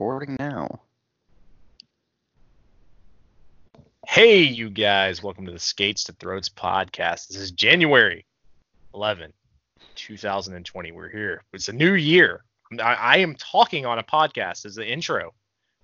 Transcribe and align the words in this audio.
Recording 0.00 0.36
now. 0.38 0.78
Hey, 4.06 4.42
you 4.42 4.70
guys, 4.70 5.24
welcome 5.24 5.44
to 5.46 5.50
the 5.50 5.58
Skates 5.58 6.04
to 6.04 6.12
Throats 6.12 6.48
podcast. 6.48 7.26
This 7.26 7.38
is 7.38 7.50
January 7.50 8.24
11, 8.94 9.32
2020. 9.96 10.92
We're 10.92 11.08
here. 11.08 11.42
It's 11.52 11.68
a 11.68 11.72
new 11.72 11.94
year. 11.94 12.44
I, 12.80 12.94
I 12.94 13.16
am 13.16 13.34
talking 13.34 13.86
on 13.86 13.98
a 13.98 14.04
podcast 14.04 14.66
as 14.66 14.76
the 14.76 14.88
intro. 14.88 15.34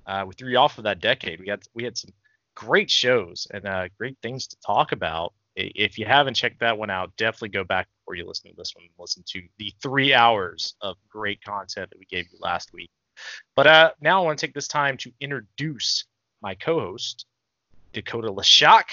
Uh, 0.06 0.24
we 0.28 0.34
threw 0.34 0.50
you 0.50 0.58
off 0.58 0.78
of 0.78 0.84
that 0.84 1.00
decade. 1.00 1.40
We 1.40 1.48
had 1.48 1.64
we 1.74 1.82
had 1.82 1.98
some 1.98 2.12
great 2.54 2.92
shows 2.92 3.48
and 3.52 3.66
uh, 3.66 3.88
great 3.98 4.16
things 4.22 4.46
to 4.46 4.56
talk 4.64 4.92
about. 4.92 5.34
If 5.56 5.98
you 5.98 6.06
haven't 6.06 6.34
checked 6.34 6.60
that 6.60 6.78
one 6.78 6.88
out, 6.88 7.10
definitely 7.16 7.48
go 7.48 7.64
back 7.64 7.88
before 7.98 8.14
you 8.14 8.28
listen 8.28 8.48
to 8.52 8.56
this 8.56 8.76
one 8.76 8.86
listen 8.96 9.24
to 9.30 9.42
the 9.58 9.74
three 9.82 10.14
hours 10.14 10.76
of 10.80 10.94
great 11.10 11.42
content 11.42 11.90
that 11.90 11.98
we 11.98 12.06
gave 12.06 12.26
you 12.30 12.38
last 12.40 12.72
week. 12.72 12.90
But 13.56 13.66
uh, 13.66 13.90
now 14.00 14.22
I 14.22 14.24
want 14.26 14.38
to 14.38 14.46
take 14.46 14.54
this 14.54 14.68
time 14.68 14.96
to 14.98 15.12
introduce 15.20 16.04
my 16.42 16.54
co-host, 16.54 17.26
Dakota 17.92 18.28
Lashak. 18.32 18.84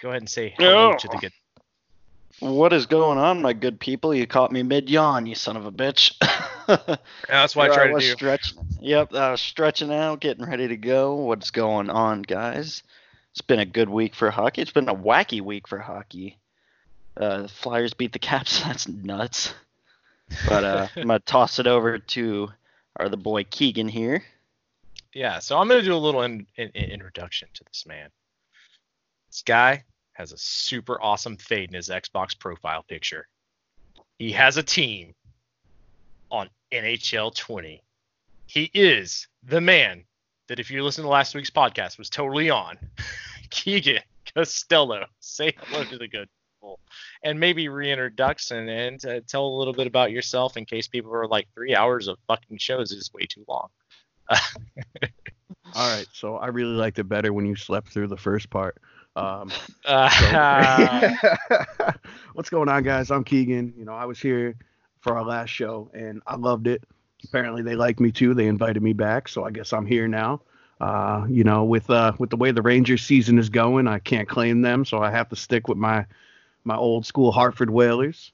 Go 0.00 0.10
ahead 0.10 0.22
and 0.22 0.28
say 0.30 0.54
hello 0.56 0.92
Oh. 0.94 0.96
to 0.98 1.08
the 1.08 1.16
good. 1.18 1.32
What 2.40 2.72
is 2.72 2.86
going 2.86 3.18
on, 3.18 3.42
my 3.42 3.52
good 3.52 3.80
people? 3.80 4.14
You 4.14 4.26
caught 4.26 4.52
me 4.52 4.62
mid 4.62 4.88
yawn, 4.88 5.26
you 5.26 5.34
son 5.34 5.56
of 5.56 5.66
a 5.66 5.72
bitch. 5.72 6.12
That's 7.28 7.56
what 7.56 7.70
I 7.70 7.72
Here 7.72 7.74
try 7.74 7.86
to 7.88 7.92
was 7.94 8.04
do. 8.04 8.12
Stretching. 8.12 8.58
Yep, 8.80 9.14
I 9.14 9.30
was 9.32 9.40
stretching 9.40 9.92
out, 9.92 10.20
getting 10.20 10.44
ready 10.44 10.68
to 10.68 10.76
go. 10.76 11.14
What's 11.16 11.50
going 11.50 11.90
on, 11.90 12.22
guys? 12.22 12.84
It's 13.32 13.40
been 13.40 13.58
a 13.58 13.64
good 13.66 13.88
week 13.88 14.14
for 14.14 14.30
hockey. 14.30 14.62
It's 14.62 14.70
been 14.70 14.88
a 14.88 14.94
wacky 14.94 15.40
week 15.40 15.66
for 15.66 15.78
hockey. 15.80 16.38
Uh, 17.16 17.42
the 17.42 17.48
Flyers 17.48 17.94
beat 17.94 18.12
the 18.12 18.18
Caps. 18.20 18.60
That's 18.64 18.86
nuts. 18.86 19.52
But 20.48 20.62
uh, 20.62 20.86
I'm 20.94 21.08
gonna 21.08 21.18
toss 21.18 21.58
it 21.58 21.66
over 21.66 21.98
to 21.98 22.50
our 22.98 23.08
the 23.08 23.16
boy 23.16 23.44
Keegan 23.44 23.88
here. 23.88 24.22
Yeah, 25.14 25.38
so 25.38 25.58
I'm 25.58 25.68
gonna 25.68 25.82
do 25.82 25.94
a 25.94 25.96
little 25.96 26.22
in, 26.22 26.46
in, 26.56 26.68
in- 26.74 26.90
introduction 26.90 27.48
to 27.54 27.64
this 27.64 27.86
man. 27.86 28.10
This 29.30 29.42
guy 29.42 29.84
has 30.12 30.32
a 30.32 30.38
super 30.38 31.00
awesome 31.00 31.36
fade 31.36 31.70
in 31.70 31.76
his 31.76 31.88
Xbox 31.88 32.38
profile 32.38 32.84
picture. 32.88 33.26
He 34.18 34.32
has 34.32 34.56
a 34.56 34.62
team 34.62 35.14
on 36.30 36.48
NHL 36.72 37.34
20. 37.34 37.82
He 38.46 38.70
is 38.74 39.28
the 39.44 39.60
man 39.60 40.04
that, 40.48 40.58
if 40.58 40.70
you 40.70 40.82
listen 40.82 41.04
to 41.04 41.10
last 41.10 41.34
week's 41.34 41.50
podcast, 41.50 41.98
was 41.98 42.10
totally 42.10 42.50
on. 42.50 42.78
Keegan 43.50 44.02
Costello. 44.34 45.04
Say 45.20 45.54
hello 45.56 45.84
to 45.84 45.98
the 45.98 46.08
good 46.08 46.28
people, 46.68 46.80
and 47.22 47.40
maybe 47.40 47.68
reintroduce 47.68 48.50
and, 48.50 49.04
uh, 49.04 49.20
tell 49.26 49.46
a 49.46 49.56
little 49.58 49.72
bit 49.72 49.86
about 49.86 50.10
yourself 50.10 50.56
in 50.56 50.64
case 50.64 50.88
people 50.88 51.12
are 51.14 51.26
like 51.26 51.48
three 51.54 51.74
hours 51.74 52.08
of 52.08 52.18
fucking 52.26 52.58
shows 52.58 52.92
is 52.92 53.10
way 53.12 53.26
too 53.26 53.44
long. 53.48 53.68
All 55.74 55.96
right, 55.96 56.06
so 56.12 56.36
I 56.36 56.46
really 56.48 56.74
liked 56.74 56.98
it 56.98 57.04
better 57.04 57.32
when 57.32 57.46
you 57.46 57.56
slept 57.56 57.88
through 57.92 58.08
the 58.08 58.16
first 58.16 58.50
part. 58.50 58.78
Um, 59.16 59.50
Uh, 59.84 61.14
so- 61.14 61.90
what's 62.34 62.50
going 62.50 62.68
on, 62.68 62.82
guys? 62.82 63.10
I'm 63.10 63.24
Keegan. 63.24 63.72
You 63.76 63.84
know, 63.84 63.94
I 63.94 64.04
was 64.04 64.18
here 64.18 64.54
for 65.00 65.16
our 65.16 65.24
last 65.24 65.50
show 65.50 65.90
and 65.94 66.22
I 66.26 66.36
loved 66.36 66.66
it. 66.66 66.82
Apparently, 67.24 67.62
they 67.62 67.74
like 67.74 67.98
me 68.00 68.12
too. 68.12 68.34
They 68.34 68.46
invited 68.46 68.82
me 68.82 68.92
back, 68.92 69.28
so 69.28 69.44
I 69.44 69.50
guess 69.50 69.72
I'm 69.72 69.86
here 69.86 70.06
now. 70.06 70.40
Uh, 70.80 71.26
you 71.28 71.42
know, 71.42 71.64
with 71.64 71.90
uh, 71.90 72.12
with 72.18 72.30
the 72.30 72.36
way 72.36 72.52
the 72.52 72.62
Rangers 72.62 73.02
season 73.02 73.38
is 73.38 73.48
going, 73.48 73.88
I 73.88 73.98
can't 73.98 74.28
claim 74.28 74.62
them, 74.62 74.84
so 74.84 75.02
I 75.02 75.10
have 75.10 75.28
to 75.30 75.36
stick 75.36 75.66
with 75.66 75.78
my 75.78 76.06
my 76.64 76.76
old 76.76 77.06
school 77.06 77.32
Hartford 77.32 77.70
Whalers. 77.70 78.32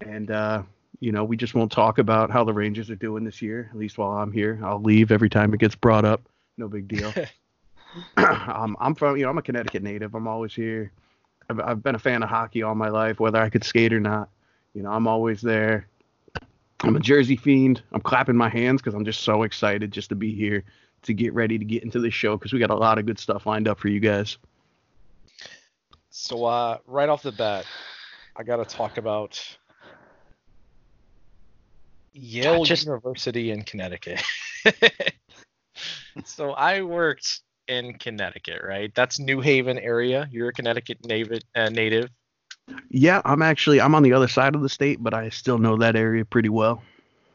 And 0.00 0.30
uh, 0.30 0.62
you 1.00 1.12
know, 1.12 1.24
we 1.24 1.36
just 1.36 1.54
won't 1.54 1.72
talk 1.72 1.98
about 1.98 2.30
how 2.30 2.44
the 2.44 2.52
Rangers 2.52 2.90
are 2.90 2.96
doing 2.96 3.24
this 3.24 3.42
year. 3.42 3.68
At 3.70 3.78
least 3.78 3.98
while 3.98 4.12
I'm 4.12 4.32
here, 4.32 4.60
I'll 4.64 4.80
leave 4.80 5.12
every 5.12 5.30
time 5.30 5.52
it 5.54 5.60
gets 5.60 5.74
brought 5.74 6.04
up. 6.04 6.22
No 6.56 6.68
big 6.68 6.88
deal. 6.88 7.12
um, 8.16 8.76
I'm 8.80 8.94
from, 8.94 9.16
you 9.16 9.24
know, 9.24 9.30
I'm 9.30 9.38
a 9.38 9.42
Connecticut 9.42 9.82
native. 9.82 10.14
I'm 10.14 10.26
always 10.26 10.54
here. 10.54 10.92
I've, 11.48 11.60
I've 11.60 11.82
been 11.82 11.94
a 11.94 11.98
fan 11.98 12.22
of 12.22 12.28
hockey 12.28 12.62
all 12.62 12.74
my 12.74 12.88
life, 12.88 13.20
whether 13.20 13.40
I 13.40 13.50
could 13.50 13.64
skate 13.64 13.92
or 13.92 14.00
not. 14.00 14.30
You 14.72 14.82
know, 14.82 14.90
I'm 14.90 15.06
always 15.06 15.40
there. 15.40 15.86
I'm 16.80 16.96
a 16.96 17.00
Jersey 17.00 17.36
fiend. 17.36 17.82
I'm 17.92 18.00
clapping 18.00 18.36
my 18.36 18.48
hands 18.48 18.82
because 18.82 18.94
I'm 18.94 19.04
just 19.04 19.22
so 19.22 19.42
excited 19.42 19.92
just 19.92 20.08
to 20.10 20.14
be 20.14 20.34
here 20.34 20.64
to 21.02 21.14
get 21.14 21.32
ready 21.32 21.58
to 21.58 21.64
get 21.64 21.82
into 21.82 22.00
the 22.00 22.10
show 22.10 22.36
because 22.36 22.52
we 22.52 22.58
got 22.58 22.70
a 22.70 22.74
lot 22.74 22.98
of 22.98 23.06
good 23.06 23.18
stuff 23.18 23.46
lined 23.46 23.68
up 23.68 23.78
for 23.78 23.88
you 23.88 24.00
guys. 24.00 24.38
So 26.16 26.44
uh, 26.44 26.78
right 26.86 27.08
off 27.08 27.24
the 27.24 27.32
bat, 27.32 27.66
I 28.36 28.44
got 28.44 28.56
to 28.56 28.64
talk 28.64 28.98
about 28.98 29.44
Yale 32.12 32.64
Just- 32.64 32.86
University 32.86 33.50
in 33.50 33.62
Connecticut. 33.62 34.22
so 36.24 36.52
I 36.52 36.82
worked 36.82 37.40
in 37.66 37.94
Connecticut, 37.94 38.62
right? 38.62 38.94
That's 38.94 39.18
New 39.18 39.40
Haven 39.40 39.76
area. 39.76 40.28
You're 40.30 40.50
a 40.50 40.52
Connecticut 40.52 41.04
native. 41.04 41.42
Uh, 41.56 41.68
native. 41.70 42.10
Yeah, 42.90 43.20
I'm 43.24 43.42
actually 43.42 43.80
I'm 43.80 43.96
on 43.96 44.04
the 44.04 44.12
other 44.12 44.28
side 44.28 44.54
of 44.54 44.62
the 44.62 44.68
state, 44.68 45.02
but 45.02 45.14
I 45.14 45.30
still 45.30 45.58
know 45.58 45.76
that 45.78 45.96
area 45.96 46.24
pretty 46.24 46.48
well. 46.48 46.80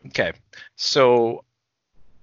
Okay. 0.06 0.32
So 0.78 1.44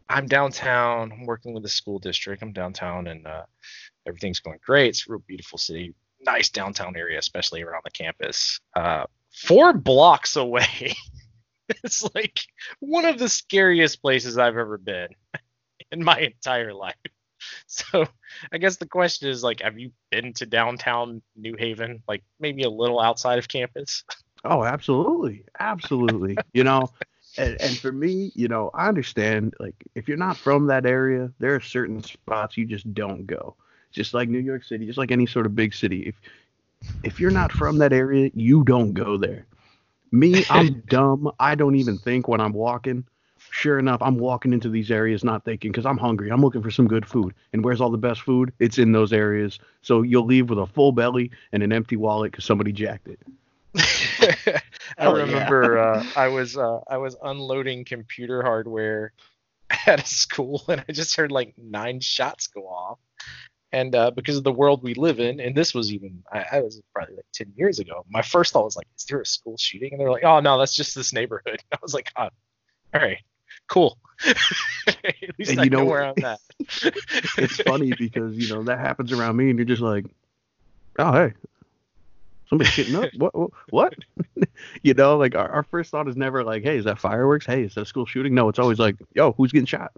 I'm 0.09 0.27
downtown. 0.27 1.13
I'm 1.13 1.27
working 1.27 1.53
with 1.53 1.65
the 1.65 1.69
school 1.69 1.99
district. 1.99 2.43
I'm 2.43 2.53
downtown 2.53 3.09
and 3.09 3.27
uh, 3.27 3.43
everything's 4.07 4.41
going 4.41 4.59
great. 4.65 4.89
It's 4.89 5.07
a 5.07 5.13
real 5.13 5.23
beautiful 5.27 5.59
city. 5.59 5.95
Nice 6.27 6.49
downtown 6.51 6.97
area, 6.97 7.19
especially 7.19 7.63
around 7.63 7.83
the 7.85 7.91
campus. 7.91 8.61
Uh, 8.75 9.05
four 9.33 9.73
blocks 9.73 10.37
away. 10.37 10.95
it's 11.85 12.03
like 12.15 12.41
one 12.81 13.05
of 13.05 13.19
the 13.19 13.29
scariest 13.29 14.03
places 14.03 14.39
I've 14.39 14.57
ever 14.57 14.79
been 14.79 15.09
in 15.93 16.03
my 16.03 16.19
entire 16.19 16.75
life. 16.75 16.95
So 17.67 18.07
I 18.51 18.59
guess 18.59 18.79
the 18.79 18.89
question 18.89 19.29
is 19.29 19.45
like, 19.45 19.61
have 19.61 19.79
you 19.79 19.93
been 20.11 20.33
to 20.35 20.47
downtown 20.47 21.23
New 21.37 21.55
Haven? 21.57 22.03
Like 22.09 22.25
maybe 22.41 22.63
a 22.63 22.71
little 22.71 22.99
outside 22.99 23.39
of 23.39 23.47
campus? 23.47 24.03
Oh, 24.43 24.65
absolutely, 24.65 25.45
absolutely. 25.61 26.37
you 26.53 26.65
know, 26.65 26.91
and, 27.39 27.61
and 27.61 27.77
for 27.79 27.93
me, 27.93 28.33
you 28.35 28.49
know, 28.49 28.71
I 28.75 28.89
understand. 28.89 29.55
Like, 29.61 29.75
if 29.95 30.09
you're 30.09 30.17
not 30.17 30.37
from 30.37 30.67
that 30.69 30.87
area, 30.87 31.31
there 31.39 31.55
are 31.55 31.61
certain 31.61 32.03
spots 32.03 32.57
you 32.57 32.65
just 32.65 32.93
don't 32.95 33.27
go. 33.27 33.57
Just 33.97 34.15
like 34.15 34.29
New 34.29 34.39
York 34.39 34.63
City, 34.63 34.87
just 34.87 34.99
like 34.99 35.11
any 35.11 35.27
sort 35.27 35.47
of 35.47 35.57
big 35.57 35.75
city. 35.75 36.03
If 36.03 36.15
if 37.03 37.19
you're 37.19 37.31
not 37.31 37.51
from 37.51 37.79
that 37.79 37.93
area, 37.93 38.31
you 38.35 38.63
don't 38.63 38.93
go 38.93 39.17
there. 39.17 39.47
Me, 40.13 40.45
I'm 40.51 40.83
dumb. 40.89 41.33
I 41.41 41.55
don't 41.55 41.75
even 41.77 41.99
think 41.99 42.29
when 42.29 42.41
I'm 42.41 42.53
walking. 42.53 43.05
Sure 43.51 43.79
enough, 43.79 44.03
I'm 44.03 44.19
walking 44.19 44.53
into 44.53 44.69
these 44.69 44.91
areas 44.91 45.25
not 45.25 45.45
thinking 45.45 45.73
because 45.73 45.87
I'm 45.87 45.97
hungry. 45.97 46.31
I'm 46.31 46.43
looking 46.43 46.63
for 46.63 46.71
some 46.71 46.87
good 46.87 47.07
food. 47.07 47.35
And 47.55 47.65
where's 47.65 47.81
all 47.81 47.91
the 47.91 47.97
best 47.97 48.21
food? 48.21 48.53
It's 48.59 48.79
in 48.79 48.93
those 48.93 49.13
areas. 49.15 49.59
So 49.81 50.03
you'll 50.03 50.27
leave 50.27 50.51
with 50.51 50.59
a 50.59 50.67
full 50.67 50.93
belly 50.93 51.31
and 51.53 51.63
an 51.63 51.73
empty 51.73 51.97
wallet 51.97 52.33
because 52.33 52.45
somebody 52.45 52.73
jacked 52.73 53.09
it. 53.09 53.21
I 54.99 55.05
Hell 55.05 55.17
yeah. 55.17 55.25
remember 55.25 55.79
uh, 55.79 56.05
I 56.17 56.29
was 56.29 56.57
uh, 56.57 56.81
I 56.89 56.99
was 56.99 57.17
unloading 57.23 57.85
computer 57.85 58.43
hardware 58.43 59.13
at 59.87 60.03
a 60.03 60.07
school 60.07 60.63
and 60.69 60.85
I 60.89 60.93
just 60.93 61.17
heard 61.17 61.33
like 61.33 61.55
nine 61.57 62.01
shots 62.01 62.47
go 62.49 62.63
off. 62.67 62.99
And 63.77 63.95
uh, 63.95 64.11
because 64.11 64.39
of 64.39 64.43
the 64.45 64.53
world 64.53 64.83
we 64.83 64.95
live 64.95 65.21
in, 65.21 65.39
and 65.39 65.55
this 65.55 65.75
was 65.75 65.93
even 65.93 66.23
I, 66.33 66.47
I 66.51 66.61
was 66.61 66.81
probably 66.95 67.17
like 67.17 67.27
ten 67.35 67.53
years 67.57 67.79
ago. 67.79 68.07
My 68.09 68.23
first 68.23 68.55
thought 68.55 68.65
was 68.65 68.75
like, 68.75 68.87
is 68.97 69.05
there 69.05 69.21
a 69.21 69.27
school 69.27 69.59
shooting? 69.59 69.93
And 69.93 70.01
they're 70.01 70.11
like, 70.11 70.25
oh 70.25 70.41
no, 70.41 70.59
that's 70.59 70.75
just 70.75 70.95
this 70.95 71.13
neighborhood. 71.13 71.63
I 71.73 71.77
was 71.83 71.93
like, 71.93 72.11
oh, 72.17 72.31
all 72.95 73.01
right, 73.03 73.19
cool. 73.69 73.99
at 74.27 74.37
least 75.39 75.51
And 75.51 75.61
I 75.61 75.65
you 75.65 75.71
know 75.71 75.81
know- 75.81 75.85
where 75.85 76.07
I'm 76.07 76.25
at. 76.25 76.41
it's 77.37 77.61
funny 77.61 77.93
because 77.99 78.35
you 78.35 78.49
know 78.55 78.63
that 78.63 78.79
happens 78.79 79.13
around 79.13 79.37
me, 79.37 79.51
and 79.51 79.59
you're 79.59 79.67
just 79.67 79.83
like, 79.83 80.07
oh 80.99 81.13
hey, 81.13 81.35
somebody's 82.49 82.73
shooting 82.73 82.97
up. 82.97 83.11
What? 83.19 83.35
What? 83.35 83.51
what? 83.69 83.95
you 84.83 84.95
know, 84.95 85.19
like 85.19 85.35
our, 85.35 85.51
our 85.51 85.63
first 85.65 85.91
thought 85.91 86.09
is 86.09 86.17
never 86.17 86.43
like, 86.45 86.63
hey, 86.63 86.79
is 86.79 86.87
that 86.87 86.99
fireworks? 86.99 87.45
Hey, 87.45 87.65
is 87.65 87.75
that 87.75 87.83
a 87.83 87.85
school 87.87 88.07
shooting? 88.07 88.33
No, 88.33 88.49
it's 88.49 88.59
always 88.59 88.79
like, 88.79 88.97
yo, 89.15 89.33
who's 89.33 89.53
getting 89.53 89.67
shot? 89.67 89.93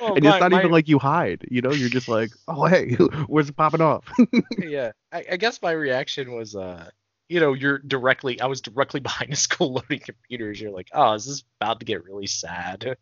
Well, 0.00 0.14
and 0.14 0.24
my- 0.24 0.30
it's 0.30 0.40
not 0.40 0.50
my- 0.50 0.60
even 0.60 0.70
like 0.70 0.88
you 0.88 0.98
hide. 0.98 1.46
You 1.50 1.60
know, 1.62 1.72
you're 1.72 1.88
just 1.88 2.08
like, 2.08 2.30
oh 2.48 2.66
hey, 2.66 2.94
where's 3.26 3.48
it 3.48 3.56
popping 3.56 3.80
off? 3.80 4.04
yeah 4.58 4.92
I, 5.12 5.24
I 5.32 5.36
guess 5.36 5.60
my 5.62 5.72
reaction 5.72 6.32
was 6.32 6.54
uh 6.56 6.88
you 7.28 7.40
know 7.40 7.54
you're 7.54 7.78
directly 7.78 8.40
i 8.40 8.46
was 8.46 8.60
directly 8.60 9.00
behind 9.00 9.32
a 9.32 9.36
school 9.36 9.72
loading 9.74 10.00
computers 10.00 10.60
you're 10.60 10.70
like 10.70 10.88
oh 10.92 11.14
this 11.14 11.26
is 11.26 11.36
this 11.38 11.44
about 11.60 11.80
to 11.80 11.86
get 11.86 12.04
really 12.04 12.26
sad 12.26 12.96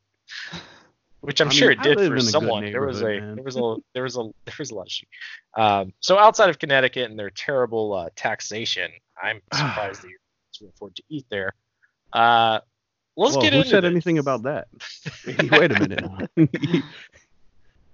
which 1.21 1.41
i'm 1.41 1.49
I 1.49 1.53
sure 1.53 1.71
mean, 1.71 1.81
it 1.81 1.83
did 1.83 1.99
for 1.99 2.05
in 2.05 2.13
a 2.13 2.15
good 2.15 2.25
someone 2.25 2.71
there 2.71 2.87
was 2.87 3.03
a 3.03 3.35
there 3.35 3.43
was 3.45 3.57
a 3.57 3.77
there 3.95 4.03
was 4.05 4.17
a 4.17 4.31
there 4.45 4.55
was 4.59 4.71
a 4.71 4.75
lot 4.75 4.87
of 4.87 4.93
shit. 4.93 5.09
um 5.57 5.93
so 6.01 6.17
outside 6.19 6.49
of 6.49 6.59
connecticut 6.59 7.11
and 7.11 7.19
their 7.19 7.31
terrible 7.31 7.93
uh, 7.93 8.09
taxation 8.15 8.91
i'm 9.21 9.41
surprised 9.53 10.03
that 10.03 10.09
you're 10.09 10.19
able 10.19 10.53
to 10.53 10.67
afford 10.69 10.95
to 10.95 11.03
eat 11.09 11.27
there 11.31 11.53
uh 12.13 12.61
let's 13.25 13.37
get 13.37 13.53
who 13.53 13.59
into 13.61 13.71
said 13.71 13.85
this. 13.85 13.91
anything 13.91 14.19
about 14.19 14.43
that? 14.43 14.69
Wait 15.27 15.71
a 15.73 15.81
minute. 15.81 16.83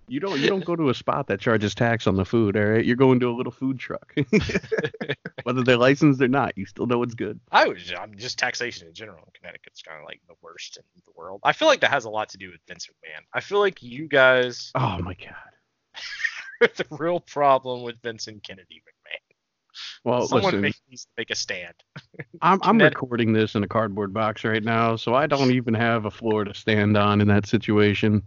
You 0.09 0.21
don't 0.21 0.39
you 0.39 0.47
don't 0.47 0.65
go 0.65 0.77
to 0.77 0.89
a 0.89 0.95
spot 0.95 1.27
that 1.27 1.41
charges 1.41 1.75
tax 1.75 2.07
on 2.07 2.15
the 2.15 2.25
food, 2.25 2.57
all 2.57 2.63
right? 2.65 2.85
You're 2.85 2.95
going 2.95 3.19
to 3.19 3.29
a 3.29 3.35
little 3.35 3.51
food 3.51 3.77
truck. 3.81 4.15
Whether 5.43 5.65
they're 5.65 5.77
licensed 5.77 6.23
or 6.23 6.29
not, 6.29 6.57
you 6.57 6.65
still 6.65 6.87
know 6.87 7.03
it's 7.03 7.15
good. 7.15 7.41
I 7.51 7.67
was 7.67 7.93
I'm 7.99 8.17
just 8.17 8.39
taxation 8.39 8.87
in 8.87 8.95
general 8.95 9.19
in 9.19 9.33
Connecticut's 9.35 9.83
kind 9.83 9.99
of 9.99 10.07
like 10.07 10.21
the 10.29 10.35
worst 10.43 10.77
in 10.77 10.85
the 11.05 11.13
world. 11.17 11.41
I 11.43 11.53
feel 11.53 11.67
like 11.67 11.81
that 11.81 11.91
has 11.91 12.05
a 12.05 12.11
lot 12.11 12.29
to 12.29 12.39
do 12.39 12.51
with 12.53 12.61
Vince 12.69 12.87
McMahon. 12.87 13.23
I 13.35 13.41
feel 13.41 13.59
like 13.59 13.83
you 13.83 14.07
guys 14.07 14.71
Oh 14.77 14.99
my 15.03 15.15
god. 15.15 16.71
the 16.77 16.87
real 16.93 17.19
problem 17.19 17.83
with 17.83 18.01
Vincent 18.01 18.45
Kennedy. 18.45 18.85
Well, 20.05 20.27
Someone 20.27 20.45
listen, 20.45 20.61
make, 20.61 20.77
needs 20.89 21.05
to 21.05 21.11
make 21.17 21.31
a 21.31 21.35
stand. 21.35 21.75
I'm, 22.43 22.61
I'm 22.63 22.79
recording 22.79 23.33
this 23.33 23.55
in 23.55 23.63
a 23.63 23.69
cardboard 23.69 24.13
box 24.13 24.45
right 24.45 24.63
now, 24.63 24.97
so 24.97 25.15
I 25.15 25.27
don't 25.27 25.51
even 25.53 25.75
have 25.75 26.05
a 26.05 26.11
floor 26.11 26.45
to 26.45 26.55
stand 26.55 26.97
on 26.97 27.21
in 27.21 27.29
that 27.29 27.47
situation. 27.47 28.23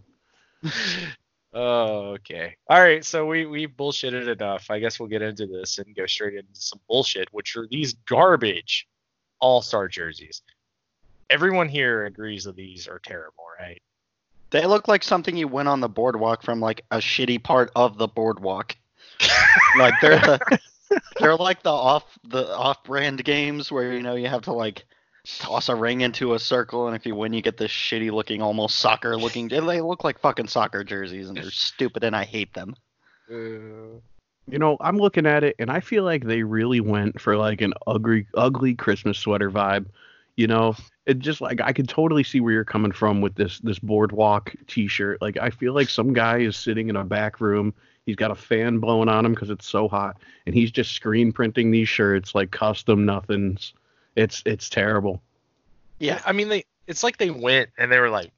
Oh, 1.52 2.10
okay. 2.14 2.56
All 2.68 2.80
right, 2.80 3.04
so 3.04 3.26
we 3.26 3.46
we 3.46 3.66
bullshitted 3.66 4.28
enough. 4.28 4.70
I 4.70 4.78
guess 4.78 5.00
we'll 5.00 5.08
get 5.08 5.22
into 5.22 5.46
this 5.46 5.78
and 5.78 5.94
go 5.94 6.06
straight 6.06 6.34
into 6.34 6.48
some 6.54 6.80
bullshit, 6.88 7.28
which 7.32 7.56
are 7.56 7.66
these 7.70 7.94
garbage 7.94 8.86
all-star 9.40 9.88
jerseys. 9.88 10.42
Everyone 11.30 11.68
here 11.68 12.04
agrees 12.04 12.44
that 12.44 12.56
these 12.56 12.88
are 12.88 12.98
terrible, 12.98 13.44
right? 13.58 13.80
They 14.50 14.66
look 14.66 14.88
like 14.88 15.04
something 15.04 15.36
you 15.36 15.48
went 15.48 15.68
on 15.68 15.80
the 15.80 15.88
boardwalk 15.88 16.42
from 16.42 16.60
like 16.60 16.84
a 16.90 16.98
shitty 16.98 17.42
part 17.42 17.70
of 17.76 17.96
the 17.98 18.08
boardwalk. 18.08 18.76
like 19.78 19.94
they're 20.00 20.18
the 20.18 20.58
they're 21.18 21.36
like 21.36 21.62
the 21.62 21.70
off 21.70 22.18
the 22.24 22.54
off 22.54 22.82
brand 22.84 23.24
games 23.24 23.70
where 23.70 23.92
you 23.92 24.02
know 24.02 24.14
you 24.14 24.28
have 24.28 24.42
to 24.42 24.52
like 24.52 24.84
toss 25.38 25.68
a 25.68 25.74
ring 25.74 26.00
into 26.00 26.34
a 26.34 26.38
circle 26.38 26.86
and 26.86 26.96
if 26.96 27.04
you 27.04 27.14
win 27.14 27.32
you 27.32 27.42
get 27.42 27.56
this 27.56 27.70
shitty 27.70 28.10
looking 28.10 28.40
almost 28.40 28.78
soccer 28.78 29.16
looking 29.16 29.48
they 29.48 29.80
look 29.80 30.02
like 30.02 30.18
fucking 30.18 30.48
soccer 30.48 30.82
jerseys 30.82 31.28
and 31.28 31.36
they're 31.36 31.50
stupid 31.50 32.02
and 32.04 32.16
I 32.16 32.24
hate 32.24 32.54
them. 32.54 32.74
Uh, 33.30 34.00
You 34.50 34.58
know, 34.58 34.76
I'm 34.80 34.96
looking 34.96 35.26
at 35.26 35.44
it 35.44 35.54
and 35.58 35.70
I 35.70 35.80
feel 35.80 36.04
like 36.04 36.24
they 36.24 36.42
really 36.42 36.80
went 36.80 37.20
for 37.20 37.36
like 37.36 37.60
an 37.60 37.74
ugly 37.86 38.26
ugly 38.34 38.74
Christmas 38.74 39.18
sweater 39.18 39.50
vibe. 39.50 39.86
You 40.36 40.46
know, 40.46 40.74
it 41.06 41.18
just 41.18 41.40
like 41.40 41.60
I 41.60 41.72
could 41.72 41.88
totally 41.88 42.24
see 42.24 42.40
where 42.40 42.52
you're 42.52 42.64
coming 42.64 42.92
from 42.92 43.20
with 43.20 43.34
this 43.34 43.58
this 43.60 43.78
boardwalk 43.78 44.54
t-shirt. 44.66 45.20
Like 45.20 45.36
I 45.36 45.50
feel 45.50 45.74
like 45.74 45.88
some 45.88 46.12
guy 46.12 46.38
is 46.38 46.56
sitting 46.56 46.88
in 46.88 46.96
a 46.96 47.04
back 47.04 47.40
room. 47.40 47.74
He's 48.06 48.16
got 48.16 48.30
a 48.30 48.34
fan 48.34 48.78
blowing 48.78 49.08
on 49.08 49.24
him 49.24 49.34
because 49.34 49.50
it's 49.50 49.66
so 49.66 49.88
hot, 49.88 50.16
and 50.46 50.54
he's 50.54 50.70
just 50.70 50.92
screen 50.92 51.32
printing 51.32 51.70
these 51.70 51.88
shirts 51.88 52.34
like 52.34 52.50
custom 52.50 53.04
nothings. 53.04 53.72
It's 54.16 54.42
it's 54.46 54.68
terrible. 54.68 55.22
Yeah. 55.98 56.20
I 56.24 56.32
mean, 56.32 56.48
they 56.48 56.64
it's 56.86 57.02
like 57.02 57.18
they 57.18 57.30
went 57.30 57.70
and 57.78 57.92
they 57.92 58.00
were 58.00 58.10
like, 58.10 58.32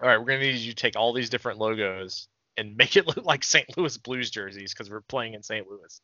all 0.00 0.08
right, 0.08 0.18
we're 0.18 0.26
gonna 0.26 0.40
need 0.40 0.56
you 0.56 0.72
to 0.72 0.76
take 0.76 0.96
all 0.96 1.12
these 1.12 1.28
different 1.28 1.58
logos 1.58 2.28
and 2.56 2.76
make 2.76 2.96
it 2.96 3.06
look 3.06 3.24
like 3.24 3.44
St. 3.44 3.76
Louis 3.76 3.96
Blues 3.98 4.30
jerseys 4.30 4.72
because 4.72 4.90
we're 4.90 5.02
playing 5.02 5.34
in 5.34 5.42
St. 5.42 5.68
Louis, 5.68 6.00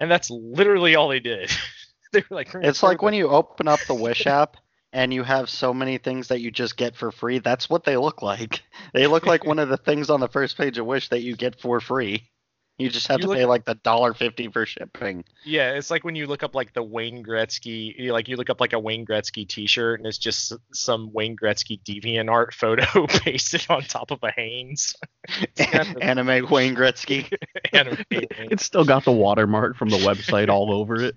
and 0.00 0.10
that's 0.10 0.30
literally 0.30 0.94
all 0.94 1.08
they 1.08 1.20
did. 1.20 1.50
they 2.12 2.20
were 2.20 2.36
like, 2.36 2.54
It's 2.54 2.82
like 2.82 3.02
when 3.02 3.14
you 3.14 3.28
open 3.28 3.68
up 3.68 3.80
the 3.86 3.94
Wish 3.94 4.26
app 4.26 4.56
and 4.92 5.12
you 5.12 5.22
have 5.22 5.48
so 5.50 5.72
many 5.74 5.98
things 5.98 6.28
that 6.28 6.40
you 6.40 6.50
just 6.50 6.76
get 6.76 6.96
for 6.96 7.10
free. 7.12 7.38
That's 7.38 7.68
what 7.68 7.84
they 7.84 7.96
look 7.96 8.22
like. 8.22 8.62
They 8.94 9.06
look 9.06 9.26
like 9.26 9.44
one 9.44 9.58
of 9.58 9.68
the 9.68 9.76
things 9.76 10.08
on 10.08 10.20
the 10.20 10.28
first 10.28 10.56
page 10.56 10.78
of 10.78 10.86
Wish 10.86 11.10
that 11.10 11.20
you 11.20 11.36
get 11.36 11.60
for 11.60 11.78
free. 11.80 12.30
You 12.78 12.88
just 12.88 13.08
have 13.08 13.18
You 13.18 13.22
to 13.22 13.28
look- 13.28 13.36
pay 13.38 13.44
like 13.44 13.64
the 13.64 13.74
dollar 13.74 14.14
fifty 14.14 14.46
for 14.48 14.64
shipping. 14.64 15.24
Yeah, 15.44 15.72
it's 15.72 15.90
like 15.90 16.04
when 16.04 16.14
you 16.14 16.26
look 16.28 16.42
up 16.44 16.54
like 16.54 16.72
the 16.72 16.82
Wayne 16.82 17.24
Gretzky, 17.24 18.08
like 18.10 18.28
you 18.28 18.36
look 18.36 18.48
up 18.50 18.60
like 18.60 18.72
a 18.72 18.78
Wayne 18.78 19.04
Gretzky 19.04 19.46
T-shirt, 19.48 19.98
and 19.98 20.06
it's 20.06 20.16
just 20.16 20.52
some 20.72 21.12
Wayne 21.12 21.36
Gretzky 21.36 21.82
deviant 21.82 22.30
art 22.30 22.54
photo 22.54 23.06
pasted 23.08 23.66
on 23.68 23.82
top 23.82 24.10
of 24.12 24.20
a 24.22 24.30
Hanes. 24.30 24.94
Kind 25.58 25.96
of 25.96 26.00
Anime 26.00 26.48
Wayne 26.48 26.76
Gretzky. 26.76 27.30
animated. 27.72 28.28
It's 28.52 28.64
still 28.64 28.84
got 28.84 29.04
the 29.04 29.12
watermark 29.12 29.76
from 29.76 29.88
the 29.90 29.98
website 29.98 30.48
all 30.48 30.72
over 30.72 31.02
it. 31.02 31.16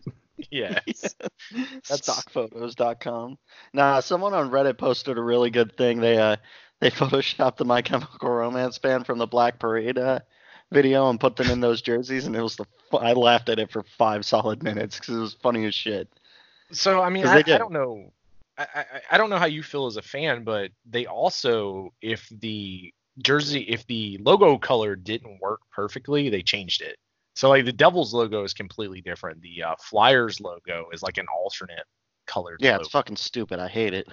Yes. 0.49 1.15
That's- 1.51 2.01
Stockphotos.com. 2.01 3.37
Nah, 3.73 3.99
someone 3.99 4.33
on 4.33 4.49
Reddit 4.51 4.77
posted 4.77 5.17
a 5.17 5.21
really 5.21 5.49
good 5.49 5.75
thing. 5.77 5.99
They 6.01 6.17
uh 6.17 6.37
they 6.79 6.89
photoshopped 6.91 7.57
the 7.57 7.65
My 7.65 7.81
Chemical 7.81 8.29
Romance 8.29 8.77
band 8.77 9.05
from 9.05 9.17
the 9.19 9.27
Black 9.27 9.59
Parade 9.59 9.97
uh, 9.97 10.19
video 10.71 11.09
and 11.09 11.19
put 11.19 11.35
them 11.35 11.49
in 11.49 11.59
those 11.59 11.81
jerseys, 11.81 12.25
and 12.25 12.35
it 12.35 12.41
was 12.41 12.55
the 12.55 12.65
I 12.97 13.13
laughed 13.13 13.49
at 13.49 13.59
it 13.59 13.71
for 13.71 13.83
five 13.97 14.25
solid 14.25 14.63
minutes 14.63 14.99
because 14.99 15.15
it 15.15 15.19
was 15.19 15.33
funny 15.35 15.65
as 15.65 15.75
shit. 15.75 16.09
So 16.71 17.01
I 17.01 17.09
mean, 17.09 17.25
I, 17.27 17.37
I 17.37 17.41
don't 17.57 17.71
know. 17.73 18.11
I, 18.57 18.67
I 18.75 18.85
I 19.11 19.17
don't 19.17 19.29
know 19.29 19.37
how 19.37 19.45
you 19.45 19.63
feel 19.63 19.85
as 19.85 19.97
a 19.97 20.01
fan, 20.01 20.43
but 20.43 20.71
they 20.89 21.05
also, 21.05 21.93
if 22.01 22.27
the 22.31 22.93
jersey, 23.19 23.61
if 23.61 23.85
the 23.87 24.17
logo 24.21 24.57
color 24.57 24.95
didn't 24.95 25.39
work 25.41 25.61
perfectly, 25.71 26.29
they 26.29 26.41
changed 26.41 26.81
it. 26.81 26.97
So 27.41 27.49
like 27.49 27.65
the 27.65 27.73
Devils 27.73 28.13
logo 28.13 28.43
is 28.43 28.53
completely 28.53 29.01
different. 29.01 29.41
The 29.41 29.63
uh, 29.63 29.75
Flyers 29.79 30.39
logo 30.39 30.89
is 30.93 31.01
like 31.01 31.17
an 31.17 31.25
alternate 31.35 31.85
colored 32.27 32.57
Yeah, 32.59 32.73
logo. 32.73 32.81
it's 32.81 32.91
fucking 32.91 33.15
stupid. 33.15 33.57
I 33.59 33.67
hate 33.67 33.95
it. 33.95 34.07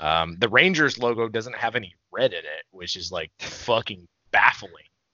Um, 0.00 0.34
the 0.40 0.48
Rangers 0.48 0.98
logo 0.98 1.28
doesn't 1.28 1.54
have 1.54 1.76
any 1.76 1.94
red 2.10 2.32
in 2.32 2.40
it, 2.40 2.64
which 2.72 2.96
is 2.96 3.12
like 3.12 3.30
fucking 3.38 4.08
baffling. 4.32 4.72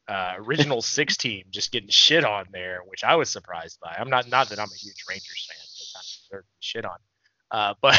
Uh, 0.08 0.36
original 0.38 0.80
six 0.96 1.18
team 1.18 1.44
just 1.50 1.70
getting 1.70 1.90
shit 1.90 2.24
on 2.24 2.46
there, 2.50 2.80
which 2.86 3.04
I 3.04 3.14
was 3.16 3.28
surprised 3.28 3.78
by. 3.82 3.94
I'm 3.98 4.08
not 4.08 4.26
not 4.30 4.48
that 4.48 4.58
I'm 4.58 4.70
a 4.72 4.78
huge 4.78 5.04
Rangers 5.06 5.50
fan, 5.50 5.58
but 5.60 5.98
kind 5.98 6.04
of 6.06 6.30
deserve 6.30 6.44
shit 6.60 6.84
on. 6.86 6.96
Uh, 7.50 7.74
but 7.82 7.98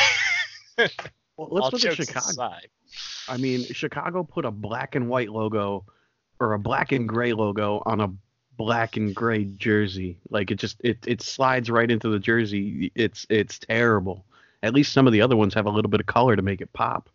Well, 1.38 1.50
let's 1.52 1.66
all 1.66 1.70
look 1.74 1.86
at 1.86 1.94
Chicago. 1.94 2.20
aside, 2.30 2.68
I 3.28 3.38
mean, 3.38 3.64
Chicago 3.66 4.24
put 4.24 4.46
a 4.46 4.52
black 4.52 4.96
and 4.96 5.08
white 5.08 5.30
logo 5.30 5.86
or 6.40 6.54
a 6.54 6.60
black 6.60 6.94
and 6.94 7.08
gray 7.08 7.34
logo 7.34 7.84
on 7.86 8.02
a 8.02 8.10
black 8.60 8.98
and 8.98 9.16
gray 9.16 9.46
jersey. 9.46 10.18
Like 10.30 10.52
it 10.52 10.56
just 10.56 10.76
it 10.84 11.00
it 11.08 11.22
slides 11.22 11.72
right 11.72 11.90
into 11.90 12.10
the 12.10 12.20
jersey. 12.20 12.92
It's 12.94 13.26
it's 13.30 13.58
terrible. 13.58 14.26
At 14.62 14.74
least 14.74 14.92
some 14.92 15.08
of 15.08 15.14
the 15.14 15.22
other 15.22 15.38
ones 15.38 15.54
have 15.54 15.66
a 15.66 15.70
little 15.70 15.90
bit 15.90 16.02
of 16.02 16.06
color 16.06 16.36
to 16.36 16.42
make 16.42 16.60
it 16.60 16.72
pop. 16.74 17.10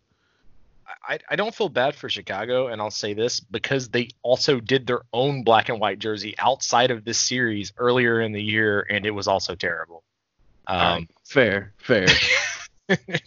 I, 1.07 1.19
I 1.29 1.35
don't 1.35 1.53
feel 1.53 1.69
bad 1.69 1.93
for 1.93 2.09
Chicago, 2.09 2.67
and 2.67 2.81
I'll 2.81 2.89
say 2.89 3.13
this 3.13 3.39
because 3.39 3.89
they 3.89 4.09
also 4.23 4.59
did 4.59 4.87
their 4.87 5.01
own 5.13 5.43
black 5.43 5.69
and 5.69 5.79
white 5.79 5.99
jersey 5.99 6.33
outside 6.39 6.89
of 6.89 7.05
this 7.05 7.19
series 7.19 7.71
earlier 7.77 8.21
in 8.21 8.31
the 8.31 8.41
year, 8.41 8.87
and 8.89 9.05
it 9.05 9.11
was 9.11 9.27
also 9.27 9.53
terrible. 9.53 10.01
Um, 10.65 11.07
Fair, 11.23 11.73
fair. 11.77 12.07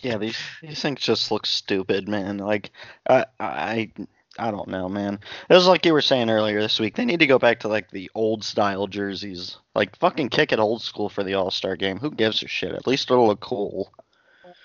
Yeah, 0.02 0.18
these 0.18 0.38
these 0.62 0.80
things 0.80 1.00
just 1.00 1.32
look 1.32 1.44
stupid, 1.44 2.06
man. 2.08 2.38
Like 2.38 2.70
I 3.08 3.26
I 3.40 3.90
I 4.38 4.50
don't 4.50 4.68
know, 4.68 4.88
man. 4.88 5.18
It 5.48 5.54
was 5.54 5.66
like 5.66 5.84
you 5.84 5.92
were 5.92 6.00
saying 6.00 6.30
earlier 6.30 6.60
this 6.60 6.78
week. 6.78 6.94
They 6.94 7.04
need 7.04 7.20
to 7.20 7.26
go 7.26 7.38
back 7.38 7.60
to 7.60 7.68
like 7.68 7.90
the 7.90 8.10
old 8.14 8.44
style 8.44 8.86
jerseys. 8.86 9.58
Like 9.74 9.96
fucking 9.96 10.28
kick 10.28 10.52
it 10.52 10.58
old 10.58 10.82
school 10.82 11.08
for 11.08 11.24
the 11.24 11.34
All 11.34 11.50
Star 11.50 11.76
game. 11.76 11.98
Who 11.98 12.10
gives 12.10 12.42
a 12.42 12.48
shit? 12.48 12.72
At 12.72 12.86
least 12.86 13.10
it'll 13.10 13.26
look 13.26 13.40
cool. 13.40 13.92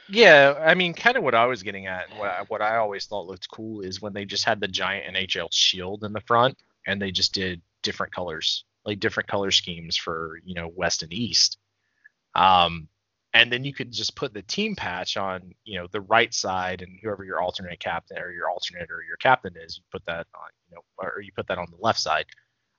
Yeah, 0.10 0.56
I 0.60 0.76
mean, 0.76 0.94
kind 0.94 1.18
of 1.18 1.24
what 1.24 1.34
I 1.34 1.46
was 1.46 1.64
getting 1.64 1.88
at, 1.88 2.10
what 2.18 2.30
I, 2.30 2.44
what 2.48 2.62
I 2.62 2.78
always 2.78 3.06
thought 3.06 3.26
looked 3.26 3.50
cool 3.50 3.82
is 3.82 4.02
when 4.02 4.14
they 4.14 4.26
just 4.26 4.46
had 4.46 4.60
the 4.60 4.68
giant 4.68 5.16
NHL 5.16 5.48
shield 5.52 6.04
in 6.04 6.14
the 6.14 6.22
front, 6.22 6.58
and 6.86 7.02
they 7.02 7.12
just 7.12 7.34
did 7.34 7.62
different 7.82 8.14
colors, 8.14 8.66
like 8.86 9.00
different 9.00 9.30
color 9.30 9.52
schemes 9.52 9.98
for 9.98 10.40
you 10.46 10.56
know 10.56 10.70
West 10.76 11.04
and 11.04 11.14
East. 11.14 11.58
Um, 12.36 12.88
and 13.34 13.52
then 13.52 13.64
you 13.64 13.74
could 13.74 13.92
just 13.92 14.16
put 14.16 14.34
the 14.34 14.44
team 14.44 14.76
patch 14.76 15.18
on, 15.18 15.54
you 15.64 15.80
know, 15.80 15.88
the 15.92 16.02
right 16.02 16.34
side, 16.34 16.82
and 16.82 17.00
whoever 17.02 17.24
your 17.24 17.42
alternate 17.42 17.80
captain 17.80 18.18
or 18.20 18.32
your 18.32 18.50
alternate 18.50 18.92
or 18.92 19.02
your 19.04 19.18
captain 19.18 19.54
is, 19.58 19.78
you 19.78 19.84
put 19.92 20.06
that 20.06 20.28
on, 20.36 20.50
you 20.70 20.76
know, 20.76 20.82
or 20.98 21.22
you 21.22 21.32
put 21.36 21.48
that 21.48 21.58
on 21.58 21.68
the 21.72 21.84
left 21.84 22.00
side. 22.00 22.26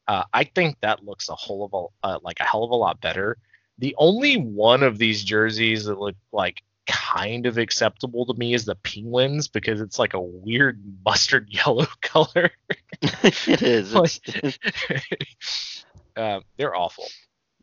Uh, 0.07 0.25
I 0.33 0.45
think 0.45 0.77
that 0.81 1.05
looks 1.05 1.29
a 1.29 1.35
whole 1.35 1.65
of 1.65 1.73
a 1.75 2.07
uh, 2.07 2.19
like 2.23 2.39
a 2.41 2.45
hell 2.45 2.65
of 2.65 2.71
a 2.71 2.77
lot 2.77 3.01
better. 3.01 3.39
The 3.79 3.95
only 3.99 4.37
one 4.37 4.83
of 4.83 4.99
these 4.99 5.25
jerseys 5.25 5.87
that 5.87 5.99
look 5.99 6.17
like 6.33 6.63
kind 6.87 7.47
of 7.47 7.59
acceptable 7.59 8.27
to 8.27 8.35
me 8.35 8.55
is 8.55 8.65
the 8.65 8.75
penguins 8.77 9.49
because 9.49 9.81
it's 9.81 9.99
like 9.99 10.15
a 10.15 10.21
weird 10.21 10.81
mustard 11.05 11.49
yellow 11.51 11.87
color. 12.03 12.51
it 13.03 13.63
is. 13.63 13.95
It's, 13.95 15.85
um, 16.17 16.43
they're 16.57 16.77
awful. 16.77 17.07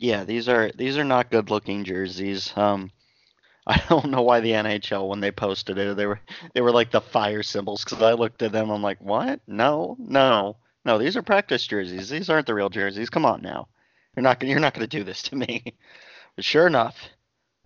Yeah, 0.01 0.23
these 0.23 0.49
are 0.49 0.71
these 0.75 0.97
are 0.97 1.03
not 1.03 1.29
good 1.29 1.51
looking 1.51 1.83
jerseys. 1.83 2.51
Um, 2.57 2.91
I 3.67 3.81
don't 3.87 4.09
know 4.09 4.23
why 4.23 4.39
the 4.39 4.51
NHL 4.51 5.07
when 5.07 5.19
they 5.19 5.31
posted 5.31 5.77
it, 5.77 5.95
they 5.95 6.07
were 6.07 6.19
they 6.55 6.61
were 6.61 6.71
like 6.71 6.89
the 6.89 7.01
fire 7.01 7.43
symbols 7.43 7.83
because 7.83 8.01
I 8.01 8.13
looked 8.13 8.41
at 8.41 8.51
them, 8.51 8.71
I'm 8.71 8.81
like, 8.81 8.99
what? 8.99 9.41
No, 9.47 9.95
no, 9.99 10.57
no. 10.83 10.97
These 10.97 11.15
are 11.17 11.21
practice 11.21 11.65
jerseys. 11.67 12.09
These 12.09 12.31
aren't 12.31 12.47
the 12.47 12.55
real 12.55 12.69
jerseys. 12.69 13.11
Come 13.11 13.25
on 13.25 13.43
now, 13.43 13.67
you're 14.15 14.23
not 14.23 14.39
gonna 14.39 14.49
you're 14.51 14.59
not 14.59 14.73
gonna 14.73 14.87
do 14.87 15.03
this 15.03 15.23
to 15.23 15.35
me. 15.35 15.63
But 16.37 16.45
sure 16.45 16.65
enough, 16.65 17.09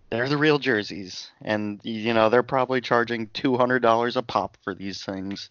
they're 0.09 0.27
the 0.27 0.37
real 0.37 0.57
jerseys, 0.57 1.29
and 1.39 1.79
you 1.83 2.15
know 2.15 2.29
they're 2.29 2.41
probably 2.41 2.81
charging 2.81 3.27
two 3.27 3.57
hundred 3.57 3.83
dollars 3.83 4.17
a 4.17 4.23
pop 4.23 4.57
for 4.63 4.73
these 4.73 5.05
things, 5.05 5.49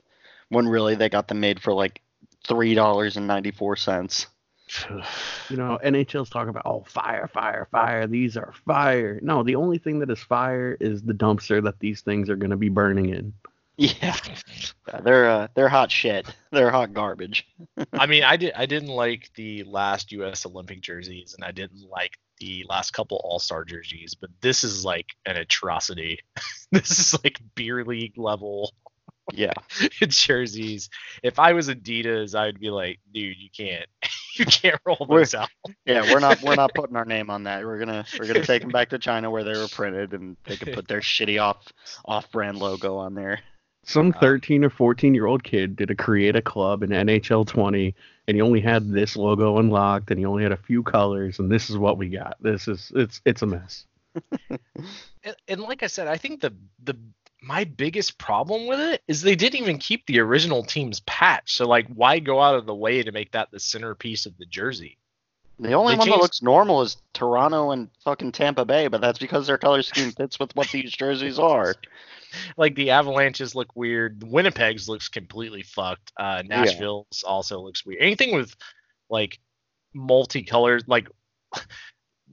when 0.48 0.66
really 0.66 0.96
they 0.96 1.08
got 1.08 1.28
them 1.28 1.38
made 1.38 1.62
for 1.62 1.72
like 1.72 2.02
three 2.44 2.74
dollars 2.74 3.16
and 3.16 3.28
ninety 3.28 3.52
four 3.52 3.76
cents. 3.76 4.26
You 5.50 5.58
know, 5.58 5.78
NHL's 5.84 6.30
talking 6.30 6.48
about 6.48 6.62
oh 6.64 6.84
fire, 6.88 7.28
fire, 7.28 7.68
fire. 7.70 8.06
These 8.06 8.38
are 8.38 8.54
fire. 8.64 9.20
No, 9.22 9.42
the 9.42 9.56
only 9.56 9.76
thing 9.76 9.98
that 9.98 10.10
is 10.10 10.20
fire 10.20 10.74
is 10.80 11.02
the 11.02 11.12
dumpster 11.12 11.62
that 11.64 11.78
these 11.80 12.00
things 12.00 12.30
are 12.30 12.36
going 12.36 12.50
to 12.50 12.56
be 12.56 12.70
burning 12.70 13.10
in. 13.10 13.34
Yeah, 13.76 14.16
they're 15.02 15.28
uh, 15.28 15.48
they're 15.54 15.68
hot 15.68 15.90
shit. 15.90 16.26
They're 16.52 16.70
hot 16.70 16.94
garbage. 16.94 17.46
I 17.92 18.06
mean, 18.06 18.22
I 18.22 18.36
did 18.36 18.54
I 18.54 18.66
didn't 18.66 18.88
like 18.88 19.30
the 19.34 19.64
last 19.64 20.12
U.S. 20.12 20.46
Olympic 20.46 20.80
jerseys, 20.80 21.34
and 21.34 21.44
I 21.44 21.50
didn't 21.50 21.90
like 21.90 22.18
the 22.38 22.64
last 22.68 22.92
couple 22.92 23.20
All 23.24 23.38
Star 23.38 23.64
jerseys, 23.64 24.14
but 24.14 24.30
this 24.40 24.64
is 24.64 24.84
like 24.84 25.08
an 25.26 25.36
atrocity. 25.36 26.20
this 26.72 26.98
is 26.98 27.22
like 27.24 27.40
beer 27.54 27.84
league 27.84 28.16
level 28.16 28.72
Yeah, 29.32 29.52
jerseys. 30.08 30.90
If 31.22 31.38
I 31.38 31.52
was 31.54 31.68
Adidas, 31.68 32.34
I'd 32.34 32.60
be 32.60 32.70
like, 32.70 33.00
dude, 33.12 33.36
you 33.38 33.48
can't, 33.56 33.86
you 34.36 34.44
can't 34.44 34.80
roll 34.84 35.06
We're- 35.08 35.24
out. 35.36 35.48
yeah. 35.86 36.02
We're 36.12 36.20
not 36.20 36.42
we're 36.42 36.54
not 36.56 36.74
putting 36.74 36.96
our 36.96 37.04
name 37.06 37.30
on 37.30 37.44
that. 37.44 37.64
We're 37.64 37.78
gonna 37.78 38.04
we're 38.18 38.26
gonna 38.26 38.44
take 38.44 38.62
them 38.62 38.70
back 38.70 38.90
to 38.90 38.98
China 38.98 39.30
where 39.30 39.42
they 39.44 39.52
were 39.58 39.68
printed, 39.68 40.12
and 40.12 40.36
they 40.44 40.56
can 40.56 40.74
put 40.74 40.88
their 40.88 41.00
shitty 41.12 41.40
off 41.42 41.64
off 42.04 42.30
brand 42.32 42.58
logo 42.58 42.96
on 42.96 43.14
there. 43.14 43.40
Some 43.86 44.12
Uh, 44.16 44.20
13 44.20 44.64
or 44.64 44.70
14 44.70 45.14
year 45.14 45.26
old 45.26 45.42
kid 45.44 45.76
did 45.76 45.90
a 45.90 45.94
create 45.94 46.36
a 46.36 46.42
club 46.42 46.82
in 46.82 46.90
NHL 46.90 47.46
20, 47.46 47.94
and 48.28 48.34
he 48.34 48.40
only 48.40 48.60
had 48.60 48.90
this 48.90 49.14
logo 49.16 49.58
unlocked, 49.58 50.10
and 50.10 50.18
he 50.18 50.24
only 50.26 50.42
had 50.42 50.52
a 50.52 50.56
few 50.56 50.82
colors, 50.82 51.38
and 51.38 51.50
this 51.50 51.68
is 51.70 51.76
what 51.78 51.98
we 51.98 52.08
got. 52.08 52.36
This 52.40 52.66
is 52.68 52.92
it's 52.94 53.20
it's 53.24 53.42
a 53.42 53.46
mess. 53.46 53.86
and, 54.50 55.36
and 55.48 55.60
like 55.60 55.82
I 55.82 55.86
said, 55.86 56.08
I 56.08 56.16
think 56.16 56.40
the 56.40 56.54
the 56.82 56.94
my 57.46 57.64
biggest 57.64 58.18
problem 58.18 58.66
with 58.66 58.80
it 58.80 59.02
is 59.06 59.22
they 59.22 59.36
didn't 59.36 59.60
even 59.60 59.78
keep 59.78 60.06
the 60.06 60.20
original 60.20 60.62
team's 60.62 61.00
patch. 61.00 61.54
So 61.54 61.66
like, 61.66 61.86
why 61.88 62.18
go 62.18 62.40
out 62.40 62.56
of 62.56 62.66
the 62.66 62.74
way 62.74 63.02
to 63.02 63.12
make 63.12 63.32
that 63.32 63.50
the 63.50 63.60
centerpiece 63.60 64.26
of 64.26 64.36
the 64.38 64.46
jersey? 64.46 64.98
The 65.58 65.72
only 65.72 65.94
They 65.94 65.98
one 65.98 66.08
that 66.08 66.18
looks 66.18 66.42
normal 66.42 66.82
is 66.82 66.96
Toronto 67.12 67.70
and 67.70 67.88
fucking 68.02 68.32
Tampa 68.32 68.64
Bay, 68.64 68.88
but 68.88 69.00
that's 69.00 69.20
because 69.20 69.46
their 69.46 69.58
color 69.58 69.82
scheme 69.82 70.10
fits 70.16 70.38
with 70.38 70.54
what 70.56 70.68
these 70.70 70.90
jerseys 70.90 71.38
are. 71.38 71.74
Like 72.56 72.74
the 72.74 72.90
Avalanches 72.90 73.54
look 73.54 73.68
weird. 73.76 74.24
Winnipeg's 74.24 74.88
looks 74.88 75.08
completely 75.08 75.62
fucked. 75.62 76.12
Uh, 76.18 76.42
Nashville's 76.44 77.22
also 77.24 77.60
looks 77.60 77.86
weird. 77.86 78.02
Anything 78.02 78.34
with 78.34 78.54
like 79.08 79.38
multicolored, 79.92 80.84
like. 80.88 81.08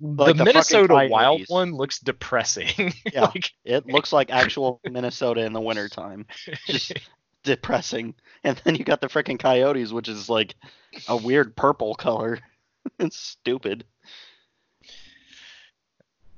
Like 0.02 0.36
the 0.36 0.40
the 0.40 0.46
Minnesota 0.46 0.94
Wild 0.94 1.12
Coyotes. 1.12 1.50
one 1.50 1.74
looks 1.74 2.00
depressing. 2.00 2.94
Yeah. 3.14 3.26
like, 3.26 3.52
It 3.64 3.86
looks 3.88 4.12
like 4.12 4.32
actual 4.32 4.80
Minnesota 4.90 5.42
in 5.42 5.54
the 5.54 5.62
wintertime. 5.62 6.26
Just 6.68 6.94
depressing. 7.44 8.16
And 8.44 8.60
then 8.64 8.76
you 8.76 8.84
got 8.84 9.02
the 9.02 9.08
freaking 9.08 9.38
Coyotes, 9.38 9.92
which 9.92 10.08
is 10.08 10.30
like 10.30 10.56
a 11.08 11.16
weird 11.16 11.56
purple 11.56 11.94
color. 11.94 12.40
it's 13.00 13.18
stupid. 13.18 13.86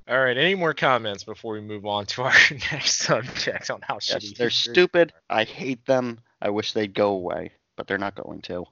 All 0.09 0.19
right. 0.19 0.37
Any 0.37 0.55
more 0.55 0.73
comments 0.73 1.23
before 1.23 1.53
we 1.53 1.61
move 1.61 1.85
on 1.85 2.05
to 2.07 2.23
our 2.23 2.33
next 2.71 2.97
subject 2.97 3.69
on 3.69 3.79
how 3.81 3.95
Yes, 3.95 4.09
shitty 4.09 4.37
they're 4.37 4.49
stupid. 4.49 5.13
I 5.29 5.45
hate 5.45 5.85
them. 5.85 6.19
I 6.41 6.49
wish 6.49 6.73
they'd 6.73 6.93
go 6.93 7.11
away, 7.11 7.51
but 7.77 7.87
they're 7.87 7.97
not 7.97 8.15
going 8.15 8.41
to. 8.43 8.65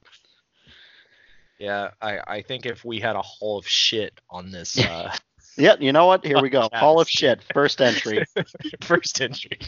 Yeah, 1.62 1.92
I, 2.02 2.20
I 2.26 2.42
think 2.42 2.66
if 2.66 2.84
we 2.84 3.00
had 3.00 3.16
a 3.16 3.22
hall 3.22 3.60
of 3.60 3.68
shit 3.68 4.20
on 4.32 4.50
this 4.50 4.80
uh, 4.80 5.16
Yeah, 5.58 5.76
you 5.80 5.94
know 5.94 6.08
what? 6.08 6.26
Here 6.26 6.42
we 6.42 6.50
go. 6.50 6.68
Hall 6.74 7.00
of 7.00 7.08
shit. 7.08 7.44
First 7.54 7.82
entry. 7.82 8.26
first 8.82 9.22
entry, 9.22 9.60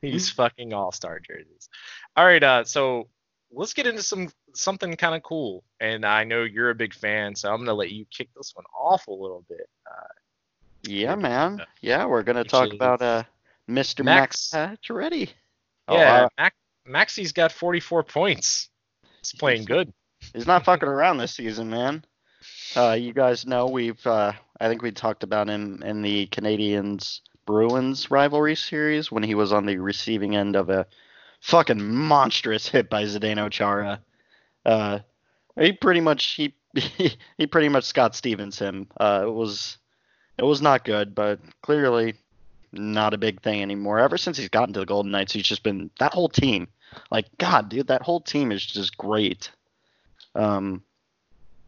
these 0.00 0.30
fucking 0.30 0.72
all 0.72 0.90
star 0.90 1.20
jerseys. 1.20 1.68
All 2.16 2.24
right, 2.24 2.42
uh, 2.42 2.64
so 2.64 3.08
let's 3.52 3.74
get 3.74 3.86
into 3.86 4.02
some 4.02 4.30
something 4.54 4.96
kind 4.96 5.14
of 5.14 5.22
cool, 5.22 5.64
and 5.80 6.06
I 6.06 6.24
know 6.24 6.44
you're 6.44 6.70
a 6.70 6.74
big 6.74 6.94
fan, 6.94 7.34
so 7.34 7.52
I'm 7.52 7.58
gonna 7.58 7.74
let 7.74 7.90
you 7.90 8.06
kick 8.10 8.30
this 8.34 8.52
one 8.54 8.64
off 8.74 9.06
a 9.06 9.12
little 9.12 9.44
bit. 9.46 9.68
Uh, 9.86 10.08
Yeah, 10.84 11.14
man. 11.14 11.60
Yeah, 11.82 12.06
we're 12.06 12.22
gonna 12.22 12.42
talk 12.42 12.68
Which 12.68 12.76
about 12.76 13.02
uh 13.02 13.24
Mr. 13.68 14.02
Max, 14.02 14.50
Max. 14.54 14.80
Pacioretty. 14.80 15.28
Oh, 15.88 15.98
yeah, 15.98 16.22
uh, 16.22 16.28
Mac, 16.38 16.54
Maxi's 16.88 17.32
got 17.32 17.52
44 17.52 18.02
points. 18.04 18.70
He's 19.20 19.34
playing 19.38 19.66
good. 19.66 19.92
He's 20.32 20.46
not 20.46 20.64
fucking 20.64 20.88
around 20.88 21.18
this 21.18 21.34
season, 21.34 21.70
man. 21.70 22.04
Uh, 22.76 22.92
you 22.92 23.12
guys 23.12 23.46
know 23.46 23.66
we've 23.66 24.04
uh, 24.06 24.32
I 24.60 24.68
think 24.68 24.82
we 24.82 24.90
talked 24.90 25.22
about 25.22 25.48
him 25.48 25.82
in 25.82 26.02
the 26.02 26.26
Canadiens 26.28 27.20
Bruins 27.46 28.10
rivalry 28.10 28.56
series 28.56 29.12
when 29.12 29.22
he 29.22 29.34
was 29.34 29.52
on 29.52 29.66
the 29.66 29.76
receiving 29.78 30.34
end 30.36 30.56
of 30.56 30.70
a 30.70 30.86
fucking 31.40 31.82
monstrous 31.82 32.66
hit 32.68 32.88
by 32.88 33.04
Zdeno 33.04 33.50
Chara. 33.50 34.00
Uh, 34.64 35.00
he 35.58 35.72
pretty 35.72 36.00
much 36.00 36.24
he 36.24 36.54
he 37.36 37.46
pretty 37.46 37.68
much 37.68 37.84
Scott 37.84 38.14
Stevens 38.14 38.58
him. 38.58 38.88
Uh, 38.98 39.24
it 39.26 39.32
was 39.32 39.78
it 40.38 40.44
was 40.44 40.60
not 40.60 40.84
good, 40.84 41.14
but 41.14 41.38
clearly 41.62 42.14
not 42.72 43.14
a 43.14 43.18
big 43.18 43.40
thing 43.40 43.62
anymore. 43.62 44.00
Ever 44.00 44.18
since 44.18 44.36
he's 44.36 44.48
gotten 44.48 44.74
to 44.74 44.80
the 44.80 44.86
Golden 44.86 45.12
Knights, 45.12 45.32
he's 45.32 45.46
just 45.46 45.62
been 45.62 45.90
that 46.00 46.12
whole 46.12 46.28
team. 46.28 46.68
Like 47.10 47.26
God, 47.38 47.68
dude, 47.68 47.88
that 47.88 48.02
whole 48.02 48.20
team 48.20 48.50
is 48.50 48.64
just 48.64 48.96
great. 48.96 49.50
Um, 50.34 50.82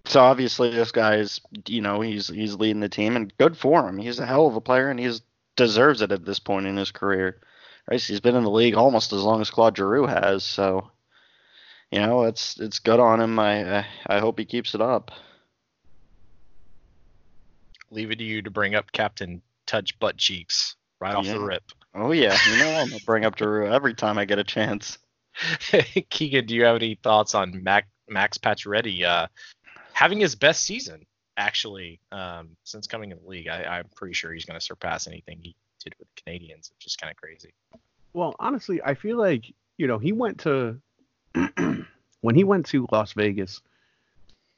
so 0.05 0.21
obviously 0.21 0.71
this 0.71 0.93
guy 0.93 1.17
is, 1.17 1.41
you 1.67 1.81
know, 1.81 2.01
he's 2.01 2.29
he's 2.29 2.55
leading 2.55 2.81
the 2.81 2.89
team 2.89 3.17
and 3.17 3.37
good 3.39 3.57
for 3.57 3.89
him. 3.89 3.99
He's 3.99 4.19
a 4.19 4.27
hell 4.27 4.47
of 4.47 4.57
a 4.57 4.61
player 4.61 4.89
and 4.89 5.01
he 5.01 5.13
deserves 5.57 6.03
it 6.03 6.13
at 6.13 6.25
this 6.25 6.39
point 6.39 6.67
in 6.67 6.77
his 6.77 6.93
career. 6.93 7.41
Right? 7.91 8.01
He's 8.01 8.21
been 8.21 8.37
in 8.37 8.45
the 8.45 8.51
league 8.51 8.75
almost 8.75 9.13
as 9.13 9.23
long 9.23 9.41
as 9.41 9.51
Claude 9.51 9.77
Giroux 9.77 10.07
has, 10.07 10.45
so 10.45 10.91
you 11.91 12.01
know, 12.01 12.25
it's 12.25 12.59
it's 12.59 12.79
good 12.79 13.01
on 13.01 13.21
him. 13.21 13.39
I 13.39 13.79
I, 13.79 13.87
I 14.07 14.19
hope 14.19 14.39
he 14.39 14.45
keeps 14.45 14.75
it 14.75 14.81
up. 14.81 15.11
Leave 17.91 18.11
it 18.11 18.19
to 18.19 18.25
you 18.25 18.43
to 18.43 18.51
bring 18.51 18.75
up 18.75 18.91
Captain 18.93 19.41
Touch 19.67 19.99
Butt 19.99 20.17
Cheeks 20.17 20.77
right 21.01 21.15
off 21.15 21.27
the 21.27 21.41
rip. 21.41 21.63
Oh 21.95 22.13
yeah, 22.13 22.37
you 22.51 22.59
know 22.59 22.75
I'm 22.75 22.89
gonna 22.89 23.01
bring 23.07 23.25
up 23.25 23.39
Giroux 23.39 23.73
every 23.73 23.95
time 23.95 24.19
I 24.19 24.25
get 24.25 24.39
a 24.39 24.45
chance. 24.45 24.99
Keegan, 26.11 26.47
do 26.47 26.55
you 26.55 26.65
have 26.65 26.77
any 26.77 26.99
thoughts 27.03 27.35
on 27.35 27.63
Mac, 27.63 27.89
Max 28.09 28.39
Pacioretty 28.39 29.05
uh, 29.05 29.27
having 29.93 30.21
his 30.21 30.35
best 30.35 30.65
season 30.65 31.07
actually 31.37 32.01
um, 32.13 32.51
since 32.65 32.87
coming 32.87 33.11
in 33.11 33.19
the 33.23 33.29
league? 33.29 33.49
I, 33.49 33.65
I'm 33.65 33.87
pretty 33.95 34.15
sure 34.15 34.33
he's 34.33 34.45
going 34.45 34.59
to 34.59 34.65
surpass 34.65 35.07
anything 35.07 35.39
he 35.43 35.55
did 35.83 35.95
with 35.99 36.09
the 36.15 36.23
Canadiens, 36.23 36.71
which 36.71 36.87
is 36.87 36.97
kind 36.97 37.11
of 37.11 37.17
crazy. 37.17 37.53
Well, 38.13 38.35
honestly, 38.39 38.81
I 38.83 38.95
feel 38.95 39.19
like 39.19 39.53
you 39.79 39.87
know 39.87 39.99
he 39.99 40.13
went 40.13 40.41
to 40.41 40.81
when 42.21 42.35
he 42.35 42.45
went 42.45 42.67
to 42.67 42.87
Las 42.91 43.13
Vegas, 43.13 43.61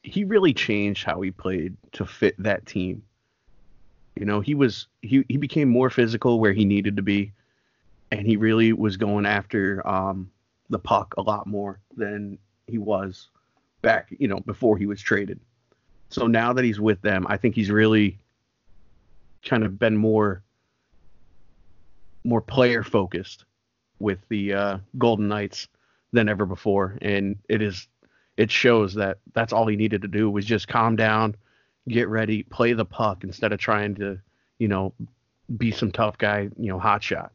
he 0.03 0.25
really 0.25 0.55
changed 0.55 1.05
how 1.05 1.21
he 1.21 1.31
played 1.31 1.77
to 1.93 2.07
fit 2.07 2.35
that 2.39 2.67
team. 2.67 3.03
You 4.15 4.27
know, 4.27 4.41
he 4.41 4.55
was 4.55 4.87
he 5.03 5.25
he 5.29 5.37
became 5.37 5.69
more 5.69 5.91
physical 5.91 6.41
where 6.41 6.53
he 6.53 6.65
needed 6.65 6.97
to 6.97 7.03
be, 7.03 7.33
and 8.11 8.27
he 8.27 8.37
really 8.37 8.73
was 8.73 8.97
going 8.97 9.27
after 9.27 9.87
um, 9.87 10.31
the 10.71 10.79
puck 10.79 11.15
a 11.17 11.23
lot 11.23 11.47
more 11.47 11.81
than 11.97 12.39
he 12.67 12.79
was 12.79 13.29
back, 13.83 14.09
you 14.19 14.29
know, 14.29 14.41
before 14.41 14.77
he 14.77 14.87
was 14.87 15.01
traded. 15.01 15.41
So 16.11 16.27
now 16.27 16.53
that 16.53 16.65
he's 16.65 16.81
with 16.81 17.01
them, 17.03 17.27
I 17.29 17.37
think 17.37 17.55
he's 17.55 17.71
really 17.71 18.19
kind 19.45 19.65
of 19.65 19.79
been 19.79 19.97
more 19.97 20.43
more 22.25 22.41
player 22.41 22.83
focused 22.83 23.45
with 24.01 24.19
the 24.29 24.53
uh, 24.53 24.79
Golden 24.99 25.29
Knights 25.29 25.69
than 26.13 26.29
ever 26.29 26.47
before, 26.47 26.99
and 27.03 27.37
it 27.49 27.63
is 27.63 27.89
it 28.37 28.51
shows 28.51 28.95
that 28.95 29.19
that's 29.33 29.53
all 29.53 29.67
he 29.67 29.77
needed 29.77 30.03
to 30.03 30.09
do 30.09 30.31
was 30.31 30.45
just 30.45 30.69
calm 30.69 30.97
down, 30.97 31.35
get 31.89 32.09
ready, 32.09 32.45
play 32.45 32.73
the 32.73 32.85
puck 32.85 33.25
instead 33.25 33.53
of 33.53 33.59
trying 33.59 33.97
to, 33.97 34.19
you 34.59 34.69
know, 34.69 34.95
be 35.57 35.73
some 35.73 35.91
tough 35.91 36.17
guy, 36.19 36.49
you 36.57 36.69
know, 36.69 36.79
hot 36.79 37.03
shot. 37.03 37.33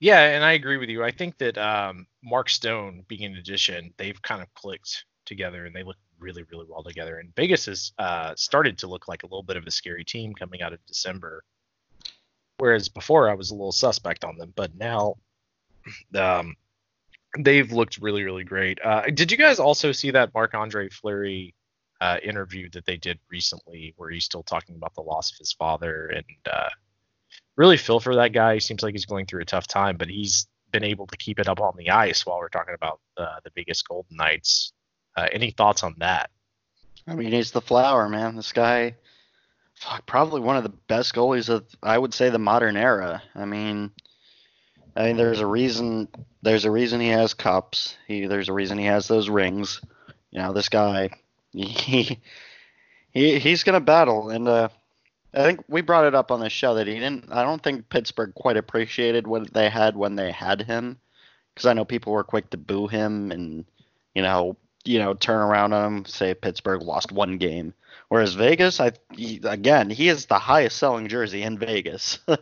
Yeah, 0.00 0.20
and 0.20 0.44
I 0.44 0.52
agree 0.52 0.76
with 0.76 0.88
you. 0.88 1.02
I 1.02 1.10
think 1.10 1.38
that 1.38 1.58
um, 1.58 2.06
Mark 2.22 2.50
Stone 2.50 3.04
being 3.08 3.24
an 3.24 3.36
addition, 3.36 3.92
they've 3.96 4.20
kind 4.22 4.42
of 4.42 4.52
clicked 4.54 5.04
together 5.26 5.66
and 5.66 5.74
they 5.74 5.82
look 5.82 5.96
really, 6.20 6.44
really 6.50 6.66
well 6.68 6.82
together. 6.84 7.18
And 7.18 7.34
Vegas 7.34 7.66
has 7.66 7.92
uh, 7.98 8.34
started 8.36 8.78
to 8.78 8.86
look 8.86 9.08
like 9.08 9.24
a 9.24 9.26
little 9.26 9.42
bit 9.42 9.56
of 9.56 9.66
a 9.66 9.70
scary 9.70 10.04
team 10.04 10.34
coming 10.34 10.62
out 10.62 10.72
of 10.72 10.84
December. 10.86 11.42
Whereas 12.58 12.88
before 12.88 13.28
I 13.28 13.34
was 13.34 13.50
a 13.50 13.54
little 13.54 13.72
suspect 13.72 14.24
on 14.24 14.36
them, 14.36 14.52
but 14.54 14.74
now 14.76 15.16
um, 16.14 16.54
they've 17.38 17.70
looked 17.70 17.98
really, 17.98 18.24
really 18.24 18.44
great. 18.44 18.78
Uh, 18.84 19.02
did 19.12 19.30
you 19.32 19.38
guys 19.38 19.58
also 19.58 19.92
see 19.92 20.10
that 20.12 20.32
Marc 20.34 20.54
Andre 20.54 20.88
Fleury 20.88 21.54
uh, 22.00 22.18
interview 22.22 22.68
that 22.70 22.86
they 22.86 22.96
did 22.96 23.18
recently, 23.30 23.94
where 23.96 24.10
he's 24.10 24.24
still 24.24 24.42
talking 24.42 24.76
about 24.76 24.94
the 24.94 25.02
loss 25.02 25.32
of 25.32 25.38
his 25.38 25.52
father 25.52 26.06
and 26.06 26.24
uh, 26.50 26.68
really 27.58 27.76
feel 27.76 28.00
for 28.00 28.14
that 28.14 28.32
guy. 28.32 28.54
He 28.54 28.60
seems 28.60 28.82
like 28.82 28.94
he's 28.94 29.04
going 29.04 29.26
through 29.26 29.42
a 29.42 29.44
tough 29.44 29.66
time, 29.66 29.98
but 29.98 30.08
he's 30.08 30.46
been 30.70 30.84
able 30.84 31.06
to 31.08 31.16
keep 31.16 31.38
it 31.40 31.48
up 31.48 31.60
on 31.60 31.74
the 31.76 31.90
ice 31.90 32.24
while 32.24 32.38
we're 32.38 32.48
talking 32.48 32.74
about 32.74 33.00
uh, 33.16 33.40
the 33.44 33.50
biggest 33.50 33.86
Golden 33.86 34.16
Knights. 34.16 34.72
Uh, 35.16 35.26
any 35.32 35.50
thoughts 35.50 35.82
on 35.82 35.96
that? 35.98 36.30
I 37.06 37.14
mean, 37.14 37.32
he's 37.32 37.50
the 37.50 37.60
flower, 37.60 38.08
man. 38.08 38.36
This 38.36 38.52
guy, 38.52 38.94
fuck, 39.74 40.06
probably 40.06 40.40
one 40.40 40.56
of 40.56 40.62
the 40.62 40.68
best 40.68 41.14
goalies 41.14 41.48
of 41.48 41.66
I 41.82 41.98
would 41.98 42.14
say 42.14 42.30
the 42.30 42.38
modern 42.38 42.76
era. 42.76 43.22
I 43.34 43.44
mean, 43.44 43.90
I 44.94 45.06
mean, 45.06 45.16
there's 45.16 45.40
a 45.40 45.46
reason. 45.46 46.08
There's 46.42 46.64
a 46.64 46.70
reason 46.70 47.00
he 47.00 47.08
has 47.08 47.34
cups. 47.34 47.96
He 48.06 48.26
there's 48.26 48.48
a 48.48 48.52
reason 48.52 48.78
he 48.78 48.84
has 48.84 49.08
those 49.08 49.28
rings. 49.28 49.80
You 50.30 50.40
know, 50.40 50.52
this 50.52 50.68
guy, 50.68 51.10
he 51.52 52.20
he 53.10 53.38
he's 53.40 53.64
gonna 53.64 53.80
battle, 53.80 54.28
and 54.30 54.46
uh, 54.46 54.68
I 55.34 55.42
think 55.42 55.64
we 55.68 55.82
brought 55.82 56.06
it 56.06 56.14
up 56.14 56.30
on 56.30 56.40
the 56.40 56.48
show 56.50 56.74
that 56.74 56.86
he 56.86 56.94
didn't. 56.94 57.30
I 57.30 57.42
don't 57.42 57.62
think 57.62 57.88
Pittsburgh 57.88 58.34
quite 58.34 58.56
appreciated 58.56 59.26
what 59.26 59.52
they 59.52 59.68
had 59.68 59.96
when 59.96 60.16
they 60.16 60.32
had 60.32 60.62
him, 60.62 60.98
because 61.54 61.66
I 61.66 61.74
know 61.74 61.84
people 61.84 62.12
were 62.12 62.24
quick 62.24 62.50
to 62.50 62.56
boo 62.56 62.86
him 62.86 63.30
and 63.30 63.64
you 64.14 64.22
know, 64.22 64.56
you 64.84 64.98
know, 64.98 65.14
turn 65.14 65.40
around 65.40 65.72
on 65.74 65.84
him, 65.98 66.04
say 66.06 66.34
Pittsburgh 66.34 66.82
lost 66.82 67.12
one 67.12 67.36
game, 67.38 67.74
whereas 68.08 68.34
Vegas, 68.34 68.80
I 68.80 68.92
he, 69.12 69.40
again, 69.44 69.90
he 69.90 70.08
is 70.08 70.26
the 70.26 70.38
highest 70.38 70.78
selling 70.78 71.08
jersey 71.08 71.42
in 71.42 71.58
Vegas. 71.58 72.18
you 72.28 72.36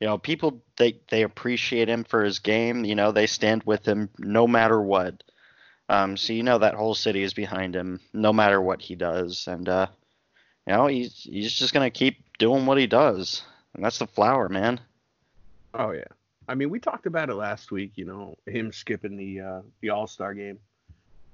know, 0.00 0.18
people 0.18 0.62
they 0.76 0.98
they 1.08 1.22
appreciate 1.22 1.88
him 1.88 2.04
for 2.04 2.24
his 2.24 2.38
game. 2.38 2.84
You 2.84 2.94
know, 2.94 3.12
they 3.12 3.26
stand 3.26 3.64
with 3.64 3.86
him 3.86 4.08
no 4.18 4.46
matter 4.46 4.80
what. 4.80 5.22
Um, 5.88 6.16
so 6.16 6.32
you 6.32 6.42
know 6.42 6.58
that 6.58 6.74
whole 6.74 6.94
city 6.94 7.22
is 7.22 7.34
behind 7.34 7.76
him, 7.76 8.00
no 8.14 8.32
matter 8.32 8.60
what 8.60 8.80
he 8.80 8.94
does, 8.94 9.46
and 9.46 9.68
uh, 9.68 9.88
you 10.66 10.72
know 10.72 10.86
he's 10.86 11.22
he's 11.22 11.52
just 11.52 11.72
gonna 11.72 11.90
keep 11.90 12.38
doing 12.38 12.66
what 12.66 12.78
he 12.78 12.86
does, 12.86 13.42
and 13.74 13.84
that's 13.84 13.98
the 13.98 14.06
flower, 14.06 14.48
man. 14.48 14.80
Oh 15.74 15.90
yeah. 15.90 16.04
I 16.48 16.54
mean, 16.54 16.70
we 16.70 16.78
talked 16.78 17.06
about 17.06 17.30
it 17.30 17.34
last 17.34 17.70
week. 17.72 17.92
You 17.96 18.04
know, 18.04 18.36
him 18.46 18.72
skipping 18.72 19.16
the 19.16 19.40
uh, 19.40 19.60
the 19.80 19.90
All 19.90 20.06
Star 20.06 20.34
game, 20.34 20.58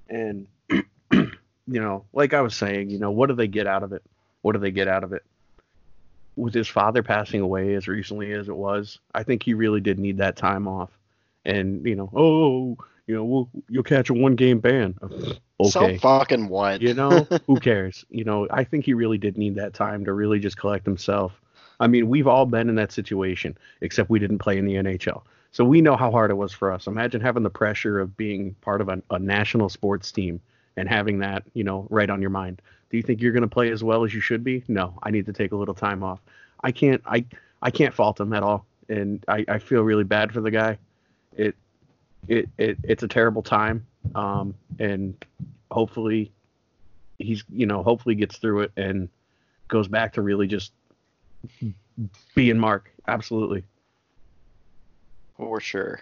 and 0.09 0.47
you 0.69 1.31
know, 1.67 2.05
like 2.13 2.33
I 2.33 2.41
was 2.41 2.55
saying, 2.55 2.89
you 2.89 2.99
know, 2.99 3.11
what 3.11 3.27
do 3.27 3.35
they 3.35 3.47
get 3.47 3.67
out 3.67 3.83
of 3.83 3.93
it? 3.93 4.03
What 4.41 4.53
do 4.53 4.59
they 4.59 4.71
get 4.71 4.87
out 4.87 5.03
of 5.03 5.13
it? 5.13 5.23
With 6.35 6.53
his 6.53 6.67
father 6.67 7.03
passing 7.03 7.41
away 7.41 7.75
as 7.75 7.87
recently 7.87 8.31
as 8.31 8.47
it 8.47 8.55
was, 8.55 8.99
I 9.13 9.23
think 9.23 9.43
he 9.43 9.53
really 9.53 9.81
did 9.81 9.99
need 9.99 10.17
that 10.17 10.37
time 10.37 10.67
off. 10.67 10.89
And 11.45 11.85
you 11.85 11.95
know, 11.95 12.09
oh, 12.15 12.77
you 13.07 13.15
know, 13.15 13.23
we'll, 13.23 13.49
you'll 13.69 13.83
catch 13.83 14.09
a 14.09 14.13
one 14.13 14.35
game 14.35 14.59
ban. 14.59 14.95
Okay. 15.59 15.69
So 15.69 15.97
fucking 15.97 16.47
what? 16.47 16.81
You 16.81 16.93
know, 16.93 17.27
who 17.47 17.59
cares? 17.59 18.05
You 18.09 18.23
know, 18.23 18.47
I 18.49 18.63
think 18.63 18.85
he 18.85 18.93
really 18.93 19.17
did 19.17 19.37
need 19.37 19.55
that 19.55 19.73
time 19.73 20.05
to 20.05 20.13
really 20.13 20.39
just 20.39 20.57
collect 20.57 20.85
himself. 20.85 21.39
I 21.79 21.87
mean, 21.87 22.09
we've 22.09 22.27
all 22.27 22.45
been 22.45 22.69
in 22.69 22.75
that 22.75 22.91
situation, 22.91 23.57
except 23.81 24.09
we 24.09 24.19
didn't 24.19 24.39
play 24.39 24.57
in 24.57 24.65
the 24.65 24.75
NHL. 24.75 25.23
So 25.51 25.65
we 25.65 25.81
know 25.81 25.97
how 25.97 26.11
hard 26.11 26.31
it 26.31 26.35
was 26.35 26.53
for 26.53 26.71
us. 26.71 26.87
Imagine 26.87 27.21
having 27.21 27.43
the 27.43 27.49
pressure 27.49 27.99
of 27.99 28.15
being 28.15 28.55
part 28.61 28.81
of 28.81 28.89
a, 28.89 29.01
a 29.09 29.19
national 29.19 29.69
sports 29.69 30.11
team 30.11 30.39
and 30.77 30.87
having 30.87 31.19
that, 31.19 31.43
you 31.53 31.63
know, 31.63 31.87
right 31.89 32.09
on 32.09 32.21
your 32.21 32.29
mind. 32.29 32.61
Do 32.89 32.97
you 32.97 33.03
think 33.03 33.21
you're 33.21 33.33
going 33.33 33.41
to 33.41 33.47
play 33.47 33.71
as 33.71 33.83
well 33.83 34.03
as 34.03 34.13
you 34.13 34.21
should 34.21 34.43
be? 34.43 34.63
No, 34.67 34.97
I 35.03 35.11
need 35.11 35.25
to 35.25 35.33
take 35.33 35.51
a 35.51 35.55
little 35.55 35.73
time 35.73 36.03
off. 36.03 36.19
I 36.63 36.71
can't, 36.71 37.01
I, 37.05 37.25
I 37.61 37.71
can't 37.71 37.93
fault 37.93 38.19
him 38.19 38.33
at 38.33 38.43
all, 38.43 38.65
and 38.87 39.23
I, 39.27 39.45
I 39.47 39.59
feel 39.59 39.81
really 39.81 40.03
bad 40.03 40.31
for 40.31 40.41
the 40.41 40.51
guy. 40.51 40.77
It, 41.35 41.55
it, 42.27 42.49
it, 42.57 42.77
it's 42.83 43.03
a 43.03 43.07
terrible 43.07 43.41
time, 43.41 43.85
um, 44.15 44.53
and 44.79 45.13
hopefully, 45.69 46.31
he's, 47.17 47.43
you 47.49 47.65
know, 47.65 47.83
hopefully 47.83 48.15
gets 48.15 48.37
through 48.37 48.61
it 48.61 48.71
and 48.77 49.09
goes 49.67 49.87
back 49.87 50.13
to 50.13 50.21
really 50.21 50.47
just 50.47 50.71
being 52.35 52.57
Mark. 52.57 52.91
Absolutely. 53.07 53.63
For 55.37 55.59
sure. 55.59 56.01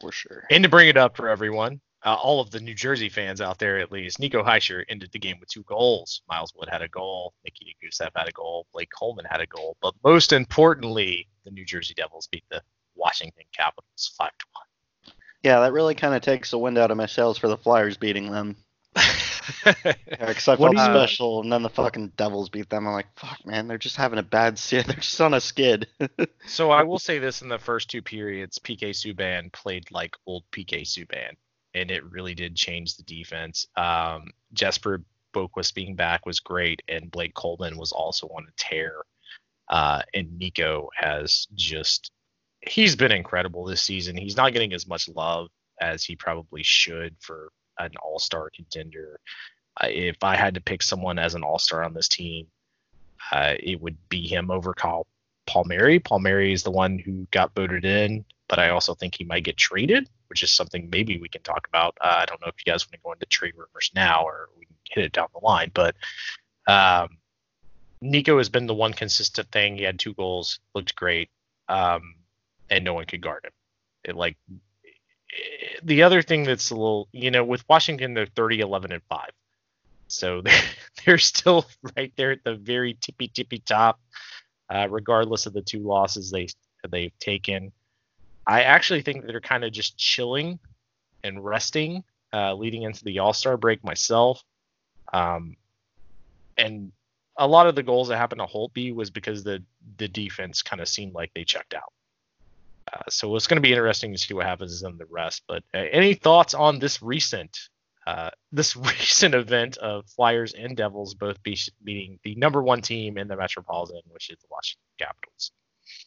For 0.00 0.12
sure. 0.12 0.44
And 0.50 0.62
to 0.62 0.68
bring 0.68 0.88
it 0.88 0.96
up 0.96 1.16
for 1.16 1.28
everyone, 1.28 1.80
uh, 2.04 2.14
all 2.14 2.40
of 2.40 2.50
the 2.50 2.60
New 2.60 2.74
Jersey 2.74 3.08
fans 3.08 3.40
out 3.40 3.58
there 3.58 3.78
at 3.78 3.92
least, 3.92 4.18
Nico 4.18 4.42
Hischier 4.42 4.84
ended 4.88 5.10
the 5.12 5.18
game 5.18 5.36
with 5.38 5.50
two 5.50 5.62
goals. 5.64 6.22
Miles 6.28 6.52
Wood 6.56 6.68
had 6.70 6.82
a 6.82 6.88
goal. 6.88 7.34
Nikita 7.44 7.72
Gusev 7.82 8.10
had 8.16 8.28
a 8.28 8.32
goal. 8.32 8.66
Blake 8.72 8.90
Coleman 8.96 9.26
had 9.28 9.40
a 9.40 9.46
goal. 9.46 9.76
But 9.82 9.94
most 10.04 10.32
importantly, 10.32 11.26
the 11.44 11.50
New 11.50 11.64
Jersey 11.64 11.94
Devils 11.94 12.28
beat 12.30 12.44
the 12.50 12.62
Washington 12.94 13.44
Capitals 13.52 14.12
5 14.18 14.28
to 14.28 14.46
1. 15.06 15.14
Yeah, 15.42 15.60
that 15.60 15.72
really 15.72 15.94
kind 15.94 16.14
of 16.14 16.22
takes 16.22 16.50
the 16.50 16.58
wind 16.58 16.76
out 16.76 16.90
of 16.90 16.96
my 16.96 17.06
sails 17.06 17.38
for 17.38 17.48
the 17.48 17.56
Flyers 17.56 17.96
beating 17.96 18.30
them. 18.30 18.56
Because 19.64 20.48
I 20.48 20.56
felt 20.56 20.72
do 20.72 20.76
you- 20.76 20.84
special, 20.84 21.40
and 21.42 21.52
then 21.52 21.62
the 21.62 21.70
fucking 21.70 22.12
Devils 22.16 22.48
beat 22.50 22.68
them. 22.68 22.86
I'm 22.86 22.92
like, 22.92 23.18
fuck, 23.18 23.44
man, 23.44 23.68
they're 23.68 23.78
just 23.78 23.96
having 23.96 24.18
a 24.18 24.22
bad 24.22 24.58
skid. 24.58 24.84
They're 24.86 24.96
just 24.96 25.20
on 25.20 25.34
a 25.34 25.40
skid. 25.40 25.86
so 26.46 26.70
I 26.70 26.82
will 26.82 26.98
say 26.98 27.18
this 27.18 27.42
in 27.42 27.48
the 27.48 27.58
first 27.58 27.90
two 27.90 28.02
periods, 28.02 28.58
PK 28.58 28.90
Subban 28.90 29.52
played 29.52 29.90
like 29.90 30.16
old 30.26 30.44
PK 30.52 30.82
Subban, 30.82 31.32
and 31.74 31.90
it 31.90 32.04
really 32.10 32.34
did 32.34 32.56
change 32.56 32.96
the 32.96 33.02
defense. 33.02 33.66
Um, 33.76 34.30
Jesper 34.52 35.02
Boqvist 35.34 35.74
being 35.74 35.94
back 35.94 36.26
was 36.26 36.40
great, 36.40 36.82
and 36.88 37.10
Blake 37.10 37.34
Coleman 37.34 37.76
was 37.76 37.92
also 37.92 38.26
on 38.28 38.46
a 38.48 38.52
tear. 38.56 38.94
Uh, 39.68 40.02
and 40.14 40.36
Nico 40.36 40.88
has 40.96 41.46
just 41.54 42.10
he's 42.62 42.96
been 42.96 43.12
incredible 43.12 43.64
this 43.64 43.82
season. 43.82 44.16
He's 44.16 44.36
not 44.36 44.52
getting 44.52 44.72
as 44.72 44.86
much 44.86 45.08
love 45.08 45.48
as 45.80 46.04
he 46.04 46.16
probably 46.16 46.62
should 46.62 47.16
for 47.20 47.50
an 47.78 47.92
all-star 48.02 48.50
contender. 48.54 49.18
Uh, 49.80 49.88
if 49.88 50.16
I 50.22 50.36
had 50.36 50.54
to 50.54 50.60
pick 50.60 50.82
someone 50.82 51.18
as 51.18 51.34
an 51.34 51.42
all-star 51.42 51.82
on 51.82 51.94
this 51.94 52.08
team, 52.08 52.46
uh, 53.32 53.54
it 53.58 53.80
would 53.80 53.96
be 54.08 54.26
him 54.26 54.50
over 54.50 54.74
Kyle 54.74 55.06
Palmieri. 55.46 55.98
Palmieri 55.98 56.52
is 56.52 56.62
the 56.62 56.70
one 56.70 56.98
who 56.98 57.26
got 57.30 57.54
voted 57.54 57.84
in, 57.84 58.24
but 58.48 58.58
I 58.58 58.70
also 58.70 58.94
think 58.94 59.14
he 59.14 59.24
might 59.24 59.44
get 59.44 59.56
traded, 59.56 60.08
which 60.28 60.42
is 60.42 60.52
something 60.52 60.88
maybe 60.90 61.18
we 61.18 61.28
can 61.28 61.42
talk 61.42 61.66
about. 61.68 61.96
Uh, 62.00 62.18
I 62.18 62.24
don't 62.26 62.40
know 62.40 62.48
if 62.48 62.54
you 62.64 62.70
guys 62.70 62.86
want 62.86 62.92
to 62.92 62.98
go 63.02 63.12
into 63.12 63.26
trade 63.26 63.54
rumors 63.56 63.90
now 63.94 64.24
or 64.24 64.48
we 64.58 64.66
can 64.66 64.76
hit 64.90 65.04
it 65.04 65.12
down 65.12 65.28
the 65.32 65.44
line, 65.44 65.70
but 65.72 65.96
um, 66.66 67.16
Nico 68.00 68.38
has 68.38 68.48
been 68.48 68.66
the 68.66 68.74
one 68.74 68.92
consistent 68.92 69.50
thing. 69.50 69.76
He 69.76 69.84
had 69.84 69.98
two 69.98 70.14
goals, 70.14 70.60
looked 70.74 70.94
great, 70.94 71.30
um, 71.68 72.14
and 72.70 72.84
no 72.84 72.94
one 72.94 73.06
could 73.06 73.20
guard 73.20 73.44
him. 73.44 73.52
It 74.04 74.16
like 74.16 74.36
the 75.82 76.02
other 76.02 76.22
thing 76.22 76.44
that's 76.44 76.70
a 76.70 76.74
little, 76.74 77.08
you 77.12 77.30
know, 77.30 77.44
with 77.44 77.64
Washington, 77.68 78.14
they're 78.14 78.26
30, 78.26 78.60
11, 78.60 78.92
and 78.92 79.02
5. 79.08 79.30
So 80.08 80.40
they're, 80.44 80.62
they're 81.04 81.18
still 81.18 81.66
right 81.96 82.12
there 82.16 82.32
at 82.32 82.44
the 82.44 82.54
very 82.54 82.96
tippy 83.00 83.28
tippy 83.28 83.58
top, 83.58 84.00
uh, 84.68 84.88
regardless 84.90 85.46
of 85.46 85.52
the 85.52 85.62
two 85.62 85.80
losses 85.80 86.30
they 86.30 86.48
they've 86.88 87.16
taken. 87.18 87.72
I 88.46 88.62
actually 88.62 89.02
think 89.02 89.26
they're 89.26 89.40
kind 89.40 89.64
of 89.64 89.72
just 89.72 89.96
chilling 89.96 90.58
and 91.22 91.44
resting, 91.44 92.02
uh, 92.32 92.54
leading 92.54 92.82
into 92.82 93.04
the 93.04 93.18
All 93.18 93.32
Star 93.32 93.56
break 93.56 93.84
myself. 93.84 94.42
Um, 95.12 95.56
and 96.56 96.92
a 97.36 97.46
lot 97.46 97.66
of 97.66 97.74
the 97.74 97.82
goals 97.82 98.08
that 98.08 98.16
happened 98.16 98.40
to 98.40 98.46
Holtby 98.46 98.94
was 98.94 99.10
because 99.10 99.44
the 99.44 99.62
the 99.98 100.08
defense 100.08 100.62
kind 100.62 100.80
of 100.80 100.88
seemed 100.88 101.14
like 101.14 101.32
they 101.34 101.44
checked 101.44 101.74
out. 101.74 101.92
Uh, 102.92 103.02
so 103.08 103.36
it's 103.36 103.46
going 103.46 103.56
to 103.56 103.66
be 103.66 103.72
interesting 103.72 104.12
to 104.12 104.18
see 104.18 104.34
what 104.34 104.46
happens 104.46 104.82
in 104.82 104.98
the 104.98 105.06
rest. 105.06 105.42
But 105.46 105.62
uh, 105.74 105.78
any 105.92 106.14
thoughts 106.14 106.54
on 106.54 106.78
this 106.78 107.02
recent 107.02 107.56
uh, 108.06 108.30
this 108.50 108.76
recent 108.76 109.34
event 109.34 109.76
of 109.78 110.08
Flyers 110.08 110.54
and 110.54 110.76
Devils 110.76 111.14
both 111.14 111.42
be- 111.42 111.58
beating 111.84 112.18
the 112.24 112.34
number 112.34 112.62
one 112.62 112.82
team 112.82 113.18
in 113.18 113.28
the 113.28 113.36
Metropolitan, 113.36 114.02
which 114.08 114.30
is 114.30 114.38
the 114.40 114.48
Washington 114.50 114.82
Capitals? 114.98 115.52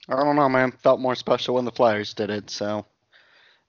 I 0.10 0.16
don't 0.16 0.36
know, 0.36 0.50
man. 0.50 0.72
Felt 0.72 1.00
more 1.00 1.16
special 1.16 1.56
when 1.56 1.66
the 1.66 1.72
Flyers 1.72 2.14
did 2.14 2.30
it. 2.30 2.50
So, 2.50 2.86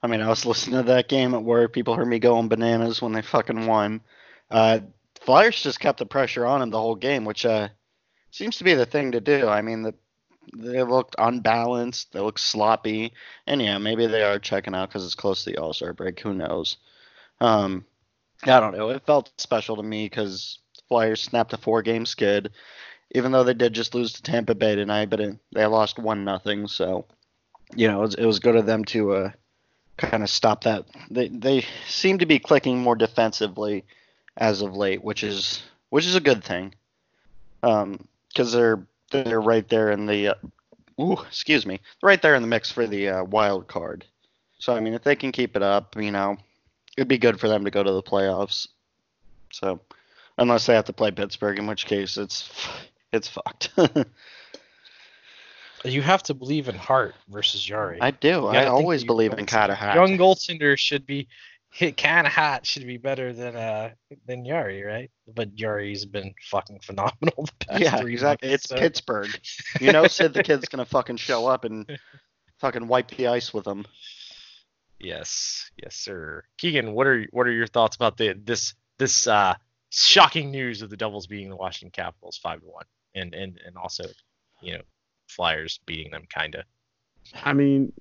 I 0.01 0.07
mean, 0.07 0.21
I 0.21 0.27
was 0.27 0.45
listening 0.45 0.77
to 0.77 0.83
that 0.83 1.07
game 1.07 1.33
at 1.33 1.43
work. 1.43 1.73
People 1.73 1.95
heard 1.95 2.07
me 2.07 2.19
going 2.19 2.49
bananas 2.49 3.01
when 3.01 3.13
they 3.13 3.21
fucking 3.21 3.67
won. 3.67 4.01
Uh, 4.49 4.79
Flyers 5.21 5.61
just 5.61 5.79
kept 5.79 5.99
the 5.99 6.05
pressure 6.05 6.45
on 6.45 6.61
him 6.61 6.69
the 6.69 6.79
whole 6.79 6.95
game, 6.95 7.25
which 7.25 7.45
uh, 7.45 7.69
seems 8.31 8.57
to 8.57 8.63
be 8.63 8.73
the 8.73 8.85
thing 8.85 9.13
to 9.13 9.21
do. 9.21 9.47
I 9.47 9.61
mean, 9.61 9.83
the, 9.83 9.93
they 10.53 10.83
looked 10.83 11.15
unbalanced. 11.17 12.11
They 12.11 12.19
looked 12.19 12.39
sloppy, 12.39 13.13
and 13.47 13.61
yeah, 13.61 13.77
maybe 13.77 14.07
they 14.07 14.23
are 14.23 14.39
checking 14.39 14.75
out 14.75 14.89
because 14.89 15.05
it's 15.05 15.15
close 15.15 15.43
to 15.43 15.51
the 15.51 15.57
All 15.57 15.73
Star 15.73 15.93
break. 15.93 16.19
Who 16.19 16.33
knows? 16.33 16.77
Um, 17.39 17.85
I 18.43 18.59
don't 18.59 18.77
know. 18.77 18.89
It 18.89 19.05
felt 19.05 19.31
special 19.37 19.75
to 19.77 19.83
me 19.83 20.05
because 20.05 20.59
Flyers 20.87 21.21
snapped 21.21 21.53
a 21.53 21.57
four-game 21.57 22.05
skid 22.05 22.51
even 23.11 23.31
though 23.31 23.43
they 23.43 23.53
did 23.53 23.73
just 23.73 23.95
lose 23.95 24.13
to 24.13 24.21
Tampa 24.21 24.55
Bay 24.55 24.75
tonight, 24.75 25.09
but 25.09 25.19
it, 25.21 25.37
they 25.53 25.65
lost 25.65 25.99
one 25.99 26.25
nothing. 26.25 26.67
So, 26.67 27.05
you 27.73 27.87
know, 27.87 27.99
it 27.99 28.05
was, 28.05 28.15
it 28.15 28.25
was 28.25 28.39
good 28.39 28.55
of 28.55 28.65
them 28.65 28.83
to 28.85 29.13
uh, 29.13 29.31
kind 29.97 30.23
of 30.23 30.29
stop 30.29 30.63
that. 30.63 30.85
They 31.09 31.29
they 31.29 31.65
seem 31.87 32.19
to 32.19 32.25
be 32.25 32.39
clicking 32.39 32.79
more 32.79 32.95
defensively 32.95 33.85
as 34.35 34.61
of 34.61 34.75
late, 34.75 35.03
which 35.03 35.23
is 35.23 35.63
which 35.89 36.05
is 36.05 36.15
a 36.15 36.21
good 36.21 36.43
thing. 36.43 36.73
Um, 37.63 38.07
because 38.27 38.51
they're 38.51 38.85
they're 39.11 39.41
right 39.41 39.67
there 39.69 39.91
in 39.91 40.05
the, 40.05 40.29
uh, 40.29 41.01
ooh, 41.01 41.17
excuse 41.27 41.65
me, 41.65 41.79
right 42.01 42.21
there 42.21 42.35
in 42.35 42.41
the 42.41 42.47
mix 42.47 42.71
for 42.71 42.87
the 42.87 43.09
uh, 43.09 43.23
wild 43.23 43.67
card. 43.67 44.05
So 44.57 44.75
I 44.75 44.79
mean, 44.79 44.93
if 44.93 45.03
they 45.03 45.15
can 45.15 45.31
keep 45.31 45.55
it 45.55 45.63
up, 45.63 45.95
you 45.97 46.11
know, 46.11 46.37
it'd 46.97 47.07
be 47.07 47.17
good 47.17 47.39
for 47.39 47.47
them 47.47 47.65
to 47.65 47.71
go 47.71 47.83
to 47.83 47.91
the 47.91 48.03
playoffs. 48.03 48.67
So, 49.51 49.79
unless 50.37 50.65
they 50.65 50.75
have 50.75 50.85
to 50.85 50.93
play 50.93 51.11
Pittsburgh, 51.11 51.59
in 51.59 51.67
which 51.67 51.85
case 51.85 52.17
it's 52.17 52.49
it's 53.11 53.27
fucked. 53.27 53.71
You 55.85 56.01
have 56.01 56.23
to 56.23 56.33
believe 56.33 56.67
in 56.67 56.75
Hart 56.75 57.15
versus 57.29 57.61
Jarry. 57.61 57.99
I 58.01 58.11
do. 58.11 58.47
I 58.47 58.65
always 58.65 59.03
believe 59.03 59.33
in 59.33 59.45
Carter 59.45 59.75
Hart. 59.75 59.95
Young 59.95 60.17
goaltender 60.17 60.77
should 60.77 61.05
be 61.05 61.27
hit 61.75 61.97
kind 61.97 62.25
of 62.25 62.31
hot 62.31 62.65
should 62.65 62.87
be 62.87 62.95
better 62.97 63.33
than 63.33 63.53
uh 63.55 63.91
than 64.25 64.45
Jarry, 64.45 64.81
right? 64.83 65.11
But 65.27 65.55
Jarry's 65.55 66.05
been 66.05 66.33
fucking 66.49 66.79
phenomenal 66.79 67.45
the 67.59 67.65
past 67.67 67.81
Yeah, 67.81 67.97
three 67.99 68.13
exactly. 68.13 68.49
months, 68.49 68.63
It's 68.65 68.69
so- 68.69 68.77
Pittsburgh. 68.77 69.29
You 69.81 69.91
know, 69.91 70.07
Sid 70.07 70.33
the 70.33 70.43
kid's 70.43 70.69
gonna 70.69 70.85
fucking 70.85 71.17
show 71.17 71.47
up 71.47 71.65
and 71.65 71.99
fucking 72.59 72.87
wipe 72.87 73.09
the 73.09 73.27
ice 73.27 73.53
with 73.53 73.67
him. 73.67 73.85
Yes, 74.99 75.69
yes, 75.83 75.95
sir. 75.95 76.43
Keegan, 76.57 76.93
what 76.93 77.07
are 77.07 77.25
what 77.31 77.47
are 77.47 77.51
your 77.51 77.67
thoughts 77.67 77.95
about 77.97 78.17
the 78.17 78.33
this 78.33 78.73
this 78.97 79.27
uh 79.27 79.55
shocking 79.89 80.51
news 80.51 80.81
of 80.81 80.89
the 80.89 80.97
Devils 80.97 81.27
beating 81.27 81.49
the 81.49 81.55
Washington 81.55 81.91
Capitals 81.91 82.37
five 82.37 82.61
to 82.61 82.65
one, 82.67 82.85
and 83.13 83.33
and 83.33 83.59
and 83.65 83.75
also, 83.75 84.05
you 84.61 84.73
know, 84.77 84.81
Flyers 85.27 85.79
beating 85.85 86.11
them 86.11 86.23
kind 86.33 86.55
of. 86.55 86.63
I 87.43 87.51
mean, 87.53 87.91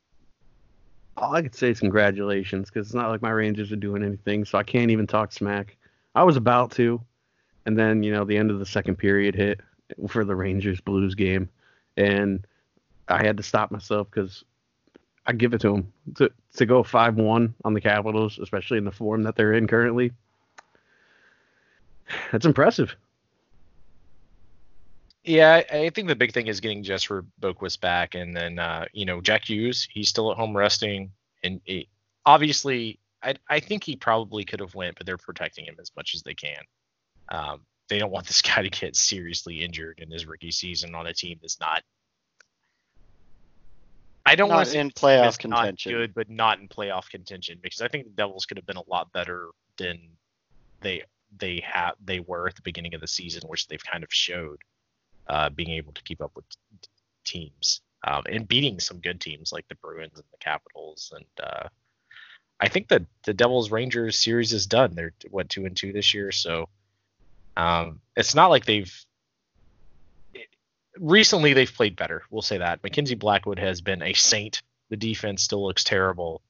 all 1.16 1.34
I 1.34 1.42
could 1.42 1.54
say 1.54 1.70
is 1.70 1.80
congratulations 1.80 2.70
because 2.70 2.88
it's 2.88 2.94
not 2.94 3.10
like 3.10 3.22
my 3.22 3.30
Rangers 3.30 3.72
are 3.72 3.76
doing 3.76 4.02
anything, 4.02 4.44
so 4.44 4.58
I 4.58 4.62
can't 4.62 4.90
even 4.90 5.06
talk 5.06 5.32
smack. 5.32 5.76
I 6.14 6.22
was 6.24 6.36
about 6.36 6.72
to, 6.72 7.00
and 7.66 7.78
then 7.78 8.02
you 8.02 8.12
know 8.12 8.24
the 8.24 8.36
end 8.36 8.50
of 8.50 8.58
the 8.58 8.66
second 8.66 8.96
period 8.96 9.34
hit 9.34 9.60
for 10.08 10.24
the 10.24 10.34
Rangers 10.34 10.80
Blues 10.80 11.14
game, 11.14 11.48
and 11.96 12.46
I 13.08 13.24
had 13.24 13.36
to 13.36 13.42
stop 13.42 13.70
myself 13.70 14.08
because 14.10 14.44
I 15.26 15.32
give 15.32 15.54
it 15.54 15.60
to 15.62 15.72
them 15.72 15.92
to 16.16 16.30
to 16.56 16.66
go 16.66 16.82
five 16.82 17.16
one 17.16 17.54
on 17.64 17.74
the 17.74 17.80
Capitals, 17.80 18.38
especially 18.38 18.78
in 18.78 18.84
the 18.84 18.92
form 18.92 19.22
that 19.22 19.36
they're 19.36 19.54
in 19.54 19.66
currently. 19.66 20.12
That's 22.32 22.46
impressive. 22.46 22.96
Yeah, 25.24 25.62
I 25.72 25.88
think 25.88 26.08
the 26.08 26.16
big 26.16 26.32
thing 26.32 26.48
is 26.48 26.60
getting 26.60 26.82
Jesper 26.82 27.24
Boqvist 27.40 27.80
back, 27.80 28.14
and 28.14 28.36
then 28.36 28.58
uh, 28.58 28.84
you 28.92 29.06
know 29.06 29.22
Jack 29.22 29.48
Hughes, 29.48 29.88
he's 29.90 30.10
still 30.10 30.30
at 30.30 30.36
home 30.36 30.54
resting, 30.54 31.12
and 31.42 31.62
he, 31.64 31.88
obviously, 32.26 32.98
I 33.22 33.34
I 33.48 33.60
think 33.60 33.84
he 33.84 33.96
probably 33.96 34.44
could 34.44 34.60
have 34.60 34.74
went, 34.74 34.96
but 34.98 35.06
they're 35.06 35.16
protecting 35.16 35.64
him 35.64 35.76
as 35.80 35.90
much 35.96 36.14
as 36.14 36.22
they 36.22 36.34
can. 36.34 36.62
Um, 37.30 37.62
they 37.88 37.98
don't 37.98 38.10
want 38.10 38.26
this 38.26 38.42
guy 38.42 38.62
to 38.62 38.68
get 38.68 38.96
seriously 38.96 39.62
injured 39.64 39.98
in 40.00 40.10
his 40.10 40.26
rookie 40.26 40.50
season 40.50 40.94
on 40.94 41.06
a 41.06 41.14
team 41.14 41.38
that's 41.40 41.58
not. 41.58 41.82
I 44.26 44.34
don't 44.36 44.48
Not 44.48 44.56
want 44.56 44.68
to 44.70 44.78
in 44.78 44.90
playoff 44.90 45.22
not 45.22 45.38
contention. 45.38 45.92
good, 45.92 46.14
but 46.14 46.28
not 46.28 46.58
in 46.58 46.68
playoff 46.68 47.08
contention 47.08 47.58
because 47.62 47.80
I 47.80 47.88
think 47.88 48.04
the 48.04 48.10
Devils 48.10 48.44
could 48.44 48.58
have 48.58 48.66
been 48.66 48.76
a 48.76 48.88
lot 48.88 49.10
better 49.12 49.50
than 49.78 49.98
they 50.80 51.02
they 51.38 51.62
have 51.64 51.94
they 52.04 52.20
were 52.20 52.46
at 52.46 52.56
the 52.56 52.62
beginning 52.62 52.94
of 52.94 53.00
the 53.00 53.06
season, 53.06 53.42
which 53.48 53.68
they've 53.68 53.82
kind 53.84 54.04
of 54.04 54.12
showed 54.12 54.58
uh, 55.28 55.48
being 55.50 55.70
able 55.70 55.92
to 55.92 56.02
keep 56.02 56.20
up 56.20 56.32
with 56.34 56.44
teams 57.24 57.80
um, 58.06 58.22
and 58.28 58.48
beating 58.48 58.80
some 58.80 58.98
good 58.98 59.20
teams 59.20 59.52
like 59.52 59.66
the 59.68 59.74
Bruins 59.76 60.16
and 60.16 60.24
the 60.30 60.38
Capitals. 60.38 61.12
And 61.14 61.46
uh, 61.46 61.68
I 62.60 62.68
think 62.68 62.88
that 62.88 63.02
the 63.24 63.34
Devils 63.34 63.70
Rangers 63.70 64.18
series 64.18 64.52
is 64.52 64.66
done. 64.66 64.94
They're 64.94 65.12
two 65.48 65.66
and 65.66 65.76
two 65.76 65.92
this 65.92 66.14
year, 66.14 66.30
so 66.32 66.68
um, 67.56 68.00
it's 68.16 68.34
not 68.34 68.50
like 68.50 68.64
they've 68.64 68.92
recently 70.98 71.52
they've 71.52 71.72
played 71.72 71.96
better. 71.96 72.22
We'll 72.30 72.42
say 72.42 72.58
that. 72.58 72.82
Mackenzie 72.82 73.14
Blackwood 73.14 73.58
has 73.58 73.80
been 73.80 74.02
a 74.02 74.12
saint. 74.12 74.62
The 74.90 74.96
defense 74.96 75.42
still 75.42 75.64
looks 75.64 75.84
terrible. 75.84 76.42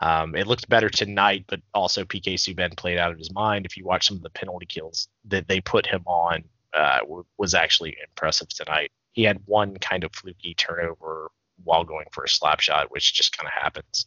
Um, 0.00 0.34
it 0.36 0.46
looked 0.46 0.68
better 0.68 0.90
tonight, 0.90 1.44
but 1.48 1.60
also 1.72 2.04
PK 2.04 2.34
Subban 2.34 2.76
played 2.76 2.98
out 2.98 3.12
of 3.12 3.18
his 3.18 3.32
mind. 3.32 3.64
If 3.64 3.76
you 3.76 3.84
watch 3.84 4.06
some 4.08 4.18
of 4.18 4.22
the 4.22 4.30
penalty 4.30 4.66
kills 4.66 5.08
that 5.26 5.48
they 5.48 5.60
put 5.60 5.86
him 5.86 6.02
on, 6.06 6.44
uh, 6.76 6.98
was 7.38 7.54
actually 7.54 7.96
impressive 8.02 8.48
tonight. 8.48 8.92
He 9.12 9.22
had 9.22 9.40
one 9.46 9.76
kind 9.78 10.04
of 10.04 10.14
fluky 10.14 10.54
turnover 10.54 11.30
while 11.64 11.84
going 11.84 12.06
for 12.12 12.24
a 12.24 12.28
slap 12.28 12.60
shot, 12.60 12.90
which 12.90 13.14
just 13.14 13.36
kind 13.36 13.46
of 13.46 13.52
happens 13.52 14.06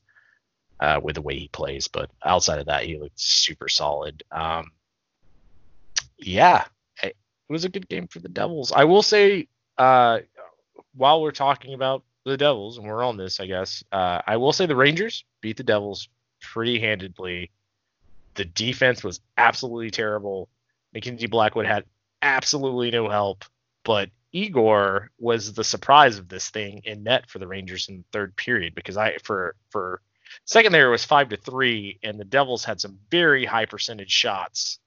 uh, 0.79 0.99
with 1.01 1.15
the 1.15 1.21
way 1.21 1.38
he 1.38 1.47
plays. 1.47 1.88
But 1.88 2.12
outside 2.23 2.60
of 2.60 2.67
that, 2.67 2.84
he 2.84 2.99
looked 2.99 3.19
super 3.19 3.67
solid. 3.67 4.23
Um, 4.32 4.71
yeah, 6.17 6.65
it 7.01 7.15
was 7.49 7.65
a 7.65 7.69
good 7.69 7.89
game 7.89 8.08
for 8.08 8.19
the 8.19 8.29
Devils. 8.29 8.71
I 8.71 8.84
will 8.84 9.01
say, 9.01 9.47
uh, 9.77 10.19
while 10.95 11.21
we're 11.21 11.32
talking 11.32 11.73
about 11.73 12.03
the 12.25 12.38
Devils, 12.38 12.77
and 12.77 12.86
we're 12.86 13.03
on 13.03 13.17
this, 13.17 13.39
I 13.39 13.47
guess, 13.47 13.84
uh, 13.91 14.21
I 14.27 14.38
will 14.38 14.53
say 14.53 14.67
the 14.67 14.75
Rangers 14.75 15.23
beat 15.41 15.58
the 15.58 15.63
Devils 15.63 16.10
pretty 16.41 16.79
handedly. 16.79 17.49
The 18.36 18.45
defense 18.45 19.03
was 19.03 19.21
absolutely 19.38 19.91
terrible. 19.91 20.49
Mackenzie 20.93 21.27
Blackwood 21.27 21.65
had 21.65 21.86
absolutely 22.21 22.91
no 22.91 23.10
help, 23.10 23.45
but 23.84 24.10
Igor 24.32 25.12
was 25.19 25.53
the 25.53 25.63
surprise 25.63 26.17
of 26.17 26.27
this 26.27 26.49
thing 26.49 26.82
in 26.84 27.03
net 27.03 27.29
for 27.29 27.39
the 27.39 27.47
Rangers 27.47 27.89
in 27.89 27.97
the 27.97 28.03
third 28.12 28.36
period 28.36 28.75
because 28.75 28.97
I 28.97 29.17
for 29.23 29.55
for 29.69 30.01
second 30.45 30.71
there 30.71 30.89
was 30.89 31.03
five 31.03 31.29
to 31.29 31.38
three, 31.38 31.99
and 32.03 32.19
the 32.19 32.25
Devils 32.25 32.63
had 32.63 32.79
some 32.79 32.99
very 33.10 33.45
high 33.45 33.65
percentage 33.65 34.12
shots, 34.12 34.79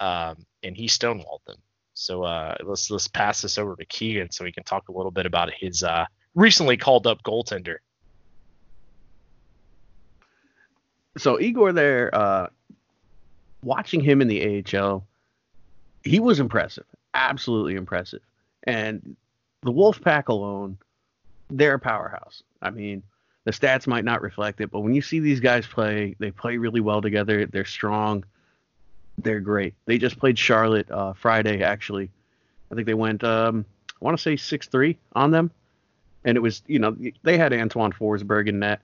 um, 0.00 0.44
and 0.62 0.76
he 0.76 0.86
stonewalled 0.86 1.44
them. 1.46 1.56
So 1.94 2.24
uh, 2.24 2.56
let's 2.62 2.90
let's 2.90 3.08
pass 3.08 3.40
this 3.40 3.56
over 3.56 3.76
to 3.76 3.84
Keegan 3.86 4.30
so 4.30 4.44
he 4.44 4.52
can 4.52 4.64
talk 4.64 4.88
a 4.88 4.92
little 4.92 5.12
bit 5.12 5.26
about 5.26 5.50
his 5.52 5.82
uh, 5.82 6.06
recently 6.34 6.76
called 6.76 7.06
up 7.06 7.22
goaltender. 7.22 7.78
so 11.16 11.40
Igor 11.40 11.72
there, 11.72 12.14
uh, 12.14 12.48
watching 13.62 14.00
him 14.00 14.20
in 14.20 14.28
the 14.28 14.64
AHL, 14.74 15.06
he 16.04 16.20
was 16.20 16.40
impressive, 16.40 16.84
absolutely 17.14 17.74
impressive. 17.74 18.20
And 18.64 19.16
the 19.62 19.72
Wolfpack 19.72 20.28
alone, 20.28 20.78
they're 21.50 21.74
a 21.74 21.78
powerhouse. 21.78 22.42
I 22.62 22.70
mean, 22.70 23.02
the 23.44 23.50
stats 23.50 23.86
might 23.86 24.04
not 24.04 24.22
reflect 24.22 24.60
it, 24.60 24.70
but 24.70 24.80
when 24.80 24.94
you 24.94 25.02
see 25.02 25.20
these 25.20 25.40
guys 25.40 25.66
play, 25.66 26.14
they 26.18 26.30
play 26.30 26.56
really 26.56 26.80
well 26.80 27.02
together. 27.02 27.46
They're 27.46 27.64
strong. 27.64 28.24
They're 29.18 29.40
great. 29.40 29.74
They 29.86 29.98
just 29.98 30.18
played 30.18 30.38
Charlotte 30.38 30.90
uh, 30.90 31.12
Friday, 31.12 31.62
actually. 31.62 32.10
I 32.70 32.74
think 32.74 32.86
they 32.86 32.94
went, 32.94 33.22
um, 33.22 33.64
I 34.00 34.04
want 34.04 34.16
to 34.16 34.22
say 34.22 34.36
6 34.36 34.68
3 34.68 34.96
on 35.14 35.30
them. 35.30 35.50
And 36.24 36.36
it 36.36 36.40
was, 36.40 36.62
you 36.66 36.78
know, 36.78 36.96
they 37.22 37.36
had 37.36 37.52
Antoine 37.52 37.92
Forsberg 37.92 38.48
in 38.48 38.58
net 38.58 38.80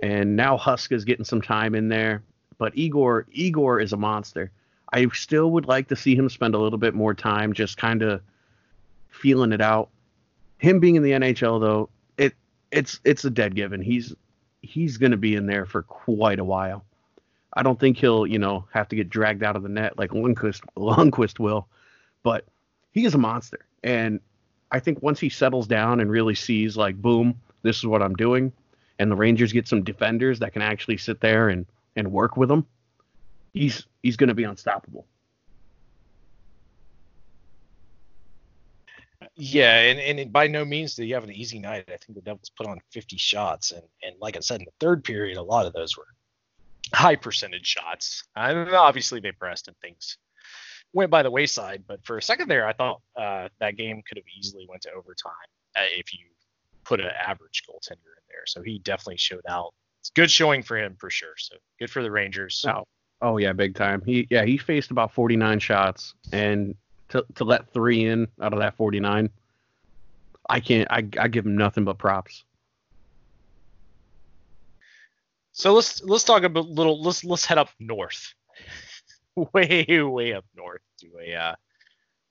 and 0.00 0.34
now 0.34 0.56
Husk 0.56 0.92
is 0.92 1.04
getting 1.04 1.24
some 1.24 1.42
time 1.42 1.74
in 1.74 1.88
there. 1.88 2.22
But 2.58 2.76
Igor, 2.76 3.26
Igor 3.30 3.80
is 3.80 3.92
a 3.92 3.96
monster. 3.96 4.50
I 4.92 5.06
still 5.08 5.50
would 5.52 5.66
like 5.66 5.88
to 5.88 5.96
see 5.96 6.16
him 6.16 6.28
spend 6.28 6.54
a 6.54 6.58
little 6.58 6.78
bit 6.78 6.94
more 6.94 7.14
time 7.14 7.52
just 7.52 7.76
kind 7.76 8.02
of 8.02 8.20
feeling 9.08 9.52
it 9.52 9.60
out. 9.60 9.88
Him 10.58 10.80
being 10.80 10.96
in 10.96 11.02
the 11.02 11.12
NHL 11.12 11.60
though, 11.60 11.88
it 12.16 12.34
it's 12.70 13.00
it's 13.04 13.24
a 13.24 13.30
dead 13.30 13.54
given. 13.54 13.80
He's 13.80 14.14
he's 14.62 14.96
going 14.96 15.12
to 15.12 15.16
be 15.16 15.34
in 15.36 15.46
there 15.46 15.66
for 15.66 15.82
quite 15.82 16.38
a 16.38 16.44
while. 16.44 16.84
I 17.52 17.62
don't 17.62 17.80
think 17.80 17.96
he'll, 17.96 18.26
you 18.26 18.38
know, 18.38 18.66
have 18.72 18.88
to 18.88 18.96
get 18.96 19.10
dragged 19.10 19.42
out 19.42 19.56
of 19.56 19.62
the 19.62 19.68
net 19.68 19.98
like 19.98 20.10
Lundqvist, 20.10 20.62
Lundqvist 20.76 21.38
will, 21.38 21.66
but 22.22 22.44
he 22.92 23.04
is 23.04 23.14
a 23.14 23.18
monster. 23.18 23.64
And 23.82 24.20
I 24.70 24.78
think 24.78 25.02
once 25.02 25.18
he 25.18 25.28
settles 25.28 25.66
down 25.66 26.00
and 26.00 26.10
really 26.10 26.34
sees 26.34 26.76
like, 26.76 27.00
boom, 27.00 27.40
this 27.62 27.78
is 27.78 27.86
what 27.86 28.02
I'm 28.02 28.14
doing, 28.14 28.52
and 28.98 29.10
the 29.10 29.16
Rangers 29.16 29.52
get 29.52 29.66
some 29.66 29.82
defenders 29.82 30.38
that 30.40 30.52
can 30.52 30.62
actually 30.62 30.98
sit 30.98 31.20
there 31.20 31.48
and 31.48 31.66
and 31.96 32.12
work 32.12 32.36
with 32.36 32.50
him, 32.50 32.66
he's 33.52 33.86
he's 34.02 34.16
going 34.16 34.28
to 34.28 34.34
be 34.34 34.44
unstoppable. 34.44 35.06
Yeah, 39.36 39.78
and, 39.80 39.98
and 39.98 40.32
by 40.32 40.48
no 40.48 40.64
means 40.64 40.96
did 40.96 41.04
he 41.04 41.10
have 41.12 41.24
an 41.24 41.32
easy 41.32 41.58
night. 41.58 41.84
I 41.88 41.96
think 41.96 42.14
the 42.14 42.20
Devils 42.20 42.50
put 42.56 42.66
on 42.66 42.80
50 42.90 43.16
shots, 43.16 43.70
and 43.70 43.82
and 44.02 44.14
like 44.20 44.36
I 44.36 44.40
said 44.40 44.60
in 44.60 44.66
the 44.66 44.72
third 44.80 45.04
period, 45.04 45.36
a 45.36 45.42
lot 45.42 45.66
of 45.66 45.72
those 45.72 45.96
were 45.96 46.06
high 46.92 47.16
percentage 47.16 47.66
shots. 47.66 48.24
And 48.36 48.70
obviously 48.70 49.20
they 49.20 49.32
pressed 49.32 49.68
and 49.68 49.76
things 49.78 50.16
went 50.92 51.10
by 51.10 51.22
the 51.22 51.30
wayside. 51.30 51.84
But 51.86 52.04
for 52.04 52.18
a 52.18 52.22
second 52.22 52.48
there, 52.48 52.66
I 52.66 52.72
thought 52.72 53.00
uh, 53.16 53.48
that 53.60 53.76
game 53.76 54.02
could 54.06 54.18
have 54.18 54.26
easily 54.38 54.66
went 54.68 54.82
to 54.82 54.90
overtime 54.90 55.32
uh, 55.76 55.82
if 55.96 56.12
you 56.12 56.26
put 56.84 57.00
an 57.00 57.10
average 57.26 57.62
goaltender 57.68 57.92
in 57.92 58.24
there. 58.28 58.46
So 58.46 58.62
he 58.62 58.78
definitely 58.78 59.18
showed 59.18 59.44
out. 59.48 59.72
It's 60.00 60.10
good 60.10 60.30
showing 60.30 60.62
for 60.62 60.76
him 60.76 60.96
for 60.98 61.10
sure. 61.10 61.34
So 61.36 61.56
good 61.78 61.90
for 61.90 62.02
the 62.02 62.10
Rangers. 62.10 62.64
Oh, 62.68 62.84
oh 63.22 63.36
yeah, 63.36 63.52
big 63.52 63.74
time. 63.74 64.02
He 64.04 64.26
yeah 64.30 64.44
he 64.44 64.56
faced 64.56 64.90
about 64.90 65.12
49 65.12 65.58
shots, 65.58 66.14
and 66.32 66.74
to 67.10 67.24
to 67.36 67.44
let 67.44 67.72
three 67.72 68.06
in 68.06 68.28
out 68.40 68.52
of 68.52 68.58
that 68.60 68.76
49, 68.76 69.30
I 70.48 70.60
can't. 70.60 70.90
I 70.90 71.06
I 71.18 71.28
give 71.28 71.46
him 71.46 71.56
nothing 71.56 71.84
but 71.84 71.98
props. 71.98 72.44
So 75.52 75.74
let's 75.74 76.02
let's 76.02 76.24
talk 76.24 76.42
about 76.42 76.66
little. 76.68 77.02
Let's 77.02 77.24
let's 77.24 77.44
head 77.44 77.58
up 77.58 77.68
north, 77.78 78.34
way 79.52 79.84
way 80.02 80.32
up 80.32 80.44
north 80.56 80.82
to 81.00 81.06
a 81.20 81.34
uh, 81.34 81.54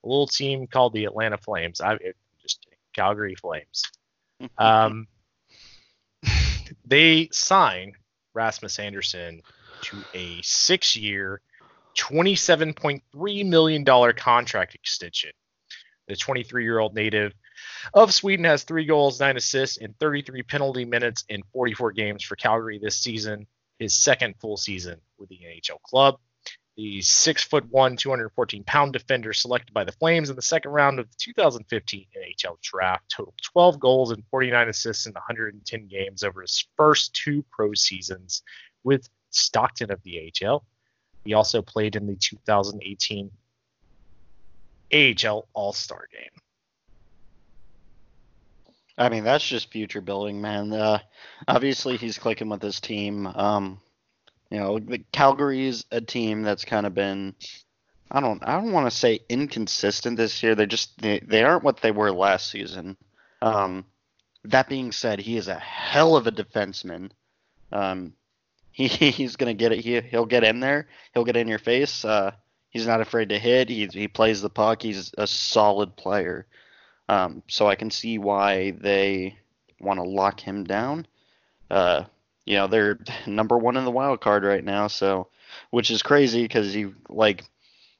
a 0.03 0.07
little 0.07 0.27
team 0.27 0.67
called 0.67 0.93
the 0.93 1.05
Atlanta 1.05 1.37
Flames. 1.37 1.81
I 1.81 1.93
it, 1.95 2.15
just 2.41 2.65
Calgary 2.93 3.35
Flames. 3.35 3.83
Um, 4.57 5.05
they 6.85 7.27
sign 7.33 7.91
Rasmus 8.33 8.79
Andersson 8.79 9.41
to 9.81 10.03
a 10.13 10.41
twenty-seven 11.95 12.73
point 12.73 13.03
three 13.11 13.43
million 13.43 13.83
dollar 13.83 14.13
contract 14.13 14.75
extension. 14.75 15.31
The 16.07 16.15
23-year-old 16.15 16.95
native 16.95 17.33
of 17.93 18.13
Sweden 18.13 18.45
has 18.45 18.63
three 18.63 18.85
goals, 18.85 19.19
nine 19.19 19.37
assists, 19.37 19.77
and 19.77 19.97
33 19.99 20.41
penalty 20.43 20.85
minutes 20.85 21.23
in 21.29 21.43
44 21.53 21.91
games 21.91 22.23
for 22.23 22.35
Calgary 22.35 22.79
this 22.79 22.97
season. 22.97 23.45
His 23.77 23.95
second 23.95 24.35
full 24.41 24.57
season 24.57 24.99
with 25.17 25.29
the 25.29 25.39
NHL 25.45 25.81
club. 25.83 26.17
The 26.75 27.01
six 27.01 27.43
foot 27.43 27.65
one, 27.69 27.97
214 27.97 28.63
pound 28.63 28.93
defender 28.93 29.33
selected 29.33 29.73
by 29.73 29.83
the 29.83 29.91
Flames 29.91 30.29
in 30.29 30.37
the 30.37 30.41
second 30.41 30.71
round 30.71 30.99
of 30.99 31.09
the 31.09 31.15
2015 31.19 32.05
NHL 32.17 32.61
draft 32.61 33.03
totaled 33.09 33.35
12 33.41 33.79
goals 33.79 34.11
and 34.11 34.23
49 34.31 34.69
assists 34.69 35.05
in 35.05 35.13
110 35.13 35.87
games 35.87 36.23
over 36.23 36.41
his 36.41 36.65
first 36.77 37.13
two 37.13 37.43
pro 37.51 37.73
seasons 37.73 38.43
with 38.83 39.09
Stockton 39.31 39.91
of 39.91 40.01
the 40.03 40.31
AHL. 40.43 40.63
He 41.25 41.33
also 41.33 41.61
played 41.61 41.95
in 41.95 42.07
the 42.07 42.15
2018 42.15 43.31
AHL 44.93 45.47
All 45.53 45.73
Star 45.73 46.07
game. 46.11 46.41
I 48.97 49.07
mean, 49.07 49.23
that's 49.23 49.47
just 49.47 49.71
future 49.71 50.01
building, 50.01 50.41
man. 50.41 50.73
Uh, 50.73 50.99
obviously, 51.47 51.95
he's 51.95 52.17
clicking 52.17 52.49
with 52.49 52.61
his 52.61 52.81
team. 52.81 53.27
Um, 53.27 53.79
you 54.49 54.59
know, 54.59 54.79
Calgary's 55.13 55.85
a 55.91 56.01
team 56.01 56.41
that's 56.41 56.65
kind 56.65 56.85
of 56.85 56.93
been, 56.93 57.33
I 58.11 58.19
don't, 58.19 58.43
I 58.45 58.53
don't 58.53 58.73
want 58.73 58.91
to 58.91 58.97
say 58.97 59.21
inconsistent 59.29 60.17
this 60.17 60.43
year. 60.43 60.53
They 60.53 60.65
just 60.65 61.01
they, 61.01 61.19
they 61.19 61.43
aren't 61.43 61.63
what 61.63 61.81
they 61.81 61.91
were 61.91 62.11
last 62.11 62.49
season. 62.49 62.97
Um, 63.41 63.85
that 64.43 64.67
being 64.67 64.91
said, 64.91 65.19
he 65.19 65.37
is 65.37 65.47
a 65.47 65.55
hell 65.55 66.17
of 66.17 66.27
a 66.27 66.31
defenseman. 66.31 67.11
Um, 67.71 68.13
he 68.87 69.11
he's 69.11 69.35
gonna 69.35 69.53
get 69.53 69.71
it. 69.71 69.79
He 69.79 69.99
he'll 70.01 70.25
get 70.25 70.43
in 70.43 70.59
there. 70.59 70.87
He'll 71.13 71.25
get 71.25 71.35
in 71.37 71.47
your 71.47 71.59
face. 71.59 72.05
Uh, 72.05 72.31
he's 72.69 72.87
not 72.87 73.01
afraid 73.01 73.29
to 73.29 73.39
hit. 73.39 73.69
He 73.69 73.87
he 73.87 74.07
plays 74.07 74.41
the 74.41 74.49
puck. 74.49 74.81
He's 74.81 75.13
a 75.17 75.27
solid 75.27 75.95
player. 75.95 76.47
Um, 77.09 77.43
so 77.47 77.67
I 77.67 77.75
can 77.75 77.89
see 77.91 78.19
why 78.19 78.71
they 78.71 79.37
want 79.79 79.99
to 79.99 80.03
lock 80.03 80.39
him 80.39 80.63
down. 80.63 81.07
Uh, 81.69 82.05
you 82.45 82.55
know, 82.55 82.67
they're 82.67 82.99
number 83.27 83.57
one 83.57 83.77
in 83.77 83.85
the 83.85 83.91
wild 83.91 84.21
card 84.21 84.43
right 84.43 84.63
now, 84.63 84.87
so 84.87 85.27
which 85.71 85.91
is 85.91 86.01
crazy 86.01 86.43
because 86.43 86.75
you 86.75 86.95
like 87.09 87.43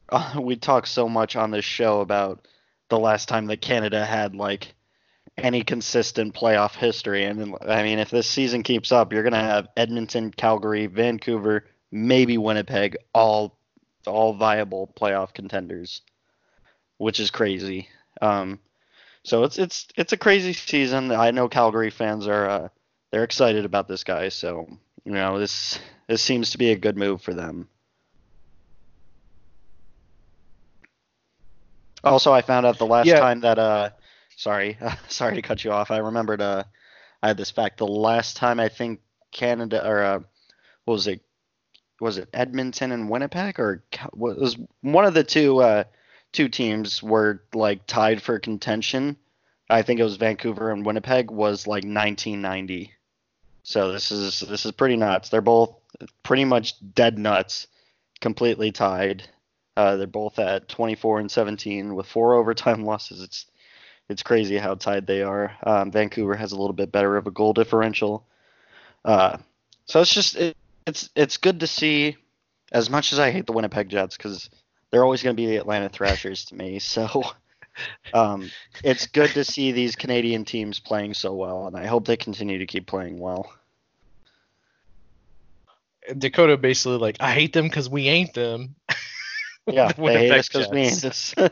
uh, 0.09 0.35
we 0.41 0.55
talk 0.55 0.87
so 0.87 1.09
much 1.09 1.35
on 1.35 1.51
this 1.51 1.65
show 1.65 2.01
about 2.01 2.47
the 2.89 2.99
last 2.99 3.27
time 3.27 3.47
that 3.47 3.61
Canada 3.61 4.05
had 4.05 4.35
like 4.35 4.73
any 5.43 5.63
consistent 5.63 6.33
playoff 6.35 6.75
history, 6.75 7.25
and 7.25 7.55
I 7.67 7.83
mean, 7.83 7.99
if 7.99 8.09
this 8.09 8.27
season 8.27 8.63
keeps 8.63 8.91
up, 8.91 9.13
you're 9.13 9.23
gonna 9.23 9.39
have 9.41 9.67
Edmonton, 9.77 10.31
Calgary, 10.31 10.87
Vancouver, 10.87 11.65
maybe 11.91 12.37
Winnipeg, 12.37 12.97
all 13.13 13.57
all 14.07 14.33
viable 14.33 14.91
playoff 14.99 15.33
contenders, 15.33 16.01
which 16.97 17.19
is 17.19 17.31
crazy. 17.31 17.89
Um, 18.21 18.59
so 19.23 19.43
it's 19.43 19.57
it's 19.57 19.87
it's 19.97 20.13
a 20.13 20.17
crazy 20.17 20.53
season. 20.53 21.11
I 21.11 21.31
know 21.31 21.47
Calgary 21.49 21.89
fans 21.89 22.27
are 22.27 22.47
uh, 22.49 22.67
they're 23.11 23.23
excited 23.23 23.65
about 23.65 23.87
this 23.87 24.03
guy. 24.03 24.29
So 24.29 24.67
you 25.05 25.11
know 25.11 25.39
this 25.39 25.79
this 26.07 26.21
seems 26.21 26.51
to 26.51 26.57
be 26.57 26.71
a 26.71 26.77
good 26.77 26.97
move 26.97 27.21
for 27.21 27.33
them. 27.33 27.67
Also, 32.03 32.31
I 32.31 32.41
found 32.41 32.65
out 32.65 32.77
the 32.77 32.85
last 32.85 33.07
Yeah. 33.07 33.19
time 33.19 33.41
that 33.41 33.59
uh, 33.59 33.89
sorry, 34.39 34.77
sorry 35.09 35.35
to 35.35 35.41
cut 35.41 35.63
you 35.63 35.71
off. 35.71 35.91
I 35.91 35.97
remembered 35.97 36.41
uh, 36.41 36.63
I 37.21 37.27
had 37.27 37.37
this 37.37 37.51
fact. 37.51 37.77
The 37.77 37.87
last 37.87 38.37
time 38.37 38.59
I 38.59 38.69
think 38.69 39.01
Canada 39.31 39.85
or 39.85 40.03
uh, 40.03 40.19
what 40.85 40.93
was 40.93 41.07
it? 41.07 41.21
Was 42.01 42.17
it 42.17 42.29
Edmonton 42.33 42.93
and 42.93 43.09
Winnipeg 43.09 43.59
or 43.59 43.83
was 44.13 44.55
one 44.81 45.03
of 45.03 45.13
the 45.13 45.23
two 45.23 45.59
uh, 45.59 45.83
two 46.31 46.47
teams 46.47 47.03
were 47.03 47.43
like 47.53 47.85
tied 47.85 48.21
for 48.21 48.39
contention? 48.39 49.17
I 49.69 49.81
think 49.81 49.99
it 49.99 50.03
was 50.03 50.15
Vancouver 50.15 50.71
and 50.71 50.85
Winnipeg 50.85 51.29
was 51.29 51.67
like 51.67 51.83
1990. 51.83 52.93
So 53.63 53.91
this 53.91 54.11
is 54.11 54.39
this 54.39 54.65
is 54.65 54.71
pretty 54.71 54.95
nuts. 54.95 55.29
They're 55.29 55.41
both 55.41 55.75
pretty 56.23 56.45
much 56.45 56.75
dead 56.95 57.19
nuts, 57.19 57.67
completely 58.21 58.71
tied. 58.71 59.23
Uh, 59.75 59.97
they're 59.97 60.07
both 60.07 60.39
at 60.39 60.69
24 60.69 61.19
and 61.19 61.31
17 61.31 61.93
with 61.93 62.07
four 62.07 62.35
overtime 62.35 62.83
losses. 62.85 63.21
It's 63.21 63.45
it's 64.09 64.23
crazy 64.23 64.57
how 64.57 64.75
tied 64.75 65.07
they 65.07 65.21
are. 65.21 65.55
Um, 65.63 65.91
Vancouver 65.91 66.35
has 66.35 66.51
a 66.51 66.57
little 66.57 66.73
bit 66.73 66.91
better 66.91 67.15
of 67.15 67.27
a 67.27 67.31
goal 67.31 67.53
differential. 67.53 68.25
Uh, 69.05 69.37
so 69.85 70.01
it's 70.01 70.13
just 70.13 70.35
it, 70.35 70.57
it's 70.85 71.09
it's 71.15 71.37
good 71.37 71.59
to 71.61 71.67
see. 71.67 72.17
As 72.71 72.89
much 72.89 73.13
as 73.13 73.19
I 73.19 73.31
hate 73.31 73.47
the 73.47 73.53
Winnipeg 73.53 73.89
Jets 73.89 74.15
because 74.15 74.49
they're 74.91 75.03
always 75.03 75.23
going 75.23 75.35
to 75.35 75.41
be 75.41 75.47
the 75.47 75.55
Atlanta 75.55 75.89
Thrashers 75.89 76.45
to 76.45 76.55
me. 76.55 76.77
So 76.77 77.23
um, 78.13 78.51
it's 78.83 79.07
good 79.07 79.31
to 79.31 79.43
see 79.43 79.71
these 79.71 79.95
Canadian 79.95 80.45
teams 80.45 80.79
playing 80.79 81.15
so 81.15 81.33
well, 81.33 81.67
and 81.67 81.75
I 81.75 81.87
hope 81.87 82.05
they 82.05 82.17
continue 82.17 82.59
to 82.59 82.65
keep 82.65 82.85
playing 82.85 83.19
well. 83.19 83.51
Dakota 86.17 86.57
basically 86.57 86.97
like, 86.97 87.17
I 87.19 87.31
hate 87.31 87.53
them 87.53 87.65
because 87.65 87.89
we 87.89 88.07
ain't 88.07 88.33
them. 88.33 88.75
Yeah, 89.67 89.91
The 89.97 90.03
they 90.03 90.17
hate 90.17 90.31
us 90.31 90.47
because 90.47 90.69
we 90.69 90.81
ain't 90.81 91.05
us. 91.05 91.35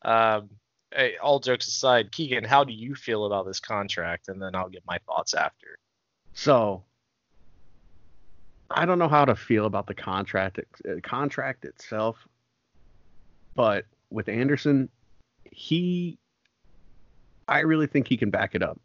Um, 0.00 0.48
hey, 0.94 1.16
all 1.22 1.40
jokes 1.40 1.66
aside, 1.68 2.12
Keegan, 2.12 2.44
how 2.44 2.64
do 2.64 2.72
you 2.72 2.94
feel 2.94 3.26
about 3.26 3.46
this 3.46 3.60
contract? 3.60 4.28
And 4.28 4.40
then 4.40 4.54
I'll 4.54 4.68
get 4.68 4.84
my 4.86 4.98
thoughts 5.06 5.34
after. 5.34 5.78
So 6.34 6.84
I 8.70 8.86
don't 8.86 8.98
know 8.98 9.08
how 9.08 9.24
to 9.24 9.34
feel 9.34 9.66
about 9.66 9.86
the 9.86 9.94
contract 9.94 10.60
uh, 10.88 11.00
contract 11.02 11.64
itself, 11.64 12.16
but 13.54 13.86
with 14.10 14.28
Andersson, 14.28 14.88
he 15.50 16.18
I 17.46 17.60
really 17.60 17.86
think 17.86 18.06
he 18.06 18.16
can 18.16 18.30
back 18.30 18.54
it 18.54 18.62
up. 18.62 18.78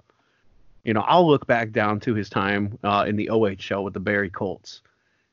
You 0.84 0.94
know, 0.94 1.02
I'll 1.02 1.28
look 1.28 1.48
back 1.48 1.72
down 1.72 2.00
to 2.02 2.14
his 2.14 2.30
time 2.30 2.78
uh, 2.84 3.06
in 3.08 3.16
the 3.16 3.30
OHL 3.32 3.84
with 3.84 3.94
the 3.94 4.00
Barrie 4.00 4.30
Colts, 4.30 4.82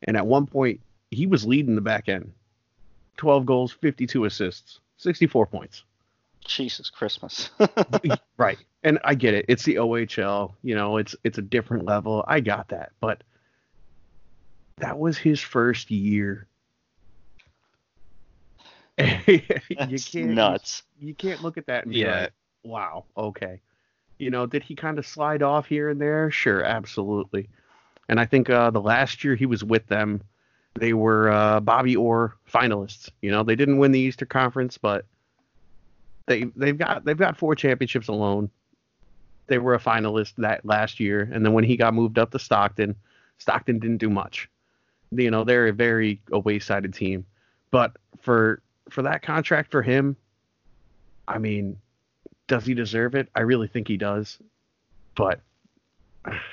and 0.02 0.16
at 0.16 0.26
one 0.26 0.46
point 0.46 0.80
he 1.10 1.26
was 1.26 1.46
leading 1.46 1.74
the 1.74 1.80
back 1.80 2.08
end, 2.08 2.32
12 3.16 3.46
goals, 3.46 3.72
52 3.72 4.24
assists, 4.24 4.80
64 4.98 5.46
points. 5.46 5.84
Jesus 6.44 6.90
Christmas. 6.90 7.50
right. 8.36 8.58
And 8.82 8.98
I 9.04 9.14
get 9.14 9.34
it. 9.34 9.44
It's 9.48 9.64
the 9.64 9.76
OHL. 9.76 10.54
You 10.62 10.74
know, 10.74 10.96
it's 10.96 11.14
it's 11.24 11.38
a 11.38 11.42
different 11.42 11.84
level. 11.84 12.24
I 12.26 12.40
got 12.40 12.68
that. 12.68 12.92
But 13.00 13.22
that 14.78 14.98
was 14.98 15.18
his 15.18 15.40
first 15.40 15.90
year. 15.90 16.46
you 19.26 19.40
That's 19.78 20.08
can't 20.10 20.30
nuts. 20.30 20.82
You 20.98 21.14
can't 21.14 21.42
look 21.42 21.56
at 21.56 21.66
that 21.66 21.84
and 21.84 21.92
be 21.92 22.00
Yeah. 22.00 22.20
like, 22.22 22.32
wow, 22.64 23.04
okay. 23.16 23.60
You 24.18 24.30
know, 24.30 24.44
did 24.46 24.62
he 24.62 24.74
kind 24.74 24.98
of 24.98 25.06
slide 25.06 25.42
off 25.42 25.66
here 25.66 25.88
and 25.88 26.00
there? 26.00 26.30
Sure, 26.30 26.62
absolutely. 26.62 27.48
And 28.08 28.20
I 28.20 28.26
think 28.26 28.50
uh, 28.50 28.70
the 28.70 28.80
last 28.80 29.24
year 29.24 29.34
he 29.34 29.46
was 29.46 29.64
with 29.64 29.86
them, 29.86 30.22
they 30.78 30.92
were 30.92 31.30
uh, 31.30 31.60
Bobby 31.60 31.96
Orr 31.96 32.36
finalists. 32.52 33.08
You 33.22 33.30
know, 33.30 33.42
they 33.42 33.56
didn't 33.56 33.78
win 33.78 33.92
the 33.92 34.00
Easter 34.00 34.26
Conference, 34.26 34.76
but 34.76 35.06
they 36.30 36.44
they've 36.54 36.78
got 36.78 37.04
they've 37.04 37.18
got 37.18 37.36
four 37.36 37.56
championships 37.56 38.06
alone. 38.06 38.48
They 39.48 39.58
were 39.58 39.74
a 39.74 39.80
finalist 39.80 40.34
that 40.38 40.64
last 40.64 41.00
year, 41.00 41.28
and 41.32 41.44
then 41.44 41.52
when 41.52 41.64
he 41.64 41.76
got 41.76 41.92
moved 41.92 42.20
up 42.20 42.30
to 42.30 42.38
Stockton, 42.38 42.94
Stockton 43.38 43.80
didn't 43.80 43.96
do 43.96 44.08
much. 44.08 44.48
You 45.10 45.32
know, 45.32 45.42
they're 45.42 45.66
a 45.66 45.72
very 45.72 46.20
a 46.30 46.38
wayside 46.38 46.94
team. 46.94 47.26
But 47.72 47.96
for 48.22 48.62
for 48.90 49.02
that 49.02 49.22
contract 49.22 49.72
for 49.72 49.82
him, 49.82 50.16
I 51.26 51.38
mean, 51.38 51.76
does 52.46 52.64
he 52.64 52.74
deserve 52.74 53.16
it? 53.16 53.28
I 53.34 53.40
really 53.40 53.66
think 53.66 53.88
he 53.88 53.96
does. 53.96 54.38
But 55.16 55.40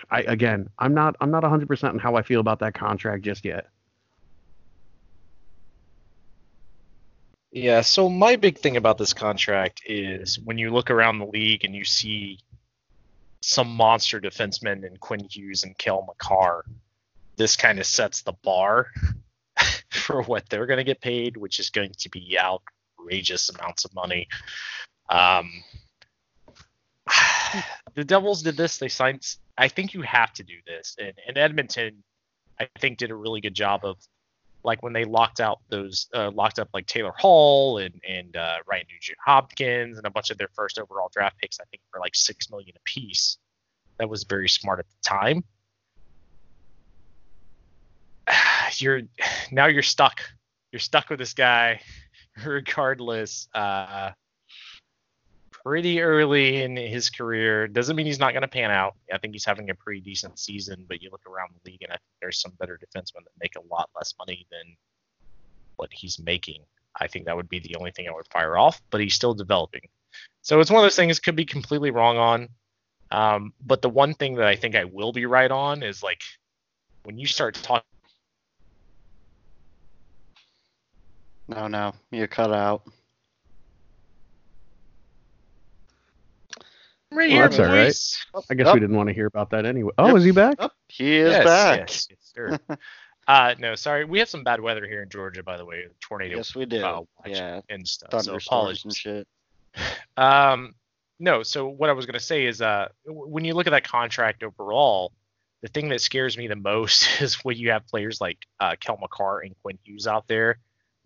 I 0.09 0.21
again, 0.21 0.69
I'm 0.79 0.95
not 0.95 1.15
I'm 1.21 1.29
not 1.29 1.43
100% 1.43 1.89
on 1.89 1.99
how 1.99 2.15
I 2.15 2.23
feel 2.23 2.39
about 2.39 2.57
that 2.59 2.73
contract 2.73 3.23
just 3.23 3.45
yet. 3.45 3.67
Yeah, 7.51 7.81
so 7.81 8.09
my 8.09 8.35
big 8.35 8.57
thing 8.57 8.75
about 8.77 8.97
this 8.97 9.13
contract 9.13 9.81
is 9.85 10.37
when 10.39 10.57
you 10.57 10.69
look 10.69 10.91
around 10.91 11.19
the 11.19 11.25
league 11.25 11.63
and 11.63 11.73
you 11.73 11.85
see 11.85 12.39
some 13.41 13.69
monster 13.69 14.19
defensemen 14.19 14.85
in 14.85 14.97
Quinn 14.97 15.25
Hughes 15.29 15.63
and 15.63 15.77
Cale 15.77 16.05
Makar, 16.07 16.65
this 17.37 17.55
kind 17.55 17.79
of 17.79 17.85
sets 17.85 18.21
the 18.21 18.33
bar 18.43 18.87
for 19.89 20.21
what 20.23 20.49
they're 20.49 20.65
going 20.65 20.77
to 20.77 20.83
get 20.83 20.99
paid, 20.99 21.37
which 21.37 21.59
is 21.59 21.69
going 21.69 21.93
to 21.99 22.09
be 22.09 22.37
outrageous 22.37 23.49
amounts 23.49 23.85
of 23.85 23.93
money. 23.95 24.27
Um, 25.09 25.63
the 27.95 28.03
Devils 28.03 28.43
did 28.43 28.57
this. 28.57 28.77
They 28.77 28.89
signed. 28.89 29.23
I 29.57 29.69
think 29.69 29.93
you 29.93 30.01
have 30.01 30.33
to 30.33 30.43
do 30.43 30.55
this, 30.65 30.95
and, 30.99 31.13
and 31.27 31.37
Edmonton, 31.37 32.03
I 32.59 32.67
think, 32.79 32.97
did 32.97 33.11
a 33.11 33.15
really 33.15 33.41
good 33.41 33.53
job 33.53 33.85
of 33.85 33.97
like 34.63 34.83
when 34.83 34.93
they 34.93 35.05
locked 35.05 35.39
out 35.39 35.59
those 35.69 36.07
uh, 36.13 36.31
locked 36.31 36.59
up 36.59 36.69
like 36.73 36.85
Taylor 36.87 37.13
Hall 37.17 37.77
and 37.77 37.93
and 38.07 38.35
uh, 38.35 38.57
Ryan 38.69 38.85
Nugent 38.89 39.17
Hopkins 39.23 39.97
and 39.97 40.05
a 40.05 40.09
bunch 40.09 40.29
of 40.29 40.37
their 40.37 40.49
first 40.53 40.79
overall 40.79 41.09
draft 41.13 41.37
picks. 41.37 41.59
I 41.59 41.63
think 41.69 41.81
for 41.91 41.99
like 41.99 42.15
six 42.15 42.49
million 42.49 42.73
apiece. 42.77 43.37
That 43.97 44.09
was 44.09 44.23
very 44.25 44.49
smart 44.49 44.79
at 44.79 44.85
the 44.87 44.95
time. 45.03 45.43
You're 48.77 49.01
now 49.51 49.67
you're 49.67 49.83
stuck. 49.83 50.21
You're 50.71 50.79
stuck 50.79 51.09
with 51.09 51.19
this 51.19 51.33
guy, 51.33 51.79
regardless. 52.45 53.47
Uh, 53.53 54.11
pretty 55.67 55.99
early 55.99 56.61
in 56.61 56.77
his 56.77 57.09
career 57.09 57.67
doesn't 57.67 57.97
mean 57.97 58.05
he's 58.05 58.19
not 58.19 58.31
going 58.31 58.41
to 58.41 58.47
pan 58.47 58.71
out. 58.71 58.95
I 59.13 59.17
think 59.17 59.33
he's 59.33 59.43
having 59.43 59.69
a 59.69 59.75
pretty 59.75 59.99
decent 59.99 60.39
season, 60.39 60.85
but 60.87 61.01
you 61.01 61.09
look 61.11 61.25
around 61.27 61.49
the 61.51 61.69
league 61.69 61.81
and 61.81 61.91
I 61.91 61.95
think 61.95 62.03
there's 62.21 62.39
some 62.39 62.53
better 62.57 62.79
defensemen 62.79 63.25
that 63.25 63.33
make 63.41 63.57
a 63.57 63.73
lot 63.73 63.89
less 63.93 64.13
money 64.17 64.47
than 64.49 64.77
what 65.75 65.89
he's 65.91 66.19
making. 66.19 66.61
I 66.95 67.07
think 67.07 67.25
that 67.25 67.35
would 67.35 67.49
be 67.49 67.59
the 67.59 67.75
only 67.75 67.91
thing 67.91 68.07
I 68.07 68.13
would 68.13 68.29
fire 68.31 68.57
off, 68.57 68.81
but 68.91 69.01
he's 69.01 69.13
still 69.13 69.33
developing. 69.33 69.81
So 70.41 70.61
it's 70.61 70.71
one 70.71 70.79
of 70.79 70.85
those 70.85 70.95
things 70.95 71.19
could 71.19 71.35
be 71.35 71.43
completely 71.43 71.91
wrong 71.91 72.17
on. 72.17 72.47
Um, 73.11 73.51
but 73.59 73.81
the 73.81 73.89
one 73.89 74.13
thing 74.13 74.35
that 74.35 74.47
I 74.47 74.55
think 74.55 74.73
I 74.73 74.85
will 74.85 75.11
be 75.11 75.25
right 75.25 75.51
on 75.51 75.83
is 75.83 76.01
like 76.01 76.21
when 77.03 77.17
you 77.17 77.27
start 77.27 77.55
talking 77.55 77.83
No, 81.49 81.67
no, 81.67 81.93
you 82.11 82.25
cut 82.27 82.53
out. 82.53 82.83
Right 87.11 87.29
Well, 87.29 87.39
here, 87.39 87.41
that's 87.49 87.59
all 87.59 87.65
right. 87.65 87.85
boys. 87.85 88.17
I 88.49 88.53
guess 88.53 88.67
Up. 88.67 88.73
we 88.73 88.79
didn't 88.81 88.95
want 88.97 89.07
to 89.07 89.13
hear 89.13 89.27
about 89.27 89.49
that 89.51 89.65
anyway. 89.65 89.91
Oh, 89.97 90.07
Yep. 90.07 90.17
is 90.17 90.23
he 90.25 90.31
back? 90.31 90.55
Oh, 90.59 90.69
he 90.89 91.15
is 91.17 91.31
yes, 91.31 91.43
back. 91.45 91.79
Yes, 91.79 92.07
yes, 92.09 92.19
sir. 92.35 92.59
uh, 93.27 93.55
no, 93.59 93.75
sorry. 93.75 94.03
We 94.05 94.19
have 94.19 94.27
some 94.29 94.43
bad 94.43 94.59
weather 94.59 94.85
here 94.85 95.03
in 95.03 95.09
Georgia, 95.09 95.41
by 95.41 95.55
the 95.57 95.63
way. 95.65 95.85
Tornado 96.01 96.37
Yes, 96.37 96.53
we 96.53 96.65
do. 96.65 96.83
uh, 96.83 97.01
yeah, 97.25 97.61
and 97.69 97.87
stuff. 97.87 98.09
So 98.11 98.17
thunderstorms 98.17 98.45
apologies. 98.47 98.83
and 98.85 98.95
shit. 98.95 99.27
Um, 100.17 100.73
no. 101.19 101.43
So 101.43 101.67
what 101.67 101.89
I 101.89 101.93
was 101.93 102.05
gonna 102.05 102.19
say 102.19 102.45
is, 102.45 102.61
uh, 102.61 102.87
when 103.05 103.45
you 103.45 103.53
look 103.53 103.67
at 103.67 103.71
that 103.71 103.83
contract 103.83 104.43
overall, 104.43 105.11
the 105.61 105.67
thing 105.67 105.89
that 105.89 106.01
scares 106.01 106.37
me 106.37 106.47
the 106.47 106.55
most 106.55 107.07
is 107.21 107.35
when 107.43 107.57
you 107.57 107.69
have 107.71 107.85
players 107.87 108.19
like 108.19 108.39
uh, 108.59 108.75
Cale 108.79 108.97
Makar 108.99 109.41
and 109.41 109.55
Quinn 109.61 109.77
Hughes 109.83 110.07
out 110.07 110.27
there. 110.27 110.57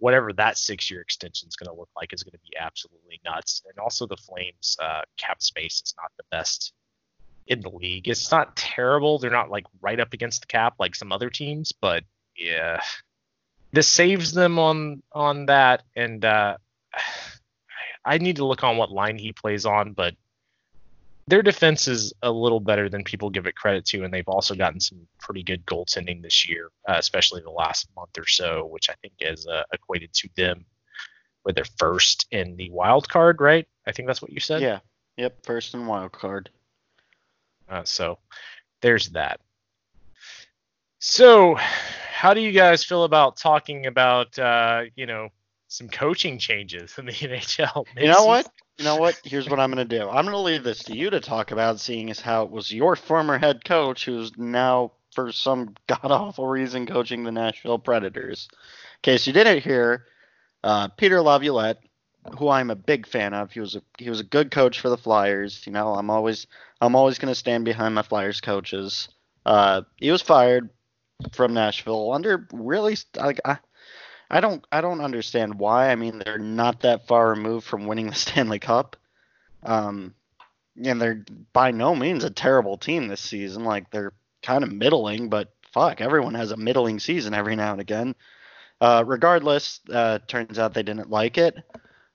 Whatever 0.01 0.33
that 0.33 0.57
six-year 0.57 0.99
extension 0.99 1.47
is 1.47 1.55
going 1.55 1.71
to 1.71 1.79
look 1.79 1.89
like 1.95 2.11
is 2.11 2.23
going 2.23 2.31
to 2.31 2.39
be 2.39 2.57
absolutely 2.59 3.21
nuts. 3.23 3.61
And 3.69 3.77
also 3.77 4.07
the 4.07 4.17
Flames' 4.17 4.75
uh, 4.81 5.01
cap 5.15 5.43
space 5.43 5.83
is 5.85 5.93
not 5.95 6.11
the 6.17 6.23
best 6.31 6.73
in 7.45 7.61
the 7.61 7.69
league. 7.69 8.07
It's 8.07 8.31
not 8.31 8.55
terrible. 8.55 9.19
They're 9.19 9.29
not 9.29 9.51
like 9.51 9.65
right 9.79 9.99
up 9.99 10.13
against 10.13 10.41
the 10.41 10.47
cap 10.47 10.73
like 10.79 10.95
some 10.95 11.11
other 11.11 11.29
teams, 11.29 11.71
but 11.71 12.03
yeah, 12.35 12.81
this 13.71 13.87
saves 13.87 14.33
them 14.33 14.57
on 14.57 15.03
on 15.11 15.45
that. 15.45 15.83
And 15.95 16.25
uh, 16.25 16.57
I 18.05 18.17
need 18.17 18.37
to 18.37 18.45
look 18.45 18.63
on 18.63 18.77
what 18.77 18.91
line 18.91 19.19
he 19.19 19.33
plays 19.33 19.67
on, 19.67 19.93
but 19.93 20.15
their 21.27 21.41
defense 21.41 21.87
is 21.87 22.13
a 22.21 22.31
little 22.31 22.59
better 22.59 22.89
than 22.89 23.03
people 23.03 23.29
give 23.29 23.45
it 23.45 23.55
credit 23.55 23.85
to, 23.85 24.03
and 24.03 24.13
they've 24.13 24.27
also 24.27 24.55
gotten 24.55 24.79
some 24.79 25.07
pretty 25.19 25.43
good 25.43 25.65
goaltending 25.65 26.21
this 26.21 26.47
year, 26.47 26.69
uh, 26.87 26.95
especially 26.97 27.41
the 27.41 27.51
last 27.51 27.87
month 27.95 28.17
or 28.17 28.27
so, 28.27 28.65
which 28.65 28.89
I 28.89 28.93
think 29.01 29.13
is 29.19 29.47
uh, 29.47 29.63
equated 29.73 30.13
to 30.13 30.29
them 30.35 30.65
with 31.43 31.55
their 31.55 31.65
first 31.77 32.27
in 32.31 32.55
the 32.55 32.69
wild 32.71 33.09
card, 33.09 33.41
right? 33.41 33.67
I 33.87 33.91
think 33.91 34.07
that's 34.07 34.21
what 34.21 34.31
you 34.31 34.39
said. 34.39 34.61
Yeah. 34.61 34.79
Yep. 35.17 35.45
First 35.45 35.73
and 35.73 35.87
wild 35.87 36.11
card. 36.11 36.49
Uh, 37.69 37.83
so 37.83 38.17
there's 38.81 39.09
that. 39.09 39.39
So, 40.99 41.55
how 42.11 42.33
do 42.33 42.41
you 42.41 42.51
guys 42.51 42.83
feel 42.83 43.05
about 43.05 43.37
talking 43.37 43.87
about, 43.87 44.37
uh, 44.37 44.83
you 44.95 45.07
know, 45.07 45.29
some 45.71 45.87
coaching 45.87 46.37
changes 46.37 46.97
in 46.97 47.05
the 47.05 47.11
NHL? 47.13 47.85
You 47.97 48.07
know 48.07 48.25
what? 48.25 48.51
You 48.77 48.83
know 48.83 48.97
what? 48.97 49.19
Here's 49.23 49.49
what 49.49 49.59
I'm 49.59 49.71
gonna 49.71 49.85
do. 49.85 50.09
I'm 50.09 50.25
gonna 50.25 50.41
leave 50.41 50.63
this 50.63 50.83
to 50.83 50.95
you 50.95 51.09
to 51.09 51.21
talk 51.21 51.51
about, 51.51 51.79
seeing 51.79 52.09
as 52.09 52.19
how 52.19 52.43
it 52.43 52.51
was 52.51 52.73
your 52.73 52.97
former 52.97 53.37
head 53.37 53.63
coach 53.63 54.03
who's 54.03 54.37
now, 54.37 54.91
for 55.13 55.31
some 55.31 55.75
god 55.87 56.11
awful 56.11 56.45
reason, 56.45 56.85
coaching 56.85 57.23
the 57.23 57.31
Nashville 57.31 57.79
Predators. 57.79 58.49
In 58.51 58.57
case 59.03 59.25
you 59.25 59.31
didn't 59.31 59.63
hear, 59.63 60.07
uh, 60.61 60.89
Peter 60.89 61.21
Laviolette, 61.21 61.79
who 62.37 62.49
I'm 62.49 62.69
a 62.69 62.75
big 62.75 63.07
fan 63.07 63.33
of, 63.33 63.51
he 63.51 63.61
was 63.61 63.75
a 63.75 63.81
he 63.97 64.09
was 64.09 64.19
a 64.19 64.25
good 64.25 64.51
coach 64.51 64.81
for 64.81 64.89
the 64.89 64.97
Flyers. 64.97 65.65
You 65.65 65.71
know, 65.71 65.93
I'm 65.93 66.09
always 66.09 66.47
I'm 66.81 66.97
always 66.97 67.17
gonna 67.17 67.33
stand 67.33 67.63
behind 67.63 67.95
my 67.95 68.01
Flyers 68.01 68.41
coaches. 68.41 69.07
Uh, 69.45 69.83
he 69.95 70.11
was 70.11 70.21
fired 70.21 70.69
from 71.31 71.53
Nashville 71.53 72.11
under 72.11 72.45
really 72.51 72.97
like 73.15 73.39
I, 73.45 73.57
I 74.31 74.39
don't 74.39 74.65
I 74.71 74.81
don't 74.81 75.01
understand 75.01 75.59
why. 75.59 75.91
I 75.91 75.95
mean, 75.95 76.19
they're 76.19 76.37
not 76.39 76.81
that 76.81 77.05
far 77.05 77.29
removed 77.29 77.67
from 77.67 77.85
winning 77.85 78.07
the 78.07 78.15
Stanley 78.25 78.59
Cup. 78.59 78.95
Um 79.61 80.15
and 80.83 81.01
they're 81.01 81.25
by 81.51 81.71
no 81.71 81.93
means 81.93 82.23
a 82.23 82.29
terrible 82.29 82.77
team 82.77 83.07
this 83.07 83.21
season. 83.21 83.65
Like 83.65 83.91
they're 83.91 84.13
kind 84.41 84.63
of 84.63 84.71
middling, 84.71 85.29
but 85.29 85.53
fuck, 85.71 86.01
everyone 86.01 86.33
has 86.35 86.51
a 86.51 86.57
middling 86.57 86.99
season 86.99 87.33
every 87.33 87.55
now 87.55 87.73
and 87.73 87.81
again. 87.81 88.15
Uh, 88.79 89.03
regardless, 89.05 89.79
uh, 89.93 90.19
turns 90.27 90.57
out 90.57 90.73
they 90.73 90.81
didn't 90.81 91.09
like 91.11 91.37
it, 91.37 91.55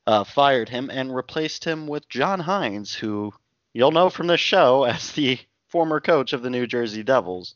uh, 0.07 0.25
fired 0.25 0.69
him, 0.69 0.91
and 0.91 1.15
replaced 1.15 1.65
him 1.65 1.87
with 1.87 2.09
John 2.09 2.41
Hynes, 2.41 2.93
who 2.93 3.33
you'll 3.73 3.93
know 3.93 4.11
from 4.11 4.27
this 4.27 4.41
show 4.41 4.85
as 4.89 5.13
the 5.13 5.39
former 5.69 6.01
coach 6.01 6.33
of 6.33 6.43
the 6.43 6.51
New 6.51 6.67
Jersey 6.67 7.05
Devils, 7.05 7.55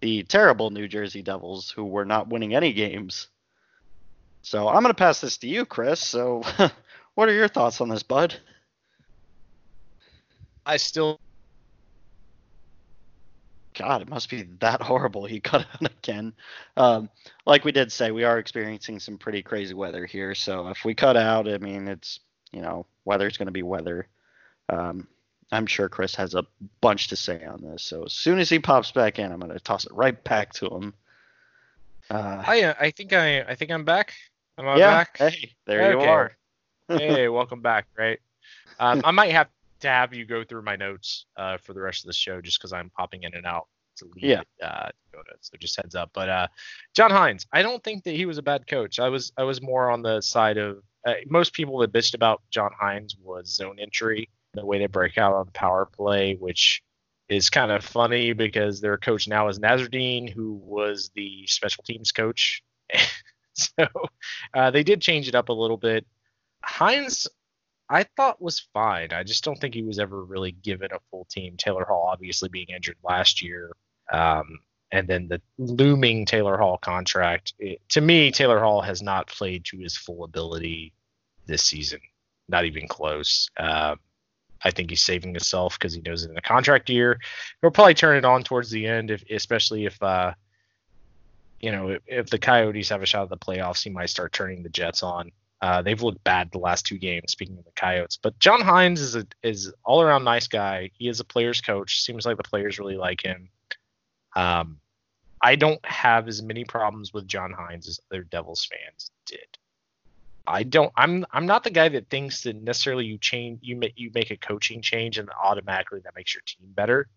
the 0.00 0.22
terrible 0.22 0.70
New 0.70 0.86
Jersey 0.86 1.22
Devils, 1.22 1.70
who 1.70 1.84
were 1.84 2.04
not 2.04 2.28
winning 2.28 2.54
any 2.54 2.72
games. 2.72 3.28
So 4.44 4.68
I'm 4.68 4.82
going 4.82 4.88
to 4.90 4.94
pass 4.94 5.20
this 5.22 5.38
to 5.38 5.48
you, 5.48 5.64
Chris. 5.64 6.00
So, 6.00 6.42
what 7.14 7.28
are 7.28 7.32
your 7.32 7.48
thoughts 7.48 7.80
on 7.80 7.88
this, 7.88 8.02
bud? 8.02 8.34
I 10.66 10.76
still 10.76 11.18
God, 13.74 14.02
it 14.02 14.08
must 14.08 14.30
be 14.30 14.42
that 14.60 14.82
horrible. 14.82 15.24
He 15.24 15.40
cut 15.40 15.66
out 15.74 15.90
again. 15.90 16.32
Um, 16.76 17.08
like 17.46 17.64
we 17.64 17.72
did 17.72 17.90
say, 17.90 18.10
we 18.10 18.24
are 18.24 18.38
experiencing 18.38 19.00
some 19.00 19.18
pretty 19.18 19.42
crazy 19.42 19.74
weather 19.74 20.06
here. 20.06 20.34
So 20.34 20.68
if 20.68 20.84
we 20.84 20.94
cut 20.94 21.16
out, 21.16 21.48
I 21.48 21.58
mean, 21.58 21.88
it's 21.88 22.20
you 22.52 22.60
know, 22.62 22.86
weather's 23.04 23.36
going 23.36 23.46
to 23.46 23.52
be 23.52 23.62
weather. 23.62 24.06
Um, 24.68 25.08
I'm 25.50 25.66
sure 25.66 25.88
Chris 25.88 26.14
has 26.16 26.34
a 26.34 26.46
bunch 26.80 27.08
to 27.08 27.16
say 27.16 27.44
on 27.44 27.62
this. 27.62 27.82
So 27.82 28.04
as 28.04 28.12
soon 28.12 28.38
as 28.38 28.48
he 28.48 28.58
pops 28.58 28.92
back 28.92 29.18
in, 29.18 29.32
I'm 29.32 29.40
going 29.40 29.52
to 29.52 29.58
toss 29.58 29.86
it 29.86 29.92
right 29.92 30.22
back 30.22 30.52
to 30.54 30.66
him. 30.66 30.94
Uh, 32.10 32.42
I 32.46 32.62
uh, 32.62 32.74
I 32.78 32.90
think 32.90 33.12
I 33.12 33.40
I 33.42 33.54
think 33.54 33.70
I'm 33.70 33.84
back. 33.84 34.12
Am 34.58 34.68
I 34.68 34.78
yeah, 34.78 34.90
back? 34.90 35.18
hey, 35.18 35.52
there 35.66 35.90
you 35.92 36.00
are. 36.00 36.32
hey, 36.88 37.28
welcome 37.28 37.60
back. 37.60 37.86
Right. 37.98 38.20
Um, 38.78 39.00
I 39.04 39.10
might 39.10 39.32
have 39.32 39.48
to 39.80 39.88
have 39.88 40.14
you 40.14 40.24
go 40.24 40.44
through 40.44 40.62
my 40.62 40.76
notes 40.76 41.26
uh, 41.36 41.56
for 41.58 41.72
the 41.72 41.80
rest 41.80 42.04
of 42.04 42.06
the 42.06 42.12
show 42.12 42.40
just 42.40 42.58
because 42.58 42.72
I'm 42.72 42.90
popping 42.90 43.24
in 43.24 43.34
and 43.34 43.46
out 43.46 43.66
to 43.96 44.04
leave 44.14 44.24
Yeah. 44.24 44.42
uh, 44.62 44.90
Dakota. 45.10 45.32
So 45.40 45.56
just 45.58 45.76
heads 45.76 45.94
up. 45.94 46.10
But 46.14 46.28
uh, 46.28 46.46
John 46.94 47.10
Hynes, 47.10 47.46
I 47.52 47.62
don't 47.62 47.82
think 47.82 48.04
that 48.04 48.14
he 48.14 48.26
was 48.26 48.38
a 48.38 48.42
bad 48.42 48.66
coach. 48.66 48.98
I 48.98 49.08
was 49.08 49.32
I 49.36 49.42
was 49.42 49.60
more 49.60 49.90
on 49.90 50.02
the 50.02 50.20
side 50.20 50.56
of 50.56 50.82
uh, 51.06 51.14
most 51.28 51.52
people 51.52 51.78
that 51.78 51.92
bitched 51.92 52.14
about 52.14 52.42
John 52.50 52.70
Hynes 52.80 53.14
was 53.20 53.48
zone 53.54 53.78
entry, 53.80 54.28
the 54.54 54.64
way 54.64 54.78
they 54.78 54.86
break 54.86 55.18
out 55.18 55.34
on 55.34 55.46
power 55.52 55.86
play, 55.86 56.34
which 56.34 56.82
is 57.28 57.50
kind 57.50 57.72
of 57.72 57.84
funny 57.84 58.32
because 58.32 58.80
their 58.80 58.98
coach 58.98 59.26
now 59.26 59.48
is 59.48 59.58
Nasreddine, 59.58 60.30
who 60.32 60.52
was 60.64 61.10
the 61.14 61.46
special 61.46 61.82
teams 61.84 62.12
coach. 62.12 62.62
so 63.78 63.86
uh, 64.54 64.70
they 64.70 64.82
did 64.82 65.00
change 65.00 65.28
it 65.28 65.34
up 65.34 65.48
a 65.48 65.52
little 65.52 65.76
bit. 65.76 66.06
Hynes, 66.64 67.28
I 67.88 68.04
thought 68.16 68.42
was 68.42 68.66
fine. 68.72 69.12
I 69.12 69.22
just 69.22 69.44
don't 69.44 69.60
think 69.60 69.74
he 69.74 69.82
was 69.82 69.98
ever 69.98 70.24
really 70.24 70.52
given 70.52 70.90
a 70.92 70.98
full 71.10 71.26
team. 71.30 71.56
Taylor 71.56 71.84
Hall 71.84 72.08
obviously 72.10 72.48
being 72.48 72.68
injured 72.74 72.96
last 73.02 73.42
year, 73.42 73.70
um, 74.12 74.58
and 74.90 75.06
then 75.06 75.28
the 75.28 75.40
looming 75.58 76.26
Taylor 76.26 76.56
Hall 76.56 76.78
contract. 76.78 77.54
It, 77.58 77.80
to 77.90 78.00
me, 78.00 78.30
Taylor 78.30 78.60
Hall 78.60 78.80
has 78.80 79.02
not 79.02 79.26
played 79.26 79.64
to 79.66 79.78
his 79.78 79.96
full 79.96 80.24
ability 80.24 80.94
this 81.46 81.62
season. 81.62 82.00
Not 82.48 82.64
even 82.64 82.88
close. 82.88 83.50
Um, 83.58 83.98
I 84.62 84.70
think 84.70 84.90
he's 84.90 85.02
saving 85.02 85.34
himself 85.34 85.78
because 85.78 85.94
he 85.94 86.00
knows 86.00 86.24
in 86.24 86.32
the 86.34 86.40
contract 86.40 86.88
year 86.88 87.20
he'll 87.60 87.70
probably 87.70 87.94
turn 87.94 88.16
it 88.16 88.24
on 88.24 88.42
towards 88.42 88.70
the 88.70 88.86
end, 88.86 89.10
if 89.10 89.22
especially 89.30 89.84
if 89.84 90.02
uh, 90.02 90.32
you 91.64 91.72
know 91.72 91.88
if, 91.88 92.02
if 92.06 92.30
the 92.30 92.38
Coyotes 92.38 92.90
have 92.90 93.02
a 93.02 93.06
shot 93.06 93.22
at 93.22 93.30
the 93.30 93.38
playoffs, 93.38 93.82
he 93.82 93.88
might 93.88 94.10
start 94.10 94.32
turning 94.32 94.62
the 94.62 94.68
Jets 94.68 95.02
on. 95.02 95.32
Uh, 95.62 95.80
they've 95.80 96.02
looked 96.02 96.22
bad 96.22 96.50
the 96.52 96.58
last 96.58 96.84
two 96.84 96.98
games. 96.98 97.32
Speaking 97.32 97.56
of 97.56 97.64
the 97.64 97.72
Coyotes, 97.74 98.18
but 98.18 98.38
John 98.38 98.60
Hynes 98.60 98.98
is 98.98 99.16
a 99.16 99.26
is 99.42 99.72
all 99.82 100.02
around 100.02 100.24
nice 100.24 100.46
guy. 100.46 100.90
He 100.98 101.08
is 101.08 101.20
a 101.20 101.24
players 101.24 101.62
coach. 101.62 102.02
Seems 102.02 102.26
like 102.26 102.36
the 102.36 102.42
players 102.42 102.78
really 102.78 102.98
like 102.98 103.22
him. 103.22 103.48
Um, 104.36 104.78
I 105.40 105.56
don't 105.56 105.82
have 105.86 106.28
as 106.28 106.42
many 106.42 106.64
problems 106.64 107.14
with 107.14 107.26
John 107.26 107.54
Hynes 107.58 107.88
as 107.88 107.98
other 108.10 108.24
Devils 108.24 108.66
fans 108.66 109.10
did. 109.24 109.58
I 110.46 110.64
don't. 110.64 110.92
I'm 110.98 111.24
I'm 111.32 111.46
not 111.46 111.64
the 111.64 111.70
guy 111.70 111.88
that 111.88 112.10
thinks 112.10 112.42
that 112.42 112.56
necessarily 112.56 113.06
you 113.06 113.16
change 113.16 113.60
you 113.62 113.76
make 113.76 113.94
you 113.96 114.10
make 114.14 114.30
a 114.30 114.36
coaching 114.36 114.82
change 114.82 115.16
and 115.16 115.30
automatically 115.42 116.00
that 116.04 116.14
makes 116.14 116.34
your 116.34 116.42
team 116.44 116.66
better. 116.74 117.08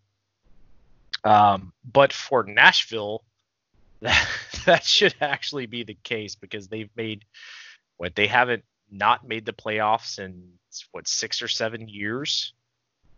Um, 1.25 1.73
but 1.83 2.13
for 2.13 2.43
Nashville, 2.43 3.25
that 4.01 4.27
that 4.65 4.83
should 4.83 5.15
actually 5.21 5.65
be 5.65 5.83
the 5.83 5.97
case 6.03 6.35
because 6.35 6.67
they've 6.67 6.91
made 6.95 7.25
what 7.97 8.15
they 8.15 8.27
haven't 8.27 8.63
not 8.91 9.27
made 9.27 9.45
the 9.45 9.53
playoffs 9.53 10.19
in 10.19 10.51
what 10.91 11.07
six 11.07 11.41
or 11.41 11.47
seven 11.47 11.87
years, 11.89 12.53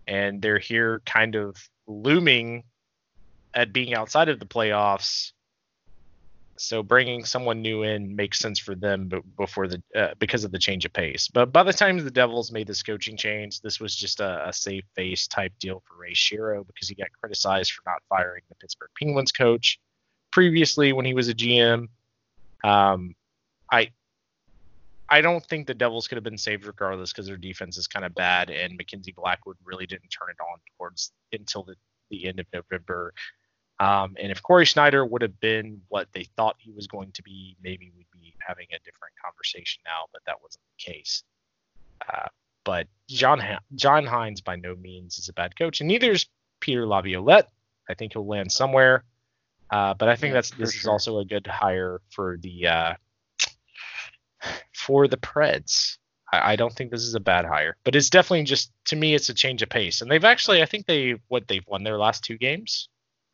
and 0.07 0.41
they're 0.41 0.59
here 0.59 1.01
kind 1.05 1.35
of 1.35 1.57
looming 1.85 2.63
at 3.53 3.73
being 3.73 3.93
outside 3.93 4.29
of 4.29 4.39
the 4.39 4.45
playoffs. 4.45 5.33
So 6.57 6.83
bringing 6.83 7.23
someone 7.23 7.61
new 7.61 7.83
in 7.83 8.15
makes 8.15 8.39
sense 8.39 8.59
for 8.59 8.75
them, 8.75 9.09
before 9.37 9.67
the 9.67 9.81
uh, 9.95 10.13
because 10.17 10.43
of 10.43 10.51
the 10.51 10.59
change 10.59 10.85
of 10.85 10.93
pace. 10.93 11.27
But 11.27 11.53
by 11.53 11.63
the 11.63 11.73
time 11.73 11.97
the 11.97 12.11
Devils 12.11 12.51
made 12.51 12.67
this 12.67 12.83
coaching 12.83 13.17
change, 13.17 13.61
this 13.61 13.79
was 13.79 13.95
just 13.95 14.19
a, 14.19 14.47
a 14.47 14.53
safe 14.53 14.83
face 14.95 15.27
type 15.27 15.53
deal 15.59 15.81
for 15.85 15.97
Ray 15.97 16.13
Shero 16.13 16.65
because 16.65 16.87
he 16.87 16.95
got 16.95 17.07
criticized 17.19 17.71
for 17.71 17.83
not 17.85 18.01
firing 18.09 18.43
the 18.49 18.55
Pittsburgh 18.55 18.91
Penguins 18.97 19.31
coach 19.31 19.79
previously 20.31 20.93
when 20.93 21.05
he 21.05 21.13
was 21.13 21.29
a 21.29 21.33
GM. 21.33 21.87
Um, 22.63 23.15
I 23.71 23.91
I 25.09 25.21
don't 25.21 25.43
think 25.45 25.65
the 25.65 25.73
Devils 25.73 26.07
could 26.07 26.17
have 26.17 26.23
been 26.23 26.37
saved 26.37 26.65
regardless 26.65 27.11
because 27.11 27.25
their 27.25 27.37
defense 27.37 27.77
is 27.77 27.87
kind 27.87 28.05
of 28.05 28.13
bad, 28.13 28.49
and 28.49 28.77
Mackenzie 28.77 29.13
Blackwood 29.15 29.57
really 29.63 29.85
didn't 29.85 30.09
turn 30.09 30.29
it 30.29 30.41
on 30.41 30.59
towards 30.77 31.11
until 31.33 31.63
the, 31.63 31.75
the 32.11 32.27
end 32.27 32.39
of 32.39 32.45
November. 32.53 33.13
Um, 33.79 34.15
and 34.19 34.31
if 34.31 34.43
Cory 34.43 34.65
Schneider 34.65 35.05
would 35.05 35.21
have 35.21 35.39
been 35.39 35.81
what 35.87 36.09
they 36.11 36.25
thought 36.35 36.57
he 36.59 36.71
was 36.71 36.85
going 36.85 37.11
to 37.13 37.23
be, 37.23 37.55
maybe 37.63 37.91
we'd 37.95 38.05
be 38.11 38.35
having 38.45 38.67
a 38.71 38.79
different 38.79 39.13
conversation 39.23 39.81
now, 39.85 40.05
but 40.11 40.21
that 40.25 40.41
wasn't 40.43 40.63
the 40.77 40.91
case. 40.91 41.23
Uh, 42.07 42.27
but 42.63 42.87
John 43.07 43.41
John 43.75 44.05
Hynes 44.05 44.43
by 44.43 44.57
no 44.57 44.75
means 44.75 45.17
is 45.17 45.29
a 45.29 45.33
bad 45.33 45.57
coach, 45.57 45.79
and 45.79 45.87
neither 45.87 46.11
is 46.11 46.27
Peter 46.59 46.85
Laviolette. 46.85 47.49
I 47.89 47.93
think 47.95 48.13
he'll 48.13 48.27
land 48.27 48.51
somewhere. 48.51 49.03
Uh, 49.71 49.93
but 49.93 50.09
I 50.09 50.15
think 50.15 50.31
yeah, 50.31 50.35
that's 50.35 50.51
this 50.51 50.73
sure. 50.73 50.79
is 50.79 50.87
also 50.87 51.19
a 51.19 51.25
good 51.25 51.45
hire 51.47 52.01
for 52.09 52.37
the 52.41 52.67
uh, 52.67 52.93
for 54.73 55.07
the 55.07 55.17
Preds. 55.17 55.97
I, 56.31 56.53
I, 56.53 56.55
don't 56.55 56.73
think 56.73 56.91
this 56.91 57.03
is 57.03 57.15
a 57.15 57.19
bad 57.19 57.45
hire, 57.45 57.75
but 57.83 57.95
it's 57.95 58.09
definitely 58.09 58.43
just 58.43 58.71
to 58.85 58.95
me 58.95 59.13
it's 59.13 59.29
a 59.29 59.33
change 59.33 59.61
of 59.61 59.69
pace. 59.69 60.01
And 60.01 60.09
they've 60.09 60.23
actually 60.23 60.61
I 60.61 60.65
think 60.65 60.85
they 60.85 61.15
what 61.27 61.47
they've 61.47 61.65
won 61.67 61.83
their 61.83 61.97
last 61.97 62.23
two 62.23 62.37
games. 62.37 62.89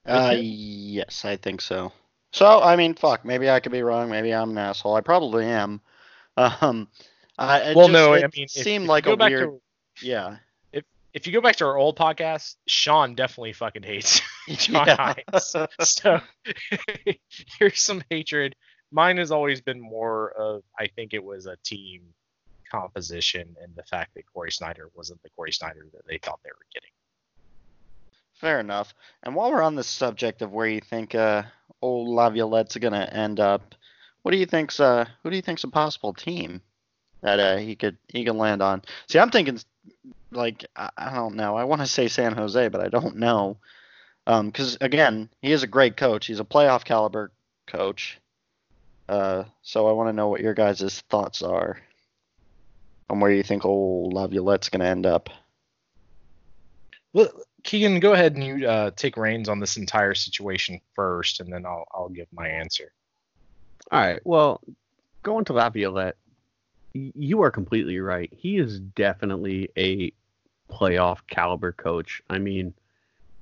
Uh, 0.05 0.35
yes, 0.37 1.25
I 1.25 1.37
think 1.37 1.61
so. 1.61 1.91
So 2.31 2.61
I 2.61 2.75
mean, 2.75 2.95
fuck, 2.95 3.23
maybe 3.23 3.49
I 3.49 3.59
could 3.59 3.71
be 3.71 3.81
wrong. 3.81 4.09
Maybe 4.09 4.33
I'm 4.33 4.51
an 4.51 4.57
asshole. 4.57 4.95
I 4.95 5.01
probably 5.01 5.45
am. 5.45 5.81
Um, 6.37 6.89
I, 7.37 7.73
well, 7.73 7.87
just, 7.87 7.93
no, 7.93 8.13
I 8.13 8.27
mean, 8.35 8.49
seemed 8.49 8.83
if, 8.83 8.89
like 8.89 9.07
if 9.07 9.13
a 9.13 9.15
weird. 9.15 9.49
To, 9.51 10.05
yeah, 10.05 10.35
if 11.15 11.25
you 11.25 11.33
go 11.33 11.39
back 11.39 11.55
to 11.55 11.65
our 11.65 11.77
old 11.77 11.97
podcast, 11.97 12.55
Sean 12.67 13.15
definitely 13.15 13.53
fucking 13.53 13.83
hates 13.83 14.21
John 14.57 14.87
yeah. 14.87 15.13
Hynes. 15.33 15.67
So 15.81 16.19
here's 17.59 17.81
some 17.81 18.03
hatred. 18.09 18.55
Mine 18.91 19.17
has 19.17 19.31
always 19.31 19.61
been 19.61 19.79
more 19.79 20.31
of 20.31 20.63
I 20.79 20.87
think 20.87 21.13
it 21.13 21.23
was 21.23 21.47
a 21.47 21.57
team 21.63 22.01
composition 22.69 23.55
and 23.61 23.75
the 23.75 23.83
fact 23.83 24.13
that 24.15 24.23
Cory 24.31 24.51
Schneider 24.51 24.89
wasn't 24.95 25.21
the 25.23 25.29
Cory 25.35 25.51
Schneider 25.51 25.85
that 25.93 26.07
they 26.07 26.17
thought 26.17 26.39
they 26.43 26.51
were 26.51 26.65
getting. 26.73 26.89
Fair 28.33 28.59
enough. 28.59 28.93
And 29.23 29.33
while 29.33 29.51
we're 29.51 29.61
on 29.61 29.75
the 29.75 29.83
subject 29.83 30.41
of 30.41 30.51
where 30.51 30.67
you 30.67 30.81
think 30.81 31.15
uh, 31.15 31.43
old 31.81 32.09
Laviolette's 32.09 32.75
gonna 32.77 33.09
end 33.11 33.39
up, 33.39 33.75
what 34.21 34.31
do 34.31 34.37
you 34.37 34.45
think's 34.45 34.79
uh, 34.79 35.05
who 35.23 35.29
do 35.29 35.35
you 35.35 35.41
think's 35.41 35.63
a 35.63 35.69
possible 35.69 36.13
team 36.13 36.61
that 37.21 37.39
uh, 37.39 37.57
he 37.57 37.75
could 37.75 37.97
he 38.09 38.25
could 38.25 38.35
land 38.35 38.61
on? 38.61 38.81
See, 39.07 39.19
I'm 39.19 39.31
thinking 39.31 39.59
like 40.31 40.65
I, 40.75 40.89
I 40.97 41.15
don't 41.15 41.35
know. 41.35 41.55
I 41.55 41.63
want 41.63 41.81
to 41.81 41.87
say 41.87 42.07
San 42.07 42.33
Jose, 42.33 42.67
but 42.67 42.81
I 42.81 42.89
don't 42.89 43.17
know. 43.17 43.57
Because 44.25 44.73
um, 44.73 44.77
again, 44.81 45.29
he 45.41 45.51
is 45.51 45.63
a 45.63 45.67
great 45.67 45.97
coach. 45.97 46.25
He's 46.25 46.39
a 46.39 46.45
playoff 46.45 46.83
caliber 46.83 47.31
coach. 47.67 48.19
Uh, 49.07 49.43
so 49.61 49.87
I 49.87 49.91
want 49.91 50.09
to 50.09 50.13
know 50.13 50.29
what 50.29 50.41
your 50.41 50.55
guys' 50.55 51.03
thoughts 51.09 51.43
are 51.43 51.79
on 53.09 53.19
where 53.19 53.31
you 53.31 53.43
think 53.43 53.65
old 53.65 54.13
Laviolette's 54.13 54.69
going 54.69 54.79
to 54.79 54.87
end 54.87 55.05
up. 55.05 55.29
Well, 57.13 57.29
Keegan, 57.63 57.99
go 57.99 58.13
ahead 58.13 58.35
and 58.35 58.43
you 58.43 58.67
uh, 58.67 58.91
take 58.95 59.15
reins 59.17 59.47
on 59.47 59.59
this 59.59 59.77
entire 59.77 60.13
situation 60.13 60.81
first, 60.95 61.39
and 61.39 61.51
then 61.51 61.65
I'll 61.65 61.85
I'll 61.91 62.09
give 62.09 62.27
my 62.31 62.47
answer. 62.47 62.91
All 63.91 63.99
right. 63.99 64.19
Well, 64.25 64.61
going 65.23 65.45
to 65.45 65.53
Laviolette, 65.53 66.17
you 66.93 67.41
are 67.41 67.51
completely 67.51 67.99
right. 67.99 68.31
He 68.35 68.57
is 68.57 68.79
definitely 68.79 69.69
a 69.77 70.11
playoff 70.71 71.19
caliber 71.27 71.71
coach. 71.71 72.21
I 72.29 72.39
mean, 72.39 72.73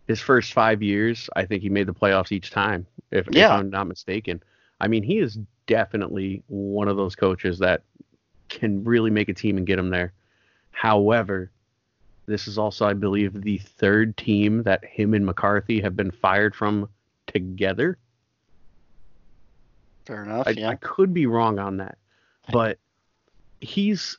his 0.08 0.20
first 0.20 0.54
five 0.54 0.82
years, 0.82 1.30
I 1.36 1.46
think 1.46 1.62
he 1.62 1.70
made 1.70 1.88
the 1.88 1.94
playoffs 1.94 2.32
each 2.32 2.52
time, 2.52 2.86
if, 3.12 3.28
yeah. 3.32 3.46
if 3.46 3.52
I'm 3.52 3.70
not 3.70 3.88
mistaken. 3.88 4.42
I 4.82 4.88
mean, 4.88 5.04
he 5.04 5.20
is 5.20 5.38
definitely 5.66 6.44
one 6.48 6.88
of 6.88 6.98
those 6.98 7.16
coaches 7.16 7.60
that 7.60 7.84
can 8.50 8.84
really 8.84 9.10
make 9.10 9.30
a 9.30 9.34
team 9.34 9.58
and 9.58 9.66
get 9.66 9.78
them 9.78 9.90
there. 9.90 10.12
However, 10.72 11.52
this 12.26 12.48
is 12.48 12.58
also, 12.58 12.86
I 12.86 12.94
believe, 12.94 13.42
the 13.42 13.58
third 13.58 14.18
team 14.18 14.64
that 14.64 14.84
him 14.84 15.14
and 15.14 15.26
McCarthy 15.26 15.82
have 15.82 15.96
been 15.96 16.12
fired 16.12 16.56
from 16.56 16.90
together. 17.28 17.98
Fair 20.06 20.24
enough. 20.24 20.48
I, 20.48 20.52
yeah. 20.52 20.70
I 20.70 20.76
could 20.76 21.14
be 21.14 21.26
wrong 21.26 21.60
on 21.60 21.78
that, 21.78 21.98
but 22.52 22.78
he's 23.62 24.18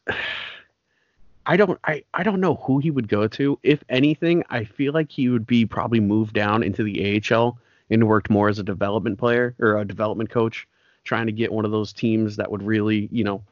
I 1.47 1.57
don't 1.57 1.78
I, 1.84 2.05
I 2.14 2.22
don't 2.22 2.40
know 2.40 2.55
who 2.57 2.78
he 2.78 2.90
would 2.90 3.09
go 3.09 3.28
to. 3.28 3.59
If 3.62 3.84
anything, 3.88 4.45
I 4.49 4.64
feel 4.64 4.92
like 4.92 5.11
he 5.11 5.28
would 5.28 5.47
be 5.47 5.66
probably 5.66 6.01
moved 6.01 6.34
down 6.34 6.62
into 6.62 6.82
the 6.82 7.22
AHL 7.30 7.59
and 7.90 8.09
worked 8.09 8.30
more 8.30 8.49
as 8.49 8.59
a 8.59 8.62
development 8.62 9.18
player 9.18 9.55
or 9.59 9.76
a 9.76 9.84
development 9.84 10.30
coach, 10.30 10.66
trying 11.05 11.26
to 11.26 11.32
get 11.32 11.53
one 11.53 11.64
of 11.64 11.70
those 11.70 11.92
teams 11.92 12.36
that 12.36 12.51
would 12.51 12.62
really, 12.62 13.09
you 13.12 13.24
know, 13.24 13.42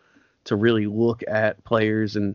to 0.44 0.56
really 0.56 0.86
look 0.86 1.22
at 1.28 1.62
players 1.64 2.16
and 2.16 2.34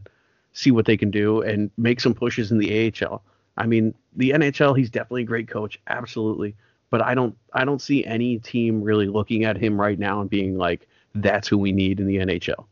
see 0.53 0.71
what 0.71 0.85
they 0.85 0.97
can 0.97 1.11
do 1.11 1.41
and 1.41 1.71
make 1.77 1.99
some 1.99 2.13
pushes 2.13 2.51
in 2.51 2.59
the 2.59 2.93
AHL. 3.03 3.23
I 3.57 3.65
mean, 3.65 3.95
the 4.15 4.31
NHL, 4.31 4.77
he's 4.77 4.91
definitely 4.91 5.23
a 5.23 5.25
great 5.25 5.47
coach, 5.47 5.79
absolutely. 5.87 6.55
But 6.89 7.01
I 7.01 7.15
don't 7.15 7.35
I 7.53 7.65
don't 7.65 7.81
see 7.81 8.05
any 8.05 8.37
team 8.37 8.81
really 8.81 9.07
looking 9.07 9.43
at 9.43 9.57
him 9.57 9.81
right 9.81 9.97
now 9.97 10.21
and 10.21 10.29
being 10.29 10.57
like, 10.57 10.87
that's 11.15 11.47
who 11.47 11.57
we 11.57 11.71
need 11.71 11.99
in 11.99 12.05
the 12.05 12.17
NHL. 12.17 12.65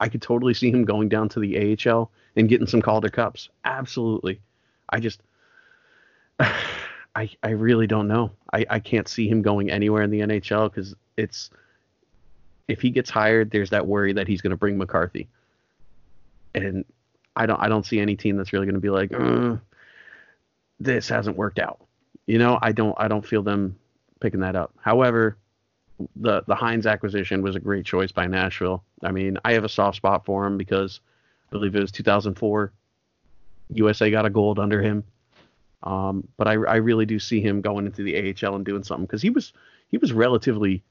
I 0.00 0.08
could 0.08 0.22
totally 0.22 0.54
see 0.54 0.70
him 0.70 0.84
going 0.84 1.08
down 1.08 1.28
to 1.30 1.40
the 1.40 1.76
AHL 1.86 2.10
and 2.36 2.48
getting 2.48 2.66
some 2.66 2.82
Calder 2.82 3.08
Cups. 3.08 3.48
Absolutely. 3.64 4.40
I 4.88 5.00
just, 5.00 5.20
I, 6.40 7.30
I 7.42 7.50
really 7.50 7.86
don't 7.86 8.08
know. 8.08 8.30
I, 8.52 8.66
I 8.70 8.78
can't 8.78 9.08
see 9.08 9.28
him 9.28 9.42
going 9.42 9.70
anywhere 9.70 10.02
in 10.02 10.10
the 10.10 10.20
NHL 10.20 10.70
because 10.70 10.94
it's, 11.16 11.50
if 12.68 12.80
he 12.80 12.90
gets 12.90 13.10
hired, 13.10 13.50
there's 13.50 13.70
that 13.70 13.86
worry 13.86 14.12
that 14.12 14.28
he's 14.28 14.40
going 14.40 14.52
to 14.52 14.56
bring 14.56 14.78
McCarthy. 14.78 15.28
And 16.54 16.84
I 17.34 17.46
don't, 17.46 17.60
I 17.60 17.68
don't 17.68 17.84
see 17.84 18.00
any 18.00 18.16
team 18.16 18.36
that's 18.36 18.52
really 18.52 18.66
going 18.66 18.74
to 18.74 18.80
be 18.80 18.90
like, 18.90 19.10
mm, 19.10 19.60
this 20.78 21.08
hasn't 21.08 21.36
worked 21.36 21.58
out. 21.58 21.80
You 22.26 22.38
know, 22.38 22.58
I 22.62 22.72
don't, 22.72 22.94
I 22.96 23.08
don't 23.08 23.26
feel 23.26 23.42
them 23.42 23.76
picking 24.20 24.40
that 24.40 24.54
up. 24.54 24.72
However, 24.80 25.36
the 26.16 26.42
the 26.46 26.54
Hynes 26.54 26.86
acquisition 26.86 27.42
was 27.42 27.56
a 27.56 27.60
great 27.60 27.84
choice 27.84 28.12
by 28.12 28.26
Nashville. 28.26 28.82
I 29.02 29.10
mean, 29.12 29.38
I 29.44 29.52
have 29.52 29.64
a 29.64 29.68
soft 29.68 29.96
spot 29.96 30.24
for 30.24 30.46
him 30.46 30.56
because 30.56 31.00
believe 31.50 31.74
it 31.74 31.80
was 31.80 31.92
2004. 31.92 32.72
USA 33.72 34.10
got 34.10 34.26
a 34.26 34.30
gold 34.30 34.58
under 34.58 34.82
him. 34.82 35.04
Um, 35.82 36.26
but 36.36 36.46
I, 36.46 36.52
I 36.52 36.76
really 36.76 37.06
do 37.06 37.18
see 37.18 37.40
him 37.40 37.60
going 37.60 37.86
into 37.86 38.02
the 38.02 38.16
AHL 38.16 38.54
and 38.54 38.64
doing 38.64 38.82
something 38.82 39.06
because 39.06 39.22
he 39.22 39.30
was 39.30 39.52
he 39.88 39.98
was 39.98 40.12
relatively 40.12 40.82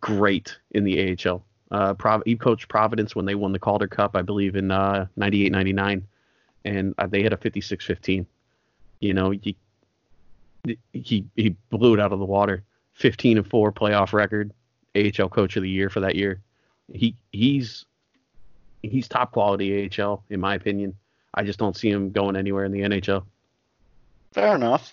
great 0.00 0.56
in 0.72 0.84
the 0.84 1.16
AHL. 1.26 1.44
Uh, 1.70 1.94
Prov- 1.94 2.22
he 2.24 2.36
coached 2.36 2.68
Providence 2.68 3.14
when 3.14 3.24
they 3.24 3.34
won 3.34 3.52
the 3.52 3.58
Calder 3.58 3.86
Cup, 3.86 4.16
I 4.16 4.22
believe, 4.22 4.56
in 4.56 4.70
uh, 4.70 5.06
98 5.16 5.52
99. 5.52 6.06
And 6.64 6.94
uh, 6.98 7.06
they 7.06 7.22
had 7.22 7.32
a 7.32 7.36
56 7.36 7.84
15. 7.84 8.26
You 9.00 9.14
know, 9.14 9.30
he, 9.30 9.56
he, 10.92 11.24
he 11.36 11.50
blew 11.70 11.94
it 11.94 12.00
out 12.00 12.12
of 12.12 12.18
the 12.18 12.24
water. 12.24 12.64
15 12.94 13.38
and 13.38 13.46
4 13.48 13.72
playoff 13.72 14.12
record, 14.12 14.52
AHL 14.96 15.28
coach 15.28 15.56
of 15.56 15.62
the 15.62 15.70
year 15.70 15.88
for 15.88 16.00
that 16.00 16.16
year. 16.16 16.40
He 16.92 17.14
he's 17.30 17.84
he's 18.82 19.08
top 19.08 19.32
quality 19.32 19.90
AHL 19.98 20.22
in 20.30 20.40
my 20.40 20.54
opinion. 20.54 20.94
I 21.34 21.44
just 21.44 21.58
don't 21.58 21.76
see 21.76 21.90
him 21.90 22.10
going 22.10 22.36
anywhere 22.36 22.64
in 22.64 22.72
the 22.72 22.80
NHL. 22.80 23.24
Fair 24.32 24.54
enough. 24.54 24.92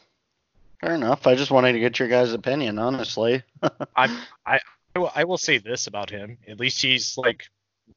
Fair 0.82 0.96
enough. 0.96 1.26
I 1.28 1.36
just 1.36 1.52
wanted 1.52 1.74
to 1.74 1.80
get 1.80 2.00
your 2.00 2.08
guys' 2.08 2.34
opinion, 2.34 2.78
honestly. 2.78 3.44
I 3.96 4.20
I 4.46 4.60
I 5.16 5.24
will 5.24 5.38
say 5.38 5.58
this 5.58 5.88
about 5.88 6.10
him. 6.10 6.38
At 6.48 6.60
least 6.60 6.82
he's 6.82 7.18
like 7.18 7.46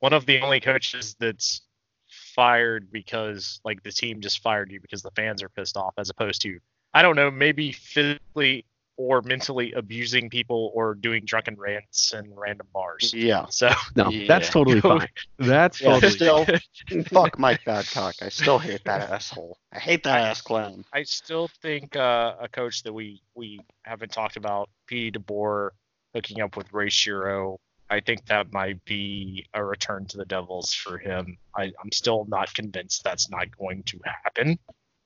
one 0.00 0.12
of 0.12 0.26
the 0.26 0.40
only 0.40 0.60
coaches 0.60 1.16
that's 1.18 1.62
fired 2.08 2.90
because 2.90 3.60
like 3.64 3.82
the 3.82 3.92
team 3.92 4.20
just 4.20 4.40
fired 4.42 4.70
you 4.70 4.80
because 4.80 5.02
the 5.02 5.10
fans 5.12 5.42
are 5.42 5.48
pissed 5.48 5.76
off 5.76 5.94
as 5.98 6.10
opposed 6.10 6.42
to 6.42 6.58
I 6.94 7.02
don't 7.02 7.16
know, 7.16 7.30
maybe 7.30 7.72
physically 7.72 8.64
or 8.98 9.22
mentally 9.22 9.72
abusing 9.72 10.28
people 10.28 10.72
or 10.74 10.94
doing 10.96 11.24
drunken 11.24 11.54
rants 11.56 12.12
in 12.12 12.34
random 12.34 12.66
bars. 12.74 13.14
Yeah. 13.14 13.46
So 13.48 13.70
no, 13.94 14.10
yeah. 14.10 14.26
that's 14.26 14.50
totally 14.50 14.80
fine. 14.82 15.08
That's 15.38 15.80
yeah, 15.80 15.92
totally 15.92 16.12
still 16.12 16.46
fuck 17.06 17.38
Mike 17.38 17.64
Babcock. 17.64 18.16
I 18.20 18.28
still 18.28 18.58
hate 18.58 18.84
that 18.84 19.08
asshole. 19.08 19.56
I 19.72 19.78
hate 19.78 20.02
that 20.02 20.18
I, 20.18 20.28
ass 20.28 20.40
clown. 20.42 20.84
I 20.92 21.04
still 21.04 21.48
think 21.62 21.94
uh, 21.94 22.34
a 22.40 22.48
coach 22.48 22.82
that 22.82 22.92
we 22.92 23.22
we 23.34 23.60
haven't 23.82 24.10
talked 24.10 24.36
about, 24.36 24.68
P. 24.86 25.12
DeBoer, 25.12 25.70
hooking 26.12 26.40
up 26.40 26.56
with 26.56 26.70
Ray 26.72 26.88
Shero. 26.88 27.58
I 27.88 28.00
think 28.00 28.26
that 28.26 28.52
might 28.52 28.84
be 28.84 29.46
a 29.54 29.64
return 29.64 30.06
to 30.06 30.18
the 30.18 30.24
Devils 30.24 30.74
for 30.74 30.98
him. 30.98 31.38
I, 31.56 31.72
I'm 31.82 31.92
still 31.92 32.26
not 32.28 32.52
convinced 32.52 33.02
that's 33.02 33.30
not 33.30 33.56
going 33.56 33.84
to 33.84 34.00
happen, 34.04 34.58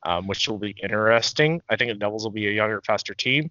um, 0.04 0.26
which 0.26 0.48
will 0.48 0.58
be 0.58 0.74
interesting. 0.82 1.60
I 1.68 1.76
think 1.76 1.92
the 1.92 1.98
Devils 1.98 2.24
will 2.24 2.32
be 2.32 2.48
a 2.48 2.50
younger, 2.50 2.80
faster 2.84 3.14
team. 3.14 3.50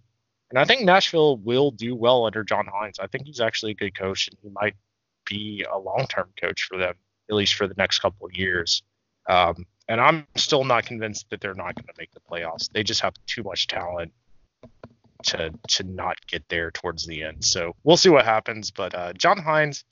And 0.52 0.60
I 0.60 0.66
think 0.66 0.82
Nashville 0.82 1.38
will 1.38 1.72
do 1.72 1.96
well 1.96 2.26
under 2.26 2.44
John 2.44 2.68
Hynes. 2.68 3.00
I 3.00 3.08
think 3.08 3.26
he's 3.26 3.40
actually 3.40 3.72
a 3.72 3.76
good 3.76 3.98
coach, 3.98 4.28
and 4.28 4.38
he 4.44 4.50
might 4.50 4.76
be 5.26 5.66
a 5.72 5.78
long-term 5.80 6.30
coach 6.40 6.64
for 6.64 6.78
them, 6.78 6.94
at 7.30 7.36
least 7.36 7.56
for 7.56 7.68
the 7.68 7.74
next 7.78 8.00
couple 8.00 8.28
of 8.28 8.36
years. 8.36 8.84
Um, 9.30 9.66
and 9.88 10.02
I'm 10.02 10.28
still 10.36 10.66
not 10.66 10.86
convinced 10.86 11.30
that 11.30 11.40
they're 11.40 11.54
not 11.54 11.76
going 11.76 11.88
to 11.88 11.94
make 11.98 12.12
the 12.12 12.20
playoffs. 12.20 12.70
They 12.70 12.84
just 12.84 13.00
have 13.00 13.14
too 13.28 13.44
much 13.44 13.68
talent 13.68 14.12
to 15.24 15.54
to 15.70 15.84
not 15.84 16.18
get 16.28 16.48
there 16.50 16.72
towards 16.72 17.06
the 17.06 17.24
end. 17.24 17.46
So 17.46 17.76
we'll 17.84 17.98
see 17.98 18.10
what 18.10 18.26
happens. 18.26 18.72
But 18.72 18.94
uh, 18.94 19.14
John 19.14 19.38
Hynes, 19.38 19.84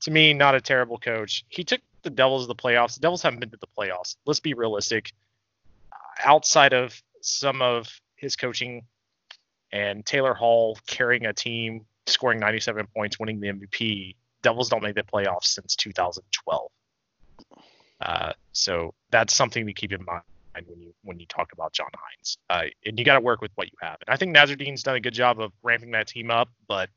to 0.00 0.10
me, 0.10 0.34
not 0.34 0.54
a 0.54 0.60
terrible 0.60 0.98
coach. 0.98 1.44
He 1.48 1.64
took 1.64 1.80
the 2.02 2.10
Devils 2.10 2.44
to 2.44 2.48
the 2.48 2.54
playoffs. 2.54 2.94
The 2.94 3.00
Devils 3.00 3.22
haven't 3.22 3.40
been 3.40 3.50
to 3.50 3.56
the 3.56 3.68
playoffs. 3.78 4.16
Let's 4.26 4.40
be 4.40 4.52
realistic. 4.54 5.12
Outside 6.22 6.74
of 6.74 7.00
some 7.20 7.62
of 7.62 7.88
his 8.16 8.36
coaching 8.36 8.82
and 9.74 10.06
Taylor 10.06 10.34
Hall 10.34 10.78
carrying 10.86 11.26
a 11.26 11.32
team, 11.32 11.84
scoring 12.06 12.38
97 12.38 12.86
points, 12.94 13.18
winning 13.18 13.40
the 13.40 13.48
MVP. 13.48 14.14
Devils 14.40 14.68
don't 14.68 14.84
make 14.84 14.94
the 14.94 15.02
playoffs 15.02 15.46
since 15.46 15.74
2012. 15.74 16.70
Uh, 18.00 18.32
so 18.52 18.94
that's 19.10 19.34
something 19.34 19.66
to 19.66 19.72
keep 19.72 19.92
in 19.92 20.04
mind 20.04 20.22
when 20.66 20.80
you 20.80 20.94
when 21.02 21.18
you 21.18 21.26
talk 21.26 21.52
about 21.52 21.72
John 21.72 21.88
Hynes. 21.88 22.36
Uh, 22.48 22.64
and 22.86 22.96
you 22.96 23.04
got 23.04 23.14
to 23.14 23.20
work 23.20 23.40
with 23.40 23.50
what 23.56 23.66
you 23.66 23.76
have. 23.80 23.96
And 24.06 24.14
I 24.14 24.16
think 24.16 24.36
Nasreddine's 24.36 24.84
done 24.84 24.94
a 24.94 25.00
good 25.00 25.14
job 25.14 25.40
of 25.40 25.52
ramping 25.64 25.90
that 25.90 26.06
team 26.06 26.30
up, 26.30 26.48
but 26.68 26.88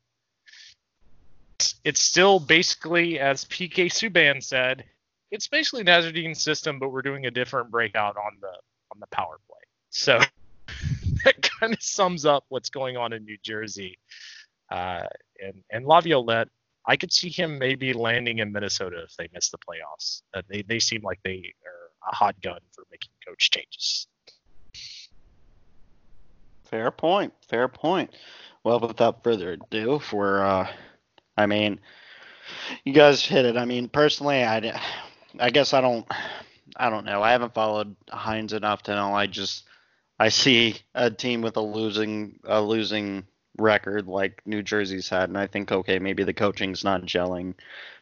it's 1.84 2.00
still 2.00 2.38
basically, 2.38 3.18
as 3.18 3.44
PK 3.46 3.86
Subban 3.86 4.40
said, 4.40 4.84
it's 5.32 5.48
basically 5.48 5.82
Nasreddine's 5.82 6.40
system, 6.40 6.78
but 6.78 6.90
we're 6.90 7.02
doing 7.02 7.26
a 7.26 7.30
different 7.32 7.72
breakout 7.72 8.16
on 8.16 8.36
the 8.40 8.52
on 8.92 9.00
the 9.00 9.08
power 9.08 9.38
play. 9.48 9.58
So 9.90 10.20
that 11.24 11.42
kind 11.42 11.72
of 11.72 11.82
sums 11.82 12.24
up 12.24 12.44
what's 12.48 12.70
going 12.70 12.96
on 12.96 13.12
in 13.12 13.24
New 13.24 13.38
Jersey. 13.42 13.98
Uh, 14.70 15.04
and 15.40 15.62
and 15.70 15.86
Laviolette, 15.86 16.48
I 16.86 16.96
could 16.96 17.12
see 17.12 17.30
him 17.30 17.58
maybe 17.58 17.92
landing 17.92 18.38
in 18.38 18.52
Minnesota 18.52 19.02
if 19.04 19.16
they 19.16 19.28
miss 19.32 19.50
the 19.50 19.58
playoffs. 19.58 20.22
Uh, 20.34 20.42
they 20.48 20.62
they 20.62 20.78
seem 20.78 21.02
like 21.02 21.20
they 21.24 21.52
are 21.66 22.10
a 22.10 22.14
hot 22.14 22.40
gun 22.42 22.60
for 22.72 22.84
making 22.90 23.10
coach 23.26 23.50
changes. 23.50 24.06
Fair 26.64 26.90
point. 26.90 27.32
Fair 27.48 27.68
point. 27.68 28.10
Well, 28.62 28.80
without 28.80 29.24
further 29.24 29.52
ado, 29.52 29.98
for 30.00 30.42
uh, 30.42 30.68
I 31.38 31.46
mean, 31.46 31.80
you 32.84 32.92
guys 32.92 33.24
hit 33.24 33.44
it. 33.44 33.56
I 33.56 33.64
mean, 33.64 33.88
personally, 33.88 34.44
I, 34.44 34.80
I 35.38 35.50
guess 35.50 35.72
I 35.72 35.80
don't, 35.80 36.06
I 36.76 36.90
don't 36.90 37.04
know. 37.04 37.22
I 37.22 37.30
haven't 37.30 37.54
followed 37.54 37.94
Hynes 38.08 38.52
enough 38.52 38.82
to 38.84 38.94
know. 38.94 39.14
I 39.14 39.26
just, 39.26 39.67
I 40.18 40.28
see 40.30 40.76
a 40.94 41.10
team 41.10 41.42
with 41.42 41.56
a 41.56 41.60
losing, 41.60 42.40
a 42.44 42.60
losing 42.60 43.24
record 43.56 44.06
like 44.06 44.42
New 44.46 44.62
Jersey's 44.62 45.08
had, 45.08 45.28
and 45.28 45.38
I 45.38 45.46
think 45.46 45.70
okay, 45.70 45.98
maybe 45.98 46.24
the 46.24 46.32
coaching's 46.32 46.84
not 46.84 47.02
gelling, 47.02 47.54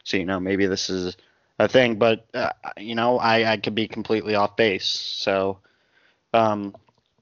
so 0.03 0.17
you 0.17 0.25
know 0.25 0.39
maybe 0.39 0.65
this 0.65 0.89
is 0.89 1.17
a 1.59 1.67
thing. 1.67 1.95
But 1.95 2.25
uh, 2.33 2.51
you 2.77 2.95
know, 2.95 3.19
I 3.19 3.51
I 3.51 3.57
could 3.57 3.75
be 3.75 3.87
completely 3.87 4.35
off 4.35 4.55
base. 4.55 4.85
So, 4.85 5.59
um, 6.33 6.75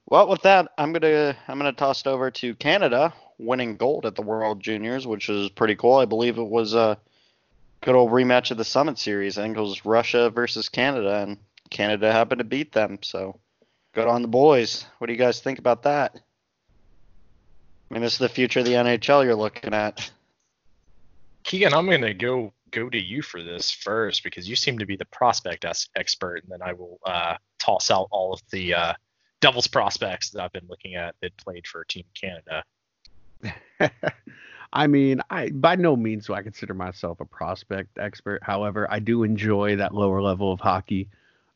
well, 0.07 0.27
with 0.27 0.43
that, 0.43 0.71
I'm 0.77 0.93
gonna 0.93 1.35
I'm 1.47 1.57
gonna 1.57 1.73
toss 1.73 2.01
it 2.01 2.07
over 2.07 2.31
to 2.31 2.55
Canada, 2.55 3.13
winning 3.37 3.77
gold 3.77 4.05
at 4.05 4.15
the 4.15 4.21
World 4.21 4.61
Juniors, 4.61 5.07
which 5.07 5.29
is 5.29 5.49
pretty 5.49 5.75
cool. 5.75 5.95
I 5.95 6.05
believe 6.05 6.37
it 6.37 6.43
was 6.43 6.73
a 6.73 6.97
good 7.81 7.95
old 7.95 8.11
rematch 8.11 8.51
of 8.51 8.57
the 8.57 8.65
Summit 8.65 8.97
Series. 8.97 9.37
I 9.37 9.43
think 9.43 9.57
it 9.57 9.61
was 9.61 9.85
Russia 9.85 10.29
versus 10.29 10.69
Canada, 10.69 11.23
and 11.23 11.37
Canada 11.69 12.11
happened 12.11 12.39
to 12.39 12.45
beat 12.45 12.71
them. 12.71 12.99
So, 13.01 13.39
good 13.95 14.07
on 14.07 14.21
the 14.21 14.27
boys. 14.27 14.85
What 14.97 15.07
do 15.07 15.13
you 15.13 15.19
guys 15.19 15.39
think 15.39 15.57
about 15.57 15.83
that? 15.83 16.13
I 17.89 17.93
mean, 17.93 18.03
this 18.03 18.13
is 18.13 18.19
the 18.19 18.29
future 18.29 18.59
of 18.59 18.65
the 18.65 18.73
NHL 18.73 19.23
you're 19.23 19.35
looking 19.35 19.73
at. 19.73 20.11
Keegan, 21.43 21.73
I'm 21.73 21.85
going 21.85 22.01
to 22.01 22.13
go 22.13 22.51
go 22.71 22.89
to 22.89 22.99
you 22.99 23.21
for 23.21 23.41
this 23.41 23.71
first 23.71 24.23
because 24.23 24.49
you 24.49 24.55
seem 24.55 24.79
to 24.79 24.85
be 24.85 24.97
the 24.97 25.05
prospect 25.05 25.65
expert, 25.95 26.43
and 26.43 26.51
then 26.51 26.61
I 26.61 26.73
will 26.73 26.99
uh, 27.05 27.35
toss 27.57 27.89
out 27.89 28.09
all 28.11 28.33
of 28.33 28.41
the 28.51 28.73
uh, 28.73 28.93
Devils 29.39 29.67
prospects 29.67 30.31
that 30.31 30.41
I've 30.43 30.51
been 30.51 30.67
looking 30.67 30.95
at 30.95 31.15
that 31.21 31.37
played 31.37 31.65
for 31.65 31.85
Team 31.85 32.03
Canada. 32.19 32.63
I 34.73 34.87
mean, 34.87 35.21
I 35.29 35.51
by 35.51 35.75
no 35.75 35.95
means 35.95 36.27
do 36.27 36.33
I 36.33 36.41
consider 36.41 36.73
myself 36.73 37.21
a 37.21 37.25
prospect 37.25 37.97
expert. 37.97 38.43
However, 38.43 38.91
I 38.91 38.99
do 38.99 39.23
enjoy 39.23 39.77
that 39.77 39.93
lower 39.93 40.21
level 40.21 40.51
of 40.51 40.59
hockey. 40.59 41.07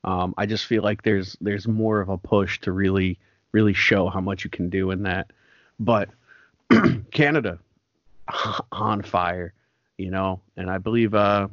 Um, 0.03 0.33
I 0.37 0.45
just 0.45 0.65
feel 0.65 0.83
like 0.83 1.03
there's 1.03 1.37
there's 1.41 1.67
more 1.67 1.99
of 1.99 2.09
a 2.09 2.17
push 2.17 2.59
to 2.61 2.71
really 2.71 3.19
really 3.51 3.73
show 3.73 4.09
how 4.09 4.21
much 4.21 4.43
you 4.43 4.49
can 4.49 4.69
do 4.69 4.91
in 4.91 5.03
that. 5.03 5.31
But 5.79 6.09
Canada 7.11 7.59
on 8.71 9.01
fire, 9.01 9.53
you 9.97 10.11
know, 10.11 10.41
and 10.55 10.69
I 10.69 10.77
believe 10.77 11.13
uh 11.13 11.47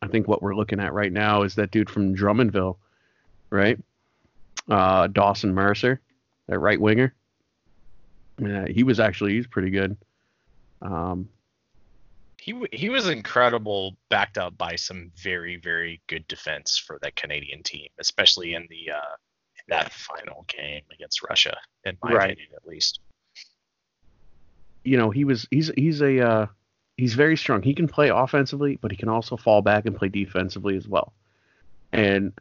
I 0.00 0.08
think 0.08 0.26
what 0.28 0.42
we're 0.42 0.54
looking 0.54 0.80
at 0.80 0.92
right 0.92 1.12
now 1.12 1.42
is 1.42 1.54
that 1.56 1.70
dude 1.70 1.90
from 1.90 2.14
Drummondville, 2.14 2.76
right? 3.50 3.78
Uh 4.68 5.06
Dawson 5.08 5.54
Mercer, 5.54 6.00
that 6.48 6.58
right 6.58 6.80
winger. 6.80 7.14
Yeah, 8.40 8.66
he 8.66 8.82
was 8.82 8.98
actually 8.98 9.34
he's 9.34 9.46
pretty 9.46 9.70
good. 9.70 9.96
Um 10.80 11.28
he 12.42 12.66
he 12.72 12.90
was 12.90 13.08
incredible 13.08 13.96
backed 14.10 14.36
up 14.36 14.56
by 14.58 14.74
some 14.74 15.12
very 15.16 15.56
very 15.56 16.00
good 16.08 16.26
defense 16.26 16.76
for 16.78 16.98
that 17.02 17.16
Canadian 17.16 17.62
team, 17.62 17.88
especially 17.98 18.54
in 18.54 18.66
the 18.68 18.92
uh 18.92 19.16
that 19.68 19.92
final 19.92 20.44
game 20.48 20.82
against 20.92 21.22
Russia 21.22 21.56
in 21.84 21.96
my 22.02 22.12
right. 22.12 22.32
opinion 22.32 22.48
at 22.56 22.66
least 22.66 22.98
you 24.84 24.96
know, 24.96 25.10
he 25.10 25.24
was 25.24 25.46
he's 25.50 25.70
he's 25.76 26.00
a 26.00 26.20
uh, 26.20 26.46
he's 26.96 27.14
very 27.14 27.36
strong. 27.36 27.62
He 27.62 27.74
can 27.74 27.88
play 27.88 28.08
offensively, 28.08 28.78
but 28.80 28.90
he 28.90 28.96
can 28.96 29.08
also 29.08 29.36
fall 29.36 29.62
back 29.62 29.86
and 29.86 29.96
play 29.96 30.08
defensively 30.08 30.76
as 30.76 30.88
well. 30.88 31.12
And 31.92 32.32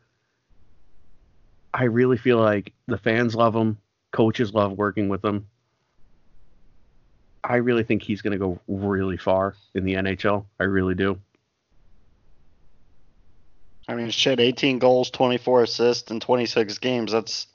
I 1.73 1.85
really 1.85 2.17
feel 2.17 2.37
like 2.37 2.73
the 2.87 2.97
fans 2.97 3.35
love 3.35 3.55
him, 3.55 3.77
coaches 4.11 4.53
love 4.53 4.73
working 4.73 5.09
with 5.09 5.23
him. 5.23 5.47
I 7.43 7.57
really 7.57 7.83
think 7.83 8.03
he's 8.03 8.21
going 8.21 8.33
to 8.33 8.37
go 8.37 8.59
really 8.67 9.17
far 9.17 9.55
in 9.73 9.83
the 9.83 9.93
NHL. 9.93 10.45
I 10.59 10.65
really 10.65 10.95
do. 10.95 11.19
I 13.87 13.95
mean, 13.95 14.09
shit, 14.09 14.39
18 14.39 14.79
goals, 14.79 15.09
24 15.09 15.63
assists 15.63 16.11
in 16.11 16.19
26 16.19 16.77
games. 16.77 17.11
That's 17.11 17.47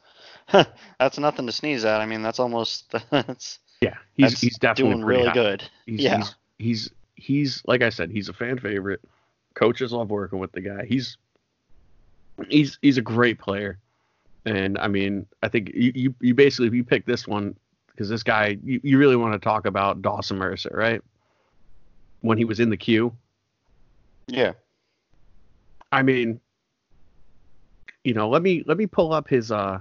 that's 0.98 1.18
nothing 1.18 1.46
to 1.46 1.52
sneeze 1.52 1.84
at. 1.84 2.00
I 2.00 2.06
mean, 2.06 2.22
that's 2.22 2.38
almost 2.38 2.92
that's 3.10 3.58
yeah, 3.80 3.94
he's 4.14 4.30
That's 4.30 4.40
he's 4.40 4.58
definitely 4.58 4.94
doing 4.94 5.04
really 5.04 5.28
high. 5.28 5.34
good. 5.34 5.62
He's, 5.86 6.00
yeah, 6.00 6.16
he's, 6.18 6.34
he's 6.58 6.90
he's 7.16 7.62
like 7.66 7.82
I 7.82 7.90
said, 7.90 8.10
he's 8.10 8.28
a 8.28 8.32
fan 8.32 8.58
favorite. 8.58 9.00
Coaches 9.54 9.92
love 9.92 10.10
working 10.10 10.38
with 10.38 10.52
the 10.52 10.60
guy. 10.60 10.86
He's 10.86 11.16
he's 12.48 12.78
he's 12.82 12.98
a 12.98 13.02
great 13.02 13.38
player, 13.38 13.78
and 14.44 14.78
I 14.78 14.88
mean, 14.88 15.26
I 15.42 15.48
think 15.48 15.72
you 15.74 15.92
you, 15.94 16.14
you 16.20 16.34
basically 16.34 16.68
if 16.68 16.74
you 16.74 16.84
pick 16.84 17.06
this 17.06 17.26
one 17.26 17.56
because 17.96 18.08
this 18.08 18.22
guy 18.22 18.58
you, 18.62 18.80
you 18.82 18.98
really 18.98 19.16
want 19.16 19.32
to 19.32 19.38
talk 19.38 19.66
about 19.66 20.02
Dawson 20.02 20.36
Mercer, 20.36 20.72
right? 20.72 21.02
When 22.20 22.36
he 22.36 22.44
was 22.44 22.60
in 22.60 22.70
the 22.70 22.76
queue. 22.76 23.16
Yeah. 24.26 24.52
I 25.90 26.02
mean, 26.02 26.40
you 28.04 28.14
know, 28.14 28.28
let 28.28 28.42
me 28.42 28.62
let 28.66 28.76
me 28.76 28.86
pull 28.86 29.12
up 29.12 29.28
his 29.28 29.50
uh 29.50 29.80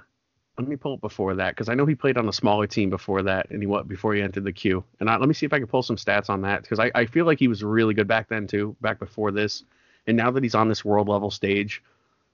let 0.57 0.67
me 0.67 0.77
pull 0.77 0.93
up 0.93 1.01
before 1.01 1.35
that 1.35 1.49
because 1.49 1.67
I 1.67 1.73
know 1.73 1.85
he 1.85 1.95
played 1.95 2.17
on 2.17 2.29
a 2.29 2.33
smaller 2.33 2.65
team 2.65 2.89
before 2.89 3.21
that, 3.23 3.49
and 3.49 3.61
he 3.61 3.67
what 3.67 3.87
before 3.87 4.13
he 4.13 4.21
entered 4.21 4.45
the 4.45 4.53
queue. 4.53 4.83
And 4.99 5.09
I, 5.09 5.17
let 5.17 5.27
me 5.27 5.33
see 5.33 5.45
if 5.45 5.53
I 5.53 5.59
can 5.59 5.67
pull 5.67 5.83
some 5.83 5.97
stats 5.97 6.29
on 6.29 6.41
that 6.41 6.61
because 6.61 6.79
I, 6.79 6.91
I 6.95 7.05
feel 7.05 7.25
like 7.25 7.39
he 7.39 7.47
was 7.47 7.63
really 7.63 7.93
good 7.93 8.07
back 8.07 8.29
then 8.29 8.47
too, 8.47 8.75
back 8.81 8.99
before 8.99 9.31
this. 9.31 9.63
And 10.07 10.15
now 10.15 10.31
that 10.31 10.43
he's 10.43 10.55
on 10.55 10.69
this 10.69 10.85
world 10.85 11.09
level 11.09 11.31
stage, 11.31 11.83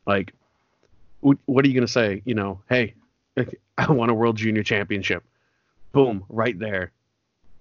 like, 0.06 0.34
what, 1.22 1.38
what 1.46 1.66
are 1.66 1.68
you 1.68 1.74
gonna 1.74 1.88
say? 1.88 2.22
You 2.26 2.36
know, 2.36 2.62
hey, 2.70 2.94
I 3.78 3.92
won 3.92 4.10
a 4.10 4.14
world 4.14 4.38
junior 4.38 4.64
championship. 4.64 5.24
Boom, 5.92 6.24
right 6.30 6.58
there. 6.58 6.92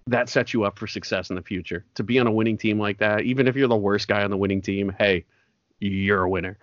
That 0.07 0.28
sets 0.28 0.53
you 0.53 0.64
up 0.64 0.78
for 0.78 0.87
success 0.87 1.31
in 1.31 1.37
the 1.37 1.43
future. 1.43 1.85
To 1.97 2.03
be 2.03 2.18
on 2.18 2.26
a 2.26 2.33
winning 2.33 2.59
team 2.59 2.78
like 2.78 2.99
that, 2.99 3.22
even 3.22 3.47
if 3.47 3.57
you're 3.57 3.68
the 3.68 3.76
worst 3.76 4.09
guy 4.09 4.22
on 4.22 4.31
the 4.31 4.37
winning 4.37 4.62
team, 4.62 4.95
hey, 4.99 5.24
you're 5.78 6.22
a 6.22 6.28
winner. 6.28 6.59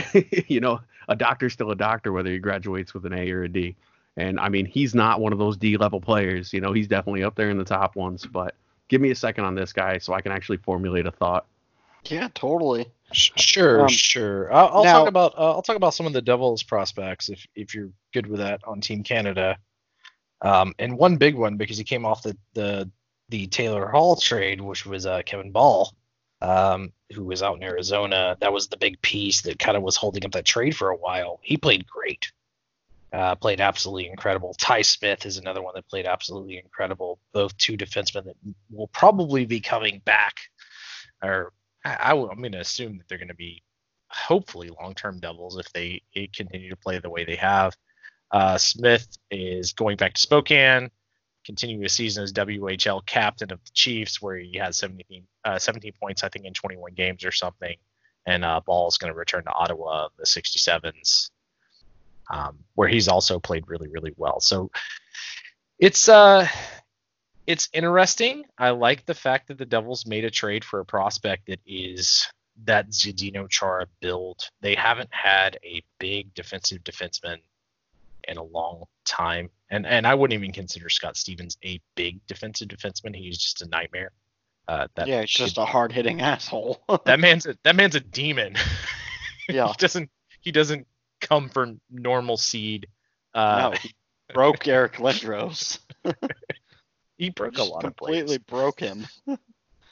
you 0.46 0.60
know, 0.60 0.80
a 1.08 1.16
doctor's 1.16 1.52
still 1.52 1.70
a 1.70 1.76
doctor 1.76 2.12
whether 2.12 2.30
he 2.30 2.38
graduates 2.38 2.94
with 2.94 3.06
an 3.06 3.12
A 3.12 3.30
or 3.30 3.44
a 3.44 3.48
D. 3.48 3.76
And 4.16 4.38
I 4.38 4.48
mean, 4.48 4.66
he's 4.66 4.94
not 4.94 5.20
one 5.20 5.32
of 5.32 5.38
those 5.38 5.56
D 5.56 5.76
level 5.76 6.00
players. 6.00 6.52
You 6.52 6.60
know, 6.60 6.72
he's 6.72 6.88
definitely 6.88 7.24
up 7.24 7.34
there 7.34 7.50
in 7.50 7.58
the 7.58 7.64
top 7.64 7.96
ones. 7.96 8.26
But 8.26 8.54
give 8.88 9.00
me 9.00 9.10
a 9.10 9.14
second 9.14 9.44
on 9.44 9.54
this 9.54 9.72
guy 9.72 9.98
so 9.98 10.12
I 10.12 10.20
can 10.20 10.32
actually 10.32 10.58
formulate 10.58 11.06
a 11.06 11.10
thought. 11.10 11.46
Yeah, 12.04 12.28
totally. 12.34 12.90
Sure, 13.12 13.82
um, 13.82 13.88
sure. 13.88 14.52
I'll, 14.52 14.68
I'll 14.68 14.84
now, 14.84 14.98
talk 15.00 15.08
about 15.08 15.34
uh, 15.38 15.52
I'll 15.52 15.62
talk 15.62 15.76
about 15.76 15.94
some 15.94 16.06
of 16.06 16.12
the 16.12 16.22
Devils 16.22 16.62
prospects 16.62 17.28
if 17.28 17.46
if 17.54 17.74
you're 17.74 17.90
good 18.12 18.26
with 18.26 18.40
that 18.40 18.60
on 18.64 18.80
Team 18.80 19.02
Canada. 19.02 19.58
Um, 20.42 20.74
and 20.78 20.98
one 20.98 21.16
big 21.16 21.36
one 21.36 21.56
because 21.56 21.78
he 21.78 21.84
came 21.84 22.04
off 22.04 22.22
the 22.22 22.36
the 22.54 22.90
the 23.28 23.46
Taylor 23.46 23.88
Hall 23.88 24.16
trade, 24.16 24.60
which 24.60 24.84
was 24.84 25.06
uh, 25.06 25.22
Kevin 25.24 25.52
Bahl, 25.52 25.94
um, 26.42 26.92
who 27.14 27.24
was 27.24 27.42
out 27.42 27.56
in 27.56 27.62
Arizona. 27.62 28.36
That 28.40 28.52
was 28.52 28.68
the 28.68 28.76
big 28.76 29.00
piece 29.00 29.42
that 29.42 29.58
kind 29.58 29.76
of 29.76 29.82
was 29.82 29.96
holding 29.96 30.24
up 30.24 30.32
that 30.32 30.44
trade 30.44 30.76
for 30.76 30.90
a 30.90 30.96
while. 30.96 31.40
He 31.42 31.56
played 31.56 31.86
great. 31.86 32.30
Uh, 33.12 33.34
played 33.34 33.60
absolutely 33.60 34.08
incredible. 34.08 34.54
Ty 34.54 34.82
Smith 34.82 35.26
is 35.26 35.36
another 35.36 35.60
one 35.60 35.74
that 35.74 35.88
played 35.88 36.06
absolutely 36.06 36.58
incredible. 36.58 37.18
Both 37.32 37.56
two 37.58 37.76
defensemen 37.76 38.24
that 38.24 38.36
will 38.70 38.88
probably 38.88 39.44
be 39.44 39.60
coming 39.60 40.00
back, 40.06 40.34
or 41.22 41.52
I, 41.84 42.12
am 42.12 42.38
going 42.38 42.52
to 42.52 42.60
assume 42.60 42.96
that 42.96 43.08
they're 43.08 43.18
going 43.18 43.28
to 43.28 43.34
be 43.34 43.62
hopefully 44.08 44.70
long-term 44.80 45.20
Devils 45.20 45.58
if 45.58 45.70
they 45.72 46.02
continue 46.34 46.70
to 46.70 46.76
play 46.76 46.98
the 46.98 47.10
way 47.10 47.24
they 47.24 47.36
have. 47.36 47.76
Uh, 48.32 48.58
Smith 48.58 49.06
is 49.30 49.72
going 49.72 49.96
back 49.96 50.14
to 50.14 50.20
Spokane 50.20 50.90
continuing 51.44 51.82
his 51.82 51.92
season 51.92 52.22
as 52.22 52.32
WHL 52.32 53.04
captain 53.06 53.52
of 53.52 53.62
the 53.64 53.70
Chiefs, 53.74 54.22
where 54.22 54.36
he 54.36 54.56
has 54.58 54.76
17, 54.76 55.26
uh, 55.44 55.58
17 55.58 55.92
points, 56.00 56.24
I 56.24 56.28
think, 56.28 56.44
in 56.44 56.54
21 56.54 56.94
games 56.94 57.24
or 57.24 57.32
something. 57.32 57.76
And 58.26 58.44
uh, 58.44 58.60
Bahl 58.64 58.88
is 58.88 58.98
going 58.98 59.12
to 59.12 59.18
return 59.18 59.44
to 59.44 59.52
Ottawa, 59.52 60.08
the 60.16 60.24
67s, 60.24 61.30
um, 62.30 62.58
where 62.74 62.88
he's 62.88 63.08
also 63.08 63.40
played 63.40 63.64
really, 63.66 63.88
really 63.88 64.14
well. 64.16 64.40
So 64.40 64.70
it's 65.78 66.08
uh, 66.08 66.46
it's 67.46 67.68
interesting. 67.72 68.44
I 68.56 68.70
like 68.70 69.04
the 69.04 69.14
fact 69.14 69.48
that 69.48 69.58
the 69.58 69.66
Devils 69.66 70.06
made 70.06 70.24
a 70.24 70.30
trade 70.30 70.64
for 70.64 70.78
a 70.78 70.84
prospect 70.84 71.46
that 71.48 71.58
is 71.66 72.28
that 72.64 72.90
Zdeno 72.90 73.48
Chara 73.48 73.86
build. 74.00 74.48
They 74.60 74.76
haven't 74.76 75.10
had 75.12 75.58
a 75.64 75.82
big 75.98 76.32
defensive 76.34 76.84
defenseman 76.84 77.38
in 78.28 78.36
a 78.36 78.42
long 78.42 78.84
time, 79.04 79.50
and 79.70 79.86
and 79.86 80.06
I 80.06 80.14
wouldn't 80.14 80.38
even 80.38 80.52
consider 80.52 80.88
Scott 80.88 81.16
Stevens 81.16 81.56
a 81.64 81.80
big 81.94 82.24
defensive 82.26 82.68
defenseman. 82.68 83.14
He's 83.14 83.38
just 83.38 83.62
a 83.62 83.68
nightmare. 83.68 84.12
Uh, 84.68 84.86
that 84.94 85.08
yeah, 85.08 85.20
he's 85.22 85.30
just 85.30 85.58
a 85.58 85.64
hard 85.64 85.92
hitting 85.92 86.20
asshole. 86.20 86.82
that 87.04 87.20
man's 87.20 87.46
a, 87.46 87.56
that 87.64 87.76
man's 87.76 87.94
a 87.94 88.00
demon. 88.00 88.56
Yeah, 89.48 89.66
he 89.66 89.74
doesn't 89.76 90.08
he 90.40 90.52
doesn't 90.52 90.86
come 91.20 91.48
from 91.48 91.80
normal 91.90 92.36
seed. 92.36 92.86
Uh, 93.34 93.70
no, 93.72 93.78
he 93.78 93.92
broke 94.32 94.68
Eric 94.68 94.94
Lindros. 94.94 95.80
he 97.18 97.30
broke 97.30 97.58
a 97.58 97.64
lot 97.64 97.80
completely 97.80 98.36
of 98.36 98.44
Completely 98.44 98.44
broke 98.46 98.80
him. 98.80 99.06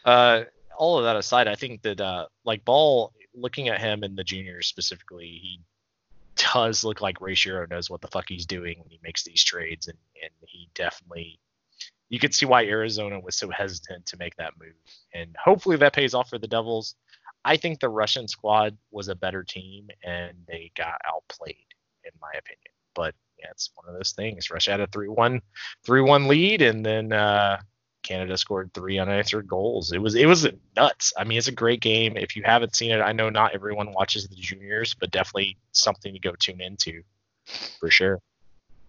uh, 0.05 0.45
all 0.79 0.99
of 0.99 1.05
that 1.05 1.17
aside, 1.17 1.49
I 1.49 1.57
think 1.57 1.83
that 1.83 2.01
uh, 2.01 2.27
like 2.45 2.65
Bahl, 2.65 3.13
looking 3.35 3.69
at 3.69 3.81
him 3.81 4.05
in 4.05 4.15
the 4.15 4.25
juniors 4.25 4.69
specifically, 4.69 5.27
he 5.27 5.61
does 6.53 6.85
look 6.85 7.01
like 7.01 7.21
Ray 7.21 7.35
Shero 7.35 7.69
knows 7.69 7.91
what 7.91 8.01
the 8.01 8.09
fuck 8.09 8.27
he's 8.29 8.47
doing 8.47 8.79
when 8.79 8.91
he 8.91 9.01
makes 9.03 9.23
these 9.25 9.43
trades, 9.43 9.89
and 9.89 9.99
and 10.23 10.31
he 10.47 10.69
definitely. 10.75 11.41
You 12.09 12.19
could 12.19 12.35
see 12.35 12.45
why 12.45 12.65
Arizona 12.65 13.21
was 13.21 13.37
so 13.37 13.51
hesitant 13.51 14.07
to 14.07 14.17
make 14.17 14.35
that 14.37 14.55
move, 14.61 14.75
and 15.15 15.35
hopefully 15.43 15.77
that 15.77 15.93
pays 15.93 16.15
off 16.15 16.31
for 16.31 16.39
the 16.39 16.49
Devils. 16.49 16.97
I 17.45 17.57
think 17.57 17.81
the 17.81 17.89
Russian 17.89 18.29
squad 18.29 18.77
was 18.91 19.09
a 19.09 19.15
better 19.15 19.45
team, 19.45 19.89
and 20.05 20.37
they 20.47 20.73
got 20.77 21.01
outplayed, 21.07 21.67
in 22.05 22.11
my 22.21 22.31
opinion. 22.31 22.73
But 22.95 23.15
yeah, 23.39 23.47
it's 23.51 23.71
one 23.75 23.89
of 23.89 23.95
those 23.95 24.13
things. 24.13 24.51
Russia 24.51 24.73
had 24.73 24.81
a 24.81 24.87
3-1, 24.89 25.41
3-1 25.87 26.27
lead, 26.27 26.63
and 26.63 26.85
then 26.85 27.13
uh, 27.13 27.61
Canada 28.11 28.37
scored 28.37 28.75
three 28.75 28.99
unanswered 28.99 29.47
goals. 29.47 29.93
It 29.93 30.03
was 30.03 30.17
it 30.17 30.27
was 30.27 30.49
nuts. 30.77 31.13
I 31.17 31.23
mean, 31.23 31.39
it's 31.39 31.47
a 31.47 31.53
great 31.53 31.81
game. 31.81 32.17
If 32.17 32.35
you 32.35 32.43
haven't 32.45 32.75
seen 32.75 32.91
it, 32.91 33.01
I 33.01 33.13
know 33.13 33.31
not 33.31 33.55
everyone 33.55 33.93
watches 33.93 34.27
the 34.27 34.35
juniors, 34.35 34.95
but 34.95 35.13
definitely 35.13 35.57
something 35.71 36.13
to 36.13 36.19
go 36.19 36.33
tune 36.33 36.61
into 36.61 37.03
for 37.79 37.89
sure. 37.89 38.21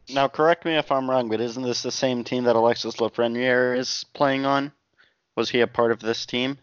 Now, 0.10 0.28
correct 0.28 0.66
me 0.66 0.76
if 0.76 0.92
I'm 0.92 1.08
wrong, 1.08 1.30
but 1.30 1.40
isn't 1.40 1.62
this 1.62 1.84
the 1.84 1.92
same 1.92 2.24
team 2.24 2.46
that 2.46 2.56
Alexis 2.56 2.96
Lafreniere 2.96 3.78
is 3.78 4.06
playing 4.14 4.46
on? 4.46 4.72
Was 5.36 5.52
he 5.52 5.62
a 5.62 5.68
part 5.68 5.92
of 5.92 6.00
this 6.00 6.26
team? 6.26 6.58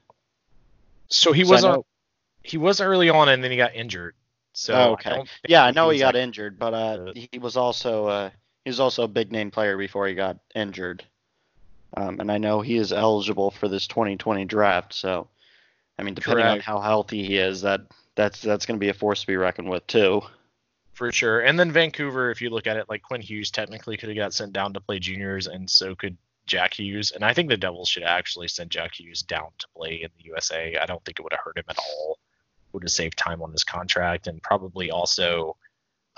So 1.08 1.32
he 1.32 1.44
was 1.44 1.62
on. 1.62 1.82
He 2.42 2.58
was 2.58 2.80
early 2.80 3.08
on, 3.08 3.28
and 3.28 3.42
then 3.42 3.52
he 3.52 3.56
got 3.56 3.76
injured. 3.76 4.16
So 4.52 4.74
oh, 4.74 4.92
okay, 4.94 5.12
I 5.12 5.24
yeah, 5.46 5.64
I 5.64 5.70
know 5.70 5.90
he, 5.90 6.00
got 6.00 6.14
like, 6.14 6.22
injured, 6.22 6.58
but 6.58 6.74
uh, 6.74 7.12
he 7.14 7.38
was 7.38 7.56
also 7.56 8.06
uh, 8.06 8.30
he 8.64 8.70
was 8.70 8.80
also 8.80 9.04
a 9.04 9.08
big 9.08 9.30
name 9.30 9.52
player 9.52 9.78
before 9.78 10.08
he 10.08 10.14
got 10.14 10.38
injured. 10.56 11.04
Um, 11.96 12.20
and 12.20 12.30
I 12.30 12.38
know 12.38 12.60
he 12.60 12.76
is 12.76 12.92
eligible 12.92 13.50
for 13.50 13.68
this 13.68 13.86
2020 13.86 14.44
draft. 14.44 14.94
So, 14.94 15.28
I 15.98 16.02
mean, 16.02 16.14
depending 16.14 16.44
Correct. 16.44 16.58
on 16.58 16.60
how 16.60 16.80
healthy 16.80 17.24
he 17.24 17.38
is, 17.38 17.62
that 17.62 17.82
that's 18.14 18.40
that's 18.42 18.66
going 18.66 18.78
to 18.78 18.84
be 18.84 18.90
a 18.90 18.94
force 18.94 19.22
to 19.22 19.26
be 19.26 19.36
reckoned 19.36 19.70
with 19.70 19.86
too. 19.86 20.22
For 20.92 21.12
sure. 21.12 21.40
And 21.40 21.58
then 21.58 21.70
Vancouver, 21.70 22.30
if 22.30 22.42
you 22.42 22.50
look 22.50 22.66
at 22.66 22.76
it, 22.76 22.88
like 22.88 23.02
Quinn 23.02 23.20
Hughes 23.20 23.52
technically 23.52 23.96
could 23.96 24.08
have 24.08 24.18
got 24.18 24.34
sent 24.34 24.52
down 24.52 24.74
to 24.74 24.80
play 24.80 24.98
juniors, 24.98 25.46
and 25.46 25.70
so 25.70 25.94
could 25.94 26.16
Jack 26.44 26.74
Hughes. 26.74 27.12
And 27.12 27.24
I 27.24 27.32
think 27.32 27.48
the 27.48 27.56
Devils 27.56 27.88
should 27.88 28.02
actually 28.02 28.48
send 28.48 28.70
Jack 28.70 28.98
Hughes 28.98 29.22
down 29.22 29.50
to 29.58 29.66
play 29.76 30.02
in 30.02 30.10
the 30.16 30.24
USA. 30.24 30.76
I 30.76 30.86
don't 30.86 31.04
think 31.04 31.20
it 31.20 31.22
would 31.22 31.32
have 31.32 31.42
hurt 31.44 31.56
him 31.56 31.64
at 31.68 31.78
all. 31.78 32.18
Would 32.72 32.82
have 32.82 32.90
saved 32.90 33.16
time 33.16 33.42
on 33.42 33.52
his 33.52 33.64
contract, 33.64 34.26
and 34.26 34.42
probably 34.42 34.90
also 34.90 35.56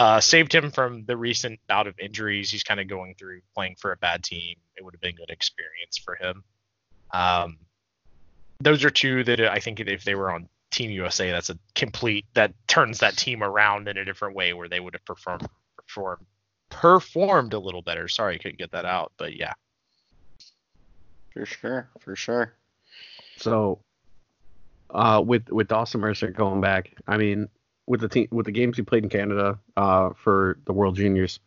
uh, 0.00 0.18
saved 0.18 0.54
him 0.54 0.70
from 0.70 1.04
the 1.04 1.14
recent 1.14 1.60
bout 1.68 1.86
of 1.86 1.94
injuries 1.98 2.50
he's 2.50 2.62
kind 2.62 2.80
of 2.80 2.88
going 2.88 3.14
through 3.16 3.42
playing 3.54 3.76
for 3.78 3.92
a 3.92 3.96
bad 3.98 4.24
team. 4.24 4.56
It 4.74 4.82
would 4.82 4.94
have 4.94 5.00
been 5.02 5.10
a 5.10 5.12
good 5.12 5.28
experience 5.28 5.98
for 6.02 6.14
him. 6.14 6.42
Um, 7.12 7.58
those 8.60 8.82
are 8.82 8.88
two 8.88 9.22
that 9.24 9.40
I 9.40 9.60
think 9.60 9.78
if 9.78 10.02
they 10.04 10.14
were 10.14 10.32
on 10.32 10.48
Team 10.70 10.90
USA, 10.90 11.30
that's 11.30 11.50
a 11.50 11.58
complete 11.74 12.24
that 12.32 12.54
turns 12.66 13.00
that 13.00 13.18
team 13.18 13.42
around 13.42 13.88
in 13.88 13.98
a 13.98 14.04
different 14.04 14.34
way 14.34 14.54
where 14.54 14.70
they 14.70 14.80
would 14.80 14.94
have 14.94 15.04
performed 15.04 15.46
performed 15.76 16.24
performed 16.70 17.52
a 17.52 17.58
little 17.58 17.82
better. 17.82 18.08
Sorry, 18.08 18.36
I 18.36 18.38
couldn't 18.38 18.58
get 18.58 18.70
that 18.72 18.86
out, 18.86 19.12
but 19.18 19.36
yeah. 19.36 19.52
For 21.34 21.44
sure, 21.44 21.90
for 21.98 22.16
sure. 22.16 22.54
So, 23.36 23.80
uh, 24.88 25.22
with 25.26 25.50
with 25.50 25.68
Dawson 25.68 26.00
Mercer 26.00 26.30
going 26.30 26.62
back, 26.62 26.92
I 27.06 27.18
mean, 27.18 27.48
with 27.90 28.00
the 28.00 28.08
team 28.08 28.28
with 28.30 28.46
the 28.46 28.52
games 28.52 28.76
he 28.76 28.84
played 28.84 29.02
in 29.02 29.10
Canada 29.10 29.58
uh, 29.76 30.10
for 30.10 30.58
the 30.64 30.72
World 30.72 30.94
Juniors, 30.94 31.40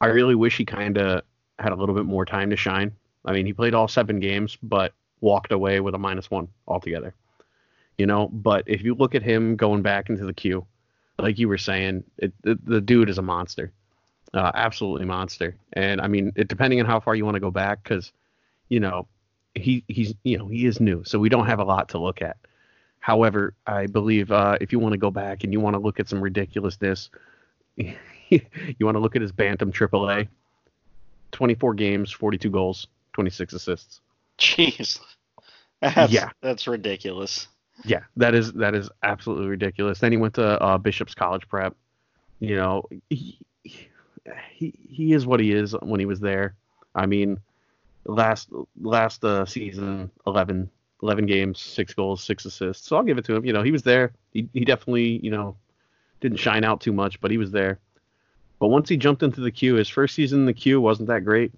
I 0.00 0.06
really 0.06 0.34
wish 0.34 0.56
he 0.56 0.64
kind 0.64 0.96
of 0.96 1.24
had 1.58 1.72
a 1.72 1.74
little 1.74 1.94
bit 1.94 2.06
more 2.06 2.24
time 2.24 2.48
to 2.48 2.56
shine. 2.56 2.96
I 3.22 3.32
mean, 3.32 3.44
he 3.44 3.52
played 3.52 3.74
all 3.74 3.86
seven 3.86 4.18
games, 4.18 4.56
but 4.62 4.94
walked 5.20 5.52
away 5.52 5.80
with 5.80 5.94
a 5.94 5.98
minus 5.98 6.30
one 6.30 6.48
altogether. 6.66 7.14
You 7.98 8.06
know, 8.06 8.28
but 8.28 8.64
if 8.66 8.82
you 8.82 8.94
look 8.94 9.14
at 9.14 9.22
him 9.22 9.56
going 9.56 9.82
back 9.82 10.08
into 10.08 10.24
the 10.24 10.32
queue, 10.32 10.66
like 11.18 11.38
you 11.38 11.48
were 11.48 11.58
saying, 11.58 12.04
it, 12.16 12.32
it, 12.42 12.64
the 12.64 12.80
dude 12.80 13.10
is 13.10 13.18
a 13.18 13.22
monster, 13.22 13.72
uh, 14.32 14.52
absolutely 14.54 15.04
monster. 15.04 15.54
And 15.74 16.00
I 16.00 16.08
mean, 16.08 16.32
it, 16.34 16.48
depending 16.48 16.80
on 16.80 16.86
how 16.86 16.98
far 16.98 17.14
you 17.14 17.26
want 17.26 17.34
to 17.34 17.40
go 17.40 17.50
back, 17.50 17.82
because 17.82 18.10
you 18.70 18.80
know, 18.80 19.06
he 19.54 19.84
he's 19.88 20.14
you 20.24 20.38
know 20.38 20.48
he 20.48 20.64
is 20.64 20.80
new, 20.80 21.04
so 21.04 21.18
we 21.18 21.28
don't 21.28 21.46
have 21.46 21.58
a 21.58 21.64
lot 21.64 21.90
to 21.90 21.98
look 21.98 22.22
at. 22.22 22.38
However, 23.06 23.54
I 23.68 23.86
believe 23.86 24.32
uh, 24.32 24.58
if 24.60 24.72
you 24.72 24.80
want 24.80 24.94
to 24.94 24.98
go 24.98 25.12
back 25.12 25.44
and 25.44 25.52
you 25.52 25.60
want 25.60 25.74
to 25.74 25.78
look 25.78 26.00
at 26.00 26.08
some 26.08 26.20
ridiculousness, 26.20 27.08
you 27.76 27.94
want 28.80 28.96
to 28.96 28.98
look 28.98 29.14
at 29.14 29.22
his 29.22 29.30
Bantam 29.30 29.70
AAA, 29.70 30.26
24 31.30 31.74
games, 31.74 32.10
42 32.10 32.50
goals, 32.50 32.88
26 33.12 33.52
assists. 33.52 34.00
Jeez. 34.40 34.98
That's, 35.80 36.12
yeah, 36.12 36.30
that's 36.40 36.66
ridiculous. 36.66 37.46
Yeah, 37.84 38.00
that 38.16 38.34
is 38.34 38.54
that 38.54 38.74
is 38.74 38.90
absolutely 39.02 39.46
ridiculous. 39.48 40.00
Then 40.00 40.10
he 40.10 40.16
went 40.16 40.34
to 40.34 40.60
uh, 40.60 40.78
Bishop's 40.78 41.14
College 41.14 41.46
Prep. 41.48 41.76
You 42.40 42.56
know, 42.56 42.82
he, 43.10 43.38
he 43.62 43.88
he 44.70 45.12
is 45.12 45.26
what 45.26 45.38
he 45.38 45.52
is 45.52 45.76
when 45.82 46.00
he 46.00 46.06
was 46.06 46.18
there. 46.18 46.54
I 46.94 47.04
mean, 47.06 47.38
last 48.06 48.48
last 48.80 49.22
uh, 49.22 49.44
season, 49.44 50.10
11 50.26 50.70
11 51.02 51.26
games, 51.26 51.60
six 51.60 51.94
goals, 51.94 52.22
six 52.22 52.44
assists. 52.44 52.88
So 52.88 52.96
I'll 52.96 53.02
give 53.02 53.18
it 53.18 53.24
to 53.26 53.36
him. 53.36 53.44
You 53.44 53.52
know, 53.52 53.62
he 53.62 53.72
was 53.72 53.82
there. 53.82 54.12
He, 54.32 54.48
he 54.52 54.64
definitely, 54.64 55.20
you 55.22 55.30
know, 55.30 55.56
didn't 56.20 56.38
shine 56.38 56.64
out 56.64 56.80
too 56.80 56.92
much, 56.92 57.20
but 57.20 57.30
he 57.30 57.38
was 57.38 57.50
there. 57.50 57.78
But 58.58 58.68
once 58.68 58.88
he 58.88 58.96
jumped 58.96 59.22
into 59.22 59.40
the 59.40 59.50
queue, 59.50 59.74
his 59.74 59.88
first 59.88 60.14
season 60.14 60.40
in 60.40 60.46
the 60.46 60.54
queue 60.54 60.80
wasn't 60.80 61.08
that 61.08 61.24
great. 61.24 61.52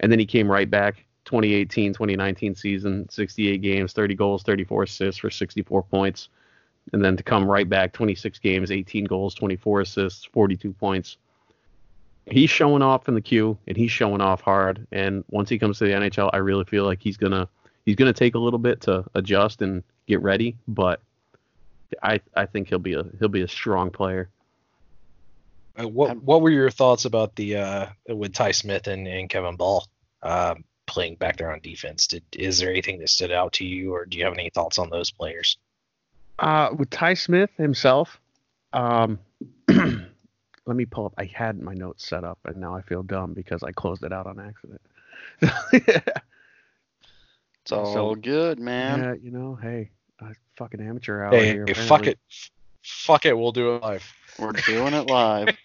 And 0.00 0.10
then 0.10 0.18
he 0.18 0.26
came 0.26 0.50
right 0.50 0.68
back 0.68 1.06
2018, 1.26 1.92
2019 1.92 2.54
season, 2.54 3.08
68 3.08 3.62
games, 3.62 3.92
30 3.92 4.14
goals, 4.14 4.42
34 4.42 4.84
assists 4.84 5.20
for 5.20 5.30
64 5.30 5.82
points. 5.84 6.28
And 6.92 7.04
then 7.04 7.16
to 7.16 7.22
come 7.22 7.44
right 7.44 7.68
back 7.68 7.92
26 7.92 8.38
games, 8.40 8.70
18 8.72 9.04
goals, 9.04 9.34
24 9.34 9.82
assists, 9.82 10.24
42 10.24 10.72
points. 10.72 11.18
He's 12.26 12.50
showing 12.50 12.82
off 12.82 13.08
in 13.08 13.14
the 13.14 13.20
queue 13.20 13.56
and 13.66 13.76
he's 13.76 13.92
showing 13.92 14.20
off 14.20 14.40
hard. 14.40 14.86
And 14.90 15.24
once 15.30 15.48
he 15.48 15.58
comes 15.58 15.78
to 15.78 15.84
the 15.84 15.92
NHL, 15.92 16.30
I 16.32 16.38
really 16.38 16.64
feel 16.64 16.84
like 16.84 17.00
he's 17.00 17.16
going 17.16 17.32
to 17.32 17.48
he's 17.84 17.96
going 17.96 18.12
to 18.12 18.18
take 18.18 18.34
a 18.34 18.38
little 18.38 18.58
bit 18.58 18.82
to 18.82 19.04
adjust 19.14 19.62
and 19.62 19.82
get 20.06 20.22
ready, 20.22 20.56
but 20.68 21.00
I 22.02 22.20
I 22.36 22.46
think 22.46 22.68
he'll 22.68 22.78
be 22.78 22.94
a 22.94 23.04
he'll 23.18 23.28
be 23.28 23.42
a 23.42 23.48
strong 23.48 23.90
player. 23.90 24.28
Uh, 25.78 25.88
what 25.88 26.22
what 26.22 26.42
were 26.42 26.50
your 26.50 26.70
thoughts 26.70 27.04
about 27.04 27.34
the 27.36 27.56
uh, 27.56 27.86
with 28.08 28.34
Ty 28.34 28.52
Smith 28.52 28.86
and, 28.86 29.06
and 29.06 29.28
Kevin 29.28 29.56
Bahl 29.56 29.86
uh, 30.22 30.54
playing 30.86 31.16
back 31.16 31.36
there 31.36 31.52
on 31.52 31.60
defense? 31.60 32.06
Did 32.06 32.24
is 32.32 32.58
there 32.58 32.70
anything 32.70 32.98
that 33.00 33.08
stood 33.08 33.32
out 33.32 33.54
to 33.54 33.64
you, 33.64 33.94
or 33.94 34.04
do 34.04 34.18
you 34.18 34.24
have 34.24 34.34
any 34.34 34.50
thoughts 34.50 34.78
on 34.78 34.90
those 34.90 35.10
players? 35.10 35.58
Uh, 36.38 36.70
with 36.76 36.90
Ty 36.90 37.14
Smith 37.14 37.50
himself, 37.56 38.20
um, 38.72 39.18
let 39.68 40.76
me 40.76 40.86
pull 40.86 41.06
up. 41.06 41.14
I 41.18 41.24
had 41.24 41.60
my 41.60 41.74
notes 41.74 42.06
set 42.06 42.24
up, 42.24 42.38
and 42.44 42.56
now 42.56 42.74
I 42.74 42.82
feel 42.82 43.02
dumb 43.02 43.34
because 43.34 43.62
I 43.62 43.72
closed 43.72 44.04
it 44.04 44.12
out 44.12 44.26
on 44.26 44.40
accident. 44.40 44.80
It's 47.78 47.78
all 47.96 48.14
so, 48.14 48.14
good, 48.14 48.58
man. 48.58 49.00
Yeah, 49.00 49.14
you 49.14 49.30
know, 49.30 49.58
hey, 49.60 49.90
a 50.20 50.34
fucking 50.56 50.80
amateur 50.80 51.24
out 51.24 51.32
hey, 51.32 51.52
here. 51.52 51.64
Hey, 51.66 51.74
fuck 51.74 52.06
it. 52.06 52.18
Fuck 52.82 53.26
it, 53.26 53.36
we'll 53.36 53.52
do 53.52 53.76
it 53.76 53.82
live. 53.82 54.12
We're 54.38 54.52
doing 54.52 54.94
it 54.94 55.08
live. 55.08 55.48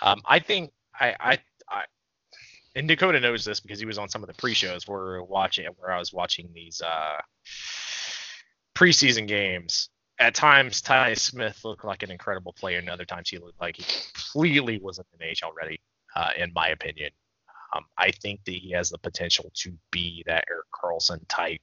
um, 0.00 0.22
I 0.24 0.38
think 0.38 0.70
I, 0.98 1.16
I, 1.18 1.38
I, 1.68 1.82
and 2.74 2.88
Dakota 2.88 3.20
knows 3.20 3.44
this 3.44 3.60
because 3.60 3.80
he 3.80 3.86
was 3.86 3.98
on 3.98 4.08
some 4.08 4.22
of 4.22 4.28
the 4.28 4.34
pre-shows 4.34 4.86
where 4.86 4.98
we 4.98 5.04
were 5.04 5.24
watching, 5.24 5.66
where 5.78 5.92
I 5.92 5.98
was 5.98 6.12
watching 6.12 6.48
these 6.54 6.80
uh, 6.80 7.20
preseason 8.74 9.26
games. 9.26 9.90
At 10.20 10.34
times, 10.34 10.80
Ty 10.80 11.14
Smith 11.14 11.64
looked 11.64 11.84
like 11.84 12.04
an 12.04 12.10
incredible 12.10 12.52
player, 12.52 12.78
and 12.78 12.88
other 12.88 13.04
times 13.04 13.28
he 13.28 13.38
looked 13.38 13.60
like 13.60 13.76
he 13.76 13.82
completely 13.82 14.78
wasn't 14.78 15.08
an 15.18 15.26
NHL 15.26 15.52
ready, 15.56 15.80
uh, 16.14 16.30
in 16.38 16.52
my 16.54 16.68
opinion. 16.68 17.10
Um, 17.74 17.84
I 17.98 18.10
think 18.10 18.44
that 18.44 18.54
he 18.54 18.70
has 18.72 18.90
the 18.90 18.98
potential 18.98 19.50
to 19.54 19.72
be 19.90 20.22
that 20.26 20.44
Erik 20.50 20.66
Karlsson 20.72 21.20
type 21.28 21.60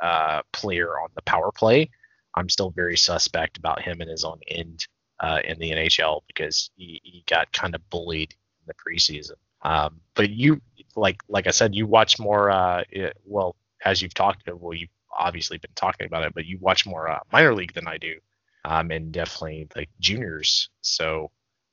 uh, 0.00 0.42
player 0.52 0.98
on 0.98 1.10
the 1.14 1.22
power 1.22 1.50
play. 1.52 1.90
I'm 2.34 2.48
still 2.48 2.70
very 2.70 2.96
suspect 2.96 3.58
about 3.58 3.80
him 3.80 4.00
and 4.00 4.10
his 4.10 4.24
own 4.24 4.40
end 4.48 4.86
uh, 5.20 5.40
in 5.44 5.58
the 5.58 5.70
NHL 5.70 6.22
because 6.26 6.70
he, 6.76 7.00
he 7.04 7.24
got 7.28 7.52
kind 7.52 7.74
of 7.74 7.88
bullied 7.90 8.34
in 8.60 8.66
the 8.66 8.74
preseason. 8.74 9.36
Um, 9.62 10.00
but 10.14 10.30
you, 10.30 10.60
like 10.96 11.22
like 11.28 11.46
I 11.46 11.50
said, 11.50 11.74
you 11.74 11.86
watch 11.86 12.18
more. 12.18 12.50
Uh, 12.50 12.82
it, 12.90 13.16
well, 13.24 13.56
as 13.84 14.02
you've 14.02 14.14
talked, 14.14 14.48
well, 14.52 14.74
you've 14.74 14.90
obviously 15.16 15.58
been 15.58 15.70
talking 15.74 16.06
about 16.06 16.24
it, 16.24 16.34
but 16.34 16.44
you 16.44 16.58
watch 16.60 16.86
more 16.86 17.08
uh, 17.08 17.20
minor 17.32 17.54
league 17.54 17.72
than 17.72 17.86
I 17.86 17.96
do, 17.96 18.16
um, 18.64 18.90
and 18.90 19.12
definitely 19.12 19.68
like 19.74 19.88
juniors. 20.00 20.68
So 20.82 21.30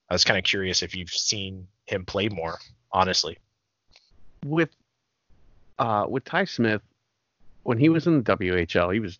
I 0.09 0.13
was 0.13 0.23
kind 0.23 0.37
of 0.37 0.45
curious 0.45 0.83
if 0.83 0.95
you've 0.95 1.09
seen 1.09 1.67
him 1.85 2.05
play 2.05 2.29
more, 2.29 2.59
honestly. 2.91 3.37
With 4.45 4.69
uh, 5.79 6.05
with 6.09 6.25
Ty 6.25 6.45
Smith, 6.45 6.81
when 7.63 7.77
he 7.77 7.89
was 7.89 8.07
in 8.07 8.23
the 8.23 8.37
WHL, 8.37 8.93
he 8.93 8.99
was 8.99 9.19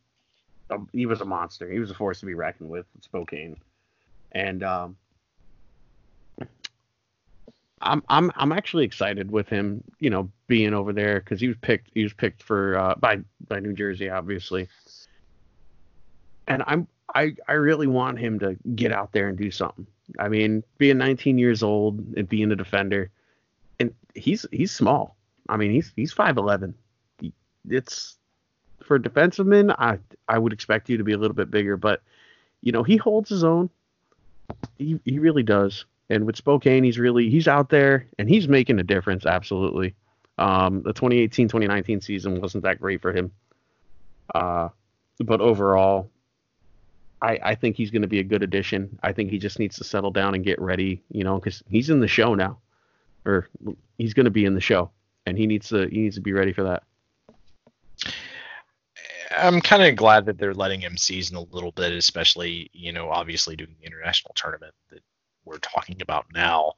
a, 0.70 0.78
he 0.94 1.06
was 1.06 1.22
a 1.22 1.26
monster. 1.26 1.70
He 1.70 1.80
was 1.80 1.92
a 1.92 1.96
force 1.96 2.20
to 2.22 2.26
be 2.26 2.34
reckoned 2.34 2.70
with 2.70 2.86
at 2.98 3.04
Spokane, 3.04 3.58
and 4.32 4.64
um, 4.64 4.98
I'm 7.82 8.04
I'm 8.10 8.32
I'm 8.36 8.52
actually 8.52 8.86
excited 8.86 9.32
with 9.32 9.48
him, 9.48 9.84
you 10.00 10.10
know, 10.10 10.30
being 10.48 10.74
over 10.74 10.94
there 10.94 11.20
because 11.20 11.40
he 11.40 11.48
was 11.48 11.58
picked 11.62 11.90
he 11.94 12.04
was 12.04 12.14
picked 12.14 12.44
for 12.44 12.78
uh, 12.78 12.96
by 12.96 13.20
by 13.48 13.60
New 13.60 13.74
Jersey, 13.74 14.10
obviously, 14.10 14.68
and 16.48 16.64
I'm 16.68 16.88
I 17.14 17.36
I 17.48 17.54
really 17.54 17.88
want 17.88 18.20
him 18.20 18.40
to 18.40 18.58
get 18.76 18.92
out 18.92 19.12
there 19.12 19.28
and 19.30 19.38
do 19.38 19.52
something. 19.52 19.88
I 20.20 20.28
mean, 20.28 20.64
being 20.78 20.98
19 20.98 21.38
years 21.38 21.64
old 21.64 22.00
and 22.18 22.28
being 22.28 22.52
a 22.52 22.56
defender, 22.56 23.10
and 23.82 23.94
he's 24.16 24.46
he's 24.52 24.72
small. 24.72 25.18
I 25.50 25.58
mean, 25.58 25.72
he's 25.72 25.92
he's 25.96 26.14
5'11. 26.14 26.74
It's 27.70 28.18
for 28.84 28.96
a 28.96 29.00
defenseman, 29.00 29.76
I 29.78 30.00
I 30.28 30.38
would 30.38 30.54
expect 30.54 30.90
you 30.90 30.98
to 30.98 31.04
be 31.04 31.14
a 31.14 31.18
little 31.18 31.36
bit 31.36 31.52
bigger, 31.52 31.78
but 31.78 32.02
you 32.62 32.72
know, 32.72 32.84
he 32.84 32.98
holds 32.98 33.30
his 33.30 33.44
own. 33.44 33.70
He 34.78 35.00
he 35.06 35.20
really 35.20 35.44
does. 35.44 35.86
And 36.10 36.26
with 36.26 36.36
Spokane, 36.36 36.84
he's 36.84 37.00
really 37.00 37.30
he's 37.30 37.48
out 37.48 37.70
there 37.70 38.08
and 38.18 38.28
he's 38.30 38.48
making 38.48 38.80
a 38.80 38.84
difference. 38.84 39.26
Absolutely. 39.26 39.96
Um, 40.38 40.82
the 40.82 40.94
2018-2019 40.94 42.04
season 42.04 42.42
wasn't 42.42 42.64
that 42.64 42.80
great 42.80 43.02
for 43.02 43.14
him, 43.14 43.32
uh, 44.34 44.70
but 45.20 45.40
overall, 45.40 46.10
I 47.22 47.40
I 47.44 47.56
think 47.56 47.76
he's 47.76 47.92
going 47.92 48.02
to 48.02 48.08
be 48.08 48.20
a 48.20 48.24
good 48.24 48.42
addition. 48.42 48.98
I 49.04 49.14
think 49.14 49.30
he 49.30 49.38
just 49.38 49.60
needs 49.60 49.78
to 49.78 49.84
settle 49.84 50.12
down 50.12 50.34
and 50.34 50.44
get 50.44 50.60
ready, 50.60 51.04
you 51.12 51.24
know, 51.24 51.36
because 51.36 51.64
he's 51.70 51.90
in 51.90 52.00
the 52.00 52.08
show 52.08 52.34
now, 52.34 52.58
or 53.26 53.48
he's 53.98 54.14
going 54.14 54.26
to 54.26 54.32
be 54.32 54.46
in 54.46 54.54
the 54.54 54.62
show, 54.62 54.92
and 55.26 55.38
he 55.38 55.48
needs 55.48 55.70
to 55.70 55.88
he 55.88 56.00
needs 56.00 56.16
to 56.16 56.22
be 56.22 56.34
ready 56.34 56.54
for 56.54 56.64
that. 56.64 56.84
I'm 59.38 59.62
kind 59.62 59.84
of 59.84 59.96
glad 59.96 60.26
that 60.26 60.38
they're 60.38 60.54
letting 60.54 60.82
him 60.82 60.98
season 60.98 61.38
a 61.38 61.42
little 61.42 61.72
bit, 61.72 61.94
especially 61.94 62.70
you 62.74 62.92
know, 62.92 63.10
obviously 63.10 63.56
doing 63.56 63.76
the 63.80 63.86
international 63.86 64.34
tournament 64.36 64.74
that 64.90 65.02
we're 65.46 65.60
talking 65.60 66.02
about 66.02 66.26
now. 66.34 66.74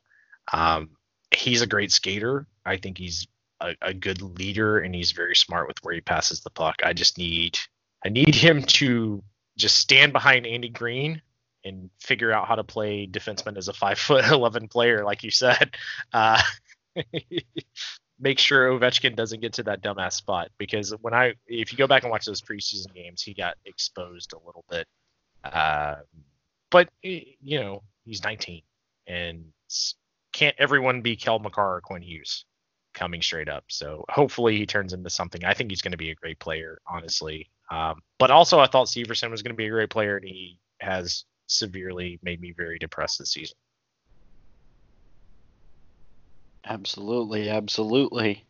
Um, 0.52 0.91
he's 1.32 1.62
a 1.62 1.68
great 1.68 1.91
skater. 1.91 2.48
I 2.66 2.78
think 2.78 2.98
he's 2.98 3.28
a, 3.60 3.76
a, 3.82 3.94
good 3.94 4.22
leader, 4.22 4.80
and 4.80 4.94
he's 4.94 5.12
very 5.12 5.36
smart 5.36 5.68
with 5.68 5.78
where 5.84 5.94
he 5.94 6.02
passes 6.02 6.41
the 6.41 6.50
puck. 6.50 6.76
I 6.84 6.94
just 6.94 7.18
need 7.18 7.58
I 8.06 8.10
need 8.10 8.36
him 8.36 8.62
to 8.64 9.24
just 9.58 9.78
stand 9.78 10.14
behind 10.14 10.46
Andy 10.46 10.70
Greene 10.70 11.22
and 11.64 11.89
figure 11.99 12.32
out 12.32 12.47
how 12.47 12.55
to 12.55 12.64
play 12.64 13.07
defenseman 13.07 13.57
as 13.57 13.68
a 13.68 13.74
five 13.74 13.99
foot 13.99 14.26
eleven 14.32 14.68
player, 14.68 15.03
like 15.03 15.24
you 15.24 15.32
said. 15.32 15.76
Uh, 16.11 16.41
make 18.20 18.39
sure 18.39 18.70
Ovechkin 18.70 19.16
doesn't 19.16 19.41
get 19.41 19.53
to 19.53 19.64
that 19.64 19.82
dumbass 19.82 20.14
spot 20.14 20.49
because 20.57 20.91
when 21.01 21.14
I 21.14 21.34
if 21.47 21.72
you 21.72 21.78
go 21.78 21.88
back 21.88 22.03
and 22.03 22.11
watch 22.11 22.26
those 22.26 22.41
preseason 22.41 22.93
games, 22.93 23.22
he 23.22 23.34
got 23.34 23.55
exposed 23.66 24.34
a 24.34 24.45
little 24.45 24.66
bit. 24.70 24.88
Uh, 25.43 25.95
but 26.70 26.89
you 27.01 27.59
know 27.59 27.84
he's 28.05 28.24
19 28.24 28.61
and 29.07 29.45
can't 30.32 30.55
everyone 30.57 31.01
be 31.01 31.16
Cale 31.16 31.39
Makar 31.39 31.76
or 31.76 31.82
Quinn 31.82 32.01
Hughes 32.01 32.45
coming 32.93 33.22
straight 33.22 33.49
up. 33.49 33.64
So 33.70 34.05
hopefully 34.09 34.57
he 34.57 34.66
turns 34.66 34.93
into 34.93 35.09
something. 35.09 35.43
I 35.43 35.53
think 35.53 35.70
he's 35.70 35.82
going 35.82 35.91
to 35.91 35.97
be 35.97 36.11
a 36.11 36.16
great 36.16 36.39
player, 36.39 36.80
honestly. 36.88 37.49
Um, 37.72 38.01
but 38.20 38.32
also 38.32 38.59
I 38.59 38.68
thought 38.68 38.88
Severson 38.88 39.32
was 39.32 39.41
going 39.41 39.53
to 39.53 39.57
be 39.57 39.68
a 39.68 39.72
great 39.72 39.89
player, 39.89 40.18
and 40.18 40.28
he 40.28 40.59
has 40.80 41.26
severely 41.48 42.20
made 42.24 42.41
me 42.41 42.52
very 42.52 42.80
depressed 42.80 43.20
this 43.20 43.32
season. 43.34 43.56
Absolutely, 46.66 47.50
absolutely. 47.50 48.46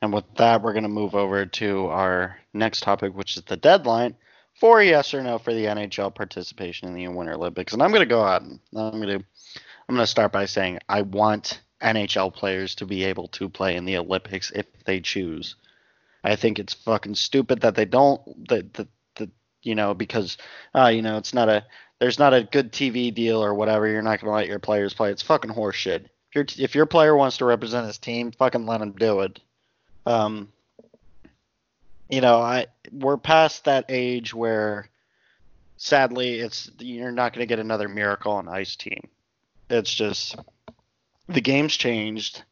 And 0.00 0.12
with 0.12 0.24
that, 0.36 0.62
we're 0.62 0.72
going 0.72 0.82
to 0.84 0.88
move 0.88 1.14
over 1.14 1.46
to 1.46 1.86
our 1.86 2.38
next 2.52 2.82
topic, 2.82 3.14
which 3.14 3.36
is 3.36 3.42
the 3.44 3.56
deadline 3.56 4.16
for 4.58 4.82
yes 4.82 5.14
or 5.14 5.22
no 5.22 5.38
for 5.38 5.54
the 5.54 5.66
NHL 5.66 6.14
participation 6.14 6.88
in 6.88 6.94
the 6.94 7.08
Winter 7.08 7.34
Olympics. 7.34 7.72
And 7.72 7.82
I'm 7.82 7.90
going 7.90 8.00
to 8.00 8.06
go 8.06 8.22
out 8.22 8.42
and 8.42 8.60
I'm 8.74 9.00
going 9.00 9.20
to 9.20 9.24
I'm 9.88 9.94
going 9.96 10.04
to 10.04 10.06
start 10.06 10.32
by 10.32 10.46
saying 10.46 10.78
I 10.88 11.02
want 11.02 11.60
NHL 11.82 12.32
players 12.34 12.74
to 12.76 12.86
be 12.86 13.04
able 13.04 13.28
to 13.28 13.48
play 13.48 13.76
in 13.76 13.84
the 13.84 13.96
Olympics 13.98 14.50
if 14.54 14.66
they 14.84 15.00
choose. 15.00 15.56
I 16.24 16.36
think 16.36 16.58
it's 16.58 16.74
fucking 16.74 17.16
stupid 17.16 17.60
that 17.62 17.74
they 17.74 17.84
don't 17.84 18.48
that 18.48 18.74
the, 18.74 18.88
the 19.16 19.30
you 19.62 19.74
know 19.74 19.92
because 19.94 20.38
uh 20.74 20.86
you 20.86 21.02
know 21.02 21.16
it's 21.16 21.34
not 21.34 21.48
a 21.48 21.64
there's 22.02 22.18
not 22.18 22.34
a 22.34 22.42
good 22.42 22.72
TV 22.72 23.14
deal 23.14 23.42
or 23.42 23.54
whatever 23.54 23.86
you're 23.86 24.02
not 24.02 24.20
going 24.20 24.30
to 24.30 24.34
let 24.34 24.48
your 24.48 24.58
players 24.58 24.92
play. 24.92 25.10
It's 25.10 25.22
fucking 25.22 25.52
horseshit 25.52 26.06
your 26.34 26.46
if 26.58 26.74
your 26.74 26.86
player 26.86 27.16
wants 27.16 27.38
to 27.38 27.44
represent 27.44 27.86
his 27.86 27.98
team, 27.98 28.32
fucking 28.32 28.66
let 28.66 28.80
him 28.80 28.92
do 28.92 29.20
it. 29.20 29.40
Um, 30.06 30.52
you 32.08 32.20
know, 32.20 32.40
I 32.40 32.66
we're 32.90 33.16
past 33.16 33.64
that 33.64 33.86
age 33.88 34.34
where 34.34 34.88
sadly 35.76 36.34
it's 36.34 36.70
you're 36.78 37.12
not 37.12 37.32
going 37.32 37.46
to 37.46 37.48
get 37.48 37.58
another 37.58 37.88
miracle 37.88 38.32
on 38.32 38.48
ice 38.48 38.76
team. 38.76 39.08
It's 39.70 39.92
just 39.92 40.36
the 41.28 41.40
game's 41.40 41.76
changed. 41.76 42.42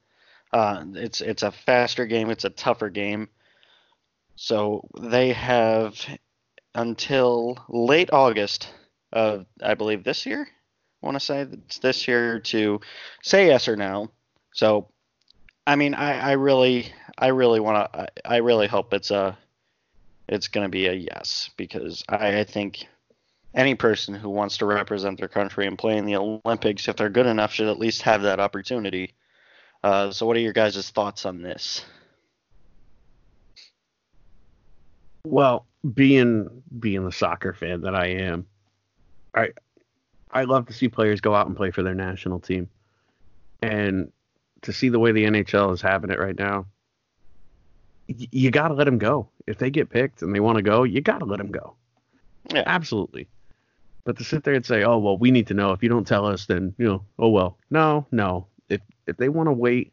Uh, 0.52 0.84
it's 0.94 1.20
it's 1.20 1.42
a 1.42 1.52
faster 1.52 2.06
game. 2.06 2.30
It's 2.30 2.44
a 2.44 2.50
tougher 2.50 2.90
game. 2.90 3.28
So 4.36 4.88
they 4.98 5.32
have 5.32 6.04
until 6.74 7.58
late 7.68 8.10
August 8.12 8.70
of 9.12 9.46
I 9.62 9.74
believe 9.74 10.04
this 10.04 10.26
year 10.26 10.48
I 11.02 11.06
want 11.06 11.16
to 11.16 11.24
say 11.24 11.40
it's 11.40 11.78
this 11.78 12.06
year 12.06 12.40
to 12.40 12.80
say 13.22 13.46
yes 13.46 13.68
or 13.68 13.76
no. 13.76 14.10
So, 14.52 14.88
I 15.66 15.76
mean, 15.76 15.94
I, 15.94 16.18
I 16.18 16.32
really, 16.32 16.92
I 17.16 17.28
really 17.28 17.60
want 17.60 17.92
to, 17.92 18.00
I, 18.00 18.08
I 18.24 18.36
really 18.38 18.66
hope 18.66 18.92
it's 18.92 19.10
a, 19.10 19.36
it's 20.28 20.48
going 20.48 20.64
to 20.64 20.70
be 20.70 20.86
a 20.86 20.92
yes 20.92 21.50
because 21.56 22.04
I, 22.08 22.40
I 22.40 22.44
think 22.44 22.86
any 23.54 23.74
person 23.74 24.14
who 24.14 24.28
wants 24.28 24.58
to 24.58 24.66
represent 24.66 25.18
their 25.18 25.28
country 25.28 25.66
and 25.66 25.78
play 25.78 25.96
in 25.96 26.04
the 26.04 26.16
Olympics, 26.16 26.86
if 26.86 26.96
they're 26.96 27.08
good 27.08 27.26
enough, 27.26 27.52
should 27.52 27.68
at 27.68 27.78
least 27.78 28.02
have 28.02 28.22
that 28.22 28.38
opportunity. 28.38 29.14
Uh, 29.82 30.10
so, 30.10 30.26
what 30.26 30.36
are 30.36 30.40
your 30.40 30.52
guys' 30.52 30.90
thoughts 30.90 31.24
on 31.24 31.40
this? 31.40 31.84
Well, 35.24 35.66
being 35.94 36.62
being 36.78 37.04
the 37.04 37.12
soccer 37.12 37.54
fan 37.54 37.80
that 37.82 37.94
I 37.94 38.08
am, 38.08 38.46
I 39.34 39.50
I 40.32 40.44
love 40.44 40.66
to 40.66 40.72
see 40.72 40.88
players 40.88 41.20
go 41.20 41.34
out 41.34 41.46
and 41.46 41.56
play 41.56 41.70
for 41.70 41.82
their 41.82 41.94
national 41.94 42.40
team. 42.40 42.68
And 43.62 44.12
to 44.62 44.72
see 44.72 44.88
the 44.88 44.98
way 44.98 45.12
the 45.12 45.24
NHL 45.24 45.72
is 45.72 45.82
having 45.82 46.10
it 46.10 46.18
right 46.18 46.38
now, 46.38 46.66
y- 48.08 48.28
you 48.30 48.50
got 48.50 48.68
to 48.68 48.74
let 48.74 48.84
them 48.84 48.98
go. 48.98 49.28
If 49.46 49.58
they 49.58 49.70
get 49.70 49.90
picked 49.90 50.22
and 50.22 50.34
they 50.34 50.40
want 50.40 50.56
to 50.56 50.62
go, 50.62 50.84
you 50.84 51.00
got 51.00 51.18
to 51.18 51.24
let 51.24 51.38
them 51.38 51.50
go. 51.50 51.74
Yeah. 52.52 52.62
Absolutely. 52.66 53.28
But 54.04 54.16
to 54.18 54.24
sit 54.24 54.44
there 54.44 54.54
and 54.54 54.64
say, 54.64 54.82
"Oh, 54.82 54.98
well, 54.98 55.18
we 55.18 55.30
need 55.30 55.46
to 55.48 55.54
know. 55.54 55.72
If 55.72 55.82
you 55.82 55.88
don't 55.88 56.06
tell 56.06 56.24
us, 56.26 56.46
then, 56.46 56.74
you 56.78 56.86
know, 56.86 57.04
oh 57.18 57.28
well." 57.28 57.58
No, 57.70 58.06
no. 58.10 58.46
If 58.68 58.80
if 59.06 59.16
they 59.18 59.28
want 59.28 59.48
to 59.48 59.52
wait, 59.52 59.92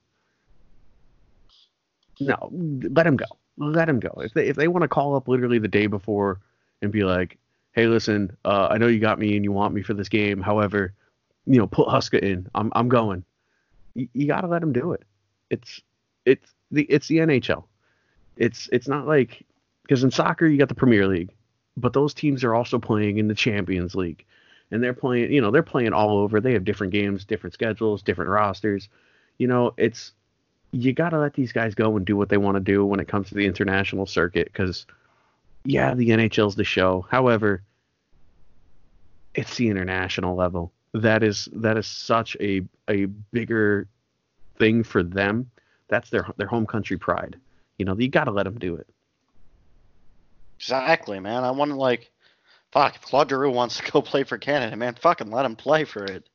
no, 2.20 2.50
let 2.52 3.04
them 3.04 3.18
go. 3.18 3.26
Let 3.58 3.86
them 3.86 4.00
go. 4.00 4.22
If 4.24 4.34
they 4.34 4.48
if 4.48 4.56
they 4.56 4.68
want 4.68 4.84
to 4.84 4.88
call 4.88 5.16
up 5.16 5.28
literally 5.28 5.60
the 5.60 5.68
day 5.68 5.88
before 5.88 6.40
and 6.82 6.92
be 6.92 7.04
like, 7.04 7.38
hey, 7.78 7.86
listen, 7.86 8.36
uh, 8.43 8.69
I 8.71 8.80
know 8.80 8.88
you 8.88 8.99
got 8.99 9.19
me 9.19 9.36
and 9.36 9.45
you 9.45 9.51
want 9.51 9.71
me 9.71 9.84
for 9.84 9.93
this 9.93 10.09
game. 10.09 10.41
However, 10.41 10.93
you 11.45 11.59
know, 11.59 11.67
put 11.67 11.88
Huska 11.88 12.19
in. 12.19 12.49
I'm 12.55 12.71
I'm 12.75 12.89
going. 12.89 13.23
You, 13.93 14.09
you 14.13 14.28
got 14.28 14.41
to 14.41 14.47
let 14.47 14.63
him 14.63 14.73
do 14.73 14.91
it. 14.93 15.03
It's 15.51 15.80
it's 16.25 16.51
the 16.71 16.84
it's 16.84 17.07
the 17.07 17.17
NHL. 17.17 17.63
It's 18.36 18.67
it's 18.71 18.88
not 18.88 19.07
like 19.07 19.45
because 19.84 20.03
in 20.03 20.09
soccer 20.09 20.47
you 20.47 20.57
got 20.57 20.69
the 20.69 20.75
Premier 20.75 21.07
League, 21.07 21.30
but 21.78 21.93
those 21.93 22.15
teams 22.15 22.43
are 22.43 22.55
also 22.55 22.80
playing 22.80 23.19
in 23.19 23.28
the 23.28 23.36
Champions 23.36 23.93
League, 23.93 24.25
and 24.71 24.84
they're 24.84 24.93
playing. 24.93 25.32
You 25.32 25.39
know, 25.39 25.51
they're 25.51 25.61
playing 25.61 25.93
all 25.93 26.17
over. 26.17 26.41
They 26.41 26.53
have 26.53 26.65
different 26.65 26.91
games, 26.91 27.25
different 27.25 27.53
schedules, 27.53 28.01
different 28.01 28.32
rosters. 28.32 28.89
You 29.38 29.47
know, 29.47 29.75
it's 29.78 30.13
you 30.71 30.93
got 30.93 31.09
to 31.09 31.19
let 31.19 31.36
these 31.36 31.53
guys 31.53 31.75
go 31.75 31.95
and 31.95 32.05
do 32.07 32.17
what 32.17 32.30
they 32.30 32.38
want 32.38 32.55
to 32.55 32.59
do 32.59 32.84
when 32.84 32.99
it 32.99 33.07
comes 33.07 33.30
to 33.30 33.36
the 33.36 33.45
international 33.45 34.07
circuit 34.07 34.47
because 34.47 34.88
yeah, 35.63 35.93
the 35.93 36.09
NHL's 36.09 36.55
the 36.55 36.63
show. 36.63 37.05
However, 37.09 37.61
it's 39.38 39.56
the 39.56 39.70
international 39.70 40.36
level. 40.36 40.74
That 40.94 41.24
is 41.24 41.48
that 41.54 41.78
is 41.78 41.88
such 41.88 42.36
a 42.42 42.62
a 42.90 43.06
bigger 43.06 43.88
thing 44.58 44.84
for 44.84 45.04
them. 45.04 45.50
That's 45.88 46.10
their 46.10 46.28
their 46.38 46.48
home 46.48 46.66
country 46.66 46.98
pride. 46.98 47.38
You 47.78 47.86
know, 47.86 47.98
you 47.98 48.10
got 48.10 48.26
to 48.26 48.32
let 48.32 48.44
them 48.44 48.58
do 48.58 48.76
it. 48.76 48.88
Exactly, 50.60 51.20
man. 51.20 51.44
I 51.44 51.52
want 51.52 51.70
to 51.70 51.78
like, 51.78 52.10
fuck. 52.72 52.96
If 52.96 53.04
Claude 53.04 53.30
Giroux 53.30 53.52
wants 53.52 53.78
to 53.78 53.84
go 53.92 54.02
play 54.02 54.24
for 54.24 54.40
Canada, 54.40 54.76
man, 54.76 54.96
fucking 54.96 55.30
let 55.30 55.46
him 55.46 55.56
play 55.56 55.86
for 55.86 56.04
it. 56.04 56.28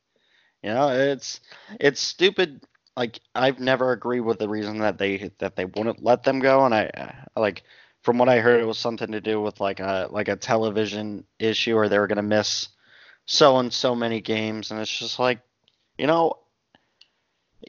You 0.63 0.69
know, 0.69 0.89
it's 0.89 1.41
it's 1.79 1.99
stupid. 1.99 2.63
Like 2.95 3.19
I've 3.35 3.59
never 3.59 3.91
agreed 3.91 4.21
with 4.21 4.39
the 4.39 4.47
reason 4.47 4.79
that 4.79 4.97
they 4.97 5.29
that 5.39 5.57
they 5.57 5.65
wouldn't 5.65 6.01
let 6.01 6.23
them 6.23 6.39
go, 6.39 6.63
and 6.63 6.73
I, 6.73 6.89
I 7.35 7.39
like 7.39 7.63
from 8.01 8.17
what 8.17 8.29
I 8.29 8.39
heard, 8.39 8.61
it 8.61 8.65
was 8.65 8.77
something 8.77 9.11
to 9.11 9.19
do 9.19 9.41
with 9.41 9.59
like 9.59 9.81
a 9.81 10.07
like 10.09 10.29
a 10.29 10.37
television 10.37 11.25
issue, 11.37 11.75
or 11.75 11.89
they 11.89 11.99
were 11.99 12.07
gonna 12.07 12.21
miss 12.21 12.69
so 13.25 13.57
and 13.57 13.71
so 13.71 13.95
many 13.95 14.21
games, 14.21 14.71
and 14.71 14.79
it's 14.79 14.97
just 14.97 15.19
like, 15.19 15.39
you 15.97 16.07
know, 16.07 16.37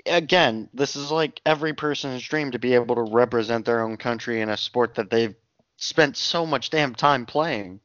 again, 0.07 0.68
this 0.74 0.96
is 0.96 1.11
like 1.11 1.40
every 1.46 1.72
person's 1.72 2.22
dream 2.22 2.50
to 2.52 2.59
be 2.59 2.74
able 2.74 2.96
to 2.96 3.02
represent 3.02 3.64
their 3.64 3.82
own 3.82 3.96
country 3.96 4.40
in 4.40 4.48
a 4.48 4.57
sport 4.57 4.96
that 4.96 5.11
they've 5.11 5.34
spent 5.76 6.16
so 6.16 6.46
much 6.46 6.70
damn 6.70 6.94
time 6.94 7.26
playing. 7.26 7.80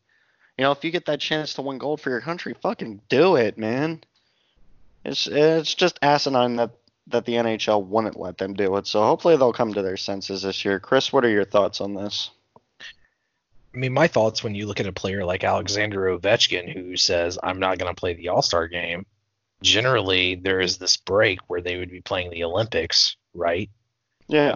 You 0.57 0.63
know, 0.63 0.71
if 0.71 0.83
you 0.83 0.91
get 0.91 1.05
that 1.05 1.21
chance 1.21 1.53
to 1.53 1.61
win 1.61 1.77
gold 1.77 2.01
for 2.01 2.09
your 2.09 2.21
country, 2.21 2.53
fucking 2.61 3.01
do 3.09 3.35
it, 3.35 3.57
man. 3.57 4.03
It's 5.05 5.27
it's 5.27 5.73
just 5.73 5.97
asinine 6.01 6.57
that 6.57 6.71
that 7.07 7.25
the 7.25 7.33
NHL 7.33 7.85
wouldn't 7.85 8.19
let 8.19 8.37
them 8.37 8.53
do 8.53 8.75
it. 8.75 8.85
So 8.85 9.01
hopefully 9.01 9.37
they'll 9.37 9.53
come 9.53 9.73
to 9.73 9.81
their 9.81 9.97
senses 9.97 10.41
this 10.41 10.65
year. 10.65 10.79
Chris, 10.79 11.13
what 11.13 11.25
are 11.25 11.29
your 11.29 11.45
thoughts 11.45 11.81
on 11.81 11.93
this? 11.93 12.29
I 13.73 13.77
mean, 13.77 13.93
my 13.93 14.07
thoughts 14.07 14.43
when 14.43 14.55
you 14.55 14.65
look 14.65 14.79
at 14.79 14.87
a 14.87 14.93
player 14.93 15.23
like 15.23 15.43
Alexander 15.43 16.17
Ovechkin 16.17 16.73
who 16.73 16.97
says, 16.97 17.37
I'm 17.41 17.59
not 17.59 17.77
going 17.77 17.93
to 17.93 17.99
play 17.99 18.13
the 18.13 18.29
All 18.29 18.41
Star 18.41 18.67
game, 18.67 19.05
generally 19.61 20.35
there 20.35 20.59
is 20.59 20.77
this 20.77 20.97
break 20.97 21.39
where 21.47 21.61
they 21.61 21.77
would 21.77 21.91
be 21.91 22.01
playing 22.01 22.31
the 22.31 22.43
Olympics, 22.43 23.15
right? 23.33 23.69
Yeah. 24.27 24.55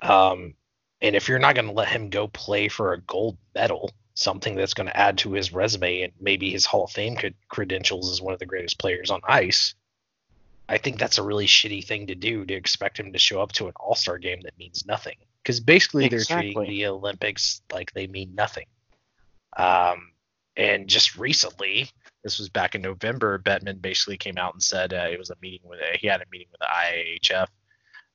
Um, 0.00 0.54
and 1.02 1.14
if 1.14 1.28
you're 1.28 1.38
not 1.38 1.54
going 1.54 1.66
to 1.66 1.72
let 1.72 1.88
him 1.88 2.08
go 2.08 2.28
play 2.28 2.68
for 2.68 2.92
a 2.92 3.00
gold 3.00 3.36
medal, 3.54 3.92
something 4.14 4.54
that's 4.54 4.74
going 4.74 4.86
to 4.86 4.96
add 4.96 5.18
to 5.18 5.32
his 5.32 5.52
resume 5.52 6.02
and 6.02 6.12
maybe 6.18 6.50
his 6.50 6.64
Hall 6.64 6.84
of 6.84 6.90
Fame 6.90 7.18
credentials 7.48 8.10
as 8.10 8.22
one 8.22 8.32
of 8.32 8.38
the 8.40 8.46
greatest 8.46 8.78
players 8.78 9.10
on 9.10 9.20
ice, 9.28 9.74
I 10.68 10.78
think 10.78 10.98
that's 10.98 11.18
a 11.18 11.22
really 11.22 11.46
shitty 11.46 11.84
thing 11.84 12.06
to 12.06 12.14
do 12.14 12.46
to 12.46 12.54
expect 12.54 12.98
him 12.98 13.12
to 13.12 13.18
show 13.18 13.42
up 13.42 13.52
to 13.52 13.66
an 13.66 13.74
All 13.76 13.94
Star 13.94 14.16
game 14.16 14.40
that 14.42 14.58
means 14.58 14.86
nothing 14.86 15.16
because 15.46 15.60
basically 15.60 16.08
they're 16.08 16.24
treating 16.24 16.60
the 16.64 16.86
Olympics 16.86 17.62
like 17.72 17.92
they 17.92 18.08
mean 18.08 18.34
nothing. 18.34 18.66
Um, 19.56 20.10
and 20.56 20.88
just 20.88 21.16
recently, 21.16 21.88
this 22.24 22.40
was 22.40 22.48
back 22.48 22.74
in 22.74 22.82
November, 22.82 23.38
Bettman 23.38 23.80
basically 23.80 24.16
came 24.16 24.38
out 24.38 24.54
and 24.54 24.62
said 24.62 24.92
uh, 24.92 25.06
it 25.08 25.20
was 25.20 25.30
a 25.30 25.36
meeting 25.40 25.60
with 25.62 25.78
he 26.00 26.08
had 26.08 26.20
a 26.20 26.24
meeting 26.32 26.48
with 26.50 26.58
the 26.58 26.66
IIHF. 26.66 27.46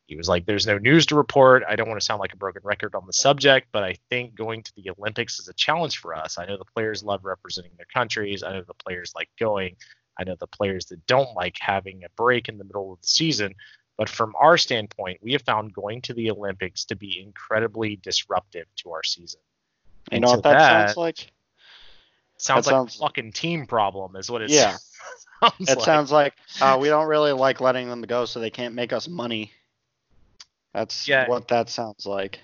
He 0.08 0.18
was 0.18 0.28
like, 0.28 0.46
"There's 0.46 0.68
no 0.68 0.78
news 0.78 1.06
to 1.06 1.16
report. 1.16 1.64
I 1.70 1.78
don't 1.78 1.88
want 1.88 2.02
to 2.02 2.06
sound 2.06 2.20
like 2.20 2.34
a 2.34 2.38
broken 2.38 2.64
record 2.66 2.96
on 2.96 3.08
the 3.08 3.14
subject, 3.14 3.70
but 3.72 3.84
I 3.84 3.96
think 4.10 4.36
going 4.36 4.62
to 4.64 4.74
the 4.76 4.90
Olympics 4.90 5.40
is 5.40 5.48
a 5.48 5.54
challenge 5.54 6.00
for 6.00 6.14
us. 6.14 6.38
I 6.38 6.46
know 6.46 6.58
the 6.58 6.66
players 6.76 7.02
love 7.02 7.24
representing 7.24 7.72
their 7.78 7.88
countries. 7.94 8.44
I 8.44 8.52
know 8.52 8.64
the 8.68 8.74
players 8.74 9.14
like 9.16 9.30
going. 9.40 9.78
I 10.20 10.26
know 10.26 10.36
the 10.38 10.48
players 10.48 10.88
that 10.88 11.06
don't 11.06 11.34
like 11.34 11.56
having 11.62 12.04
a 12.04 12.10
break 12.18 12.50
in 12.50 12.58
the 12.58 12.66
middle 12.66 12.92
of 12.92 13.00
the 13.00 13.08
season. 13.08 13.56
But 14.02 14.10
from 14.10 14.34
our 14.36 14.58
standpoint, 14.58 15.20
we 15.22 15.34
have 15.34 15.44
found 15.44 15.76
going 15.76 16.02
to 16.02 16.16
the 16.16 16.32
Olympics 16.32 16.86
to 16.86 16.96
be 16.96 17.22
incredibly 17.22 17.98
disruptive 17.98 18.66
to 18.78 18.94
our 18.94 19.04
season. 19.04 19.42
You 20.10 20.16
and 20.16 20.22
know 20.24 20.32
what 20.32 20.42
that, 20.42 20.54
that, 20.54 20.88
sounds 20.88 20.98
like? 20.98 21.32
Sounds 22.38 22.66
that 22.66 22.72
like 22.72 22.80
sounds... 22.80 22.96
a 22.96 22.98
fucking 22.98 23.34
team 23.34 23.68
problem, 23.68 24.16
is 24.16 24.32
what 24.32 24.42
it 24.42 24.50
yeah. 24.50 24.78
sounds 25.44 25.70
it 25.70 25.78
like. 25.78 25.86
sounds 25.86 26.12
like 26.12 26.34
uh, 26.62 26.80
we 26.82 26.88
don't 26.88 27.06
really 27.06 27.32
like 27.32 27.62
letting 27.62 27.90
them 27.90 28.02
go, 28.02 28.26
so 28.26 28.40
they 28.40 28.50
can't 28.50 28.74
make 28.74 28.92
us 28.92 29.08
money. 29.08 29.52
That's 30.74 31.08
yeah. 31.08 31.28
what 31.28 31.50
that 31.50 31.70
sounds 31.70 32.08
like. 32.08 32.40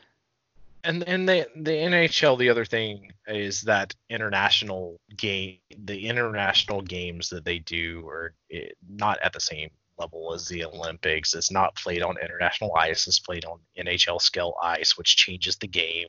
And 0.83 1.03
and 1.05 1.27
the 1.27 1.47
the 1.55 1.71
NHL, 1.71 2.37
the 2.37 2.51
other 2.51 2.65
thing 2.65 3.13
is 3.25 3.63
that 3.63 3.95
international 4.11 4.99
game, 5.17 5.57
the 5.75 6.07
international 6.07 6.83
games 6.83 7.29
that 7.29 7.45
they 7.45 7.57
do 7.57 8.07
are 8.07 8.35
eh, 8.51 8.67
not 8.87 9.17
at 9.23 9.33
the 9.33 9.39
same 9.39 9.71
level 9.97 10.33
as 10.33 10.47
the 10.47 10.65
Olympics. 10.65 11.33
It's 11.33 11.51
not 11.51 11.75
played 11.75 12.01
on 12.01 12.15
international 12.21 12.75
ice. 12.75 13.07
It's 13.07 13.19
played 13.19 13.45
on 13.45 13.59
NHL 13.77 14.21
scale 14.21 14.55
ice, 14.61 14.97
which 14.97 15.15
changes 15.15 15.55
the 15.57 15.67
game 15.67 16.07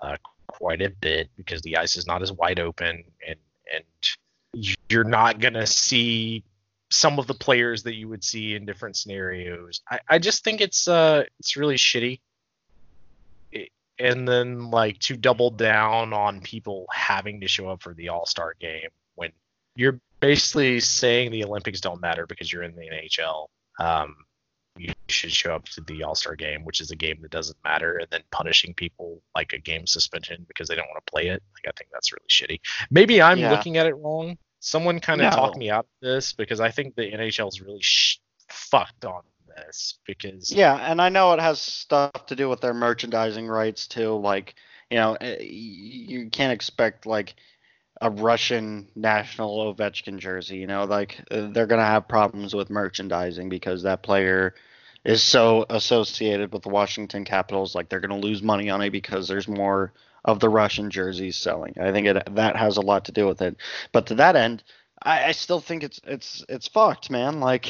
uh, 0.00 0.16
quite 0.46 0.82
a 0.82 0.90
bit 0.90 1.30
because 1.36 1.62
the 1.62 1.76
ice 1.76 1.96
is 1.96 2.06
not 2.06 2.22
as 2.22 2.32
wide 2.32 2.60
open 2.60 3.04
and 3.26 3.38
and 3.72 3.84
you're 4.88 5.04
not 5.04 5.40
gonna 5.40 5.66
see 5.66 6.44
some 6.90 7.18
of 7.18 7.26
the 7.26 7.34
players 7.34 7.82
that 7.82 7.94
you 7.94 8.08
would 8.08 8.22
see 8.22 8.54
in 8.54 8.64
different 8.64 8.96
scenarios. 8.96 9.80
I, 9.90 9.98
I 10.08 10.18
just 10.18 10.44
think 10.44 10.60
it's 10.60 10.86
uh 10.86 11.24
it's 11.40 11.56
really 11.56 11.76
shitty. 11.76 12.20
It, 13.52 13.70
and 13.98 14.28
then 14.28 14.70
like 14.70 14.98
to 15.00 15.16
double 15.16 15.50
down 15.50 16.12
on 16.12 16.40
people 16.40 16.86
having 16.92 17.40
to 17.40 17.48
show 17.48 17.68
up 17.68 17.82
for 17.82 17.94
the 17.94 18.10
All 18.10 18.26
Star 18.26 18.54
game 18.60 18.90
when 19.14 19.32
you're 19.74 19.98
basically 20.24 20.80
saying 20.80 21.30
the 21.30 21.44
Olympics 21.44 21.80
don't 21.80 22.00
matter 22.00 22.26
because 22.26 22.52
you're 22.52 22.62
in 22.62 22.74
the 22.74 22.82
NHL. 22.82 23.46
Um, 23.78 24.16
you 24.76 24.92
should 25.08 25.30
show 25.30 25.54
up 25.54 25.66
to 25.66 25.80
the 25.82 26.02
All 26.02 26.14
Star 26.14 26.34
game, 26.34 26.64
which 26.64 26.80
is 26.80 26.90
a 26.90 26.96
game 26.96 27.18
that 27.22 27.30
doesn't 27.30 27.58
matter, 27.62 27.98
and 27.98 28.08
then 28.10 28.22
punishing 28.32 28.74
people 28.74 29.22
like 29.34 29.52
a 29.52 29.58
game 29.58 29.86
suspension 29.86 30.44
because 30.48 30.68
they 30.68 30.74
don't 30.74 30.88
want 30.88 31.04
to 31.04 31.10
play 31.10 31.28
it. 31.28 31.42
Like 31.54 31.68
I 31.68 31.72
think 31.76 31.90
that's 31.92 32.12
really 32.12 32.26
shitty. 32.28 32.60
Maybe 32.90 33.22
I'm 33.22 33.38
yeah. 33.38 33.50
looking 33.50 33.76
at 33.76 33.86
it 33.86 33.94
wrong. 33.94 34.36
Someone 34.60 34.98
kind 34.98 35.20
of 35.20 35.30
no. 35.30 35.36
talked 35.36 35.58
me 35.58 35.70
out 35.70 35.84
of 35.84 36.08
this 36.08 36.32
because 36.32 36.58
I 36.58 36.70
think 36.70 36.94
the 36.94 37.02
NHL 37.02 37.48
is 37.48 37.60
really 37.60 37.82
sh- 37.82 38.18
fucked 38.48 39.04
on 39.04 39.22
this 39.56 39.98
because 40.06 40.50
yeah, 40.50 40.74
and 40.90 41.00
I 41.00 41.08
know 41.08 41.32
it 41.34 41.40
has 41.40 41.60
stuff 41.60 42.26
to 42.26 42.34
do 42.34 42.48
with 42.48 42.60
their 42.60 42.74
merchandising 42.74 43.46
rights 43.46 43.86
too. 43.86 44.14
Like 44.14 44.54
you 44.90 44.96
know, 44.96 45.14
eh, 45.20 45.36
you 45.40 46.30
can't 46.30 46.52
expect 46.52 47.06
like 47.06 47.34
a 48.00 48.10
Russian 48.10 48.88
national 48.94 49.74
Ovechkin 49.74 50.18
jersey. 50.18 50.56
You 50.56 50.66
know, 50.66 50.84
like 50.84 51.22
uh, 51.30 51.48
they're 51.52 51.66
gonna 51.66 51.84
have 51.84 52.08
problems 52.08 52.54
with 52.54 52.70
merchandising 52.70 53.48
because 53.48 53.82
that 53.82 54.02
player 54.02 54.54
is 55.04 55.22
so 55.22 55.66
associated 55.70 56.52
with 56.52 56.62
the 56.62 56.68
Washington 56.70 57.24
Capitals. 57.24 57.74
Like 57.74 57.88
they're 57.88 58.00
gonna 58.00 58.18
lose 58.18 58.42
money 58.42 58.70
on 58.70 58.82
it 58.82 58.90
because 58.90 59.28
there's 59.28 59.48
more 59.48 59.92
of 60.24 60.40
the 60.40 60.48
Russian 60.48 60.90
jerseys 60.90 61.36
selling. 61.36 61.74
I 61.80 61.92
think 61.92 62.06
it 62.06 62.34
that 62.34 62.56
has 62.56 62.76
a 62.76 62.82
lot 62.82 63.04
to 63.06 63.12
do 63.12 63.26
with 63.26 63.42
it. 63.42 63.56
But 63.92 64.06
to 64.06 64.14
that 64.16 64.36
end, 64.36 64.62
I, 65.02 65.26
I 65.26 65.32
still 65.32 65.60
think 65.60 65.84
it's 65.84 66.00
it's 66.04 66.44
it's 66.48 66.68
fucked, 66.68 67.10
man. 67.10 67.40
Like, 67.40 67.68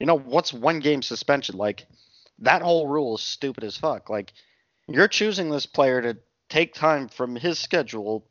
you 0.00 0.06
know, 0.06 0.18
what's 0.18 0.52
one 0.52 0.80
game 0.80 1.02
suspension? 1.02 1.56
Like, 1.56 1.86
that 2.40 2.62
whole 2.62 2.88
rule 2.88 3.14
is 3.16 3.22
stupid 3.22 3.64
as 3.64 3.76
fuck. 3.76 4.10
Like, 4.10 4.32
you're 4.88 5.08
choosing 5.08 5.48
this 5.50 5.66
player 5.66 6.02
to 6.02 6.18
take 6.48 6.74
time 6.74 7.08
from 7.08 7.36
his 7.36 7.58
schedule 7.58 8.26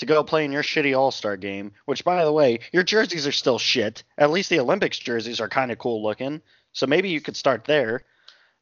to 0.00 0.06
go 0.06 0.24
play 0.24 0.44
in 0.44 0.52
your 0.52 0.62
shitty 0.62 0.98
All 0.98 1.10
Star 1.10 1.36
game, 1.36 1.72
which, 1.84 2.04
by 2.04 2.24
the 2.24 2.32
way, 2.32 2.60
your 2.72 2.82
jerseys 2.82 3.26
are 3.26 3.32
still 3.32 3.58
shit. 3.58 4.02
At 4.18 4.30
least 4.30 4.50
the 4.50 4.58
Olympics 4.60 4.98
jerseys 4.98 5.40
are 5.40 5.48
kind 5.48 5.70
of 5.70 5.78
cool 5.78 6.02
looking. 6.02 6.40
So 6.72 6.86
maybe 6.86 7.10
you 7.10 7.20
could 7.20 7.36
start 7.36 7.64
there. 7.64 8.02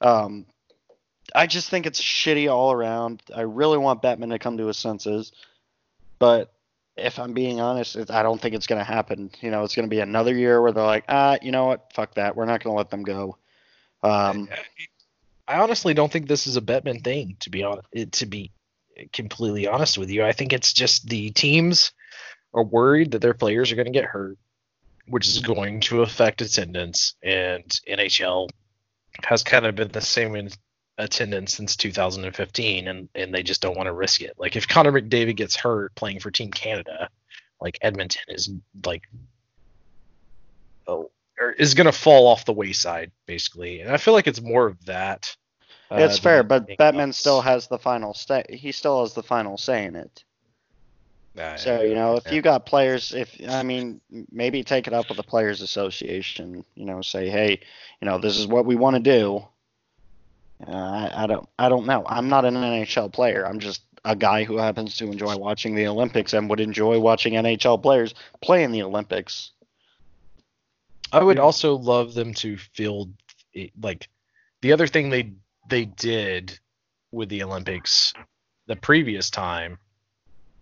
Um, 0.00 0.46
I 1.34 1.46
just 1.46 1.70
think 1.70 1.86
it's 1.86 2.02
shitty 2.02 2.50
all 2.52 2.72
around. 2.72 3.22
I 3.34 3.42
really 3.42 3.78
want 3.78 4.02
Bettman 4.02 4.30
to 4.30 4.38
come 4.38 4.58
to 4.58 4.66
his 4.66 4.78
senses. 4.78 5.32
But 6.18 6.52
if 6.96 7.18
I'm 7.18 7.34
being 7.34 7.60
honest, 7.60 8.10
I 8.10 8.22
don't 8.22 8.40
think 8.40 8.54
it's 8.54 8.66
going 8.66 8.80
to 8.80 8.84
happen. 8.84 9.30
You 9.40 9.50
know, 9.50 9.62
it's 9.62 9.76
going 9.76 9.88
to 9.88 9.94
be 9.94 10.00
another 10.00 10.34
year 10.34 10.60
where 10.60 10.72
they're 10.72 10.84
like, 10.84 11.04
ah, 11.08 11.38
you 11.40 11.52
know 11.52 11.66
what? 11.66 11.92
Fuck 11.94 12.14
that. 12.14 12.34
We're 12.34 12.46
not 12.46 12.62
going 12.62 12.74
to 12.74 12.78
let 12.78 12.90
them 12.90 13.04
go. 13.04 13.36
Um, 14.02 14.48
I 15.46 15.60
honestly 15.60 15.94
don't 15.94 16.10
think 16.10 16.26
this 16.26 16.46
is 16.46 16.56
a 16.56 16.60
Bettman 16.60 17.04
thing, 17.04 17.36
to 17.40 17.50
be 17.50 17.62
honest. 17.62 17.86
To 18.12 18.26
be 18.26 18.50
completely 19.12 19.66
honest 19.66 19.98
with 19.98 20.10
you. 20.10 20.24
I 20.24 20.32
think 20.32 20.52
it's 20.52 20.72
just 20.72 21.08
the 21.08 21.30
teams 21.30 21.92
are 22.54 22.64
worried 22.64 23.12
that 23.12 23.22
their 23.22 23.34
players 23.34 23.70
are 23.70 23.76
going 23.76 23.86
to 23.86 23.92
get 23.92 24.04
hurt, 24.04 24.38
which 25.06 25.28
is 25.28 25.40
going 25.40 25.80
to 25.80 26.02
affect 26.02 26.40
attendance. 26.40 27.14
And 27.22 27.64
NHL 27.88 28.48
has 29.24 29.42
kind 29.42 29.66
of 29.66 29.74
been 29.74 29.88
the 29.88 30.00
same 30.00 30.34
in 30.34 30.50
attendance 30.98 31.54
since 31.54 31.76
2015, 31.76 32.88
and, 32.88 33.08
and 33.14 33.32
they 33.32 33.42
just 33.42 33.60
don't 33.60 33.76
want 33.76 33.86
to 33.86 33.92
risk 33.92 34.20
it. 34.20 34.34
Like 34.38 34.56
if 34.56 34.66
Connor 34.66 34.92
McDavid 34.92 35.36
gets 35.36 35.56
hurt 35.56 35.94
playing 35.94 36.20
for 36.20 36.30
Team 36.30 36.50
Canada, 36.50 37.08
like 37.60 37.78
Edmonton 37.82 38.22
is 38.28 38.50
like 38.84 39.02
oh, 40.86 41.10
is 41.58 41.74
going 41.74 41.86
to 41.86 41.92
fall 41.92 42.26
off 42.26 42.44
the 42.44 42.52
wayside 42.52 43.10
basically. 43.26 43.80
And 43.80 43.90
I 43.90 43.96
feel 43.96 44.14
like 44.14 44.26
it's 44.26 44.40
more 44.40 44.66
of 44.66 44.84
that 44.86 45.36
it's 45.90 46.18
fair, 46.18 46.42
but 46.42 46.68
Bettman 46.78 47.14
still 47.14 47.40
has 47.40 47.66
the 47.66 47.78
final 47.78 48.14
say. 48.14 48.44
He 48.50 48.72
still 48.72 49.02
has 49.02 49.14
the 49.14 49.22
final 49.22 49.56
say 49.56 49.84
in 49.84 49.96
it. 49.96 50.24
Uh, 51.38 51.56
so 51.56 51.82
you 51.82 51.94
know, 51.94 52.16
if 52.16 52.26
yeah. 52.26 52.32
you 52.32 52.42
got 52.42 52.66
players, 52.66 53.14
if 53.14 53.36
I 53.48 53.62
mean, 53.62 54.00
maybe 54.30 54.62
take 54.64 54.86
it 54.86 54.92
up 54.92 55.08
with 55.08 55.16
the 55.16 55.22
players' 55.22 55.62
association. 55.62 56.64
You 56.74 56.84
know, 56.84 57.00
say, 57.00 57.28
hey, 57.28 57.60
you 58.00 58.06
know, 58.06 58.18
this 58.18 58.38
is 58.38 58.46
what 58.46 58.66
we 58.66 58.76
want 58.76 58.96
to 58.96 59.00
do. 59.00 59.44
Uh, 60.66 60.72
I, 60.72 61.24
I 61.24 61.26
don't, 61.26 61.48
I 61.58 61.68
don't 61.68 61.86
know. 61.86 62.04
I'm 62.06 62.28
not 62.28 62.44
an 62.44 62.54
NHL 62.54 63.12
player. 63.12 63.46
I'm 63.46 63.60
just 63.60 63.82
a 64.04 64.16
guy 64.16 64.44
who 64.44 64.56
happens 64.56 64.96
to 64.96 65.04
enjoy 65.04 65.36
watching 65.36 65.74
the 65.74 65.86
Olympics 65.86 66.32
and 66.32 66.50
would 66.50 66.60
enjoy 66.60 66.98
watching 66.98 67.34
NHL 67.34 67.80
players 67.80 68.14
play 68.40 68.64
in 68.64 68.72
the 68.72 68.82
Olympics. 68.82 69.52
I 71.12 71.22
would 71.22 71.38
also 71.38 71.76
love 71.76 72.14
them 72.14 72.34
to 72.34 72.56
field 72.56 73.12
like 73.80 74.08
the 74.60 74.72
other 74.72 74.86
thing 74.86 75.10
they 75.10 75.32
they 75.68 75.84
did 75.84 76.58
with 77.10 77.28
the 77.28 77.42
Olympics 77.42 78.12
the 78.68 78.76
previous 78.76 79.30
time 79.30 79.78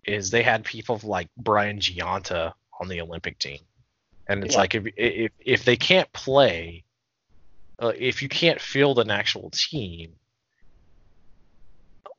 is 0.05 0.31
they 0.31 0.43
had 0.43 0.65
people 0.65 1.01
like 1.03 1.29
Brian 1.37 1.79
Gionta 1.79 2.53
on 2.81 2.89
the 2.89 3.01
Olympic 3.01 3.39
team. 3.39 3.59
And 4.29 4.43
it's 4.45 4.55
yeah. 4.55 4.61
like 4.61 4.75
if, 4.75 4.87
if 4.97 5.33
if 5.39 5.65
they 5.65 5.77
can't 5.77 6.11
play, 6.13 6.85
uh, 7.81 7.93
if 7.97 8.23
you 8.23 8.29
can't 8.29 8.61
field 8.61 8.99
an 8.99 9.11
actual 9.11 9.51
team, 9.51 10.13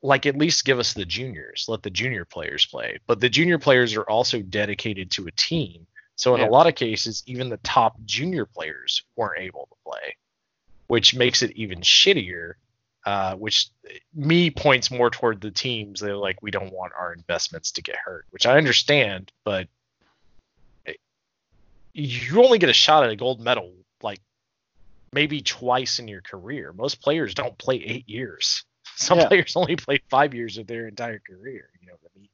like 0.02 0.26
at 0.26 0.36
least 0.36 0.64
give 0.64 0.78
us 0.78 0.94
the 0.94 1.04
juniors, 1.04 1.66
let 1.68 1.82
the 1.82 1.90
junior 1.90 2.24
players 2.24 2.64
play. 2.66 2.98
But 3.06 3.20
the 3.20 3.28
junior 3.28 3.58
players 3.58 3.94
are 3.96 4.08
also 4.08 4.40
dedicated 4.40 5.10
to 5.12 5.26
a 5.26 5.32
team. 5.32 5.86
So 6.16 6.34
in 6.34 6.40
Yeah. 6.40 6.48
a 6.48 6.50
lot 6.50 6.66
of 6.66 6.74
cases, 6.74 7.22
even 7.26 7.48
the 7.48 7.58
top 7.58 7.96
junior 8.04 8.46
players 8.46 9.02
weren't 9.16 9.40
able 9.40 9.68
to 9.70 9.90
play, 9.90 10.16
which 10.86 11.14
makes 11.14 11.42
it 11.42 11.52
even 11.52 11.80
shittier. 11.80 12.54
Uh, 13.08 13.34
which 13.36 13.70
me 14.14 14.50
points 14.50 14.90
more 14.90 15.08
toward 15.08 15.40
the 15.40 15.50
teams. 15.50 15.98
They're 15.98 16.14
like, 16.14 16.42
we 16.42 16.50
don't 16.50 16.70
want 16.70 16.92
our 16.92 17.14
investments 17.14 17.72
to 17.72 17.82
get 17.82 17.96
hurt, 17.96 18.26
which 18.28 18.44
I 18.44 18.58
understand, 18.58 19.32
but 19.46 19.66
it- 20.84 21.00
you 21.94 22.44
only 22.44 22.58
get 22.58 22.68
a 22.68 22.74
shot 22.74 23.04
at 23.04 23.10
a 23.10 23.16
gold 23.16 23.40
medal 23.40 23.72
like 24.02 24.20
maybe 25.14 25.40
twice 25.40 25.98
in 25.98 26.06
your 26.06 26.20
career. 26.20 26.74
Most 26.74 27.00
players 27.00 27.32
don't 27.32 27.56
play 27.56 27.76
eight 27.76 28.06
years. 28.06 28.66
Some 28.96 29.20
Yeah. 29.20 29.28
players 29.28 29.56
only 29.56 29.76
play 29.76 30.02
five 30.10 30.34
years 30.34 30.58
of 30.58 30.66
their 30.66 30.86
entire 30.86 31.20
career. 31.26 31.70
You 31.80 31.86
know 31.86 31.94
what 32.02 32.12
I 32.14 32.20
mean? 32.20 32.28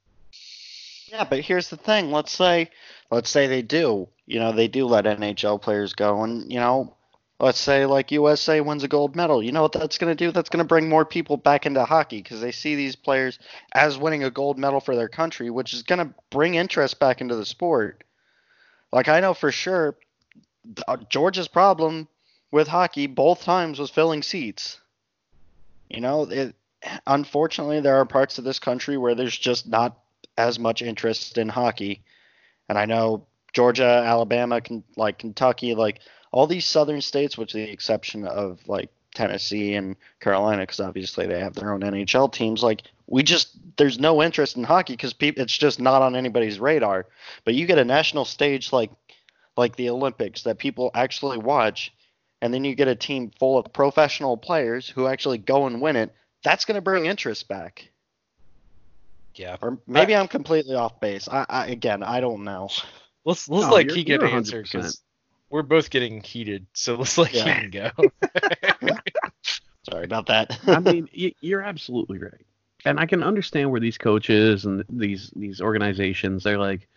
Yeah, 1.07 1.23
but 1.23 1.39
here's 1.39 1.69
the 1.71 1.77
thing. 1.77 2.11
Let's 2.11 2.33
say, 2.33 2.69
let's 3.13 3.31
say 3.31 3.47
they 3.47 3.63
do. 3.63 4.09
You 4.27 4.41
know, 4.41 4.51
they 4.51 4.67
do 4.67 4.87
let 4.87 5.05
NHL 5.05 5.63
players 5.63 5.93
go, 5.93 6.25
and 6.25 6.51
you 6.53 6.59
know, 6.59 6.97
let's 7.41 7.59
say 7.59 7.87
like 7.87 8.13
USA 8.13 8.61
wins 8.61 8.85
a 8.85 8.89
gold 8.89 9.17
medal. 9.17 9.43
You 9.43 9.53
know 9.53 9.63
what 9.63 9.73
that's 9.73 9.99
going 9.99 10.15
to 10.15 10.25
do? 10.25 10.31
That's 10.31 10.49
going 10.49 10.63
to 10.63 10.69
bring 10.69 10.89
more 10.89 11.05
people 11.05 11.37
back 11.37 11.67
into 11.67 11.85
hockey 11.85 12.23
because 12.23 12.41
they 12.41 12.53
see 12.53 12.75
these 12.75 12.97
players 12.97 13.39
as 13.73 13.99
winning 13.99 14.25
a 14.25 14.31
gold 14.31 14.59
medal 14.59 14.81
for 14.81 14.97
their 14.97 15.09
country, 15.09 15.51
which 15.51 15.75
is 15.75 15.83
going 15.83 15.99
to 15.99 16.15
bring 16.31 16.55
interest 16.55 16.99
back 16.99 17.21
into 17.21 17.37
the 17.37 17.47
sport. 17.47 18.05
Like 18.93 19.09
I 19.09 19.21
know 19.21 19.35
for 19.35 19.51
sure, 19.51 19.97
uh, 20.87 20.97
Georgia's 21.09 21.49
problem 21.49 22.09
with 22.51 22.69
hockey 22.69 23.07
both 23.07 23.43
times 23.43 23.79
was 23.79 23.91
filling 23.91 24.23
seats. 24.23 24.81
You 25.91 26.01
know, 26.01 26.23
it, 26.23 26.55
unfortunately, 27.07 27.81
there 27.81 27.97
are 27.97 28.05
parts 28.05 28.39
of 28.39 28.45
this 28.45 28.59
country 28.59 28.97
where 28.97 29.15
there's 29.15 29.37
just 29.37 29.67
not 29.67 29.99
as 30.39 30.59
much 30.59 30.83
interest 30.83 31.39
in 31.39 31.49
hockey. 31.49 32.03
And 32.69 32.79
I 32.79 32.87
know 32.87 33.27
Georgia, 33.53 34.03
Alabama, 34.05 34.61
like 34.97 35.19
Kentucky, 35.19 35.75
like 35.75 36.01
all 36.35 36.49
these 36.49 36.67
southern 36.67 37.01
states, 37.01 37.39
with 37.39 37.51
the 37.51 37.63
exception 37.63 38.27
of 38.27 38.59
like 38.67 38.91
Tennessee 39.15 39.75
and 39.77 39.95
Carolina, 40.19 40.63
because 40.63 40.81
obviously 40.81 41.29
they 41.29 41.39
have 41.39 41.55
their 41.55 41.73
own 41.73 41.81
NHL 41.81 42.33
teams. 42.33 42.61
Like 42.61 42.83
we 43.07 43.23
just 43.23 43.57
there's 43.77 44.01
no 44.01 44.21
interest 44.21 44.57
in 44.57 44.65
hockey 44.65 44.95
because 44.95 45.13
people 45.13 45.45
it's 45.45 45.57
just 45.57 45.79
not 45.79 46.03
on 46.03 46.17
anybody's 46.17 46.59
radar. 46.59 47.07
But 47.45 47.55
you 47.55 47.67
get 47.67 47.79
a 47.79 47.85
national 47.85 48.25
stage 48.25 48.73
like 48.73 48.91
like 49.57 49.77
the 49.77 49.91
Olympics 49.91 50.43
that 50.43 50.59
people 50.59 50.91
actually 50.93 51.39
watch, 51.39 51.95
and 52.43 52.53
then 52.53 52.65
you 52.65 52.75
get 52.75 52.89
a 52.89 52.97
team 52.97 53.31
full 53.39 53.57
of 53.57 53.73
professional 53.73 54.37
players 54.37 54.89
who 54.89 55.07
actually 55.07 55.39
go 55.39 55.67
and 55.69 55.81
win 55.81 55.95
it. 55.95 56.13
That's 56.43 56.65
going 56.65 56.75
to 56.75 56.83
bring 56.83 57.07
interest 57.07 57.47
back. 57.47 57.89
Yeah. 59.37 59.57
Or 59.63 59.79
maybe 59.87 60.17
I'm 60.17 60.27
completely 60.27 60.75
off 60.75 60.99
base. 60.99 61.29
I, 61.29 61.47
I 61.49 61.67
again, 61.69 62.03
I 62.03 62.19
don't 62.21 62.43
know. 62.43 62.71
Let's 63.25 63.49
let's 63.49 63.67
No, 63.69 63.73
let 63.75 63.85
you're- 63.87 63.95
Keegan 63.95 64.21
you're 64.21 64.31
answer 64.31 64.63
because 64.63 65.01
we're 65.55 65.63
both 65.63 65.89
getting 65.89 66.21
heated. 66.21 66.67
So 66.73 66.97
let's 66.99 67.17
let 67.17 67.33
Yeah. 67.33 67.61
Keegan 67.61 67.93
go. 67.95 68.91
Sorry 69.89 70.05
about 70.05 70.27
that. 70.27 70.59
I 70.67 70.81
mean, 70.81 71.09
you're 71.13 71.63
absolutely 71.63 72.19
right, 72.19 72.45
and 72.85 72.99
I 72.99 73.07
can 73.07 73.23
understand 73.23 73.71
where 73.71 73.81
these 73.81 73.97
coaches 73.97 74.65
and 74.65 74.85
these 74.89 75.31
these 75.37 75.61
organizations 75.61 76.43
they're 76.43 76.59
like, 76.59 76.89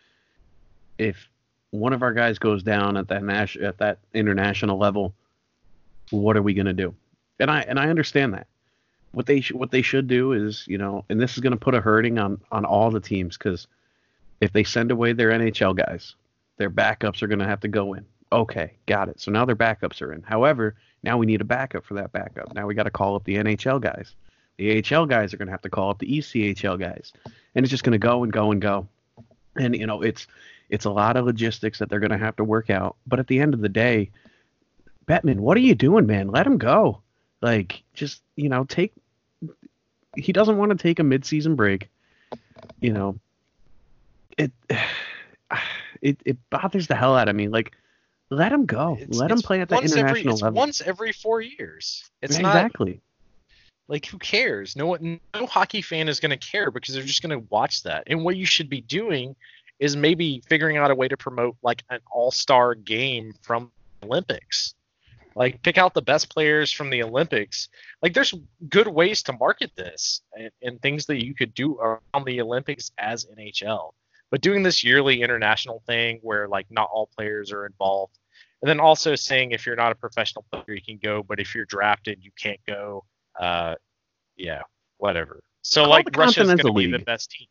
if 0.97 1.29
one 1.69 1.93
of 1.93 2.01
our 2.01 2.13
guys 2.13 2.39
goes 2.39 2.63
down 2.63 2.97
at 2.97 3.09
that 3.09 3.23
nas- 3.23 3.57
at 3.57 3.77
that 3.77 3.99
international 4.15 4.79
level, 4.79 5.13
what 6.09 6.35
are 6.35 6.41
we 6.41 6.55
gonna 6.55 6.73
do? 6.73 6.95
And 7.39 7.51
I 7.51 7.61
and 7.61 7.79
I 7.79 7.89
understand 7.89 8.33
that. 8.33 8.47
What 9.11 9.27
they 9.27 9.41
sh- 9.41 9.51
what 9.51 9.69
they 9.69 9.83
should 9.83 10.07
do 10.07 10.31
is 10.31 10.65
you 10.67 10.79
know, 10.79 11.05
and 11.09 11.21
this 11.21 11.33
is 11.33 11.41
gonna 11.41 11.57
put 11.57 11.75
a 11.75 11.81
hurting 11.81 12.17
on 12.17 12.41
on 12.51 12.65
all 12.65 12.89
the 12.89 13.01
teams 13.01 13.37
because 13.37 13.67
if 14.41 14.51
they 14.51 14.63
send 14.63 14.89
away 14.89 15.13
their 15.13 15.29
NHL 15.29 15.75
guys, 15.77 16.15
their 16.55 16.71
backups 16.71 17.21
are 17.21 17.27
gonna 17.27 17.47
have 17.47 17.59
to 17.59 17.67
go 17.67 17.93
in. 17.93 18.03
Okay, 18.31 18.73
got 18.85 19.09
it. 19.09 19.19
So 19.19 19.31
now 19.31 19.45
their 19.45 19.55
backups 19.55 20.01
are 20.01 20.11
in. 20.11 20.21
However, 20.21 20.75
now 21.03 21.17
we 21.17 21.25
need 21.25 21.41
a 21.41 21.45
backup 21.45 21.85
for 21.85 21.93
that 21.95 22.11
backup. 22.11 22.53
Now 22.53 22.67
we 22.67 22.75
got 22.75 22.83
to 22.83 22.91
call 22.91 23.15
up 23.15 23.23
the 23.23 23.35
NHL 23.35 23.79
guys. 23.79 24.15
The 24.57 24.83
AHL 24.83 25.05
guys 25.05 25.33
are 25.33 25.37
going 25.37 25.47
to 25.47 25.53
have 25.53 25.61
to 25.61 25.69
call 25.69 25.91
up 25.91 25.99
the 25.99 26.17
ECHL 26.17 26.79
guys, 26.79 27.13
and 27.55 27.63
it's 27.63 27.69
just 27.69 27.83
going 27.83 27.91
to 27.91 27.99
go 27.99 28.23
and 28.23 28.33
go 28.33 28.51
and 28.51 28.61
go. 28.61 28.87
And 29.55 29.75
you 29.75 29.85
know, 29.85 30.01
it's 30.01 30.27
it's 30.69 30.85
a 30.85 30.89
lot 30.89 31.15
of 31.15 31.25
logistics 31.25 31.79
that 31.79 31.89
they're 31.89 31.99
going 31.99 32.11
to 32.11 32.17
have 32.17 32.35
to 32.37 32.43
work 32.43 32.69
out. 32.69 32.97
But 33.05 33.19
at 33.19 33.27
the 33.27 33.39
end 33.39 33.53
of 33.53 33.61
the 33.61 33.69
day, 33.69 34.09
Bettman, 35.07 35.37
what 35.37 35.55
are 35.57 35.61
you 35.61 35.75
doing, 35.75 36.05
man? 36.05 36.27
Let 36.27 36.45
him 36.45 36.57
go. 36.57 37.01
Like, 37.41 37.83
just 37.93 38.21
you 38.35 38.49
know, 38.49 38.65
take. 38.65 38.93
He 40.15 40.33
doesn't 40.33 40.57
want 40.57 40.71
to 40.71 40.77
take 40.77 40.99
a 40.99 41.03
midseason 41.03 41.55
break. 41.55 41.89
You 42.81 42.93
know, 42.93 43.19
it 44.37 44.51
it 46.01 46.19
it 46.25 46.37
bothers 46.49 46.87
the 46.87 46.95
hell 46.95 47.15
out 47.15 47.29
of 47.29 47.35
me. 47.35 47.47
Like, 47.47 47.76
let 48.29 48.51
him 48.51 48.65
go. 48.65 48.97
It's- 48.99 49.17
let 49.17 49.31
it's 49.31 49.41
play 49.41 49.61
at 49.61 49.69
the 49.69 49.75
once 49.75 49.95
every, 49.95 50.21
it's 50.21 50.41
level. 50.41 50.57
once 50.57 50.81
every 50.81 51.11
four 51.11 51.41
years. 51.41 52.03
It's 52.21 52.37
not 52.37 52.55
exactly. 52.55 53.01
like 53.87 54.05
who 54.05 54.17
cares? 54.17 54.75
No 54.75 54.87
one, 54.87 55.19
no 55.33 55.45
hockey 55.45 55.81
fan 55.81 56.09
is 56.09 56.19
going 56.19 56.37
to 56.37 56.37
care 56.37 56.71
because 56.71 56.93
they're 56.93 57.03
just 57.03 57.21
going 57.21 57.39
to 57.39 57.45
watch 57.49 57.83
that. 57.83 58.03
And 58.07 58.23
what 58.23 58.35
you 58.35 58.45
should 58.45 58.69
be 58.69 58.81
doing 58.81 59.35
is 59.79 59.95
maybe 59.95 60.41
figuring 60.47 60.77
out 60.77 60.91
a 60.91 60.95
way 60.95 61.07
to 61.07 61.15
promote 61.17 61.55
like 61.61 61.83
an 61.89 61.99
all-star 62.11 62.75
game 62.75 63.33
from 63.41 63.71
Olympics. 64.03 64.73
Like 65.35 65.61
pick 65.61 65.77
out 65.77 65.93
the 65.93 66.01
best 66.01 66.29
players 66.29 66.71
from 66.71 66.89
the 66.89 67.03
Olympics. 67.03 67.69
Like 68.01 68.13
there's 68.13 68.33
good 68.69 68.87
ways 68.87 69.21
to 69.23 69.33
market 69.33 69.71
this 69.75 70.21
and, 70.35 70.49
and 70.63 70.81
things 70.81 71.05
that 71.05 71.23
you 71.23 71.35
could 71.35 71.53
do 71.53 71.77
around 71.77 72.25
the 72.25 72.41
Olympics 72.41 72.91
as 72.97 73.25
NHL. 73.25 73.91
But 74.29 74.41
doing 74.41 74.63
this 74.63 74.83
yearly 74.83 75.21
international 75.21 75.81
thing 75.85 76.19
where 76.21 76.47
like 76.47 76.67
not 76.69 76.89
all 76.91 77.09
players 77.15 77.51
are 77.51 77.65
involved, 77.65 78.17
and 78.61 78.69
then 78.69 78.79
also 78.79 79.15
saying 79.15 79.51
if 79.51 79.65
you're 79.65 79.75
not 79.75 79.91
a 79.91 79.95
professional 79.95 80.45
player 80.51 80.75
you 80.75 80.81
can 80.81 80.97
go, 80.97 81.23
but 81.23 81.39
if 81.39 81.55
you're 81.55 81.65
drafted 81.65 82.19
you 82.21 82.31
can't 82.37 82.59
go. 82.65 83.05
Uh, 83.39 83.75
yeah, 84.35 84.61
whatever. 84.97 85.41
So 85.61 85.81
Call 85.81 85.89
like 85.89 86.11
the 86.11 86.17
Russia's 86.17 86.47
going 86.47 86.57
to 86.57 86.73
be 86.73 86.91
the 86.91 86.99
best 86.99 87.31
team. 87.31 87.47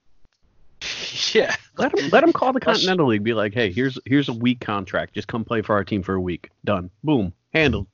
yeah, 1.35 1.55
Let 1.79 1.99
him 1.99 2.11
let 2.11 2.23
him 2.23 2.33
call 2.33 2.53
the 2.53 2.61
Continental 2.71 3.07
League. 3.07 3.25
Be 3.25 3.35
like, 3.35 3.55
hey, 3.55 3.73
here's 3.73 3.99
here's 4.05 4.29
a 4.29 4.33
week 4.33 4.61
contract. 4.61 5.15
Just 5.15 5.29
come 5.29 5.45
play 5.45 5.63
for 5.63 5.75
our 5.75 5.85
team 5.85 6.03
for 6.03 6.15
a 6.15 6.21
week. 6.21 6.51
Done. 6.65 6.91
Boom. 7.03 7.33
Handled. 7.53 7.87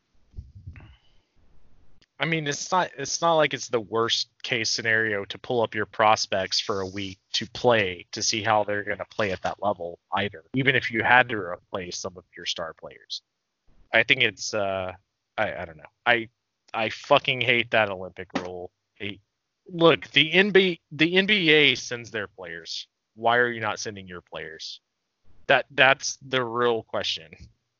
I 2.23 2.25
mean, 2.25 2.47
it's 2.47 2.71
not 2.71 2.93
it's 2.97 3.21
not 3.21 3.35
like 3.35 3.53
it's 3.53 3.67
the 3.67 3.81
worst 3.81 4.29
case 4.45 4.71
scenario 4.71 5.25
to 5.25 5.39
pull 5.39 5.61
up 5.61 5.75
your 5.75 5.87
prospects 5.87 6.61
for 6.61 6.81
a 6.81 6.87
week 6.87 7.19
to 7.33 7.47
play 7.47 8.07
to 8.13 8.23
see 8.23 8.45
how 8.45 8.63
they're 8.63 8.85
going 8.85 8.99
to 8.99 9.05
play 9.07 9.33
at 9.33 9.43
that 9.43 9.61
level 9.61 9.99
either. 10.15 10.45
Even 10.55 10.77
if 10.77 10.93
you 10.93 11.03
had 11.03 11.29
to 11.31 11.37
replace 11.37 11.99
some 11.99 12.17
of 12.17 12.23
your 12.37 12.47
star 12.47 12.75
players, 12.75 13.23
I 13.93 14.05
think 14.05 14.23
it's 14.23 14.55
uh, 14.55 14.93
I 15.37 15.53
I 15.53 15.65
don't 15.65 15.77
know. 15.77 15.91
I 16.07 16.29
I 16.73 16.91
fucking 16.91 17.41
hate 17.41 17.73
that 17.73 17.91
Olympic 17.91 18.29
rule. 18.39 18.71
Look, 19.69 20.07
the 20.13 20.31
NBA 20.31 20.79
the 20.93 21.15
NBA 21.15 21.77
sends 21.77 22.13
their 22.13 22.29
players. 22.29 22.87
Why 23.17 23.39
are 23.39 23.51
you 23.51 23.61
not 23.61 23.81
sending 23.81 24.07
your 24.07 24.21
players? 24.21 24.81
That 25.49 25.67
that's 25.73 26.19
the 26.23 26.45
real 26.45 26.85
question. 26.85 27.33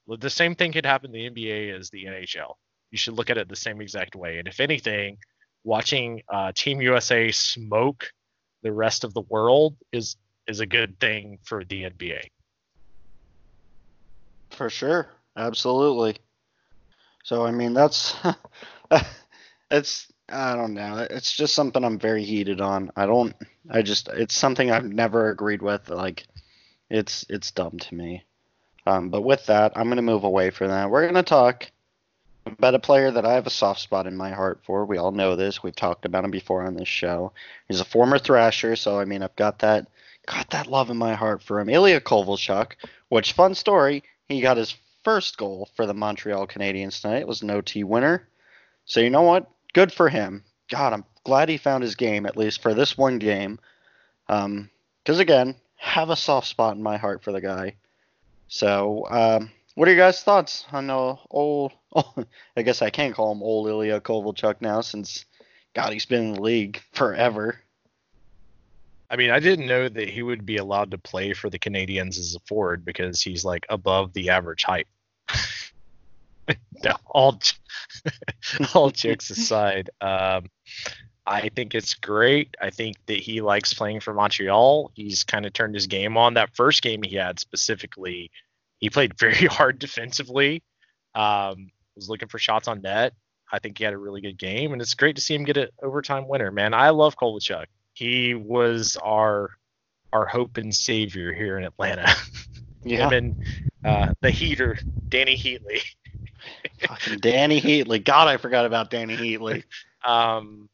The 0.09 0.31
same 0.31 0.57
thing 0.57 0.73
could 0.73 0.85
happen 0.85 1.13
the 1.13 1.31
NBA 1.31 1.79
as 1.79 1.91
the 1.91 2.07
NHL 2.07 2.57
you 2.93 2.99
should 2.99 3.15
look 3.15 3.31
at 3.31 3.39
it 3.39 3.49
the 3.49 3.57
same 3.57 3.81
exact 3.81 4.15
way. 4.15 4.39
And 4.39 4.47
if 4.47 4.61
anything, 4.61 5.19
watching 5.65 6.23
uh, 6.33 6.53
Team 6.55 6.81
USA 6.81 7.33
smoke 7.33 8.13
the 8.63 8.73
rest 8.73 9.03
of 9.03 9.13
the 9.15 9.23
world 9.23 9.75
is 9.93 10.17
is 10.47 10.61
a 10.61 10.67
good 10.67 11.01
thing 11.01 11.39
for 11.43 11.65
the 11.65 11.85
NBA. 11.85 12.21
For 14.51 14.71
sure, 14.71 15.09
absolutely. 15.37 16.19
So 17.25 17.45
I 17.45 17.51
mean, 17.51 17.73
that's 17.73 18.15
it's 19.71 20.13
I 20.29 20.55
don't 20.55 20.75
know. 20.75 21.07
It's 21.11 21.33
just 21.33 21.55
something 21.55 21.85
I'm 21.85 21.99
very 21.99 22.25
heated 22.25 22.61
on. 22.61 22.91
I 22.97 23.07
don't. 23.07 23.35
I 23.71 23.83
just 23.83 24.09
it's 24.09 24.35
something 24.35 24.71
I've 24.71 24.85
never 24.85 25.31
agreed 25.31 25.63
with. 25.63 25.89
Like, 25.89 26.27
it's 26.91 27.25
it's 27.29 27.51
dumb 27.51 27.79
to 27.79 27.95
me. 27.95 28.25
Um, 28.87 29.11
but 29.11 29.23
with 29.23 29.47
that, 29.47 29.73
I'm 29.77 29.89
gonna 29.89 30.03
move 30.03 30.25
away 30.25 30.51
from 30.51 30.69
that. 30.69 30.91
We're 30.91 31.07
gonna 31.07 31.23
talk 31.23 31.71
about 32.47 32.75
a 32.75 32.79
player 32.79 33.11
that 33.11 33.25
I 33.25 33.35
have 33.35 33.47
a 33.47 33.51
soft 33.51 33.81
spot 33.81 34.07
in 34.07 34.17
my 34.17 34.31
heart 34.31 34.61
for. 34.65 34.85
We 34.85 34.99
all 34.99 35.13
know 35.13 35.37
this. 35.37 35.63
We've 35.63 35.75
talked 35.75 36.05
about 36.05 36.25
him 36.25 36.31
before 36.31 36.63
on 36.63 36.75
this 36.75 36.89
show. 36.89 37.33
He's 37.69 37.81
a 37.81 37.85
former 37.85 38.19
Thrasher, 38.19 38.77
so 38.77 38.99
I 38.99 39.05
mean, 39.05 39.23
I've 39.23 39.37
got 39.37 39.61
that 39.61 39.87
got 40.27 40.51
that 40.51 40.67
love 40.69 40.91
in 40.91 40.97
my 40.97 41.15
heart 41.15 41.43
for 41.43 41.61
him. 41.61 41.69
Ilya 41.69 42.01
Kovalchuk. 42.01 42.73
Which 43.09 43.33
fun 43.33 43.55
story? 43.55 44.03
He 44.29 44.41
got 44.41 44.57
his 44.57 44.75
first 45.05 45.37
goal 45.37 45.69
for 45.75 45.87
the 45.87 45.95
Montreal 45.95 46.47
Canadiens 46.47 47.01
tonight. 47.01 47.21
It 47.23 47.29
was 47.29 47.43
an 47.43 47.51
OT 47.51 47.85
winner. 47.85 48.29
So 48.85 49.01
you 49.01 49.11
know 49.11 49.23
what? 49.23 49.51
Good 49.73 49.93
for 49.93 50.09
him. 50.09 50.45
God, 50.71 50.93
I'm 50.93 51.05
glad 51.25 51.49
he 51.49 51.57
found 51.57 51.83
his 51.83 51.97
game 51.97 52.27
at 52.27 52.37
least 52.37 52.63
for 52.63 52.75
this 52.75 52.97
one 52.97 53.19
game. 53.19 53.59
Um, 54.29 54.71
because 55.03 55.19
again, 55.19 55.57
have 55.77 56.11
a 56.11 56.17
soft 56.17 56.47
spot 56.47 56.77
in 56.77 56.83
my 56.83 56.97
heart 56.97 57.23
for 57.23 57.33
the 57.33 57.41
guy. 57.41 57.75
So, 58.49 59.07
um, 59.11 59.51
what 59.75 59.89
are 59.89 59.93
your 59.93 60.05
guys' 60.05 60.23
thoughts 60.23 60.65
on 60.73 60.91
uh, 60.91 61.17
old? 61.31 61.73
Oh, 61.95 62.15
I 62.57 62.63
guess 62.63 62.83
I 62.83 62.91
can't 62.91 63.15
call 63.15 63.33
him 63.33 63.43
old 63.43 63.69
Ilya 63.69 64.01
Kovalchuk 64.01 64.57
now 64.61 64.81
since 64.81 65.25
God, 65.75 65.93
he's 65.93 66.07
been 66.07 66.23
in 66.25 66.35
the 66.35 66.43
league 66.43 66.83
forever. 66.93 67.61
I 69.11 69.17
mean, 69.17 69.31
I 69.31 69.41
didn't 69.41 69.67
know 69.67 69.89
that 69.89 70.09
he 70.09 70.23
would 70.23 70.47
be 70.47 70.57
allowed 70.57 70.91
to 70.93 70.99
play 70.99 71.35
for 71.35 71.51
the 71.51 71.59
Canadiens 71.59 72.19
as 72.19 72.35
a 72.35 72.41
forward 72.41 72.85
because 72.85 73.21
he's 73.21 73.45
like 73.45 73.67
above 73.69 74.13
the 74.15 74.31
average 74.31 74.65
height. 74.65 74.87
all 77.07 77.39
all 78.75 78.91
jokes 78.91 79.31
aside, 79.31 79.91
um, 80.01 80.47
I 81.27 81.51
think 81.51 81.75
it's 81.75 81.95
great. 81.95 82.57
I 82.61 82.71
think 82.71 82.97
that 83.07 83.19
he 83.19 83.43
likes 83.43 83.75
playing 83.75 84.01
for 84.01 84.15
Montreal. 84.15 84.91
He's 84.95 85.25
kind 85.25 85.47
of 85.47 85.53
turned 85.53 85.75
his 85.75 85.87
game 85.87 86.17
on. 86.17 86.35
That 86.35 86.57
first 86.57 86.83
game 86.83 87.03
he 87.03 87.17
had 87.17 87.39
specifically, 87.39 88.31
he 88.83 88.91
played 88.91 89.19
very 89.19 89.47
hard 89.47 89.79
defensively. 89.79 90.63
Um, 91.15 91.71
was 91.97 92.11
looking 92.11 92.29
for 92.29 92.39
shots 92.39 92.69
on 92.69 92.83
net. 92.83 93.15
I 93.51 93.59
think 93.59 93.79
he 93.79 93.85
had 93.85 93.95
a 93.95 93.99
really 93.99 94.21
good 94.21 94.39
game, 94.39 94.73
and 94.73 94.83
it's 94.83 94.95
great 94.95 95.17
to 95.17 95.23
see 95.23 95.35
him 95.35 95.45
get 95.45 95.57
an 95.57 95.69
overtime 95.83 96.27
winner. 96.27 96.51
Man, 96.51 96.75
I 96.75 96.91
love 96.91 97.17
Kovalchuk. 97.17 97.67
He 97.95 98.35
was 98.35 98.99
our 99.03 99.51
our 100.13 100.27
hope 100.27 100.59
and 100.59 100.75
savior 100.75 101.33
here 101.33 101.57
in 101.57 101.65
Atlanta. 101.65 102.13
Yeah. 102.85 103.07
Him 103.07 103.13
and 103.13 103.37
uh, 103.85 104.13
the 104.23 104.31
heater, 104.33 104.77
Dany 105.09 105.37
Heatley. 105.37 105.83
Fucking 106.89 107.21
Dany 107.21 107.61
Heatley. 107.61 108.05
God, 108.05 108.27
I 108.27 108.39
forgot 108.39 108.67
about 108.67 108.91
Dany 108.91 109.17
Heatley. 109.17 109.63
Um, 110.05 110.69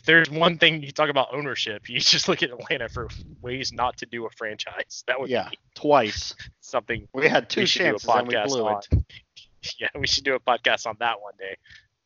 if 0.00 0.06
there's 0.06 0.30
one 0.30 0.56
thing 0.56 0.82
you 0.82 0.92
talk 0.92 1.10
about 1.10 1.28
ownership, 1.34 1.88
you 1.90 2.00
just 2.00 2.26
look 2.26 2.42
at 2.42 2.50
Atlanta 2.50 2.88
for 2.88 3.08
ways 3.42 3.70
not 3.70 3.98
to 3.98 4.06
do 4.06 4.24
a 4.24 4.30
franchise. 4.30 5.04
That 5.06 5.20
would 5.20 5.28
Yeah, 5.28 5.50
be 5.50 5.58
twice. 5.74 6.34
something 6.60 7.06
We 7.12 7.28
had 7.28 7.50
two 7.50 7.60
we 7.62 7.66
do 7.66 7.70
a 7.70 7.98
chances 7.98 8.08
and 8.08 8.26
we 8.26 8.34
podcast 8.34 8.46
blew 8.48 8.64
on. 8.66 8.80
it. 8.92 9.04
yeah, 9.78 9.88
we 9.98 10.06
should 10.06 10.24
do 10.24 10.34
a 10.34 10.40
podcast 10.40 10.86
on 10.86 10.96
that 11.00 11.20
one 11.20 11.34
day. 11.38 11.54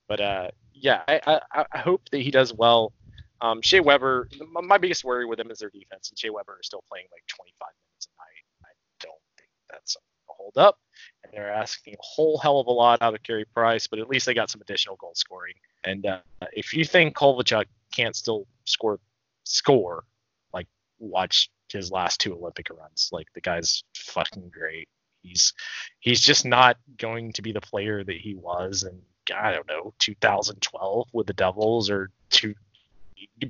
But 0.08 0.20
uh, 0.20 0.50
yeah, 0.74 1.02
I, 1.06 1.40
I, 1.54 1.64
I 1.72 1.78
hope 1.78 2.02
that 2.10 2.18
he 2.20 2.32
does 2.32 2.52
well. 2.52 2.92
Um, 3.40 3.62
Shea 3.62 3.80
Weber, 3.80 4.28
my, 4.50 4.78
biggest 4.78 5.04
worry 5.04 5.26
with 5.26 5.38
him 5.38 5.50
is 5.50 5.58
their 5.58 5.70
defense, 5.70 6.10
and 6.10 6.18
Shea 6.18 6.30
Weber 6.30 6.58
is 6.60 6.66
still 6.66 6.82
playing 6.90 7.06
like 7.12 7.22
25 7.28 7.68
minutes 7.90 8.08
a 8.08 8.12
night. 8.18 8.70
I 8.70 8.72
don't 9.00 9.20
think 9.36 9.50
that's 9.70 9.94
to 9.94 10.00
hold 10.26 10.56
up. 10.56 10.78
And 11.24 11.32
they're 11.32 11.52
asking 11.52 11.94
a 11.94 12.02
whole 12.02 12.38
hell 12.38 12.60
of 12.60 12.66
a 12.66 12.70
lot 12.70 13.00
out 13.02 13.14
of 13.14 13.22
Carey 13.22 13.46
Price, 13.46 13.86
but 13.86 13.98
at 13.98 14.08
least 14.08 14.26
they 14.26 14.34
got 14.34 14.50
some 14.50 14.60
additional 14.60 14.96
goal 14.96 15.14
scoring. 15.14 15.54
And 15.82 16.06
uh, 16.06 16.20
if 16.52 16.74
you 16.74 16.84
think 16.84 17.16
Kovalchuk 17.16 17.64
can't 17.92 18.14
still 18.14 18.46
score, 18.64 19.00
score, 19.44 20.04
like 20.52 20.68
watch 20.98 21.50
his 21.72 21.90
last 21.90 22.20
two 22.20 22.34
Olympic 22.34 22.68
runs. 22.70 23.10
Like 23.12 23.32
the 23.34 23.40
guy's 23.40 23.84
fucking 23.96 24.50
great. 24.50 24.88
He's 25.22 25.52
he's 26.00 26.20
just 26.20 26.44
not 26.44 26.76
going 26.98 27.32
to 27.32 27.42
be 27.42 27.52
the 27.52 27.60
player 27.60 28.04
that 28.04 28.16
he 28.16 28.34
was 28.34 28.84
in 28.84 29.00
I 29.34 29.52
don't 29.52 29.66
know 29.66 29.94
2012 29.98 31.08
with 31.12 31.26
the 31.26 31.32
Devils 31.32 31.90
or 31.90 32.10
two 32.28 32.54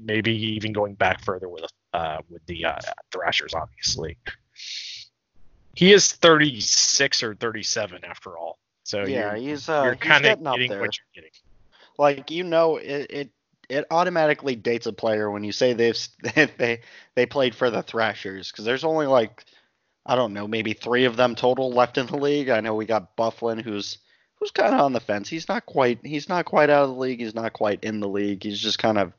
maybe 0.02 0.32
even 0.32 0.72
going 0.72 0.94
back 0.94 1.24
further 1.24 1.48
with 1.48 1.64
uh 1.92 2.18
with 2.28 2.46
the 2.46 2.64
uh, 2.64 2.78
Thrashers 3.10 3.54
obviously. 3.54 4.16
He 5.74 5.92
is 5.92 6.12
36 6.12 7.22
or 7.22 7.34
37 7.34 8.04
after 8.04 8.36
all. 8.36 8.58
So 8.84 9.04
yeah, 9.04 9.34
you're, 9.34 9.50
he's 9.50 9.68
uh, 9.68 9.82
you're 9.84 9.96
kind 9.96 10.24
of 10.26 10.38
getting 10.38 10.68
getting 10.68 10.80
what 10.80 10.98
you're 10.98 11.14
getting. 11.14 11.30
Like 11.98 12.30
you 12.30 12.44
know, 12.44 12.76
it, 12.76 13.06
it 13.10 13.30
it 13.68 13.86
automatically 13.90 14.56
dates 14.56 14.86
a 14.86 14.92
player 14.92 15.30
when 15.30 15.44
you 15.44 15.52
say 15.52 15.72
they've 15.72 15.98
they 16.58 16.80
they 17.14 17.26
played 17.26 17.54
for 17.54 17.70
the 17.70 17.82
Thrashers 17.82 18.50
because 18.50 18.64
there's 18.64 18.84
only 18.84 19.06
like 19.06 19.44
I 20.06 20.16
don't 20.16 20.34
know 20.34 20.46
maybe 20.46 20.74
three 20.74 21.06
of 21.06 21.16
them 21.16 21.34
total 21.34 21.72
left 21.72 21.98
in 21.98 22.06
the 22.06 22.16
league. 22.16 22.50
I 22.50 22.60
know 22.60 22.74
we 22.74 22.86
got 22.86 23.16
Byfuglien 23.16 23.62
who's 23.62 23.98
who's 24.36 24.50
kind 24.50 24.74
of 24.74 24.80
on 24.80 24.92
the 24.92 25.00
fence. 25.00 25.28
He's 25.28 25.48
not 25.48 25.66
quite 25.66 25.98
he's 26.04 26.28
not 26.28 26.44
quite 26.44 26.70
out 26.70 26.84
of 26.84 26.90
the 26.90 26.96
league. 26.96 27.20
He's 27.20 27.34
not 27.34 27.52
quite 27.52 27.82
in 27.82 28.00
the 28.00 28.08
league. 28.08 28.42
He's 28.42 28.60
just 28.60 28.78
kind 28.78 28.98
of 28.98 29.12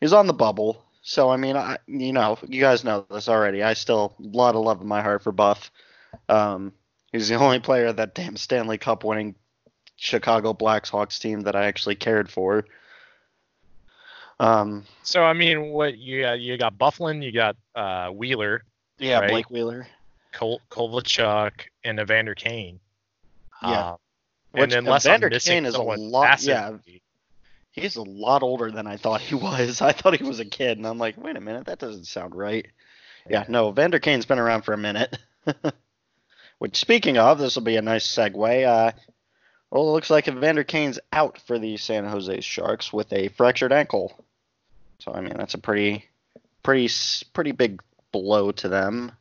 he's 0.00 0.12
on 0.12 0.26
the 0.26 0.34
bubble. 0.34 0.84
So 1.02 1.30
I 1.30 1.36
mean, 1.36 1.56
I 1.56 1.78
you 1.86 2.12
know 2.12 2.38
you 2.46 2.60
guys 2.60 2.84
know 2.84 3.06
this 3.10 3.28
already. 3.28 3.62
I 3.62 3.72
still 3.74 4.14
a 4.18 4.22
lot 4.36 4.54
of 4.54 4.62
love 4.64 4.80
in 4.80 4.86
my 4.86 5.00
heart 5.02 5.22
for 5.22 5.32
Buff. 5.32 5.70
Um, 6.28 6.72
he's 7.12 7.28
the 7.28 7.34
only 7.36 7.60
player 7.60 7.92
that 7.92 8.14
damn 8.14 8.36
Stanley 8.36 8.78
Cup 8.78 9.04
winning 9.04 9.34
Chicago 9.96 10.52
Blackhawks 10.52 11.18
team 11.20 11.40
that 11.42 11.56
I 11.56 11.66
actually 11.66 11.94
cared 11.94 12.30
for. 12.30 12.64
Um, 14.38 14.84
So 15.02 15.22
I 15.22 15.32
mean, 15.34 15.68
what 15.70 15.98
you 15.98 16.22
got, 16.22 16.40
you 16.40 16.56
got 16.56 16.78
Byfuglien, 16.78 17.22
you 17.22 17.32
got 17.32 17.56
uh, 17.74 18.08
Wheeler, 18.10 18.64
yeah, 18.98 19.18
Right. 19.20 19.30
Blake 19.30 19.50
Wheeler. 19.50 19.86
Kol- 20.32 20.60
Kovalchuk, 20.70 21.52
and 21.84 21.98
Evander 21.98 22.34
Kane. 22.34 22.80
Yeah. 23.62 23.90
Um, 23.90 23.96
and 24.54 24.72
unless 24.72 25.04
I'm 25.06 25.12
Evander 25.16 25.38
Kane 25.38 25.66
is 25.66 25.74
a 25.74 25.82
lot- 25.82 26.42
yeah. 26.42 26.76
He's 27.72 27.96
a 27.96 28.02
lot 28.02 28.42
older 28.42 28.70
than 28.70 28.86
I 28.86 28.96
thought 28.96 29.20
he 29.20 29.34
was. 29.36 29.80
I 29.80 29.92
thought 29.92 30.16
he 30.18 30.24
was 30.24 30.40
a 30.40 30.44
kid, 30.44 30.78
and 30.78 30.86
I'm 30.86 30.98
like, 30.98 31.16
wait 31.16 31.36
a 31.36 31.40
minute, 31.40 31.66
that 31.66 31.78
doesn't 31.78 32.06
sound 32.06 32.34
right. 32.34 32.66
Yeah, 33.28 33.44
no, 33.48 33.70
Vander 33.70 33.98
Kane's 33.98 34.26
been 34.26 34.38
around 34.38 34.62
for 34.62 34.72
a 34.72 34.78
minute. 34.78 35.16
Which, 36.58 36.76
speaking 36.76 37.18
of, 37.18 37.38
this 37.38 37.54
will 37.54 37.62
be 37.62 37.76
a 37.76 37.82
nice 37.82 38.06
segue. 38.06 38.66
Uh, 38.66 38.92
well, 39.70 39.88
it 39.88 39.92
looks 39.92 40.10
like 40.10 40.28
Evander 40.28 40.64
Kane's 40.64 40.98
out 41.12 41.38
for 41.38 41.58
the 41.58 41.76
San 41.76 42.04
Jose 42.04 42.40
Sharks 42.40 42.92
with 42.92 43.12
a 43.12 43.28
fractured 43.28 43.72
ankle. 43.72 44.12
So, 44.98 45.12
I 45.12 45.20
mean, 45.20 45.34
that's 45.36 45.54
a 45.54 45.58
pretty, 45.58 46.06
pretty, 46.62 46.92
pretty 47.32 47.52
big 47.52 47.80
blow 48.12 48.52
to 48.52 48.68
them. 48.68 49.12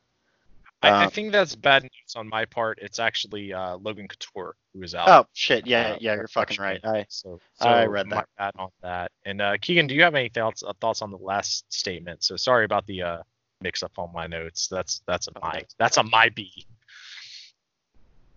I, 0.82 0.90
I 0.90 1.06
Uh, 1.06 1.10
think 1.10 1.32
that's 1.32 1.56
bad 1.56 1.84
news 1.84 2.16
on 2.16 2.28
my 2.28 2.46
part. 2.46 2.80
It's 2.82 3.00
actually 3.00 3.54
uh, 3.54 3.78
Logan 3.78 4.08
Couture 4.08 4.56
who 4.74 4.84
is 4.84 4.96
out. 4.96 5.10
Oh 5.10 5.28
shit! 5.34 5.68
Yeah, 5.68 5.92
uh, 5.92 5.98
yeah, 6.00 6.16
you're 6.16 6.28
fucking 6.28 6.62
right. 6.62 6.80
I. 6.84 7.06
So, 7.10 7.40
so 7.56 7.68
I 7.68 7.86
read 7.86 8.10
that. 8.12 8.28
bad 8.38 8.54
on 8.58 8.70
that. 8.82 9.12
And 9.26 9.42
uh, 9.42 9.58
Keegan, 9.62 9.88
do 9.88 9.96
you 9.96 10.04
have 10.04 10.16
any 10.16 10.30
thoughts 10.30 10.64
uh, 10.64 10.74
thoughts 10.80 11.02
on 11.02 11.12
the 11.12 11.18
last 11.18 11.72
statement? 11.72 12.24
So 12.24 12.36
sorry 12.38 12.66
about 12.66 12.86
the 12.88 13.02
uh, 13.02 13.18
mix 13.62 13.84
up 13.84 13.92
on 13.98 14.10
my 14.14 14.28
notes. 14.28 14.68
That's 14.68 15.02
that's 15.06 15.28
a 15.28 15.32
my 15.42 15.64
that's 15.78 15.98
a 15.98 16.04
my 16.04 16.30
B. 16.30 16.66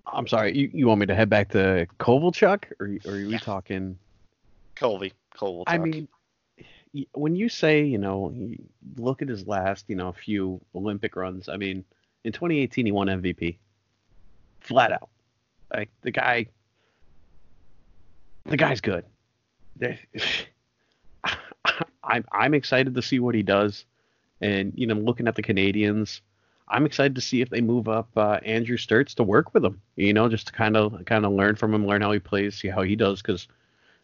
I'm 0.05 0.26
sorry. 0.26 0.57
You, 0.57 0.68
you 0.74 0.88
want 0.88 1.01
me 1.01 1.07
to 1.07 1.14
head 1.14 1.30
back 1.30 1.49
to 1.51 1.86
Kovalchuk, 2.01 2.64
or, 2.80 2.99
or 3.07 3.18
are 3.20 3.26
we 3.26 3.38
talking? 3.38 3.97
Colby, 4.74 5.12
Cole. 5.36 5.62
I 5.68 5.78
mean, 5.78 6.09
when 7.12 7.36
you 7.36 7.49
say, 7.49 7.84
you 7.84 7.99
know, 7.99 8.32
you 8.34 8.59
look 8.97 9.22
at 9.22 9.28
his 9.28 9.47
last, 9.47 9.84
you 9.88 9.95
know, 9.95 10.12
few 10.12 10.61
Olympic 10.74 11.14
runs. 11.14 11.49
I 11.49 11.57
mean, 11.57 11.84
in 12.24 12.32
2018 12.32 12.86
he 12.86 12.92
won 12.92 13.08
MVP, 13.08 13.56
flat 14.60 14.92
out. 14.92 15.08
Like 15.72 15.90
the 16.02 16.10
guy, 16.10 16.46
the 18.44 18.56
guy's 18.56 18.80
good. 18.80 19.04
I'm 22.04 22.24
I'm 22.32 22.54
excited 22.54 22.94
to 22.94 23.02
see 23.02 23.18
what 23.18 23.34
he 23.34 23.42
does, 23.42 23.84
and 24.40 24.72
you 24.76 24.86
know, 24.86 24.94
looking 24.94 25.28
at 25.28 25.34
the 25.34 25.42
Canadiens, 25.42 26.20
I'm 26.68 26.84
excited 26.86 27.14
to 27.14 27.20
see 27.20 27.40
if 27.40 27.50
they 27.50 27.60
move 27.60 27.88
up 27.88 28.08
uh, 28.16 28.38
Andrew 28.44 28.76
Sturts 28.76 29.14
to 29.14 29.22
work 29.22 29.54
with 29.54 29.64
him. 29.64 29.80
You 29.96 30.12
know, 30.12 30.28
just 30.28 30.48
to 30.48 30.52
kind 30.52 30.76
of 30.76 31.04
kind 31.06 31.24
of 31.24 31.32
learn 31.32 31.56
from 31.56 31.72
him, 31.74 31.86
learn 31.86 32.02
how 32.02 32.12
he 32.12 32.18
plays, 32.18 32.56
see 32.56 32.68
how 32.68 32.82
he 32.82 32.96
does, 32.96 33.22
because 33.22 33.48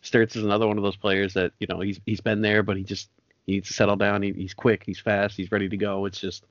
Sturts 0.02 0.36
is 0.36 0.44
another 0.44 0.66
one 0.66 0.78
of 0.78 0.84
those 0.84 0.96
players 0.96 1.34
that 1.34 1.52
you 1.58 1.66
know 1.66 1.80
he's 1.80 2.00
he's 2.06 2.20
been 2.20 2.40
there, 2.40 2.62
but 2.62 2.76
he 2.76 2.84
just 2.84 3.10
he 3.46 3.52
needs 3.54 3.68
to 3.68 3.74
settle 3.74 3.96
down. 3.96 4.22
He, 4.22 4.32
he's 4.32 4.54
quick, 4.54 4.84
he's 4.84 5.00
fast, 5.00 5.36
he's 5.36 5.52
ready 5.52 5.68
to 5.68 5.76
go. 5.76 6.06
It's 6.06 6.20
just 6.20 6.44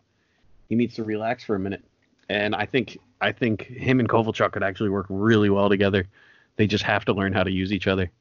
he 0.70 0.76
needs 0.76 0.96
to 0.96 1.04
relax 1.04 1.44
for 1.44 1.56
a 1.56 1.60
minute. 1.60 1.84
And 2.30 2.56
I 2.56 2.66
think 2.66 2.98
I 3.22 3.32
think 3.32 3.64
him 3.64 4.00
and 4.00 4.08
Kovalchuk 4.08 4.52
could 4.52 4.64
actually 4.64 4.90
work 4.90 5.08
really 5.10 5.50
well 5.50 5.70
together. 5.70 6.08
They 6.56 6.68
just 6.68 6.84
have 6.84 7.06
to 7.06 7.14
learn 7.14 7.34
how 7.34 7.44
to 7.44 7.52
use 7.52 7.72
each 7.72 7.88
other. 7.88 8.12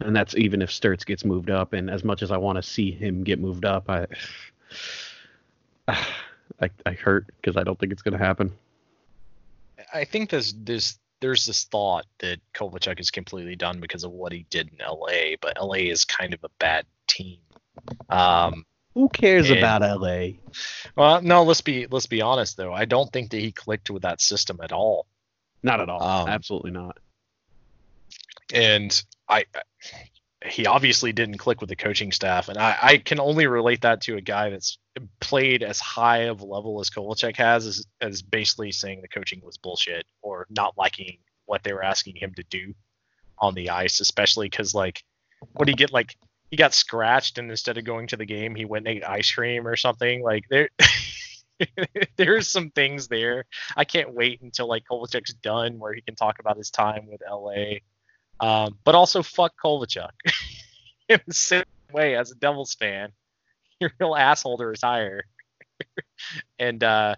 And 0.00 0.16
that's 0.16 0.34
even 0.36 0.62
if 0.62 0.70
Sturts 0.70 1.04
gets 1.04 1.24
moved 1.24 1.50
up. 1.50 1.72
And 1.72 1.90
as 1.90 2.02
much 2.02 2.22
as 2.22 2.30
I 2.30 2.36
want 2.36 2.56
to 2.56 2.62
see 2.62 2.90
him 2.90 3.22
get 3.22 3.38
moved 3.38 3.64
up, 3.64 3.88
I 3.88 4.06
I, 5.88 6.70
I 6.86 6.92
hurt 6.92 7.26
because 7.40 7.56
I 7.56 7.64
don't 7.64 7.78
think 7.78 7.92
it's 7.92 8.02
going 8.02 8.18
to 8.18 8.24
happen. 8.24 8.52
I 9.92 10.04
think 10.04 10.30
there's 10.30 10.54
there's 10.54 10.98
there's 11.20 11.46
this 11.46 11.64
thought 11.64 12.06
that 12.18 12.40
Kovalchuk 12.54 12.98
is 12.98 13.10
completely 13.10 13.56
done 13.56 13.80
because 13.80 14.04
of 14.04 14.10
what 14.10 14.32
he 14.32 14.44
did 14.50 14.70
in 14.70 14.78
LA, 14.84 15.36
but 15.40 15.56
LA 15.60 15.88
is 15.90 16.04
kind 16.04 16.34
of 16.34 16.42
a 16.42 16.48
bad 16.58 16.84
team. 17.06 17.38
Um, 18.08 18.64
Who 18.94 19.08
cares 19.08 19.48
And- 19.50 19.58
about 19.58 19.82
LA? 19.82 20.38
well, 20.96 21.22
no, 21.22 21.44
let's 21.44 21.60
be 21.62 21.86
let's 21.86 22.06
be 22.06 22.20
honest 22.20 22.56
though. 22.56 22.72
I 22.72 22.84
don't 22.84 23.12
think 23.12 23.30
that 23.30 23.40
he 23.40 23.52
clicked 23.52 23.90
with 23.90 24.02
that 24.02 24.20
system 24.20 24.58
at 24.62 24.72
all. 24.72 25.06
Not 25.62 25.80
at 25.80 25.88
all. 25.88 26.02
Um, 26.02 26.28
Absolutely 26.28 26.72
not. 26.72 26.98
and 28.52 29.02
I 29.28 29.44
he 30.46 30.66
obviously 30.66 31.12
didn't 31.12 31.38
click 31.38 31.60
with 31.60 31.70
the 31.70 31.76
coaching 31.76 32.10
staff, 32.10 32.48
and 32.48 32.58
I, 32.58 32.76
I 32.82 32.96
can 32.98 33.20
only 33.20 33.46
relate 33.46 33.82
that 33.82 34.00
to 34.02 34.16
a 34.16 34.20
guy 34.20 34.50
that's 34.50 34.76
played 35.20 35.62
as 35.62 35.78
high 35.78 36.22
of 36.24 36.40
a 36.40 36.44
level 36.44 36.80
as 36.80 36.90
Kovalchuk 36.90 37.36
has, 37.36 37.64
as, 37.64 37.86
as 38.00 38.22
basically 38.22 38.72
saying 38.72 39.02
the 39.02 39.08
coaching 39.08 39.40
was 39.44 39.56
bullshit 39.56 40.04
or 40.20 40.46
not 40.50 40.76
liking 40.76 41.18
what 41.46 41.62
they 41.62 41.72
were 41.72 41.84
asking 41.84 42.16
him 42.16 42.34
to 42.34 42.42
do 42.50 42.74
on 43.38 43.54
the 43.54 43.70
ice, 43.70 44.00
especially 44.00 44.48
because 44.48 44.74
like 44.74 45.04
what 45.52 45.66
do 45.66 45.70
you 45.70 45.76
get 45.76 45.92
like 45.92 46.16
he 46.52 46.56
got 46.56 46.74
scratched 46.74 47.38
and 47.38 47.50
instead 47.50 47.78
of 47.78 47.84
going 47.84 48.06
to 48.06 48.16
the 48.16 48.26
game 48.26 48.54
he 48.54 48.66
went 48.66 48.86
and 48.86 48.96
ate 48.96 49.04
ice 49.04 49.32
cream 49.32 49.66
or 49.66 49.74
something 49.74 50.22
like 50.22 50.44
there 50.50 50.68
there's 52.16 52.46
some 52.46 52.70
things 52.70 53.08
there 53.08 53.44
i 53.76 53.84
can't 53.84 54.14
wait 54.14 54.40
until 54.42 54.68
like 54.68 54.84
Kovalchuk's 54.90 55.34
done 55.34 55.78
where 55.78 55.94
he 55.94 56.02
can 56.02 56.14
talk 56.14 56.38
about 56.38 56.56
his 56.56 56.70
time 56.70 57.06
with 57.08 57.22
la 57.28 57.54
Um, 58.40 58.78
but 58.84 58.94
also 58.94 59.22
fuck 59.22 59.54
Kovalchuk 59.62 60.10
in 61.08 61.20
the 61.26 61.34
same 61.34 61.64
way 61.92 62.16
as 62.16 62.30
a 62.30 62.34
Devils 62.34 62.74
fan. 62.74 63.12
You're 63.80 63.90
a 63.90 64.04
real 64.04 64.16
asshole 64.16 64.58
to 64.58 64.66
retire. 64.66 65.24
and 66.58 66.82
uh, 66.82 67.16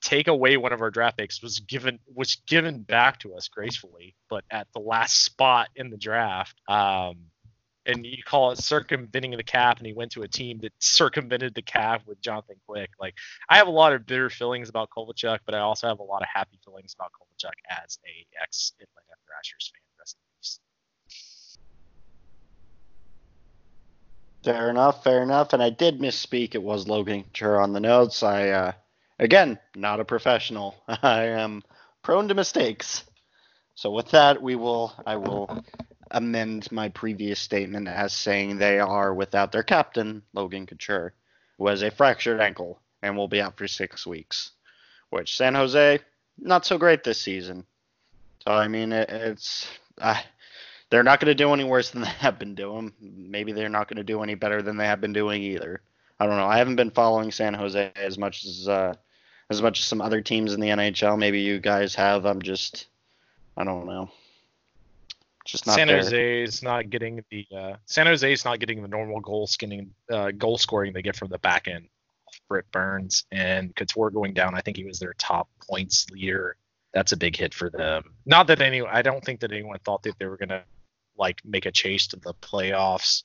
take 0.00 0.28
away 0.28 0.56
one 0.56 0.72
of 0.72 0.80
our 0.80 0.90
draft 0.90 1.18
picks 1.18 1.42
was 1.42 1.60
given 1.60 1.98
was 2.14 2.36
given 2.46 2.82
back 2.82 3.18
to 3.20 3.34
us 3.34 3.48
gracefully, 3.48 4.14
but 4.28 4.44
at 4.50 4.66
the 4.74 4.80
last 4.80 5.24
spot 5.24 5.68
in 5.76 5.90
the 5.90 5.96
draft. 5.96 6.60
Um, 6.68 7.16
and 7.86 8.04
you 8.04 8.22
call 8.24 8.50
it 8.50 8.58
circumventing 8.58 9.32
the 9.32 9.42
cap, 9.42 9.78
and 9.78 9.86
he 9.86 9.92
went 9.92 10.12
to 10.12 10.22
a 10.22 10.28
team 10.28 10.58
that 10.62 10.72
circumvented 10.78 11.54
the 11.54 11.62
cap 11.62 12.02
with 12.06 12.20
Jonathan 12.20 12.56
Quick. 12.66 12.90
Like 13.00 13.14
I 13.48 13.56
have 13.56 13.68
a 13.68 13.72
lot 13.72 13.92
of 13.92 14.06
bitter 14.06 14.30
feelings 14.30 14.68
about 14.68 14.90
Kovalchuk, 14.90 15.40
but 15.44 15.54
I 15.54 15.60
also 15.60 15.88
have 15.88 16.00
a 16.00 16.04
lot 16.04 16.22
of 16.22 16.28
happy 16.32 16.58
feelings 16.64 16.94
about 16.98 17.12
Kovalchuk 17.12 17.52
as 17.70 17.98
a 18.06 18.42
ex 18.42 18.72
Atlanta 18.80 19.16
Thrashers 19.26 19.72
fan. 19.72 19.80
Rest 19.98 20.16
in 20.16 20.38
peace. 20.38 20.60
Fair 24.44 24.70
enough, 24.70 25.02
fair 25.02 25.22
enough. 25.22 25.52
And 25.52 25.62
I 25.62 25.70
did 25.70 26.00
misspeak. 26.00 26.54
It 26.54 26.62
was 26.62 26.86
Logan 26.88 27.24
Couture 27.24 27.60
on 27.60 27.72
the 27.72 27.80
notes. 27.80 28.22
I, 28.22 28.50
uh, 28.50 28.72
again, 29.18 29.58
not 29.74 30.00
a 30.00 30.04
professional. 30.04 30.74
I 30.88 31.24
am 31.24 31.62
prone 32.02 32.28
to 32.28 32.34
mistakes. 32.34 33.04
So 33.74 33.90
with 33.90 34.10
that, 34.10 34.40
we 34.42 34.54
will, 34.54 34.92
I 35.06 35.16
will 35.16 35.64
amend 36.14 36.70
my 36.72 36.88
previous 36.88 37.38
statement 37.40 37.88
as 37.88 38.14
saying 38.14 38.56
they 38.56 38.78
are 38.78 39.12
without 39.12 39.52
their 39.52 39.62
captain, 39.62 40.22
Logan 40.32 40.66
Couture, 40.66 41.12
who 41.58 41.66
has 41.66 41.82
a 41.82 41.90
fractured 41.90 42.40
ankle 42.40 42.80
and 43.02 43.16
will 43.16 43.28
be 43.28 43.42
out 43.42 43.58
for 43.58 43.68
six 43.68 44.06
weeks. 44.06 44.52
Which 45.10 45.36
San 45.36 45.54
Jose, 45.54 45.98
not 46.38 46.64
so 46.64 46.78
great 46.78 47.04
this 47.04 47.20
season. 47.20 47.66
So 48.44 48.52
I 48.52 48.68
mean, 48.68 48.92
it, 48.92 49.10
it's. 49.10 49.68
Uh, 49.98 50.20
they're 50.90 51.02
not 51.02 51.18
going 51.18 51.30
to 51.30 51.34
do 51.34 51.52
any 51.52 51.64
worse 51.64 51.90
than 51.90 52.02
they 52.02 52.08
have 52.08 52.38
been 52.38 52.54
doing. 52.54 52.92
Maybe 53.00 53.52
they're 53.52 53.68
not 53.68 53.88
going 53.88 53.96
to 53.96 54.04
do 54.04 54.22
any 54.22 54.34
better 54.34 54.62
than 54.62 54.76
they 54.76 54.86
have 54.86 55.00
been 55.00 55.12
doing 55.12 55.42
either. 55.42 55.82
I 56.20 56.26
don't 56.26 56.36
know. 56.36 56.46
I 56.46 56.58
haven't 56.58 56.76
been 56.76 56.90
following 56.90 57.32
San 57.32 57.54
Jose 57.54 57.92
as 57.96 58.16
much 58.16 58.44
as 58.44 58.68
uh, 58.68 58.94
as 59.50 59.60
much 59.60 59.80
as 59.80 59.86
some 59.86 60.00
other 60.00 60.20
teams 60.20 60.54
in 60.54 60.60
the 60.60 60.68
NHL. 60.68 61.18
Maybe 61.18 61.40
you 61.40 61.58
guys 61.58 61.94
have. 61.96 62.24
I'm 62.24 62.40
just, 62.40 62.86
I 63.56 63.64
don't 63.64 63.86
know. 63.86 64.10
Just 65.44 65.66
not 65.66 65.76
San 65.76 65.88
there. 65.88 65.98
Jose 65.98 66.42
is 66.42 66.62
not 66.62 66.88
getting 66.88 67.22
the 67.30 67.46
uh, 67.54 67.76
San 67.86 68.06
Jose 68.06 68.32
is 68.32 68.44
not 68.44 68.60
getting 68.60 68.80
the 68.80 68.88
normal 68.88 69.20
goal 69.20 69.46
skinning 69.46 69.90
uh, 70.10 70.30
goal 70.30 70.56
scoring 70.56 70.92
they 70.92 71.02
get 71.02 71.16
from 71.16 71.28
the 71.28 71.38
back 71.38 71.68
end. 71.68 71.88
Brent 72.48 72.70
Burns 72.72 73.24
and 73.30 73.74
Couture 73.76 74.10
going 74.10 74.34
down. 74.34 74.54
I 74.54 74.60
think 74.60 74.76
he 74.76 74.84
was 74.84 74.98
their 74.98 75.14
top 75.18 75.48
points 75.68 76.06
leader. 76.10 76.56
That's 76.92 77.12
a 77.12 77.16
big 77.16 77.36
hit 77.36 77.54
for 77.54 77.70
them. 77.70 78.04
Not 78.26 78.46
that 78.48 78.60
any. 78.60 78.82
I 78.82 79.02
don't 79.02 79.24
think 79.24 79.40
that 79.40 79.52
anyone 79.52 79.78
thought 79.84 80.02
that 80.04 80.18
they 80.18 80.26
were 80.26 80.36
gonna 80.36 80.64
like 81.16 81.40
make 81.44 81.66
a 81.66 81.72
chase 81.72 82.06
to 82.08 82.16
the 82.16 82.34
playoffs. 82.34 83.24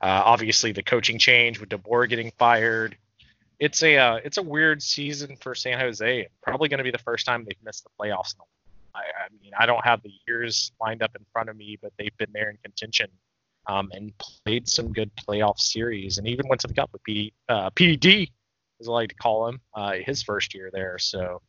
Uh, 0.00 0.22
obviously, 0.24 0.72
the 0.72 0.82
coaching 0.82 1.18
change 1.18 1.60
with 1.60 1.68
DeBoer 1.68 2.08
getting 2.08 2.32
fired. 2.38 2.96
It's 3.60 3.82
a 3.82 3.96
uh, 3.96 4.16
it's 4.24 4.38
a 4.38 4.42
weird 4.42 4.82
season 4.82 5.36
for 5.36 5.54
San 5.54 5.78
Jose. 5.78 6.28
Probably 6.42 6.68
going 6.68 6.78
to 6.78 6.84
be 6.84 6.90
the 6.90 6.98
first 6.98 7.24
time 7.24 7.44
they've 7.44 7.56
missed 7.62 7.84
the 7.84 7.90
playoffs. 8.00 8.34
I, 8.94 9.00
I, 9.00 9.28
mean, 9.42 9.52
I 9.58 9.66
don't 9.66 9.84
have 9.84 10.02
the 10.02 10.10
years 10.26 10.72
lined 10.80 11.02
up 11.02 11.14
in 11.16 11.24
front 11.32 11.48
of 11.48 11.56
me, 11.56 11.78
but 11.80 11.92
they've 11.98 12.16
been 12.18 12.32
there 12.32 12.50
in 12.50 12.58
contention 12.62 13.08
um, 13.66 13.90
and 13.92 14.12
played 14.18 14.68
some 14.68 14.92
good 14.92 15.10
playoff 15.16 15.58
series, 15.58 16.18
and 16.18 16.26
even 16.26 16.48
went 16.48 16.60
to 16.62 16.66
the 16.66 16.74
cup 16.74 16.90
with 16.92 17.02
PD, 17.08 17.32
uh, 17.48 17.70
PDD, 17.70 18.28
as 18.80 18.88
I 18.88 18.92
like 18.92 19.08
to 19.10 19.14
call 19.14 19.48
him, 19.48 19.60
uh, 19.74 19.92
his 20.04 20.22
first 20.22 20.54
year 20.54 20.70
there. 20.72 20.98
So 20.98 21.40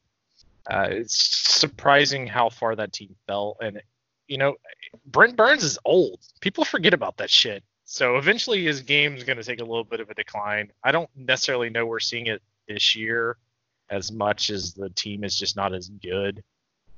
uh, 0.71 0.87
it's 0.89 1.17
surprising 1.17 2.27
how 2.27 2.49
far 2.49 2.75
that 2.75 2.93
team 2.93 3.15
fell, 3.27 3.57
and 3.61 3.81
you 4.27 4.37
know, 4.37 4.55
Brent 5.05 5.35
Burns 5.35 5.63
is 5.63 5.77
old. 5.85 6.19
People 6.39 6.63
forget 6.63 6.93
about 6.93 7.17
that 7.17 7.29
shit. 7.29 7.63
So 7.83 8.15
eventually 8.17 8.63
his 8.63 8.81
game's 8.81 9.23
going 9.23 9.37
to 9.37 9.43
take 9.43 9.59
a 9.59 9.65
little 9.65 9.83
bit 9.83 9.99
of 9.99 10.09
a 10.09 10.13
decline. 10.13 10.71
I 10.83 10.91
don't 10.91 11.09
necessarily 11.15 11.69
know 11.69 11.85
we're 11.85 11.99
seeing 11.99 12.27
it 12.27 12.41
this 12.67 12.95
year 12.95 13.37
as 13.89 14.11
much 14.11 14.49
as 14.49 14.73
the 14.73 14.89
team 14.89 15.23
is 15.23 15.37
just 15.37 15.57
not 15.57 15.73
as 15.73 15.89
good 15.89 16.41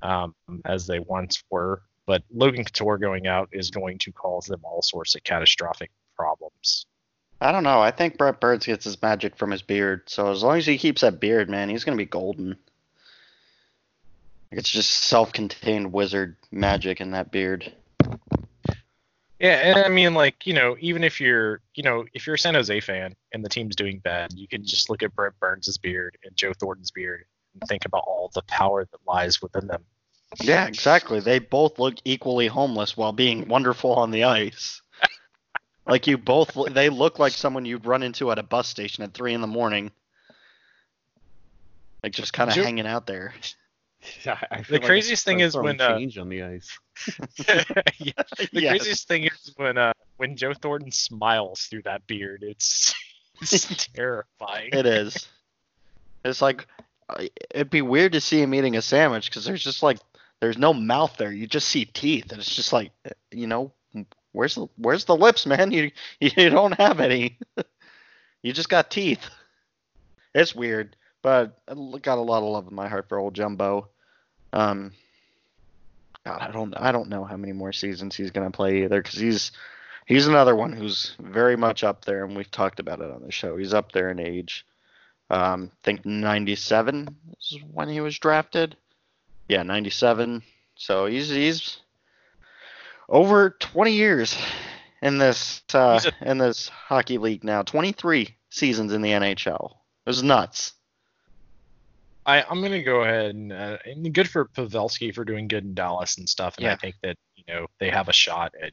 um, 0.05 0.35
as 0.65 0.87
they 0.87 0.99
once 0.99 1.43
were. 1.49 1.81
But 2.05 2.23
Logan 2.31 2.63
Couture 2.63 2.97
going 2.97 3.25
out 3.25 3.49
is 3.51 3.71
going 3.71 3.97
to 3.99 4.11
cause 4.11 4.45
them 4.45 4.61
all 4.63 4.81
sorts 4.81 5.15
of 5.15 5.23
catastrophic 5.23 5.89
problems. 6.15 6.85
I 7.41 7.51
don't 7.51 7.63
know. 7.63 7.81
I 7.81 7.91
think 7.91 8.17
Brent 8.17 8.39
Burns 8.39 8.65
gets 8.65 8.85
his 8.85 9.01
magic 9.01 9.35
from 9.35 9.51
his 9.51 9.61
beard. 9.61 10.03
So 10.05 10.31
as 10.31 10.43
long 10.43 10.57
as 10.57 10.65
he 10.65 10.77
keeps 10.77 11.01
that 11.01 11.19
beard, 11.19 11.49
man, 11.49 11.69
he's 11.69 11.83
going 11.83 11.97
to 11.97 12.01
be 12.01 12.09
golden. 12.09 12.55
It's 14.51 14.69
just 14.69 14.91
self-contained 14.91 15.91
wizard 15.91 16.37
magic 16.51 17.01
in 17.01 17.11
that 17.11 17.31
beard. 17.31 17.73
Yeah, 19.39 19.57
and 19.57 19.79
I 19.79 19.89
mean, 19.89 20.13
like 20.13 20.47
you 20.47 20.53
know, 20.53 20.77
even 20.79 21.03
if 21.03 21.19
you're, 21.19 21.59
you 21.73 21.83
know, 21.83 22.05
if 22.13 22.25
you're 22.25 22.35
a 22.35 22.39
San 22.39 22.53
Jose 22.53 22.79
fan 22.79 23.15
and 23.33 23.43
the 23.43 23.49
team's 23.49 23.75
doing 23.75 23.99
bad, 23.99 24.31
you 24.33 24.47
can 24.47 24.63
just 24.63 24.89
look 24.89 25.03
at 25.03 25.13
Brent 25.13 25.37
Burns' 25.39 25.77
beard 25.77 26.17
and 26.23 26.35
Joe 26.37 26.53
Thornton's 26.53 26.91
beard 26.91 27.25
and 27.53 27.67
think 27.67 27.85
about 27.85 28.05
all 28.07 28.31
the 28.33 28.43
power 28.43 28.85
that 28.85 28.99
lies 29.05 29.41
within 29.41 29.67
them. 29.67 29.83
Yeah, 30.41 30.67
exactly. 30.67 31.19
They 31.19 31.39
both 31.39 31.79
look 31.79 31.95
equally 32.03 32.47
homeless 32.47 32.97
while 32.97 33.11
being 33.11 33.47
wonderful 33.47 33.93
on 33.93 34.11
the 34.11 34.25
ice. 34.25 34.81
like 35.87 36.07
you 36.07 36.17
both, 36.17 36.57
they 36.71 36.89
look 36.89 37.19
like 37.19 37.33
someone 37.33 37.65
you'd 37.65 37.85
run 37.85 38.03
into 38.03 38.31
at 38.31 38.39
a 38.39 38.43
bus 38.43 38.67
station 38.67 39.03
at 39.03 39.13
three 39.13 39.33
in 39.33 39.41
the 39.41 39.47
morning, 39.47 39.91
like 42.03 42.13
just 42.13 42.33
kind 42.33 42.49
of 42.49 42.55
hanging 42.55 42.87
out 42.87 43.07
there. 43.07 43.33
Yeah, 44.23 44.39
the 44.69 44.73
like 44.73 44.83
craziest 44.83 45.25
thing 45.25 45.39
is 45.39 45.57
when 45.57 45.81
uh, 45.81 45.97
change 45.97 46.19
on 46.19 46.29
the 46.29 46.43
ice. 46.43 46.77
yeah, 47.47 47.63
the 48.37 48.49
yes. 48.51 48.69
craziest 48.69 49.07
thing 49.07 49.23
is 49.23 49.53
when 49.57 49.79
uh, 49.79 49.93
when 50.17 50.37
Joe 50.37 50.53
Thornton 50.53 50.91
smiles 50.91 51.61
through 51.61 51.81
that 51.83 52.05
beard. 52.05 52.43
It's 52.43 52.93
it's 53.41 53.87
terrifying. 53.87 54.69
It 54.73 54.85
is. 54.85 55.27
It's 56.23 56.39
like 56.39 56.67
uh, 57.09 57.25
it'd 57.51 57.69
be 57.69 57.81
weird 57.81 58.13
to 58.13 58.21
see 58.21 58.41
him 58.41 58.53
eating 58.53 58.75
a 58.75 58.81
sandwich 58.81 59.29
because 59.29 59.45
there's 59.45 59.63
just 59.63 59.83
like 59.83 59.97
there's 60.41 60.57
no 60.57 60.73
mouth 60.73 61.15
there. 61.17 61.31
You 61.31 61.47
just 61.47 61.67
see 61.67 61.85
teeth, 61.85 62.31
and 62.31 62.39
it's 62.39 62.55
just 62.55 62.73
like 62.73 62.91
you 63.31 63.47
know 63.47 63.71
where's 64.31 64.55
the 64.55 64.67
where's 64.77 65.05
the 65.05 65.15
lips, 65.15 65.45
man? 65.45 65.71
You 65.71 65.91
you 66.19 66.49
don't 66.49 66.77
have 66.77 66.99
any. 66.99 67.39
you 68.43 68.53
just 68.53 68.69
got 68.69 68.91
teeth. 68.91 69.25
It's 70.33 70.53
weird, 70.53 70.95
but 71.21 71.59
I 71.67 71.73
got 72.01 72.17
a 72.17 72.21
lot 72.21 72.43
of 72.43 72.49
love 72.49 72.67
in 72.67 72.75
my 72.75 72.87
heart 72.87 73.07
for 73.07 73.17
old 73.17 73.33
Jumbo. 73.33 73.89
Um, 74.51 74.91
God, 76.25 76.41
I 76.41 76.51
don't 76.51 76.73
I 76.77 76.91
don't 76.91 77.09
know 77.09 77.23
how 77.23 77.37
many 77.37 77.53
more 77.53 77.73
seasons 77.73 78.15
he's 78.15 78.31
gonna 78.31 78.51
play 78.51 78.83
either 78.83 79.01
because 79.01 79.19
he's 79.19 79.51
he's 80.05 80.27
another 80.27 80.55
one 80.55 80.73
who's 80.73 81.15
very 81.19 81.55
much 81.55 81.83
up 81.83 82.03
there, 82.05 82.25
and 82.25 82.35
we've 82.35 82.51
talked 82.51 82.79
about 82.79 82.99
it 82.99 83.11
on 83.11 83.23
the 83.23 83.31
show. 83.31 83.57
He's 83.57 83.73
up 83.73 83.91
there 83.91 84.09
in 84.09 84.19
age. 84.19 84.65
Um, 85.29 85.71
I 85.73 85.77
think 85.83 86.05
97 86.05 87.15
is 87.39 87.57
when 87.71 87.89
he 87.89 87.99
was 87.99 88.19
drafted. 88.19 88.77
Yeah, 89.47 89.63
97. 89.63 90.43
So 90.75 91.05
he's 91.05 91.29
he's 91.29 91.77
over 93.07 93.51
20 93.51 93.91
years 93.91 94.37
in 95.01 95.17
this 95.17 95.61
uh, 95.73 95.99
a, 96.03 96.29
in 96.29 96.37
this 96.37 96.67
hockey 96.69 97.17
league 97.17 97.43
now. 97.43 97.61
23 97.63 98.35
seasons 98.49 98.93
in 98.93 99.01
the 99.01 99.11
NHL. 99.11 99.71
It 99.71 100.09
was 100.09 100.23
nuts. 100.23 100.73
I, 102.25 102.43
I'm 102.43 102.59
going 102.59 102.71
to 102.71 102.81
go 102.81 103.01
ahead 103.01 103.35
and, 103.35 103.53
uh, 103.53 103.77
and 103.85 104.11
good 104.11 104.27
for 104.27 104.45
Pavelski 104.45 105.13
for 105.13 105.23
doing 105.23 105.47
good 105.47 105.63
in 105.63 105.75
Dallas 105.75 106.17
and 106.17 106.27
stuff. 106.27 106.57
And 106.57 106.65
yeah. 106.65 106.73
I 106.73 106.75
think 106.75 106.95
that 107.03 107.17
you 107.35 107.43
know 107.47 107.67
they 107.79 107.89
have 107.91 108.09
a 108.09 108.13
shot 108.13 108.53
at 108.61 108.71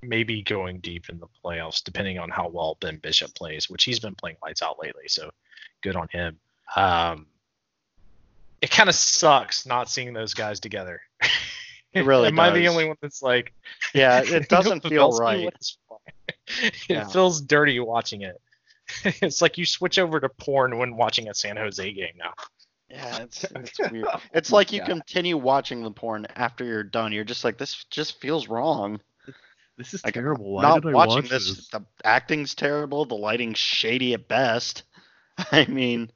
maybe 0.00 0.42
going 0.42 0.78
deep 0.78 1.08
in 1.08 1.18
the 1.18 1.26
playoffs, 1.44 1.82
depending 1.82 2.18
on 2.18 2.30
how 2.30 2.48
well 2.48 2.76
Ben 2.80 2.98
Bishop 2.98 3.34
plays, 3.34 3.68
which 3.68 3.84
he's 3.84 3.98
been 3.98 4.14
playing 4.14 4.36
lights 4.42 4.62
out 4.62 4.78
lately. 4.80 5.08
So 5.08 5.30
good 5.82 5.96
on 5.96 6.08
him. 6.08 6.38
Um, 6.76 7.26
it 8.64 8.70
kind 8.70 8.88
of 8.88 8.94
sucks 8.94 9.66
not 9.66 9.90
seeing 9.90 10.14
those 10.14 10.32
guys 10.32 10.58
together. 10.58 11.02
It 11.92 12.06
really. 12.06 12.28
Am 12.28 12.36
does. 12.36 12.50
I 12.50 12.54
the 12.54 12.68
only 12.68 12.86
one 12.86 12.96
that's 13.02 13.20
like? 13.20 13.52
Yeah, 13.92 14.22
it 14.24 14.48
doesn't 14.48 14.80
feel 14.88 15.10
right. 15.10 15.52
it 16.62 16.74
yeah. 16.88 17.06
feels 17.06 17.42
dirty 17.42 17.78
watching 17.78 18.22
it. 18.22 18.40
it's 19.04 19.42
like 19.42 19.58
you 19.58 19.66
switch 19.66 19.98
over 19.98 20.18
to 20.18 20.30
porn 20.30 20.78
when 20.78 20.96
watching 20.96 21.28
a 21.28 21.34
San 21.34 21.58
Jose 21.58 21.92
game 21.92 22.14
now. 22.16 22.32
Yeah, 22.88 23.18
it's, 23.18 23.44
it's 23.44 23.78
weird. 23.90 24.06
Oh 24.10 24.20
it's 24.32 24.50
like 24.50 24.72
you 24.72 24.82
continue 24.82 25.36
watching 25.36 25.82
the 25.82 25.90
porn 25.90 26.26
after 26.34 26.64
you're 26.64 26.84
done. 26.84 27.12
You're 27.12 27.24
just 27.24 27.44
like, 27.44 27.58
this 27.58 27.84
just 27.90 28.18
feels 28.18 28.48
wrong. 28.48 28.98
This 29.76 29.92
is 29.92 30.02
like, 30.06 30.14
terrible. 30.14 30.54
Why 30.54 30.62
not 30.62 30.82
did 30.82 30.88
I 30.88 30.92
watching 30.94 31.16
watch 31.16 31.28
this, 31.28 31.54
this? 31.54 31.68
The 31.68 31.84
acting's 32.02 32.54
terrible. 32.54 33.04
The 33.04 33.14
lighting's 33.14 33.58
shady 33.58 34.14
at 34.14 34.26
best. 34.26 34.84
I 35.52 35.66
mean, 35.66 36.10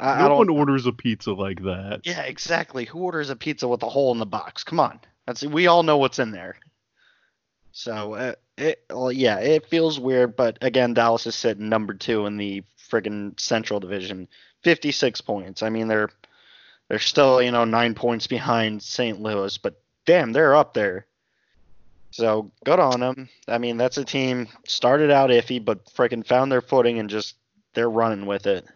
I, 0.00 0.26
no 0.26 0.34
I 0.34 0.38
one 0.38 0.48
orders 0.48 0.86
a 0.86 0.92
pizza 0.92 1.32
like 1.32 1.62
that. 1.62 2.00
Yeah, 2.04 2.22
exactly. 2.22 2.86
Who 2.86 3.00
orders 3.00 3.30
a 3.30 3.36
pizza 3.36 3.68
with 3.68 3.82
a 3.82 3.88
hole 3.88 4.12
in 4.12 4.18
the 4.18 4.26
box? 4.26 4.64
Come 4.64 4.80
on. 4.80 4.98
That's 5.26 5.42
we 5.42 5.66
all 5.66 5.82
know 5.82 5.98
what's 5.98 6.18
in 6.18 6.30
there. 6.30 6.56
So 7.72 8.14
uh, 8.14 8.34
it, 8.56 8.84
well, 8.90 9.12
yeah, 9.12 9.38
it 9.38 9.66
feels 9.66 10.00
weird, 10.00 10.36
but 10.36 10.58
again, 10.62 10.94
Dallas 10.94 11.26
is 11.26 11.34
sitting 11.34 11.68
number 11.68 11.94
two 11.94 12.26
in 12.26 12.36
the 12.36 12.62
friggin' 12.90 13.38
Central 13.38 13.78
Division. 13.78 14.28
56 14.62 15.20
points. 15.20 15.62
I 15.62 15.70
mean, 15.70 15.88
they're 15.88 16.10
they're 16.88 16.98
still 16.98 17.40
you 17.40 17.50
know 17.50 17.64
nine 17.64 17.94
points 17.94 18.26
behind 18.26 18.82
St. 18.82 19.20
Louis, 19.20 19.56
but 19.58 19.80
damn, 20.06 20.32
they're 20.32 20.56
up 20.56 20.74
there. 20.74 21.06
So 22.10 22.50
good 22.64 22.80
on 22.80 23.00
them. 23.00 23.28
I 23.46 23.58
mean, 23.58 23.76
that's 23.76 23.98
a 23.98 24.04
team 24.04 24.48
started 24.66 25.10
out 25.10 25.30
iffy, 25.30 25.64
but 25.64 25.86
freaking 25.86 26.26
found 26.26 26.50
their 26.50 26.60
footing 26.60 26.98
and 26.98 27.08
just 27.08 27.36
they're 27.74 27.88
running 27.88 28.26
with 28.26 28.46
it. 28.46 28.66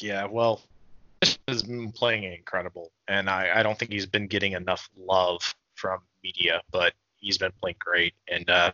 Yeah, 0.00 0.26
well, 0.26 0.62
has 1.48 1.62
been 1.62 1.92
playing 1.92 2.24
incredible, 2.24 2.92
and 3.08 3.28
I, 3.30 3.60
I 3.60 3.62
don't 3.62 3.78
think 3.78 3.92
he's 3.92 4.06
been 4.06 4.26
getting 4.26 4.52
enough 4.52 4.88
love 4.96 5.54
from 5.74 6.00
media, 6.22 6.60
but 6.70 6.94
he's 7.16 7.38
been 7.38 7.52
playing 7.60 7.76
great, 7.78 8.14
and 8.28 8.48
uh, 8.50 8.72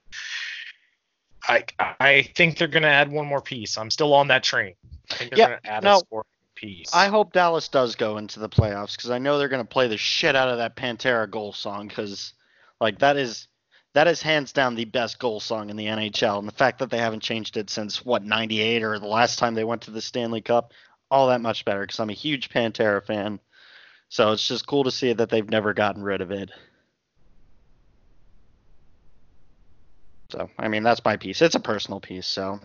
I 1.48 1.64
I 1.78 2.30
think 2.34 2.58
they're 2.58 2.68
gonna 2.68 2.86
add 2.86 3.10
one 3.10 3.26
more 3.26 3.40
piece. 3.40 3.76
I'm 3.76 3.90
still 3.90 4.14
on 4.14 4.28
that 4.28 4.42
train. 4.42 4.74
I 5.10 5.14
think 5.14 5.30
they're 5.30 5.38
Yeah, 5.38 5.46
gonna 5.46 5.60
add 5.64 5.84
no. 5.84 5.96
a 5.96 5.98
scoring 5.98 6.26
piece. 6.54 6.94
I 6.94 7.08
hope 7.08 7.32
Dallas 7.32 7.68
does 7.68 7.96
go 7.96 8.18
into 8.18 8.38
the 8.40 8.48
playoffs 8.48 8.96
because 8.96 9.10
I 9.10 9.18
know 9.18 9.38
they're 9.38 9.48
going 9.48 9.64
to 9.64 9.68
play 9.68 9.88
the 9.88 9.96
shit 9.96 10.36
out 10.36 10.48
of 10.48 10.58
that 10.58 10.76
Pantera 10.76 11.28
goal 11.28 11.52
song 11.52 11.88
because, 11.88 12.34
like, 12.80 12.98
that 13.00 13.16
is 13.16 13.48
that 13.94 14.06
is 14.06 14.22
hands 14.22 14.52
down 14.52 14.74
the 14.74 14.84
best 14.86 15.18
goal 15.18 15.40
song 15.40 15.68
in 15.68 15.76
the 15.76 15.86
NHL. 15.86 16.38
And 16.38 16.48
the 16.48 16.52
fact 16.52 16.78
that 16.78 16.90
they 16.90 16.98
haven't 16.98 17.20
changed 17.20 17.56
it 17.56 17.68
since 17.68 18.04
what 18.04 18.24
'98 18.24 18.82
or 18.82 18.98
the 18.98 19.06
last 19.06 19.38
time 19.38 19.54
they 19.54 19.64
went 19.64 19.82
to 19.82 19.90
the 19.90 20.00
Stanley 20.00 20.40
Cup, 20.40 20.72
all 21.12 21.28
that 21.28 21.42
much 21.42 21.64
better 21.66 21.82
because 21.82 22.00
I'm 22.00 22.08
a 22.10 22.14
huge 22.14 22.48
Pantera 22.48 23.04
fan. 23.04 23.38
So 24.08 24.32
it's 24.32 24.48
just 24.48 24.66
cool 24.66 24.84
to 24.84 24.90
see 24.90 25.12
that 25.12 25.28
they've 25.28 25.48
never 25.48 25.74
gotten 25.74 26.02
rid 26.02 26.22
of 26.22 26.30
it. 26.30 26.50
So 30.30 30.48
I 30.58 30.68
mean 30.68 30.82
that's 30.82 31.04
my 31.04 31.16
piece. 31.18 31.42
It's 31.42 31.54
a 31.54 31.60
personal 31.60 32.00
piece. 32.00 32.26
So 32.26 32.58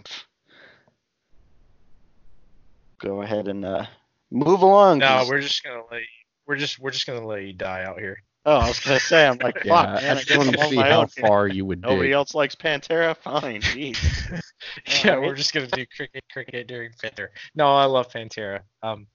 go 3.02 3.22
ahead 3.22 3.48
and 3.50 3.66
uh, 3.66 3.86
move 4.32 4.62
along. 4.62 5.00
no, 5.00 5.08
'cause- 5.08 5.30
we're 5.30 5.42
just 5.42 5.64
gonna 5.64 5.84
let 5.92 6.02
you, 6.02 6.08
we're 6.48 6.56
just 6.56 6.80
we're 6.80 6.92
just 6.92 7.06
gonna 7.06 7.26
let 7.28 7.44
you 7.44 7.54
die 7.54 7.84
out 7.84 8.00
here. 8.00 8.18
Oh, 8.46 8.56
I 8.60 8.68
was 8.70 8.80
gonna 8.80 9.00
say, 9.02 9.28
I'm 9.28 9.38
like, 9.40 9.56
fuck, 9.56 9.66
Yeah, 9.66 9.82
man, 9.82 10.04
I 10.06 10.12
I 10.12 10.14
just 10.16 10.28
guess 10.30 10.38
wanted 10.38 10.52
I'm 10.54 10.58
to 10.64 10.70
see 10.70 10.76
how 10.78 11.02
own 11.02 11.08
here. 11.18 11.28
far 11.28 11.48
you 11.50 11.66
would 11.66 11.82
Nobody 11.82 12.04
dig. 12.10 12.14
else 12.14 12.34
likes 12.34 12.56
Pantera. 12.56 13.18
Fine, 13.18 13.62
jeez. 13.62 13.98
yeah, 15.04 15.12
Alright. 15.14 15.28
we're 15.28 15.36
just 15.36 15.54
gonna 15.54 15.68
do 15.68 15.86
cricket, 15.96 16.24
cricket 16.32 16.68
during 16.68 16.92
Panther. 17.02 17.32
No, 17.56 17.68
I 17.68 17.86
love 17.86 18.12
Pantera. 18.12 18.62
Um, 18.84 19.08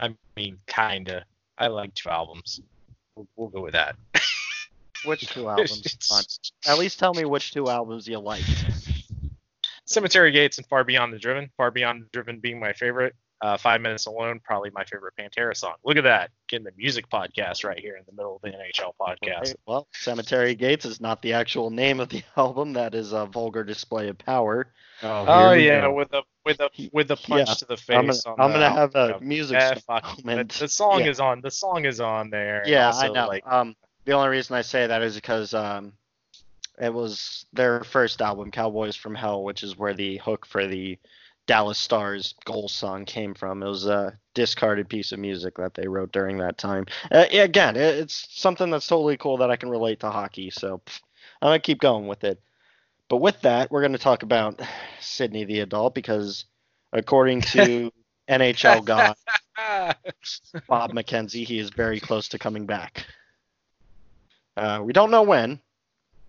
I 0.00 0.14
mean, 0.36 0.58
kinda. 0.66 1.24
I 1.58 1.68
like 1.68 1.94
two 1.94 2.10
albums. 2.10 2.60
We'll, 3.16 3.28
we'll 3.36 3.48
go 3.48 3.60
with 3.62 3.72
that. 3.72 3.96
Which 5.04 5.28
two 5.28 5.48
albums? 5.50 6.50
At 6.66 6.78
least 6.78 6.98
tell 6.98 7.14
me 7.14 7.24
which 7.26 7.52
two 7.52 7.68
albums 7.68 8.08
you 8.08 8.18
like. 8.18 8.42
Cemetery 9.84 10.32
Gates 10.32 10.56
and 10.56 10.66
Far 10.66 10.82
Beyond 10.82 11.12
the 11.12 11.18
Driven. 11.18 11.50
Far 11.58 11.70
Beyond 11.70 12.02
the 12.02 12.06
Driven 12.10 12.40
being 12.40 12.58
my 12.58 12.72
favorite. 12.72 13.14
Uh, 13.44 13.58
Five 13.58 13.82
Minutes 13.82 14.06
Alone, 14.06 14.40
probably 14.42 14.70
my 14.70 14.84
favorite 14.84 15.12
Pantera 15.20 15.54
song. 15.54 15.74
Look 15.84 15.98
at 15.98 16.04
that, 16.04 16.30
getting 16.48 16.64
the 16.64 16.72
music 16.78 17.10
podcast 17.10 17.62
right 17.62 17.78
here 17.78 17.98
in 17.98 18.04
the 18.06 18.12
middle 18.12 18.36
of 18.36 18.40
the 18.40 18.48
NHL 18.48 18.92
podcast. 18.98 19.42
Okay, 19.42 19.52
well, 19.66 19.86
Cemetery 19.92 20.54
Gates 20.54 20.86
is 20.86 20.98
not 20.98 21.20
the 21.20 21.34
actual 21.34 21.68
name 21.68 22.00
of 22.00 22.08
the 22.08 22.22
album. 22.38 22.72
That 22.72 22.94
is 22.94 23.12
a 23.12 23.26
vulgar 23.26 23.62
display 23.62 24.08
of 24.08 24.16
power. 24.16 24.72
Oh 25.02 25.26
here 25.26 25.56
we 25.58 25.66
yeah, 25.66 25.82
go. 25.82 25.92
with 25.92 26.14
a 26.14 26.22
with 26.46 26.60
a 26.60 26.70
with 26.90 27.10
a 27.10 27.16
punch 27.16 27.48
Yeah, 27.48 27.54
to 27.54 27.64
the 27.66 27.76
face. 27.76 27.96
I'm 27.96 28.06
gonna, 28.06 28.18
on 28.28 28.40
I'm 28.40 28.52
gonna 28.52 28.70
have 28.70 28.94
a 28.94 29.20
music 29.20 29.56
Yeah, 29.56 29.74
song. 29.74 30.00
The, 30.16 30.24
moment. 30.24 30.52
the 30.54 30.68
song 30.68 31.00
Yeah. 31.00 31.10
is 31.10 31.20
on. 31.20 31.42
The 31.42 31.50
song 31.50 31.84
is 31.84 32.00
on 32.00 32.30
there. 32.30 32.62
Yeah, 32.64 32.86
also, 32.86 33.06
I 33.06 33.08
know. 33.08 33.26
Like, 33.26 33.46
um, 33.46 33.76
the 34.06 34.12
only 34.12 34.30
reason 34.30 34.56
I 34.56 34.62
say 34.62 34.86
that 34.86 35.02
is 35.02 35.16
because 35.16 35.52
um, 35.52 35.92
it 36.80 36.94
was 36.94 37.44
their 37.52 37.84
first 37.84 38.22
album, 38.22 38.50
Cowboys 38.50 38.96
from 38.96 39.14
Hell, 39.14 39.44
which 39.44 39.62
is 39.62 39.76
where 39.76 39.92
the 39.92 40.16
hook 40.16 40.46
for 40.46 40.66
the 40.66 40.98
Dallas 41.46 41.78
Stars 41.78 42.34
goal 42.44 42.68
song 42.68 43.04
came 43.04 43.34
from. 43.34 43.62
It 43.62 43.68
was 43.68 43.86
a 43.86 44.18
discarded 44.34 44.88
piece 44.88 45.12
of 45.12 45.18
music 45.18 45.56
that 45.56 45.74
they 45.74 45.88
wrote 45.88 46.12
during 46.12 46.38
that 46.38 46.58
time. 46.58 46.86
Uh, 47.10 47.26
again, 47.30 47.76
it, 47.76 47.96
it's 47.96 48.26
something 48.30 48.70
that's 48.70 48.86
totally 48.86 49.16
cool 49.16 49.38
that 49.38 49.50
I 49.50 49.56
can 49.56 49.68
relate 49.68 50.00
to 50.00 50.10
hockey. 50.10 50.50
So 50.50 50.80
pff, 50.86 51.00
I'm 51.42 51.48
gonna 51.48 51.58
keep 51.60 51.80
going 51.80 52.06
with 52.06 52.24
it. 52.24 52.40
But 53.08 53.18
with 53.18 53.40
that, 53.42 53.70
we're 53.70 53.82
gonna 53.82 53.98
talk 53.98 54.22
about 54.22 54.60
Sidney 55.00 55.44
the 55.44 55.60
adult 55.60 55.94
because 55.94 56.46
according 56.92 57.42
to 57.42 57.92
NHL 58.28 58.84
God 58.84 59.16
Bob 60.68 60.92
McKenzie, 60.92 61.46
he 61.46 61.58
is 61.58 61.70
very 61.70 62.00
close 62.00 62.28
to 62.28 62.38
coming 62.38 62.66
back. 62.66 63.06
Uh, 64.56 64.80
we 64.82 64.92
don't 64.92 65.10
know 65.10 65.22
when. 65.22 65.60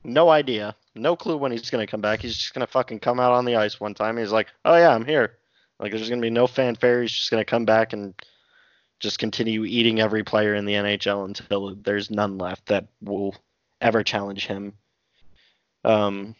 No 0.05 0.29
idea. 0.29 0.75
No 0.93 1.15
clue 1.15 1.37
when 1.37 1.51
he's 1.51 1.69
going 1.69 1.85
to 1.85 1.89
come 1.89 2.01
back. 2.01 2.21
He's 2.21 2.37
just 2.37 2.53
going 2.53 2.65
to 2.65 2.71
fucking 2.71 2.99
come 2.99 3.19
out 3.19 3.33
on 3.33 3.45
the 3.45 3.55
ice 3.55 3.79
one 3.79 3.93
time. 3.93 4.17
He's 4.17 4.31
like, 4.31 4.47
oh, 4.63 4.75
yeah, 4.75 4.93
I'm 4.93 5.05
here. 5.05 5.37
Like, 5.79 5.91
there's 5.91 6.07
going 6.07 6.21
to 6.21 6.25
be 6.25 6.29
no 6.29 6.47
fanfare. 6.47 7.01
He's 7.01 7.11
just 7.11 7.31
going 7.31 7.41
to 7.41 7.49
come 7.49 7.65
back 7.65 7.91
and 7.91 8.13
just 8.99 9.19
continue 9.19 9.65
eating 9.65 9.99
every 9.99 10.23
player 10.23 10.55
in 10.55 10.65
the 10.65 10.73
NHL 10.73 11.25
until 11.25 11.75
there's 11.75 12.11
none 12.11 12.37
left 12.37 12.67
that 12.67 12.87
will 13.01 13.35
ever 13.81 14.03
challenge 14.03 14.45
him. 14.45 14.73
Um, 15.83 16.35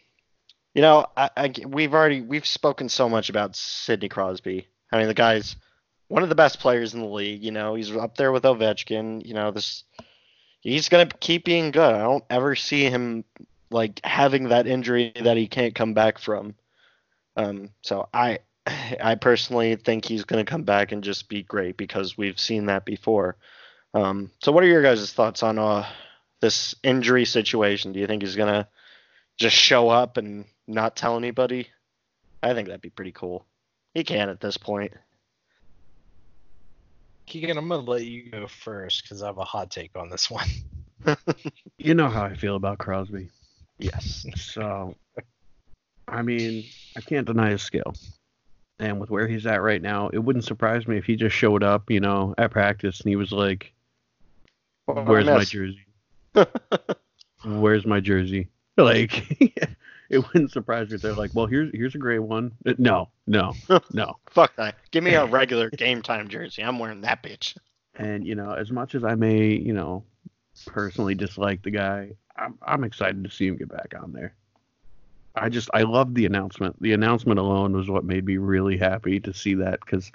you 0.74 0.82
know, 0.82 1.06
I, 1.16 1.30
I, 1.36 1.52
we've 1.66 1.94
already 1.94 2.20
we've 2.20 2.46
spoken 2.46 2.88
so 2.88 3.08
much 3.08 3.30
about 3.30 3.56
Sidney 3.56 4.08
Crosby. 4.08 4.66
I 4.92 4.98
mean, 4.98 5.08
the 5.08 5.14
guy's 5.14 5.56
one 6.08 6.22
of 6.22 6.28
the 6.28 6.34
best 6.34 6.60
players 6.60 6.94
in 6.94 7.00
the 7.00 7.06
league. 7.06 7.42
You 7.42 7.52
know, 7.52 7.74
he's 7.74 7.94
up 7.94 8.16
there 8.16 8.32
with 8.32 8.44
Ovechkin. 8.44 9.24
You 9.24 9.34
know, 9.34 9.50
this 9.50 9.84
he's 10.60 10.88
gonna 10.88 11.06
keep 11.06 11.44
being 11.44 11.70
good. 11.70 11.94
I 11.94 12.02
don't 12.02 12.24
ever 12.28 12.54
see 12.56 12.84
him 12.84 13.24
like 13.70 14.00
having 14.04 14.48
that 14.48 14.66
injury 14.66 15.12
that 15.22 15.36
he 15.36 15.46
can't 15.46 15.74
come 15.74 15.94
back 15.94 16.18
from. 16.18 16.54
Um, 17.36 17.70
so 17.82 18.08
I, 18.14 18.40
I 19.00 19.14
personally 19.16 19.76
think 19.76 20.04
he's 20.04 20.24
gonna 20.24 20.44
come 20.44 20.62
back 20.62 20.92
and 20.92 21.02
just 21.04 21.28
be 21.28 21.42
great 21.42 21.76
because 21.76 22.16
we've 22.16 22.38
seen 22.38 22.66
that 22.66 22.84
before. 22.84 23.36
Um, 23.94 24.30
so 24.42 24.52
what 24.52 24.64
are 24.64 24.68
your 24.68 24.82
guys' 24.82 25.12
thoughts 25.12 25.42
on 25.42 25.58
uh 25.58 25.86
this 26.40 26.74
injury 26.82 27.24
situation? 27.24 27.92
Do 27.92 28.00
you 28.00 28.06
think 28.06 28.22
he's 28.22 28.36
gonna 28.36 28.68
just 29.36 29.56
show 29.56 29.88
up 29.88 30.16
and 30.16 30.44
not 30.66 30.96
tell 30.96 31.16
anybody? 31.16 31.68
I 32.42 32.54
think 32.54 32.68
that'd 32.68 32.80
be 32.80 32.90
pretty 32.90 33.12
cool. 33.12 33.46
He 33.94 34.04
can 34.04 34.28
at 34.28 34.40
this 34.40 34.56
point. 34.56 34.92
Keegan, 37.26 37.58
I'm 37.58 37.68
gonna 37.68 37.82
let 37.82 38.04
you 38.04 38.30
go 38.30 38.46
first 38.46 39.02
because 39.02 39.22
I 39.22 39.26
have 39.26 39.38
a 39.38 39.44
hot 39.44 39.70
take 39.70 39.96
on 39.96 40.10
this 40.10 40.30
one. 40.30 40.48
You 41.78 41.94
know 41.94 42.08
how 42.08 42.24
I 42.24 42.34
feel 42.34 42.56
about 42.56 42.78
Crosby. 42.78 43.28
Yes. 43.78 44.26
So, 44.36 44.94
I 46.08 46.22
mean, 46.22 46.64
I 46.96 47.00
can't 47.00 47.26
deny 47.26 47.50
his 47.50 47.62
skill. 47.62 47.94
And 48.78 49.00
with 49.00 49.10
where 49.10 49.26
he's 49.26 49.46
at 49.46 49.62
right 49.62 49.80
now, 49.80 50.08
it 50.08 50.18
wouldn't 50.18 50.44
surprise 50.44 50.86
me 50.86 50.98
if 50.98 51.04
he 51.04 51.16
just 51.16 51.34
showed 51.34 51.62
up, 51.62 51.90
you 51.90 52.00
know, 52.00 52.34
at 52.36 52.50
practice 52.50 53.00
and 53.00 53.08
he 53.08 53.16
was 53.16 53.32
like, 53.32 53.72
"Where's 54.86 55.26
my 55.26 55.44
jersey? 55.44 55.86
Where's 57.44 57.86
my 57.86 58.00
jersey?" 58.00 58.48
Like, 58.76 59.40
it 60.10 60.18
wouldn't 60.18 60.52
surprise 60.52 60.90
me 60.90 60.96
if 60.96 61.02
they're 61.02 61.14
like, 61.14 61.30
"Well, 61.34 61.46
here's 61.46 61.70
here's 61.72 61.94
a 61.94 61.98
gray 61.98 62.18
one." 62.18 62.52
Uh, 62.66 62.74
No, 62.78 63.08
no, 63.26 63.54
no. 63.92 64.16
Fuck 64.28 64.56
that. 64.56 64.76
Give 64.90 65.02
me 65.02 65.14
a 65.14 65.24
regular 65.24 65.70
game 65.70 66.02
time 66.02 66.28
jersey. 66.28 66.62
I'm 66.62 66.78
wearing 66.78 67.00
that 67.00 67.22
bitch. 67.22 67.56
And 67.94 68.26
you 68.26 68.34
know, 68.34 68.52
as 68.52 68.70
much 68.70 68.94
as 68.94 69.04
I 69.04 69.14
may, 69.14 69.54
you 69.54 69.72
know, 69.72 70.04
personally 70.66 71.14
dislike 71.14 71.62
the 71.62 71.70
guy, 71.70 72.12
I'm 72.36 72.58
I'm 72.62 72.84
excited 72.84 73.24
to 73.24 73.30
see 73.30 73.46
him 73.46 73.56
get 73.56 73.68
back 73.68 73.94
on 74.00 74.12
there. 74.12 74.34
I 75.34 75.48
just 75.48 75.68
I 75.74 75.82
love 75.82 76.14
the 76.14 76.26
announcement. 76.26 76.80
The 76.80 76.92
announcement 76.92 77.38
alone 77.38 77.76
was 77.76 77.88
what 77.88 78.04
made 78.04 78.24
me 78.24 78.38
really 78.38 78.76
happy 78.76 79.20
to 79.20 79.34
see 79.34 79.54
that 79.54 79.80
because 79.80 80.10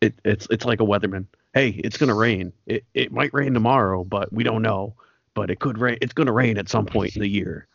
it 0.00 0.14
it's 0.24 0.46
it's 0.50 0.64
like 0.64 0.80
a 0.80 0.84
weatherman. 0.84 1.26
Hey, 1.54 1.70
it's 1.84 1.96
gonna 1.96 2.14
rain. 2.14 2.52
It 2.66 2.84
it 2.94 3.12
might 3.12 3.32
rain 3.32 3.54
tomorrow, 3.54 4.04
but 4.04 4.32
we 4.32 4.44
don't 4.44 4.62
know. 4.62 4.94
But 5.34 5.50
it 5.50 5.60
could 5.60 5.78
rain. 5.78 5.98
It's 6.00 6.12
gonna 6.12 6.32
rain 6.32 6.58
at 6.58 6.68
some 6.68 6.86
point 6.86 7.14
in 7.16 7.22
the 7.22 7.28
year. 7.28 7.66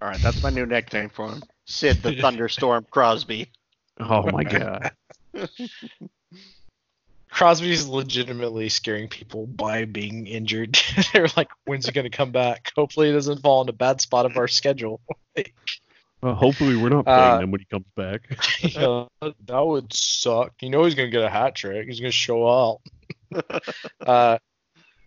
All 0.00 0.08
right, 0.08 0.20
that's 0.20 0.42
my 0.42 0.50
new 0.50 0.66
nickname 0.66 1.08
for 1.08 1.30
him. 1.30 1.42
Sid 1.64 2.02
the 2.02 2.16
Thunderstorm 2.16 2.86
Crosby. 2.90 3.50
Oh 3.98 4.30
my 4.30 4.44
god. 4.44 4.92
Crosby's 7.32 7.86
legitimately 7.86 8.68
scaring 8.68 9.08
people 9.08 9.46
by 9.46 9.86
being 9.86 10.26
injured. 10.26 10.78
They're 11.12 11.28
like, 11.36 11.48
when's 11.64 11.86
he 11.86 11.92
gonna 11.92 12.10
come 12.10 12.30
back? 12.30 12.72
Hopefully, 12.76 13.08
he 13.08 13.12
doesn't 13.12 13.40
fall 13.40 13.62
in 13.62 13.68
a 13.68 13.72
bad 13.72 14.00
spot 14.00 14.26
of 14.26 14.36
our 14.36 14.48
schedule. 14.48 15.00
Well, 16.20 16.34
hopefully 16.34 16.76
we're 16.76 16.90
not 16.90 17.04
playing 17.04 17.20
Uh, 17.20 17.38
them 17.38 17.50
when 17.50 17.60
he 17.60 17.66
comes 17.66 17.86
back. 17.96 18.38
Yeah, 18.62 19.06
that 19.46 19.66
would 19.66 19.92
suck. 19.92 20.54
You 20.60 20.70
know 20.70 20.84
he's 20.84 20.94
gonna 20.94 21.08
get 21.10 21.24
a 21.24 21.30
hat 21.30 21.54
trick. 21.54 21.88
He's 21.88 22.00
gonna 22.00 22.12
show 22.12 22.48
out. 22.48 22.80
uh, 24.06 24.38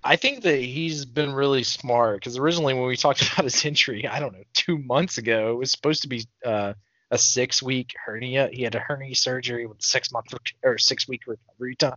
I 0.04 0.16
think 0.18 0.44
that 0.44 0.58
he's 0.60 1.06
been 1.06 1.32
really 1.32 1.64
smart 1.64 2.20
because 2.20 2.38
originally 2.38 2.74
when 2.74 2.88
we 2.88 2.98
talked 2.98 3.22
about 3.22 3.46
his 3.46 3.64
injury, 3.66 4.08
I 4.08 4.20
don't 4.20 4.34
know, 4.34 4.44
two 4.54 4.78
months 4.78 5.18
ago, 5.18 5.52
it 5.52 5.56
was 5.56 5.72
supposed 5.72 6.02
to 6.02 6.08
be 6.10 6.26
uh, 6.44 6.74
a 7.12 7.18
six-week 7.18 7.94
hernia. 8.04 8.50
He 8.52 8.64
had 8.64 8.76
a 8.76 8.80
hernia 8.80 9.16
surgery 9.16 9.66
with 9.68 9.82
six 9.82 10.12
month 10.12 10.34
rec- 10.34 10.56
or 10.64 10.78
six-week 10.78 11.22
recovery 11.28 11.76
time. 11.76 11.96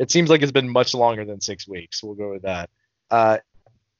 It 0.00 0.10
seems 0.10 0.30
like 0.30 0.40
it's 0.40 0.50
been 0.50 0.70
much 0.70 0.94
longer 0.94 1.26
than 1.26 1.42
six 1.42 1.68
weeks. 1.68 2.02
We'll 2.02 2.14
go 2.14 2.30
with 2.30 2.42
that. 2.42 2.70
Uh, 3.10 3.36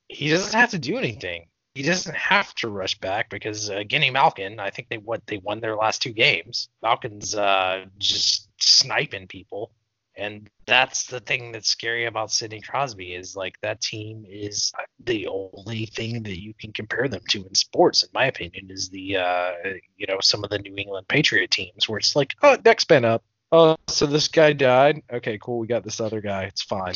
he 0.08 0.30
doesn't 0.30 0.58
have 0.58 0.70
to 0.70 0.78
do 0.78 0.96
anything. 0.96 1.46
He 1.74 1.82
doesn't 1.82 2.16
have 2.16 2.54
to 2.56 2.68
rush 2.68 2.98
back 2.98 3.28
because 3.28 3.68
uh, 3.68 3.82
Guinea 3.86 4.10
Malkin, 4.10 4.58
I 4.58 4.70
think 4.70 4.88
they 4.88 4.96
what 4.96 5.26
they 5.26 5.36
won 5.38 5.60
their 5.60 5.76
last 5.76 6.00
two 6.00 6.14
games. 6.14 6.70
Malkin's 6.82 7.34
uh, 7.34 7.84
just 7.98 8.48
sniping 8.58 9.26
people, 9.28 9.72
And 10.16 10.50
that's 10.66 11.06
the 11.06 11.20
thing 11.20 11.52
that's 11.52 11.68
scary 11.68 12.06
about 12.06 12.30
Sidney 12.30 12.60
Crosby 12.60 13.14
is 13.14 13.36
like 13.36 13.54
that 13.62 13.80
team 13.80 14.26
is 14.28 14.72
the 15.04 15.28
only 15.28 15.86
thing 15.86 16.22
that 16.24 16.40
you 16.40 16.52
can 16.54 16.72
compare 16.72 17.08
them 17.08 17.22
to 17.30 17.46
in 17.46 17.54
sports, 17.54 18.02
in 18.02 18.10
my 18.12 18.26
opinion, 18.26 18.70
is 18.70 18.90
the 18.90 19.16
uh, 19.16 19.52
you 19.96 20.06
know 20.06 20.18
some 20.20 20.44
of 20.44 20.50
the 20.50 20.58
New 20.58 20.74
England 20.76 21.08
Patriot 21.08 21.50
teams 21.50 21.88
where 21.88 21.98
it's 21.98 22.16
like, 22.16 22.34
oh, 22.42 22.56
next 22.64 22.84
been 22.84 23.04
up. 23.04 23.22
Oh, 23.52 23.76
so 23.88 24.06
this 24.06 24.28
guy 24.28 24.52
died. 24.52 25.02
Okay, 25.12 25.38
cool. 25.42 25.58
We 25.58 25.66
got 25.66 25.82
this 25.82 26.00
other 26.00 26.20
guy. 26.20 26.44
It's 26.44 26.62
fine. 26.62 26.94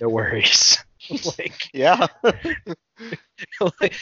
No 0.00 0.08
worries. 0.08 0.78
like 1.38 1.68
Yeah. 1.74 2.06
like 3.80 3.92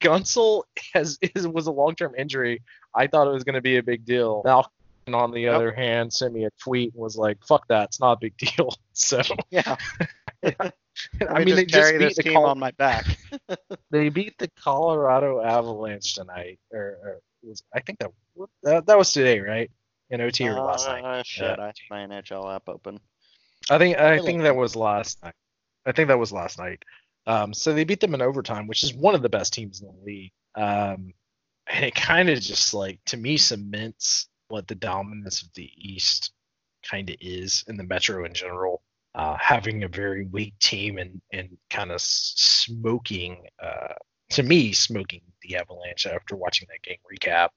Guentzel 0.00 0.64
has 0.94 1.18
is, 1.34 1.46
was 1.48 1.66
a 1.66 1.72
long 1.72 1.94
term 1.94 2.14
injury. 2.16 2.62
I 2.94 3.06
thought 3.06 3.26
it 3.26 3.32
was 3.32 3.44
going 3.44 3.54
to 3.54 3.62
be 3.62 3.76
a 3.76 3.82
big 3.82 4.04
deal. 4.04 4.42
Malcolm, 4.44 4.70
on 5.12 5.30
the 5.32 5.40
Yep. 5.42 5.54
other 5.54 5.72
hand, 5.72 6.12
sent 6.12 6.32
me 6.34 6.44
a 6.44 6.50
tweet 6.62 6.92
and 6.94 7.02
was 7.02 7.16
like, 7.16 7.38
"Fuck 7.46 7.66
that, 7.68 7.84
it's 7.84 8.00
not 8.00 8.12
a 8.12 8.16
big 8.20 8.36
deal." 8.38 8.74
So 8.92 9.20
yeah. 9.50 9.76
I 11.28 11.44
mean, 11.44 11.56
they 11.56 11.64
just 11.64 11.68
just 11.74 11.92
beat 11.92 11.98
this 11.98 12.16
the 12.16 12.22
team 12.22 12.34
Col- 12.34 12.46
on 12.46 12.58
my 12.58 12.70
back. 12.72 13.04
they 13.90 14.08
beat 14.08 14.38
the 14.38 14.48
Colorado 14.62 15.42
Avalanche 15.42 16.14
tonight, 16.14 16.58
or, 16.72 16.98
or 17.02 17.20
was 17.42 17.62
I 17.74 17.80
think 17.80 17.98
that, 17.98 18.10
that 18.62 18.86
that 18.86 18.96
was 18.98 19.12
today, 19.12 19.40
right? 19.40 19.70
In 20.10 20.20
OT 20.20 20.48
or 20.48 20.54
last 20.54 20.86
night. 20.86 21.04
Uh, 21.04 21.22
shit, 21.24 21.58
I 21.58 21.66
have 21.66 21.74
my 21.90 22.06
NHL 22.06 22.54
app 22.54 22.68
open. 22.68 23.00
I 23.70 23.78
think 23.78 23.96
I 23.96 24.18
think 24.18 24.42
that 24.42 24.54
was 24.54 24.76
last 24.76 25.22
night. 25.22 25.34
I 25.86 25.92
think 25.92 26.08
that 26.08 26.18
was 26.18 26.32
last 26.32 26.58
night. 26.58 26.82
Um, 27.26 27.54
so 27.54 27.72
they 27.72 27.84
beat 27.84 28.00
them 28.00 28.14
in 28.14 28.20
overtime, 28.20 28.66
which 28.66 28.82
is 28.82 28.94
one 28.94 29.14
of 29.14 29.22
the 29.22 29.28
best 29.28 29.54
teams 29.54 29.80
in 29.80 29.88
the 29.88 30.04
league. 30.04 30.32
Um, 30.54 31.14
and 31.66 31.84
it 31.86 31.94
kind 31.94 32.28
of 32.28 32.40
just 32.40 32.74
like 32.74 33.00
to 33.06 33.16
me 33.16 33.36
cements 33.36 34.28
what 34.48 34.68
the 34.68 34.74
dominance 34.74 35.42
of 35.42 35.48
the 35.54 35.70
East 35.76 36.32
kind 36.88 37.08
of 37.08 37.16
is 37.20 37.64
in 37.66 37.76
the 37.76 37.84
Metro 37.84 38.24
in 38.24 38.34
general. 38.34 38.82
Uh, 39.14 39.36
having 39.40 39.84
a 39.84 39.88
very 39.88 40.26
weak 40.26 40.54
team 40.58 40.98
and 40.98 41.20
and 41.32 41.56
kind 41.70 41.92
of 41.92 42.00
smoking, 42.00 43.46
uh, 43.62 43.94
to 44.30 44.42
me, 44.42 44.72
smoking 44.72 45.20
the 45.42 45.56
Avalanche 45.56 46.06
after 46.06 46.34
watching 46.34 46.66
that 46.68 46.82
game 46.82 46.98
recap, 47.10 47.50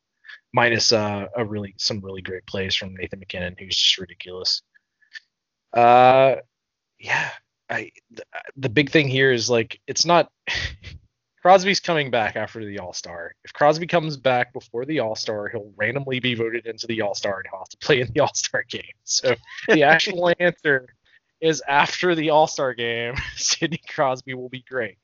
minus 0.53 0.91
uh, 0.91 1.27
a 1.35 1.45
really 1.45 1.73
some 1.77 2.01
really 2.01 2.21
great 2.21 2.45
plays 2.45 2.75
from 2.75 2.95
Nathan 2.95 3.19
MacKinnon, 3.19 3.55
who's 3.57 3.75
just 3.75 3.97
ridiculous. 3.97 4.61
Uh, 5.73 6.35
yeah, 6.99 7.29
I 7.69 7.91
the, 8.11 8.23
the 8.55 8.69
big 8.69 8.89
thing 8.89 9.07
here 9.07 9.31
is 9.31 9.49
like 9.49 9.79
it's 9.87 10.05
not 10.05 10.31
Crosby's 11.41 11.79
coming 11.79 12.11
back 12.11 12.35
after 12.35 12.65
the 12.65 12.79
All 12.79 12.93
Star. 12.93 13.33
If 13.43 13.53
Crosby 13.53 13.87
comes 13.87 14.17
back 14.17 14.51
before 14.53 14.85
the 14.85 14.99
All 14.99 15.15
Star, 15.15 15.47
he'll 15.47 15.71
randomly 15.77 16.19
be 16.19 16.33
voted 16.33 16.65
into 16.65 16.87
the 16.87 17.01
All 17.01 17.15
Star 17.15 17.37
and 17.37 17.47
he'll 17.49 17.59
have 17.59 17.69
to 17.69 17.77
play 17.77 18.01
in 18.01 18.11
the 18.13 18.19
All 18.21 18.33
Star 18.33 18.63
game. 18.69 18.83
So 19.03 19.35
the 19.69 19.83
actual 19.83 20.33
answer 20.39 20.87
is 21.39 21.61
after 21.67 22.15
the 22.15 22.31
All 22.31 22.47
Star 22.47 22.73
game, 22.73 23.15
Sidney 23.35 23.81
Crosby 23.87 24.33
will 24.33 24.49
be 24.49 24.63
great. 24.67 24.97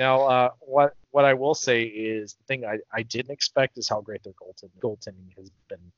Now, 0.00 0.22
uh, 0.22 0.50
what 0.60 0.94
what 1.10 1.26
I 1.26 1.34
will 1.34 1.54
say 1.54 1.82
is 1.82 2.32
the 2.32 2.44
thing 2.44 2.64
I, 2.64 2.78
I 2.90 3.02
didn't 3.02 3.32
expect 3.32 3.76
is 3.76 3.86
how 3.86 4.00
great 4.00 4.22
their 4.24 4.32
goaltending 4.32 4.70
goaltending 4.80 5.36
has 5.36 5.50
been, 5.68 5.92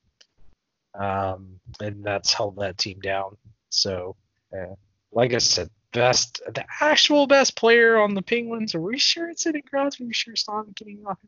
um, 1.01 1.61
and 1.81 2.03
that's 2.03 2.33
held 2.35 2.57
that 2.57 2.79
team 2.79 2.99
down. 2.99 3.37
So, 3.69 4.16
uh, 4.53 4.74
like 5.12 5.35
I 5.35 5.39
said, 5.39 5.70
best 5.93 6.43
the 6.53 6.65
actual 6.81 7.29
best 7.29 7.55
player 7.55 7.97
on 7.97 8.15
the 8.15 8.23
Penguins. 8.23 8.74
Are 8.74 8.81
we 8.81 8.99
sure 8.99 9.31
it's 9.31 9.45
Sidney 9.45 9.62
Crosby? 9.62 10.03
Are 10.03 10.09
we 10.09 10.12
sure 10.12 10.33
it's 10.33 10.49
not 10.49 10.74
getting 10.74 11.05
off? 11.07 11.19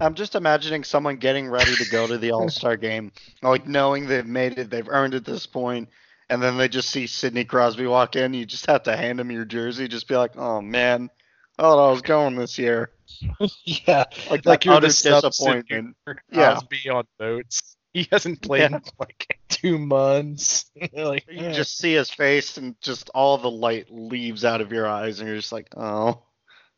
I'm 0.00 0.14
just 0.14 0.36
imagining 0.36 0.84
someone 0.84 1.16
getting 1.16 1.48
ready 1.48 1.74
to 1.74 1.90
go 1.90 2.06
to 2.06 2.16
the 2.16 2.30
All 2.30 2.48
Star 2.48 2.76
game, 2.88 3.10
like 3.42 3.66
knowing 3.66 4.06
they've 4.06 4.24
made 4.24 4.56
it, 4.56 4.70
they've 4.70 4.88
earned 4.88 5.14
it 5.14 5.16
at 5.16 5.24
this 5.24 5.46
point, 5.46 5.88
and 6.30 6.42
then 6.42 6.56
they 6.56 6.68
just 6.68 6.90
see 6.90 7.06
Sidney 7.06 7.44
Crosby 7.44 7.86
walk 7.86 8.16
in. 8.16 8.34
You 8.34 8.46
just 8.46 8.66
have 8.66 8.82
to 8.84 8.96
hand 8.96 9.20
him 9.20 9.30
your 9.30 9.44
jersey. 9.44 9.88
Just 9.88 10.08
be 10.08 10.16
like, 10.16 10.36
oh 10.36 10.60
man, 10.60 11.10
I 11.58 11.62
thought 11.62 11.88
I 11.88 11.90
was 11.90 12.02
going 12.02 12.36
this 12.36 12.58
year. 12.58 12.90
yeah, 13.64 14.04
Like, 14.30 14.46
like 14.46 14.64
you're 14.64 14.80
the 14.80 14.88
disappointment. 14.88 15.96
Yeah. 16.06 16.52
Crosby 16.52 16.90
on 16.90 17.04
boats. 17.18 17.76
He 17.94 18.06
hasn't 18.12 18.42
played 18.42 18.70
in 18.70 18.82
like 18.98 19.38
two 19.48 19.78
months. 19.78 20.70
like 20.92 21.24
You 21.28 21.46
eh. 21.46 21.52
just 21.52 21.78
see 21.78 21.94
his 21.94 22.10
face, 22.10 22.58
and 22.58 22.78
just 22.80 23.10
all 23.14 23.38
the 23.38 23.50
light 23.50 23.86
leaves 23.90 24.44
out 24.44 24.60
of 24.60 24.72
your 24.72 24.86
eyes, 24.86 25.20
and 25.20 25.28
you're 25.28 25.38
just 25.38 25.52
like, 25.52 25.68
oh. 25.76 26.22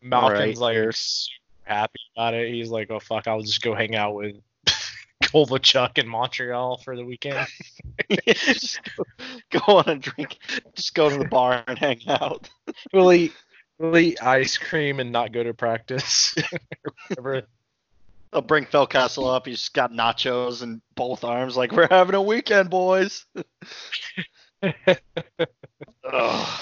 Malcolm's 0.02 0.32
Alright, 0.32 0.56
like 0.56 0.74
here. 0.74 0.92
super 0.92 1.40
happy 1.64 2.00
about 2.16 2.34
it. 2.34 2.52
He's 2.52 2.70
like, 2.70 2.90
"Oh 2.90 3.00
fuck, 3.00 3.28
I'll 3.28 3.42
just 3.42 3.62
go 3.62 3.74
hang 3.74 3.94
out 3.94 4.14
with 4.14 4.36
Kovalchuk 5.22 5.98
in 5.98 6.08
Montreal 6.08 6.78
for 6.78 6.96
the 6.96 7.04
weekend." 7.04 7.46
just 8.26 8.80
go, 8.96 9.04
go 9.50 9.76
on 9.78 9.88
a 9.88 9.96
drink. 9.96 10.38
Just 10.74 10.94
go 10.94 11.10
to 11.10 11.16
the 11.16 11.28
bar 11.28 11.62
and 11.66 11.78
hang 11.78 12.00
out. 12.08 12.48
will 12.92 13.10
he 13.10 13.32
will 13.78 13.96
eat 13.96 14.22
ice 14.22 14.58
cream 14.58 15.00
and 15.00 15.12
not 15.12 15.32
go 15.32 15.42
to 15.42 15.54
practice? 15.54 16.34
Or 16.36 16.92
whatever. 17.08 17.46
They'll 18.32 18.42
bring 18.42 18.66
Phil 18.66 18.86
Kessel 18.86 19.28
up. 19.28 19.46
He's 19.46 19.68
got 19.70 19.92
nachos 19.92 20.62
in 20.62 20.80
both 20.94 21.24
arms, 21.24 21.56
like 21.56 21.72
we're 21.72 21.88
having 21.88 22.14
a 22.14 22.22
weekend, 22.22 22.70
boys. 22.70 23.26
Ugh. 24.62 26.60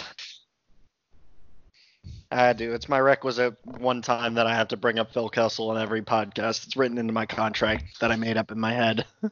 I 2.31 2.53
do. 2.53 2.73
It's 2.75 2.89
my 2.89 3.01
requisite 3.01 3.57
one 3.65 4.03
time 4.03 4.35
that 4.35 4.47
I 4.47 4.55
have 4.55 4.69
to 4.69 4.77
bring 4.77 4.99
up 4.99 5.13
Phil 5.13 5.29
Kessel 5.31 5.75
in 5.75 5.81
every 5.81 6.03
podcast. 6.03 6.67
It's 6.67 6.77
written 6.77 6.99
into 6.99 7.13
my 7.13 7.25
contract 7.27 8.01
that 8.01 8.13
I 8.13 8.17
made 8.17 8.37
up 8.37 8.51
in 8.51 8.61
my 8.61 8.73
head. 8.73 9.07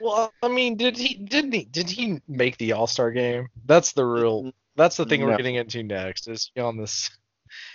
well, 0.00 0.32
I 0.42 0.48
mean, 0.48 0.76
did 0.76 0.96
he 0.98 1.14
didn't 1.14 1.52
he 1.52 1.64
did 1.64 1.88
he 1.88 2.20
make 2.28 2.58
the 2.58 2.72
All 2.72 2.86
Star 2.86 3.10
game? 3.10 3.48
That's 3.64 3.92
the 3.92 4.04
real. 4.04 4.52
That's 4.76 4.96
the 4.96 5.06
thing 5.06 5.20
No. 5.20 5.26
we're 5.28 5.36
getting 5.38 5.54
into 5.54 5.82
next. 5.82 6.28
Is 6.28 6.50
on 6.58 6.76
this. 6.76 7.10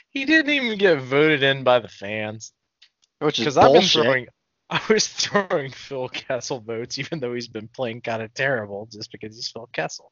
He 0.09 0.25
didn't 0.25 0.51
even 0.51 0.77
get 0.77 1.01
voted 1.01 1.41
in 1.41 1.63
by 1.63 1.79
the 1.79 1.87
fans. 1.87 2.53
Which 3.19 3.39
is 3.39 3.45
because 3.45 3.57
I've 3.57 3.73
been 3.73 3.81
bullshit. 3.81 4.03
throwing 4.03 4.27
I 4.69 4.81
was 4.89 5.07
throwing 5.07 5.71
Phil 5.71 6.09
Kessel 6.09 6.59
votes 6.59 6.99
even 6.99 7.19
though 7.19 7.33
he's 7.33 7.47
been 7.47 7.67
playing 7.67 8.01
kind 8.01 8.21
of 8.21 8.33
terrible 8.33 8.87
just 8.91 9.11
because 9.11 9.35
he's 9.35 9.49
Phil 9.49 9.69
Kessel. 9.73 10.11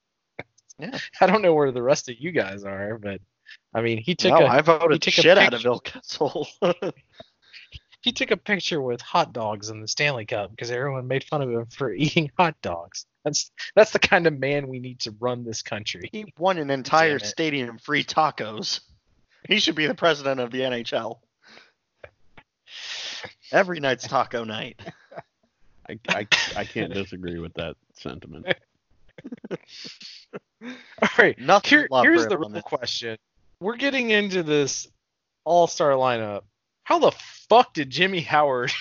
Yeah. 0.79 0.97
I 1.21 1.27
don't 1.27 1.43
know 1.43 1.53
where 1.53 1.71
the 1.71 1.83
rest 1.83 2.09
of 2.09 2.15
you 2.19 2.31
guys 2.31 2.63
are, 2.63 2.97
but 2.97 3.21
I 3.73 3.81
mean 3.81 3.97
he 3.97 4.15
took 4.15 4.31
no, 4.31 4.45
a 4.45 4.49
I 4.49 4.61
voted 4.61 5.01
took 5.01 5.17
a 5.17 5.21
shit 5.21 5.37
out 5.37 5.53
of 5.53 5.61
picture. 5.61 5.69
Phil 5.69 5.79
Kessel. 5.79 6.47
he 8.01 8.11
took 8.11 8.31
a 8.31 8.37
picture 8.37 8.81
with 8.81 9.01
hot 9.01 9.33
dogs 9.33 9.69
in 9.69 9.79
the 9.79 9.87
Stanley 9.87 10.25
Cup 10.25 10.51
because 10.51 10.71
everyone 10.71 11.07
made 11.07 11.23
fun 11.23 11.41
of 11.41 11.49
him 11.49 11.65
for 11.67 11.93
eating 11.93 12.31
hot 12.37 12.55
dogs. 12.61 13.05
That's 13.23 13.51
that's 13.75 13.91
the 13.91 13.99
kind 13.99 14.27
of 14.27 14.39
man 14.39 14.67
we 14.67 14.79
need 14.79 14.99
to 15.01 15.15
run 15.19 15.43
this 15.43 15.61
country. 15.61 16.09
he 16.11 16.33
won 16.37 16.57
an 16.57 16.71
entire 16.71 17.19
stadium 17.19 17.77
free 17.77 18.03
tacos. 18.03 18.81
He 19.47 19.59
should 19.59 19.75
be 19.75 19.87
the 19.87 19.95
president 19.95 20.39
of 20.39 20.51
the 20.51 20.61
NHL. 20.61 21.19
Every 23.51 23.79
night's 23.79 24.07
taco 24.07 24.43
night. 24.43 24.79
I, 25.89 25.99
I, 26.09 26.27
I 26.55 26.63
can't 26.63 26.93
disagree 26.93 27.39
with 27.39 27.53
that 27.55 27.75
sentiment. 27.95 28.45
All 30.61 31.09
right, 31.17 31.37
Nothing 31.39 31.69
Here, 31.69 31.87
here's 32.03 32.27
the 32.27 32.37
real 32.37 32.49
this. 32.49 32.63
question. 32.63 33.17
We're 33.61 33.77
getting 33.77 34.09
into 34.09 34.43
this 34.43 34.87
all-star 35.45 35.91
lineup. 35.91 36.41
How 36.83 36.99
the 36.99 37.11
fuck 37.47 37.73
did 37.73 37.89
Jimmy 37.89 38.19
Howard 38.21 38.71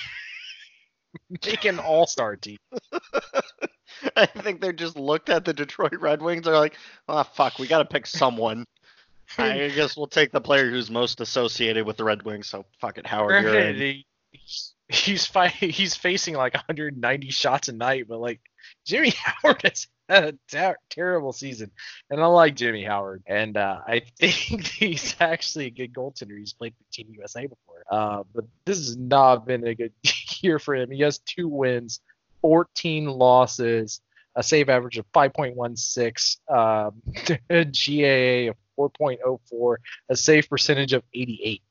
make 1.47 1.65
an 1.65 1.79
all-star 1.79 2.37
team? 2.37 2.59
I 4.17 4.27
think 4.27 4.61
they 4.61 4.73
just 4.73 4.97
looked 4.97 5.29
at 5.29 5.45
the 5.45 5.53
Detroit 5.53 5.93
Red 6.01 6.23
Wings. 6.23 6.45
They're 6.45 6.55
like, 6.57 6.77
"Ah, 7.09 7.23
fuck, 7.23 7.59
we 7.59 7.67
got 7.67 7.79
to 7.79 7.85
pick 7.85 8.07
someone." 8.07 8.65
I 9.39 9.69
guess 9.69 9.97
we'll 9.97 10.07
take 10.07 10.33
the 10.33 10.41
player 10.41 10.71
who's 10.71 10.91
most 10.91 11.21
associated 11.21 11.87
with 11.87 11.97
the 11.97 12.05
Red 12.05 12.23
Wings. 12.23 12.49
So 12.49 12.65
fuck 12.81 12.99
it, 12.99 13.07
Howard. 13.07 13.43
You're 13.45 13.59
in. 13.59 13.77
he- 13.77 14.07
he's 14.33 14.75
he's 14.89 15.27
he's 15.61 15.95
facing 15.97 16.35
like 16.35 16.55
190 16.55 17.31
shots 17.31 17.69
a 17.69 17.73
night, 17.73 18.07
but 18.09 18.19
like 18.21 18.41
Jimmy 18.87 19.11
Howard 19.11 19.61
has 19.65 19.87
a 20.11 20.33
ter- 20.51 20.77
terrible 20.91 21.33
season, 21.33 21.71
and 22.11 22.21
I 22.21 22.27
like 22.27 22.57
Jimmy 22.57 22.85
Howard, 22.85 23.23
and 23.27 23.57
uh, 23.57 23.81
I 23.87 24.01
think 24.19 24.67
he's 24.67 25.17
actually 25.21 25.67
a 25.67 25.71
good 25.71 25.93
goaltender. 25.93 26.39
He's 26.39 26.53
played 26.53 26.75
for 26.77 26.93
Team 26.93 27.09
USA 27.17 27.47
before, 27.47 27.85
uh, 27.91 28.25
but 28.35 28.45
this 28.65 28.79
has 28.79 28.97
not 28.97 29.47
been 29.47 29.67
a 29.67 29.75
good 29.75 29.93
year 30.41 30.59
for 30.59 30.75
him. 30.75 30.91
He 30.91 31.03
has 31.03 31.19
two 31.19 31.49
wins, 31.49 32.01
14 32.43 33.07
losses, 33.07 34.01
a 34.35 34.43
save 34.43 34.69
average 34.69 34.99
of 34.99 35.11
5.16, 35.13 36.39
um, 36.49 37.03
a 37.51 37.65
GAA 37.65 38.51
of 38.51 38.57
4.04, 38.93 39.77
a 40.09 40.17
save 40.17 40.49
percentage 40.49 40.93
of 40.93 41.03
88. 41.15 41.63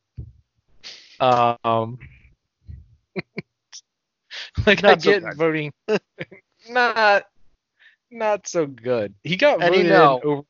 Um, 1.22 2.00
like 4.66 4.84
I 4.84 4.90
Not 4.90 5.02
so 5.02 5.12
get 5.12 5.24
good. 5.24 5.38
voting, 5.38 5.74
not 6.70 7.26
not 8.12 8.48
so 8.48 8.66
good. 8.66 9.14
He 9.24 9.36
got 9.38 9.62
And 9.62 9.76
you 9.76 9.84
voted 9.84 9.92
know- 9.92 10.20
in 10.24 10.30
over 10.30 10.46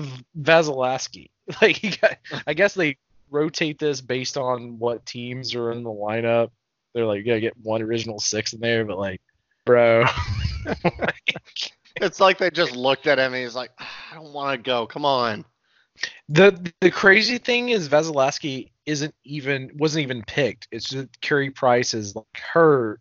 uh, 0.00 0.04
Vasilevskiy. 0.40 1.30
Like 1.60 1.76
he 1.76 1.90
got, 1.90 2.16
I 2.46 2.54
guess 2.54 2.74
they 2.74 2.96
rotate 3.28 3.80
this 3.80 4.00
based 4.00 4.36
on 4.38 4.78
what 4.78 5.04
teams 5.04 5.52
are 5.56 5.72
in 5.72 5.82
the 5.82 5.90
lineup. 5.90 6.50
They're 6.94 7.04
like, 7.06 7.18
you 7.18 7.24
gotta 7.24 7.40
get 7.40 7.56
one 7.60 7.82
original 7.82 8.20
six 8.20 8.52
in 8.52 8.60
there, 8.60 8.84
but 8.84 8.98
like, 8.98 9.20
bro, 9.66 10.04
it's 11.96 12.20
like 12.20 12.38
they 12.38 12.50
just 12.50 12.76
looked 12.76 13.08
at 13.08 13.18
him 13.18 13.34
and 13.34 13.42
he's 13.42 13.56
like, 13.56 13.70
I 13.78 14.14
don't 14.14 14.32
want 14.32 14.58
to 14.58 14.62
go. 14.62 14.86
Come 14.86 15.04
on. 15.04 15.44
The 16.28 16.72
the 16.80 16.90
crazy 16.90 17.38
thing 17.38 17.70
is 17.70 17.88
Vasilevskiy 17.88 18.70
isn't 18.86 19.14
even 19.24 19.70
wasn't 19.74 20.02
even 20.04 20.22
picked. 20.22 20.68
It's 20.70 20.88
just 20.88 21.20
Carey 21.20 21.50
Price 21.50 21.94
is 21.94 22.14
like 22.14 22.24
hurt, 22.36 23.00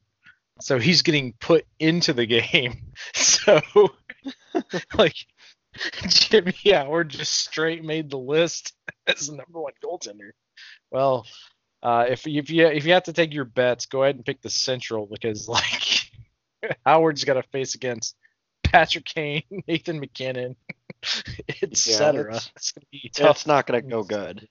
so 0.62 0.80
he's 0.80 1.02
getting 1.02 1.34
put 1.40 1.66
into 1.80 2.14
the 2.14 2.26
game. 2.26 2.82
So 3.14 3.62
like 4.98 5.16
Jimmy 6.08 6.54
Howard 6.66 7.10
just 7.10 7.32
straight 7.34 7.84
made 7.84 8.10
the 8.10 8.18
list 8.18 8.74
as 9.08 9.28
the 9.28 9.36
number 9.38 9.60
one 9.62 9.72
goaltender. 9.84 10.32
Well, 10.92 11.26
uh, 11.82 12.06
if 12.10 12.28
if 12.28 12.50
you 12.50 12.68
if 12.68 12.86
you 12.86 12.94
have 12.94 13.04
to 13.04 13.14
take 13.14 13.34
your 13.34 13.46
bets, 13.46 13.86
go 13.86 14.04
ahead 14.04 14.16
and 14.16 14.26
pick 14.26 14.42
the 14.42 14.50
Central 14.50 15.08
because 15.10 15.48
like 15.48 16.10
Howard's 16.86 17.24
got 17.24 17.36
to 17.36 17.44
face 17.44 17.76
against 17.76 18.16
Patrick 18.64 19.06
Kane, 19.06 19.44
Nathan 19.68 20.00
MacKinnon, 20.00 20.56
etc. 21.64 22.22
it's- 22.36 22.52
it's 22.56 22.72
gonna 22.72 22.86
be 22.92 23.10
tough. 23.14 23.38
It's 23.38 23.48
not 23.48 23.66
gonna 23.66 23.82
go 23.82 24.04
good. 24.04 24.48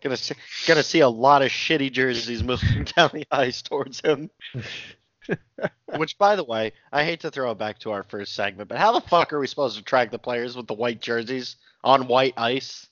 Gonna 0.00 0.16
see, 0.16 0.34
gonna 0.66 0.82
see 0.82 1.00
a 1.00 1.08
lot 1.08 1.42
of 1.42 1.48
shitty 1.50 1.92
jerseys 1.92 2.42
moving 2.42 2.84
down 2.96 3.10
the 3.12 3.26
ice 3.30 3.62
towards 3.62 4.00
him. 4.00 4.30
Which, 5.96 6.18
by 6.18 6.34
the 6.34 6.44
way, 6.44 6.72
I 6.92 7.04
hate 7.04 7.20
to 7.20 7.30
throw 7.30 7.50
it 7.52 7.58
back 7.58 7.78
to 7.80 7.92
our 7.92 8.02
first 8.02 8.34
segment, 8.34 8.68
but 8.68 8.78
how 8.78 8.92
the 8.92 9.06
fuck 9.06 9.32
are 9.32 9.38
we 9.38 9.46
supposed 9.46 9.76
to 9.76 9.84
track 9.84 10.10
the 10.10 10.18
players 10.18 10.56
with 10.56 10.66
the 10.66 10.74
white 10.74 11.00
jerseys 11.00 11.56
on 11.84 12.08
white 12.08 12.34
ice? 12.36 12.88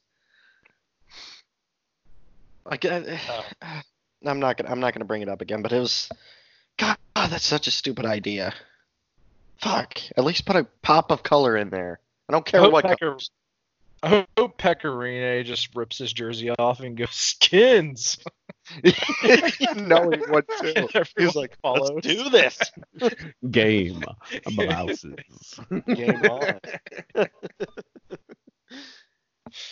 Like, 2.64 2.84
uh, 2.84 3.02
I'm 4.24 4.38
not 4.38 4.58
gonna, 4.58 4.70
I'm 4.70 4.80
not 4.80 4.94
gonna 4.94 5.06
bring 5.06 5.22
it 5.22 5.28
up 5.28 5.40
again, 5.40 5.62
but 5.62 5.72
it 5.72 5.80
was, 5.80 6.08
God, 6.76 6.96
that's 7.16 7.46
such 7.46 7.66
a 7.66 7.72
stupid 7.72 8.04
idea. 8.04 8.54
Fuck, 9.60 9.98
at 10.16 10.24
least 10.24 10.46
put 10.46 10.56
a 10.56 10.66
pop 10.82 11.10
of 11.10 11.22
color 11.22 11.56
in 11.56 11.70
there. 11.70 11.98
I 12.28 12.32
don't 12.32 12.44
care 12.44 12.70
what. 12.70 12.98
Colors. 12.98 13.30
Oh, 14.02 14.20
I 14.20 14.26
hope 14.38 14.58
Pecorine 14.58 15.44
just 15.44 15.76
rips 15.76 15.98
his 15.98 16.12
jersey 16.12 16.50
off 16.50 16.80
and 16.80 16.96
goes 16.96 17.10
skins. 17.10 18.18
you 18.82 19.74
know 19.74 20.10
he 20.10 20.20
would 20.30 20.46
too. 20.60 20.72
Everyone 20.74 21.06
He's 21.18 21.34
like, 21.34 21.58
follows. 21.60 21.90
let's 21.94 22.06
do 22.06 22.30
this. 22.30 22.58
Game 23.50 24.02
blouses. 24.54 25.60
Game 25.86 26.22
on. 26.24 26.60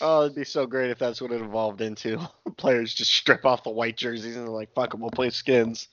oh, 0.01 0.23
it'd 0.23 0.35
be 0.37 0.45
so 0.45 0.67
great 0.67 0.91
if 0.91 0.99
that's 0.99 1.21
what 1.21 1.33
it 1.33 1.41
evolved 1.41 1.81
into. 1.81 2.19
Players 2.59 2.93
just 2.93 3.13
strip 3.13 3.47
off 3.47 3.65
the 3.65 3.71
white 3.71 3.97
jerseys 3.97 4.37
and 4.37 4.47
they're 4.47 4.53
like, 4.53 4.75
fuck 4.75 4.93
it, 4.93 5.01
we'll 5.01 5.11
play 5.11 5.31
skins. 5.31 5.89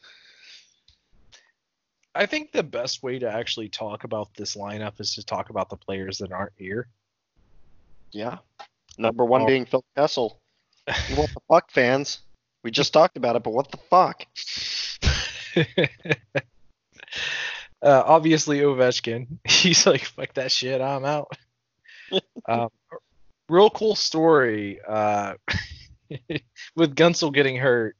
I 2.14 2.26
think 2.26 2.52
the 2.52 2.64
best 2.64 3.03
way 3.03 3.20
to 3.20 3.30
actually 3.32 3.70
talk 3.70 4.03
about 4.03 4.34
this 4.36 4.56
lineup 4.56 4.99
is 4.99 5.16
to 5.16 5.24
talk 5.26 5.49
about 5.49 5.70
the 5.70 5.78
players 5.78 6.18
that 6.20 6.32
aren't 6.32 6.53
here. 6.57 6.88
Yeah. 8.16 8.38
Number 8.98 9.26
one 9.26 9.42
Oh. 9.42 9.46
being 9.46 9.66
Phil 9.66 9.84
Kessel. 9.98 10.40
What 11.16 11.30
the 11.34 11.42
fuck, 11.50 11.70
fans? 11.72 12.20
We 12.64 12.72
just 12.72 12.94
talked 12.94 13.18
about 13.18 13.36
it, 13.36 13.44
but 13.44 13.52
what 13.54 13.70
the 13.72 13.78
fuck? 13.90 14.26
uh, 17.82 18.04
obviously 18.06 18.60
Ovechkin. 18.60 19.28
He's 19.48 19.86
like, 19.86 20.06
fuck 20.06 20.34
that 20.36 20.52
shit, 20.52 20.80
I'm 20.82 21.04
out. 21.04 21.28
um, 22.48 22.70
real 23.50 23.70
cool 23.70 23.96
story. 23.96 24.80
Uh, 24.88 25.34
with 26.76 26.96
Guentzel 26.96 27.34
getting 27.34 27.58
hurt, 27.58 27.96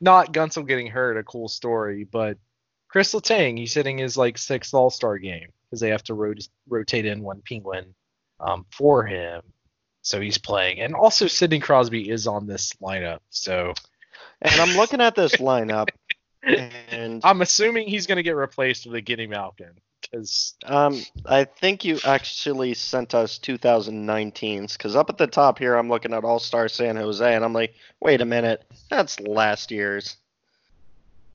not 0.00 0.32
Guentzel 0.34 0.66
getting 0.66 0.88
hurt, 0.88 1.16
a 1.16 1.22
cool 1.22 1.48
story, 1.48 2.04
but 2.04 2.36
Chris 2.88 3.14
Letang, 3.14 3.56
he's 3.56 3.72
hitting 3.72 3.98
his 3.98 4.16
like 4.16 4.36
sixth 4.36 4.74
All 4.74 4.90
Star 4.90 5.16
game 5.18 5.48
because 5.64 5.80
they 5.80 5.90
have 5.90 6.02
to 6.04 6.14
rot- 6.14 6.48
rotate 6.68 7.06
in 7.06 7.22
one 7.22 7.42
Penguin 7.48 7.94
um, 8.40 8.64
for 8.70 9.04
him. 9.04 9.42
So 10.02 10.20
he's 10.20 10.38
playing, 10.38 10.80
and 10.80 10.94
also 10.94 11.26
Sidney 11.26 11.58
Crosby 11.60 12.08
is 12.10 12.26
on 12.26 12.46
this 12.46 12.72
lineup. 12.82 13.20
So 13.30 13.74
And 14.42 14.60
I'm 14.60 14.76
looking 14.76 15.00
at 15.00 15.14
this 15.14 15.36
lineup, 15.36 15.88
and 16.42 17.20
I'm 17.24 17.42
assuming 17.42 17.88
he's 17.88 18.06
going 18.06 18.16
to 18.16 18.22
get 18.22 18.36
replaced 18.36 18.86
with 18.86 18.94
a 18.96 19.00
Guinea 19.00 19.26
Malkin 19.26 19.72
because 20.00 20.54
Um, 20.64 21.02
I 21.26 21.44
think 21.44 21.84
you 21.84 21.98
actually 22.04 22.74
sent 22.74 23.14
us 23.14 23.38
2019s 23.38 24.72
because 24.76 24.94
up 24.96 25.10
at 25.10 25.18
the 25.18 25.26
top 25.26 25.58
here, 25.58 25.74
I'm 25.76 25.88
looking 25.88 26.12
at 26.14 26.24
All 26.24 26.38
Star 26.38 26.68
San 26.68 26.96
Jose, 26.96 27.34
and 27.34 27.44
I'm 27.44 27.52
like, 27.52 27.74
wait 28.00 28.20
a 28.20 28.24
minute, 28.26 28.64
that's 28.90 29.18
last 29.20 29.70
year's. 29.70 30.16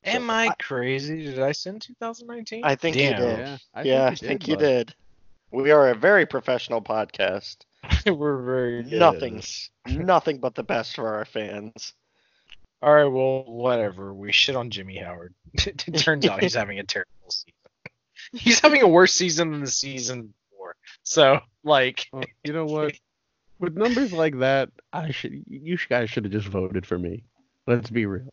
Am 0.04 0.30
I 0.30 0.50
crazy? 0.60 1.24
Did 1.24 1.40
I 1.40 1.52
send 1.52 1.82
2019? 1.82 2.64
I 2.64 2.74
think 2.76 3.02
you 3.02 3.14
did. 3.14 3.38
Yeah, 3.38 3.58
I 3.74 3.82
yeah, 3.82 4.08
think 4.08 4.10
you 4.10 4.16
think 4.16 4.40
did, 4.40 4.48
you 4.48 4.56
bud. 4.56 4.58
did. 4.58 4.94
We 5.52 5.70
are 5.70 5.90
a 5.90 5.94
very 5.94 6.26
professional 6.26 6.80
podcast. 6.80 7.56
We're 8.06 8.42
very 8.42 8.82
good 8.84 8.98
Nothing. 8.98 9.36
this. 9.36 9.70
Nothing 9.86 10.38
but 10.38 10.54
the 10.54 10.62
best 10.62 10.94
for 10.94 11.14
our 11.14 11.24
fans. 11.24 11.92
All 12.80 12.92
right, 12.94 13.04
well, 13.04 13.44
whatever. 13.46 14.12
We 14.14 14.32
shit 14.32 14.56
on 14.56 14.70
Jimmy 14.70 14.96
Howard. 14.98 15.34
it 15.54 15.78
turns 15.98 16.26
out 16.26 16.40
he's 16.42 16.54
having 16.54 16.78
a 16.78 16.84
terrible 16.84 17.10
season. 17.28 17.52
He's 18.32 18.60
having 18.60 18.82
a 18.82 18.88
worse 18.88 19.12
season 19.12 19.52
than 19.52 19.60
the 19.60 19.66
season 19.70 20.32
before. 20.50 20.74
So, 21.02 21.40
like, 21.64 22.06
Well, 22.12 22.24
you 22.44 22.52
know 22.52 22.64
what? 22.64 22.94
With 23.58 23.76
numbers 23.76 24.12
like 24.12 24.38
that, 24.38 24.70
I 24.92 25.10
should. 25.12 25.44
You 25.46 25.76
guys 25.88 26.10
should 26.10 26.24
have 26.24 26.32
just 26.32 26.48
voted 26.48 26.86
for 26.86 26.98
me. 26.98 27.22
Let's 27.66 27.90
be 27.90 28.06
real. 28.06 28.32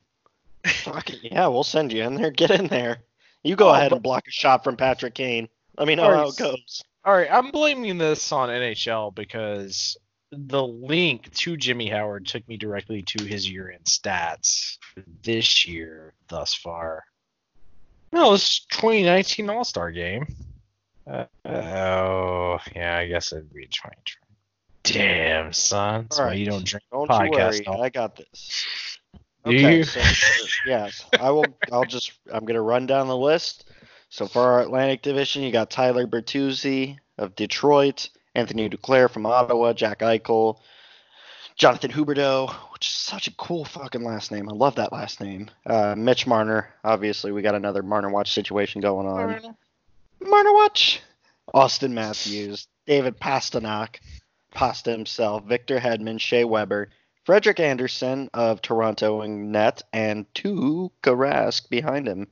Fuck 0.65 1.09
it, 1.11 1.19
yeah, 1.21 1.47
we'll 1.47 1.63
send 1.63 1.91
you 1.93 2.03
in 2.03 2.15
there. 2.15 2.31
Get 2.31 2.49
in 2.51 2.67
there. 2.67 2.99
You 3.43 3.55
go 3.55 3.69
Oh, 3.69 3.73
ahead 3.73 3.89
but- 3.91 3.97
and 3.97 4.03
block 4.03 4.23
a 4.27 4.31
shot 4.31 4.63
from 4.63 4.77
Patrick 4.77 5.13
Kane. 5.15 5.49
Let 5.77 5.87
me 5.87 5.95
know 5.95 6.03
Alright, 6.05 6.19
oh, 6.19 6.23
how 6.23 6.29
it 6.29 6.37
goes. 6.37 6.83
All 7.10 7.15
right, 7.15 7.27
I'm 7.31 7.49
blaming 7.49 7.98
this 7.98 8.31
on 8.31 8.49
NHL 8.49 9.15
because 9.15 9.98
the 10.31 10.61
link 10.61 11.34
to 11.38 11.57
Jimmy 11.57 11.88
Howard 11.88 12.27
took 12.27 12.48
me 12.48 12.56
directly 12.56 13.02
to 13.02 13.23
his 13.23 13.49
year-end 13.49 13.86
stats 13.86 14.77
this 15.23 15.68
year 15.68 16.14
thus 16.27 16.53
far. 16.53 17.03
No, 18.14 18.36
it's 18.36 18.64
2019 18.68 19.49
All-Star 19.49 19.90
game. 19.90 20.27
Uh, 21.07 21.26
oh, 21.45 22.60
yeah, 22.76 22.98
I 22.98 23.07
guess 23.07 23.31
it'd 23.31 23.52
be 23.52 23.65
2020. 23.65 24.06
Damn, 24.84 25.52
son. 25.52 26.03
That's 26.03 26.19
why 26.19 26.26
Alright, 26.26 26.38
you 26.38 26.45
don't 26.45 26.64
drink 26.64 26.84
Don't 26.91 27.10
podcast. 27.10 27.65
you 27.65 27.72
worry. 27.72 27.86
I 27.86 27.90
got 27.90 28.18
this. 28.18 28.68
Do 29.45 29.56
you? 29.56 29.84
so, 29.84 29.99
yes, 30.68 31.06
I 31.19 31.31
will. 31.31 31.45
I'll 31.72 31.86
just. 31.86 32.11
I'm 32.31 32.45
gonna 32.45 32.61
run 32.61 32.86
down 32.86 33.07
the 33.07 33.18
list. 33.18 33.68
So 34.10 34.27
for 34.27 34.41
our 34.41 34.61
Atlantic 34.61 35.02
Division, 35.02 35.44
you 35.44 35.52
got 35.52 35.69
Tyler 35.69 36.07
Bertuzzi 36.07 36.98
of 37.18 37.36
Detroit, 37.36 38.10
Anthony 38.36 38.69
Duclair 38.69 39.10
from 39.10 39.26
Ottawa, 39.26 39.73
Jack 39.73 39.99
Eichel, 39.99 40.57
Jonathan 41.56 41.91
Huberdeau, 41.91 42.49
which 42.73 42.88
is 42.88 42.94
such 42.94 43.27
a 43.27 43.36
cool 43.36 43.65
fucking 43.65 44.03
last 44.03 44.31
name. 44.31 44.49
I 44.49 44.53
love 44.53 44.76
that 44.76 44.91
last 44.91 45.22
name. 45.22 45.49
Uh, 45.65 45.94
Mitch 45.95 46.26
Marner. 46.26 46.73
Obviously, 46.84 47.31
we 47.31 47.41
got 47.41 47.56
another 47.56 47.84
Marner 47.84 48.10
Watch 48.10 48.31
situation 48.31 48.81
going 48.81 49.06
on. 49.07 49.56
Marner 50.22 50.53
Watch. 50.53 51.02
Auston 51.53 51.91
Matthews, 51.91 52.68
David 52.86 53.19
Pastrnak, 53.19 53.99
Pasta 54.52 54.91
himself, 54.91 55.44
Victor 55.45 55.80
Hedman, 55.80 56.19
Shea 56.19 56.44
Weber, 56.44 56.90
Frederik 57.26 57.60
Andersen 57.60 58.30
of 58.34 58.61
Toronto 58.61 59.22
and 59.22 59.52
net, 59.52 59.81
and 59.91 60.31
Tuukka 60.34 60.91
Rask 61.06 61.69
behind 61.69 62.07
him. 62.07 62.27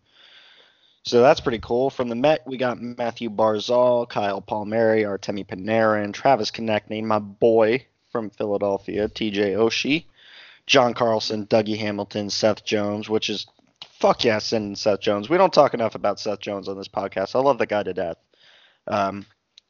So 1.07 1.21
that's 1.21 1.39
pretty 1.39 1.59
cool. 1.59 1.89
From 1.89 2.09
the 2.09 2.15
Met, 2.15 2.45
we 2.45 2.57
got 2.57 2.81
Mathew 2.81 3.29
Barzal, 3.29 4.09
Kyle 4.09 4.41
Palmieri, 4.41 5.03
Artemi 5.03 5.47
Panarin, 5.47 6.13
Travis 6.13 6.51
Konecny, 6.51 7.01
my 7.01 7.19
boy 7.19 7.85
from 8.11 8.29
Philadelphia, 8.29 9.07
TJ 9.07 9.55
Oshie, 9.55 10.03
John 10.65 10.93
Carlson, 10.93 11.47
Dougie 11.47 11.77
Hamilton, 11.77 12.29
Seth 12.29 12.65
Jones, 12.65 13.09
which 13.09 13.29
is 13.29 13.47
fuck 13.99 14.25
yeah, 14.25 14.39
sending 14.39 14.75
Seth 14.75 14.99
Jones. 14.99 15.29
We 15.29 15.37
don't 15.37 15.53
talk 15.53 15.73
enough 15.73 15.95
about 15.95 16.19
Seth 16.19 16.41
Jones 16.41 16.67
on 16.67 16.77
this 16.77 16.89
podcast. 16.89 17.35
I 17.35 17.39
love 17.39 17.57
the 17.57 17.65
guy 17.65 17.83
to 17.83 17.93
death. 17.93 18.17
Um, 18.87 19.25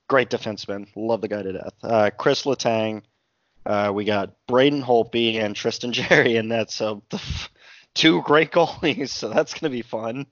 great 0.08 0.30
defenseman. 0.30 0.88
Love 0.96 1.22
the 1.22 1.28
guy 1.28 1.44
to 1.44 1.54
death. 1.54 1.74
Uh, 1.84 2.10
Chris 2.18 2.44
Letang. 2.46 3.04
Uh, 3.64 3.92
we 3.94 4.06
got 4.06 4.34
Braden 4.48 4.82
Holtby 4.82 5.36
and 5.36 5.56
Tristan 5.56 5.92
Jarry 5.94 6.38
in 6.38 6.50
that. 6.50 6.72
So 6.72 7.04
the 7.10 7.18
f- 7.18 7.52
two 7.94 8.22
great 8.24 8.52
goalies. 8.54 9.10
So 9.10 9.30
that's 9.30 9.54
gonna 9.54 9.70
be 9.70 9.84
fun. 9.84 10.26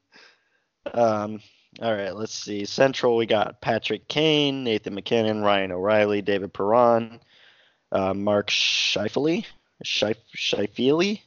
Um, 0.94 1.42
all 1.82 1.94
right, 1.94 2.16
let's 2.16 2.34
see. 2.34 2.66
Central, 2.66 3.18
we 3.18 3.26
got 3.26 3.62
Patrick 3.62 4.08
Kane, 4.08 4.64
Nathan 4.64 4.96
MacKinnon, 4.96 5.42
Ryan 5.42 5.72
O'Reilly, 5.74 6.22
David 6.22 6.54
Perron, 6.54 7.20
uh, 7.92 8.14
Mark 8.14 8.50
Scheifele, 8.50 9.46
Scheif- 9.84 10.16
Scheifele, 10.36 11.20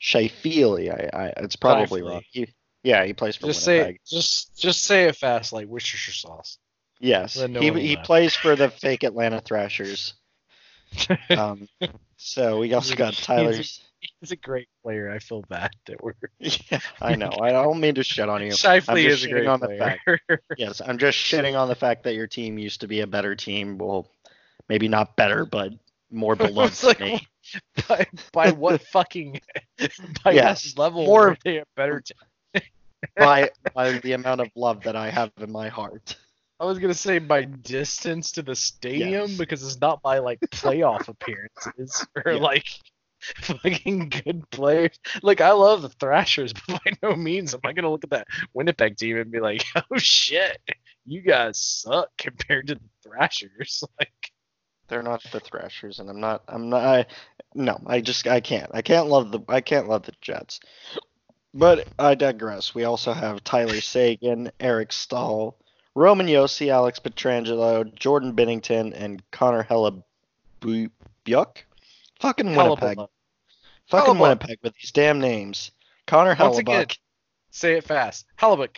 Scheifele. 0.00 0.90
I, 0.90 1.16
I, 1.16 1.26
it's 1.38 1.56
probably 1.56 2.02
Scheifele. 2.02 2.10
wrong. 2.10 2.22
He, 2.30 2.48
yeah, 2.82 3.04
he 3.04 3.14
plays 3.14 3.36
for 3.36 3.46
Just 3.46 3.66
Winnipeg. 3.66 4.00
say 4.04 4.16
just 4.16 4.56
just 4.56 4.82
say 4.84 5.04
it 5.04 5.16
fast 5.16 5.52
like 5.54 5.66
Worcestershire 5.66 6.12
sauce. 6.12 6.58
Yes, 7.00 7.36
no 7.36 7.60
he 7.60 7.70
he 7.80 7.96
plays 7.96 8.36
for 8.36 8.56
the 8.56 8.68
fake 8.70 9.04
Atlanta 9.04 9.40
Thrashers. 9.40 10.14
Um, 11.30 11.68
so 12.16 12.60
we 12.60 12.72
also 12.72 12.94
got 12.94 13.14
Tyler. 13.14 13.52
He's, 13.52 13.80
He's 14.20 14.32
a 14.32 14.36
great 14.36 14.68
player. 14.82 15.10
I 15.10 15.18
feel 15.18 15.42
bad 15.48 15.70
that 15.86 16.02
we're. 16.02 16.14
Yeah, 16.70 16.80
I 17.00 17.14
know. 17.14 17.30
I 17.40 17.50
don't 17.50 17.80
mean 17.80 17.94
to 17.96 18.04
shit 18.04 18.28
on 18.28 18.40
you. 18.42 18.48
I'm 18.48 18.52
Shifley 18.52 19.04
just 19.04 19.18
is 19.20 19.24
a 19.24 19.28
great 19.30 19.46
on 19.46 19.60
the 19.60 19.66
player. 19.68 20.20
Yes, 20.58 20.80
I'm 20.84 20.98
just 20.98 21.18
shitting 21.18 21.58
on 21.58 21.68
the 21.68 21.74
fact 21.74 22.02
that 22.04 22.14
your 22.14 22.26
team 22.26 22.58
used 22.58 22.80
to 22.82 22.86
be 22.88 23.00
a 23.00 23.06
better 23.06 23.34
team. 23.34 23.78
Well, 23.78 24.08
maybe 24.68 24.88
not 24.88 25.16
better, 25.16 25.44
but 25.44 25.72
more 26.10 26.36
beloved 26.36 26.82
like, 26.84 27.00
me. 27.00 27.26
by, 27.88 28.06
by 28.32 28.50
what 28.52 28.80
fucking 28.82 29.40
by 30.24 30.32
Yes, 30.32 30.74
what 30.76 30.82
level 30.82 31.04
more- 31.06 31.30
were 31.30 31.36
they 31.44 31.58
a 31.58 31.64
better 31.76 32.00
team? 32.00 32.62
by 33.16 33.50
by 33.74 33.98
the 33.98 34.12
amount 34.12 34.40
of 34.40 34.48
love 34.56 34.82
that 34.84 34.96
I 34.96 35.10
have 35.10 35.30
in 35.38 35.52
my 35.52 35.68
heart. 35.68 36.16
I 36.60 36.64
was 36.64 36.78
gonna 36.78 36.94
say 36.94 37.18
by 37.18 37.42
distance 37.44 38.32
to 38.32 38.42
the 38.42 38.54
stadium 38.54 39.28
Yes. 39.28 39.36
because 39.38 39.62
it's 39.62 39.80
not 39.80 40.00
by 40.02 40.18
like 40.20 40.40
playoff 40.40 41.08
appearances 41.08 42.06
or 42.24 42.32
Yeah. 42.32 42.38
like 42.38 42.64
fucking 43.36 44.08
good 44.08 44.48
players. 44.50 44.98
Like 45.22 45.40
I 45.40 45.52
love 45.52 45.82
the 45.82 45.88
Thrashers, 45.88 46.52
but 46.68 46.80
by 46.84 46.92
no 47.02 47.16
means 47.16 47.54
am 47.54 47.60
I 47.64 47.72
gonna 47.72 47.90
look 47.90 48.04
at 48.04 48.10
that 48.10 48.28
Winnipeg 48.52 48.96
team 48.96 49.16
and 49.18 49.30
be 49.30 49.40
like, 49.40 49.64
oh 49.76 49.98
shit, 49.98 50.58
you 51.04 51.20
guys 51.20 51.58
suck 51.58 52.10
compared 52.18 52.68
to 52.68 52.74
the 52.76 52.80
Thrashers. 53.02 53.84
Like 53.98 54.32
They're 54.88 55.02
not 55.02 55.22
the 55.32 55.40
Thrashers, 55.40 55.98
and 55.98 56.10
I'm 56.10 56.20
not. 56.20 56.42
I'm 56.48 56.68
not. 56.68 56.84
I, 56.84 57.06
no, 57.54 57.80
I 57.86 58.00
just. 58.00 58.26
I 58.26 58.40
can't. 58.40 58.70
I 58.74 58.82
can't 58.82 59.08
love 59.08 59.32
the. 59.32 59.40
I 59.48 59.60
can't 59.60 59.88
love 59.88 60.02
the 60.04 60.12
Jets. 60.20 60.60
But 61.54 61.86
I 61.98 62.16
digress. 62.16 62.74
We 62.74 62.84
also 62.84 63.12
have 63.12 63.44
Tyler 63.44 63.80
Seguin, 63.80 64.50
Eric 64.58 64.92
Staal, 64.92 65.56
Roman 65.94 66.26
Josi, 66.26 66.68
Alex 66.68 66.98
Pietrangelo, 66.98 67.94
Jordan 67.94 68.34
Binnington, 68.34 68.92
and 68.94 69.22
Connor 69.30 69.62
Hellebuyck. 69.62 70.02
Fucking 72.20 72.56
Winnipeg. 72.56 72.98
Hellebuyck. 72.98 73.08
Fucking 73.88 74.14
Hellebuyck. 74.14 74.20
Winnipeg 74.20 74.58
with 74.62 74.74
these 74.74 74.92
damn 74.92 75.20
names. 75.20 75.70
Connor 76.06 76.36
Once 76.38 76.58
again, 76.58 76.86
say 77.50 77.74
it 77.74 77.84
fast. 77.84 78.26
Hellebuyck. 78.38 78.76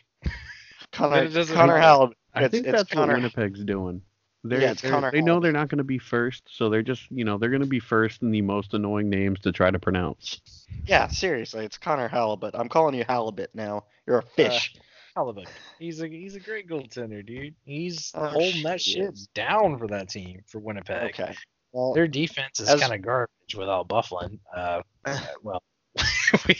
Connor, 0.93 1.25
it 1.25 1.49
Connor 1.49 1.79
Hellebuyck. 1.79 2.13
I 2.35 2.45
It's, 2.45 2.53
think 2.53 2.67
it's 2.67 2.77
that's 2.77 2.91
Connor. 2.93 3.15
what 3.15 3.23
Winnipeg's 3.23 3.65
doing. 3.65 4.03
They're, 4.45 4.61
Yeah, 4.61 4.71
it's 4.73 4.83
they're- 4.83 4.91
Connor 4.91 5.11
they 5.11 5.23
know 5.23 5.41
they're 5.41 5.53
not 5.53 5.69
going 5.69 5.79
to 5.79 5.85
be 5.85 5.99
first, 5.99 6.45
so 6.49 6.69
they're 6.69 6.83
just, 6.83 7.11
you 7.11 7.25
know, 7.25 7.37
they're 7.39 7.51
going 7.51 7.63
to 7.63 7.67
be 7.69 7.81
first 7.81 8.23
in 8.23 8.31
the 8.31 8.43
most 8.43 8.75
annoying 8.75 9.11
names 9.11 9.41
to 9.41 9.53
try 9.53 9.71
to 9.71 9.79
pronounce. 9.79 10.41
Yeah, 10.85 11.09
seriously, 11.09 11.65
it's 11.65 11.79
Connor 11.79 12.09
Halibut. 12.09 12.55
I'm 12.55 12.69
calling 12.69 12.95
you 12.95 13.05
Halibut 13.09 13.51
now. 13.55 13.85
You're 14.07 14.19
a 14.19 14.23
uh, 14.23 14.27
fish. 14.37 14.75
Hellebuyck. 15.17 15.49
He's 15.79 16.01
a 16.03 16.09
he's 16.09 16.37
a 16.37 16.41
great 16.41 16.69
goaltender, 16.69 17.25
dude. 17.27 17.55
He's 17.65 18.13
Oh, 18.15 18.27
holding 18.27 18.63
that 18.65 18.81
shit, 18.83 18.97
he 18.97 19.01
shit 19.03 19.29
down 19.35 19.79
for 19.79 19.89
that 19.89 20.11
team 20.11 20.43
for 20.47 20.59
Winnipeg. 20.59 21.15
okay. 21.19 21.35
Well, 21.77 21.93
Their 21.93 22.09
defense 22.09 22.59
is 22.59 22.81
kind 22.81 22.95
of 22.95 23.03
garbage 23.03 23.55
without 23.55 23.87
Byfuglien. 23.87 24.39
Uh, 24.57 24.81
uh, 25.05 25.21
well, 25.43 25.63
we, 26.49 26.57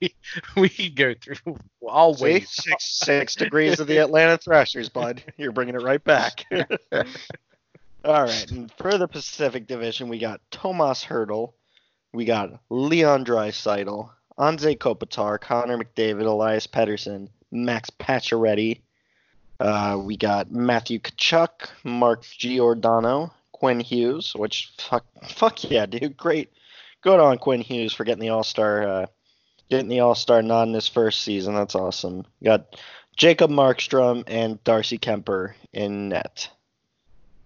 we, 0.00 0.14
we 0.56 0.90
go 0.90 1.14
through. 1.14 1.36
See, 1.44 2.24
wait. 2.24 2.48
six 2.48 2.84
six 3.04 3.36
degrees 3.36 3.78
of 3.78 3.86
the 3.86 3.98
Atlanta 3.98 4.36
Thrashers, 4.36 4.88
bud. 4.88 5.22
You're 5.36 5.52
bringing 5.52 5.76
it 5.76 5.82
right 5.82 6.02
back. 6.02 6.44
All 8.04 8.24
right, 8.24 8.50
and 8.50 8.72
for 8.72 8.98
the 8.98 9.06
Pacific 9.06 9.68
Division, 9.68 10.08
we 10.08 10.18
got 10.18 10.40
Tomas 10.50 11.04
Hertl, 11.04 11.52
we 12.12 12.24
got 12.24 12.58
Leon 12.68 13.24
Draisaitl, 13.24 14.10
Anze 14.40 14.76
Kopitar, 14.76 15.40
Connor 15.40 15.78
McDavid, 15.78 16.26
Elias 16.26 16.66
Pettersson, 16.66 17.28
Max 17.52 17.90
Pacioretty. 17.90 18.80
Uh, 19.60 20.00
we 20.02 20.16
got 20.16 20.50
Matthew 20.50 20.98
Tkachuk, 20.98 21.68
Mark 21.84 22.24
Giordano, 22.24 23.32
Quinn 23.58 23.80
Hughes, 23.80 24.32
which 24.34 24.72
fuck, 24.78 25.04
fuck 25.28 25.70
yeah, 25.70 25.86
dude, 25.86 26.16
great. 26.16 26.52
Good 27.00 27.20
on 27.20 27.38
Quinn 27.38 27.60
Hughes 27.60 27.92
for 27.92 28.04
getting 28.04 28.20
the 28.20 28.30
All 28.30 28.44
Star, 28.44 28.86
uh, 28.86 29.06
getting 29.68 29.88
the 29.88 30.00
All 30.00 30.14
Star 30.14 30.42
nod 30.42 30.68
in 30.68 30.74
his 30.74 30.88
first 30.88 31.22
season. 31.22 31.54
That's 31.54 31.74
awesome. 31.74 32.24
Got 32.42 32.76
Jacob 33.16 33.50
Markstrom 33.50 34.24
and 34.26 34.62
Darcy 34.64 34.98
Kuemper 34.98 35.54
in 35.72 36.08
net. 36.08 36.48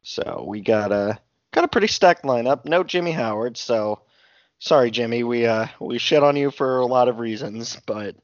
So 0.03 0.45
we 0.47 0.61
got 0.61 0.93
a 0.93 1.19
got 1.53 1.65
a 1.65 1.69
pretty 1.69 1.87
stacked 1.87 2.25
lineup. 2.25 2.65
No 2.65 2.83
Jimmy 2.85 3.13
Howard, 3.13 3.57
so 3.57 4.01
sorry 4.59 4.91
Jimmy, 4.91 5.25
we 5.25 5.47
uh 5.47 5.67
we 5.81 5.99
shit 5.99 6.23
on 6.23 6.37
you 6.37 6.51
for 6.51 6.81
a 6.81 6.87
lot 6.87 7.09
of 7.09 7.21
reasons, 7.21 7.79
but 7.87 8.17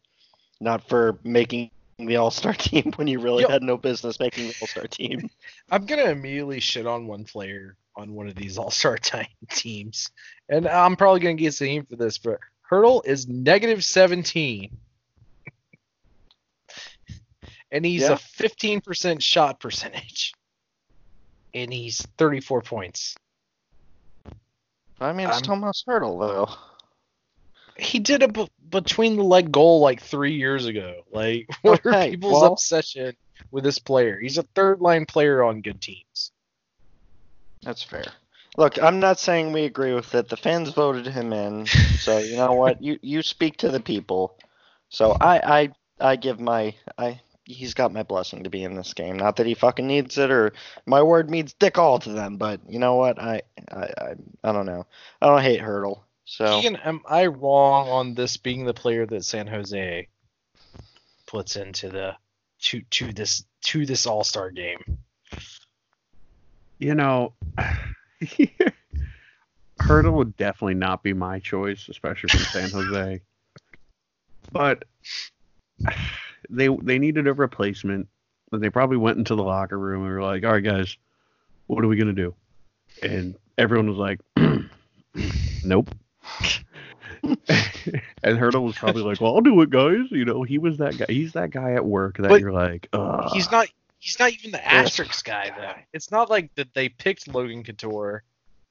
not 0.61 0.89
for 0.89 1.19
making 1.25 1.71
the 2.07 2.17
All 2.17 2.31
Star 2.31 2.55
team 2.55 2.93
when 2.97 3.07
you 3.09 3.21
really 3.21 3.43
Yo. 3.43 3.49
had 3.49 3.63
no 3.63 3.77
business 3.77 4.21
making 4.21 4.49
the 4.49 4.55
All 4.61 4.67
Star 4.69 4.87
team. 4.87 5.29
I'm 5.71 5.85
gonna 5.87 6.05
immediately 6.11 6.61
shit 6.61 6.87
on 6.87 7.07
one 7.07 7.25
player 7.25 7.77
on 7.97 8.15
one 8.15 8.29
of 8.29 8.35
these 8.37 8.59
All 8.59 8.71
Star 8.71 8.97
time 8.99 9.27
teams, 9.51 10.11
and 10.49 10.67
I'm 10.69 10.97
probably 10.97 11.21
gonna 11.21 11.35
get 11.35 11.55
seen 11.55 11.85
for 11.85 11.97
this. 11.97 12.19
But 12.19 12.39
Hertl 12.71 13.05
is 13.07 13.27
negative 13.29 13.83
17, 13.85 14.71
and 17.73 17.85
he's 17.85 18.03
Yeah. 18.03 18.13
a 18.13 18.17
15% 18.17 19.23
shot 19.23 19.59
percentage, 19.61 20.35
and 21.55 21.73
he's 21.73 22.01
34 22.19 22.63
points. 22.63 23.17
I 25.01 25.13
mean, 25.13 25.27
it's 25.29 25.37
I'm- 25.37 25.43
Thomas 25.43 25.85
Hertl 25.89 26.19
though. 26.21 26.55
He 27.79 27.99
did 27.99 28.23
a 28.23 28.29
b- 28.29 28.51
between 28.69 29.17
the 29.17 29.23
leg 29.23 29.53
goal 29.53 29.81
like 29.81 30.03
three 30.03 30.35
years 30.35 30.67
ago. 30.67 31.03
Like, 31.13 31.49
what 31.63 31.85
are 31.87 32.09
people's 32.09 32.43
well- 32.43 32.53
obsession 32.53 33.17
with 33.51 33.65
this 33.65 33.79
player? 33.79 34.19
He's 34.19 34.39
a 34.39 34.43
third 34.55 34.81
line 34.81 35.07
player 35.07 35.43
on 35.43 35.63
good 35.63 35.81
teams. 35.81 36.33
That's 37.63 37.83
fair. 37.83 38.05
Look, 38.57 38.83
I'm 38.83 38.99
not 38.99 39.21
saying 39.21 39.53
we 39.53 39.65
agree 39.65 39.93
with 39.93 40.15
it. 40.15 40.29
The 40.29 40.37
fans 40.37 40.71
voted 40.71 41.07
him 41.07 41.33
in, 41.33 41.67
so 41.67 42.19
you 42.19 42.37
know 42.37 42.53
what? 42.55 42.83
You 42.83 42.99
you 43.03 43.23
speak 43.23 43.59
to 43.59 43.71
the 43.71 43.81
people. 43.81 44.37
So 44.89 45.13
I 45.21 45.61
I 45.61 45.73
I 46.01 46.17
give 46.17 46.41
my 46.41 46.75
I 46.97 47.21
he's 47.45 47.75
got 47.75 47.93
my 47.93 48.03
blessing 48.03 48.45
to 48.45 48.51
be 48.51 48.65
in 48.65 48.75
this 48.75 48.95
game. 48.95 49.17
Not 49.17 49.37
that 49.37 49.47
he 49.47 49.55
fucking 49.55 49.87
needs 49.87 50.19
it 50.19 50.31
or 50.31 50.53
my 50.87 51.03
word 51.03 51.31
means 51.31 51.55
dick 51.55 51.79
all 51.79 51.99
to 52.01 52.11
them, 52.11 52.37
but 52.37 52.61
you 52.69 52.79
know 52.79 52.97
what? 52.97 53.21
I 53.21 53.43
I 53.71 53.83
I, 53.83 54.15
I 54.45 54.53
don't 54.53 54.67
know. 54.67 54.87
I 55.23 55.27
don't 55.27 55.43
hate 55.43 55.61
Hertl. 55.61 56.01
So 56.31 56.61
Keegan, 56.61 56.77
am 56.77 57.01
I 57.09 57.25
wrong 57.25 57.89
on 57.89 58.15
this 58.15 58.37
being 58.37 58.67
the 58.67 58.75
player 58.75 59.07
that 59.07 59.25
San 59.25 59.47
Jose 59.47 60.09
puts 61.27 61.57
into 61.57 61.89
the 61.89 62.17
to 62.65 62.83
to 62.83 63.15
this 63.15 63.47
to 63.63 63.87
this 63.87 64.07
All 64.07 64.23
Star 64.25 64.51
game? 64.51 64.99
You 66.79 66.95
know, 66.95 67.33
Hertl 69.81 70.13
would 70.13 70.37
definitely 70.37 70.75
not 70.75 71.03
be 71.03 71.15
my 71.15 71.39
choice, 71.39 71.89
especially 71.89 72.29
from 72.29 72.41
San 72.41 72.71
Jose. 72.71 73.23
But 74.51 74.85
they 76.49 76.69
they 76.69 76.99
needed 76.99 77.27
a 77.27 77.35
replacement. 77.35 78.09
And 78.51 78.63
they 78.63 78.71
probably 78.71 78.97
went 78.97 79.19
into 79.19 79.35
the 79.35 79.43
locker 79.43 79.79
room 79.79 80.05
and 80.05 80.13
were 80.13 80.23
like, 80.23 80.45
"All 80.45 80.53
right, 80.53 80.65
guys, 80.65 80.97
what 81.67 81.85
are 81.85 81.89
we 81.89 81.97
gonna 81.97 82.13
do?" 82.15 82.35
And 83.03 83.37
everyone 83.59 83.89
was 83.89 83.99
like, 83.99 84.21
"Nope." 85.65 85.91
and 87.23 88.39
Hertl 88.39 88.65
was 88.65 88.77
probably 88.77 89.03
like, 89.03 89.21
"Well, 89.21 89.35
I'll 89.35 89.41
do 89.41 89.61
it, 89.63 89.71
guys." 89.71 90.11
You 90.11 90.25
know, 90.25 90.43
he 90.43 90.59
was 90.59 90.79
that 90.79 90.97
guy. 90.97 91.07
He's 91.09 91.33
that 91.33 91.51
guy 91.51 91.73
at 91.73 91.85
work 91.85 92.17
that 92.19 92.29
But 92.29 92.41
you're 92.41 92.53
like, 92.53 92.89
Ugh. 92.93 93.31
He's 93.33 93.51
not 93.51 93.69
he's 93.99 94.19
not 94.19 94.33
even 94.33 94.51
the 94.53 94.67
asterisk 94.73 95.25
guy 95.25 95.53
though. 95.57 95.75
It's 95.93 96.11
not 96.11 96.31
like 96.31 96.55
that 96.55 96.75
they 96.75 96.89
picked 96.89 97.29
Logan 97.29 97.65
Couture 97.65 98.23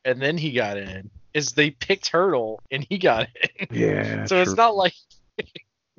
and 0.05 0.21
then 0.21 0.37
he 0.37 0.51
got 0.51 0.77
in. 0.77 1.09
Is 1.33 1.51
they 1.53 1.71
picked 1.71 2.11
Hertl 2.11 2.59
and 2.71 2.85
he 2.89 2.97
got 2.97 3.27
in. 3.59 3.67
Yeah. 3.71 4.25
so 4.25 4.41
it's 4.41 4.55
not 4.55 4.75
like 4.75 4.93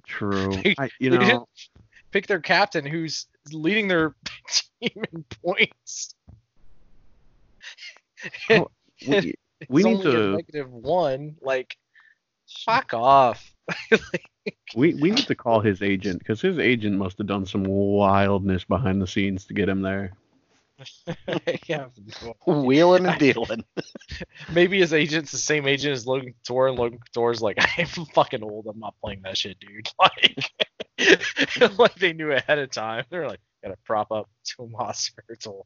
true. 0.06 0.50
they- 0.62 0.74
I, 0.78 0.88
you 0.98 1.10
know, 1.10 1.18
didn't 1.18 1.48
pick 2.10 2.26
their 2.26 2.40
captain 2.40 2.84
who's 2.86 3.26
leading 3.52 3.88
their 3.88 4.14
team 4.80 5.04
in 5.12 5.24
points. 5.44 6.14
We, 9.06 9.34
we 9.68 9.82
need 9.82 10.06
only 10.06 10.10
a 10.10 10.12
to 10.12 10.36
negative 10.36 10.72
one. 10.72 11.36
Like, 11.40 11.76
fuck 12.64 12.94
off. 12.94 13.52
we, 14.76 14.94
we 14.94 15.10
need 15.10 15.26
to 15.26 15.34
call 15.34 15.60
his 15.60 15.82
agent 15.82 16.20
because 16.20 16.40
his 16.40 16.58
agent 16.58 16.96
must 16.96 17.18
have 17.18 17.26
done 17.26 17.46
some 17.46 17.64
wildness 17.64 18.64
behind 18.64 19.02
the 19.02 19.06
scenes 19.06 19.46
to 19.46 19.54
get 19.54 19.68
him 19.68 19.82
there. 19.82 20.12
yeah, 21.66 21.86
wheeling 22.46 23.06
and 23.06 23.18
dealing. 23.18 23.64
maybe 24.52 24.78
his 24.78 24.92
agent's 24.92 25.32
the 25.32 25.38
same 25.38 25.66
agent 25.66 25.92
as 25.92 26.06
Logan 26.06 26.34
Couture, 26.34 26.68
and 26.68 26.78
Logan 26.78 27.00
Couture's 27.00 27.42
like, 27.42 27.58
I'm 27.58 27.86
fucking 27.86 28.42
old. 28.42 28.66
I'm 28.66 28.78
not 28.78 28.94
playing 29.02 29.22
that 29.22 29.36
shit, 29.36 29.58
dude. 29.58 29.88
Like, 29.98 31.78
like 31.78 31.94
they 31.96 32.12
knew 32.12 32.32
ahead 32.32 32.58
of 32.58 32.70
time. 32.70 33.04
They're 33.10 33.28
like, 33.28 33.40
gotta 33.62 33.76
prop 33.84 34.10
up 34.12 34.28
Tomas 34.44 35.10
Hertl. 35.30 35.64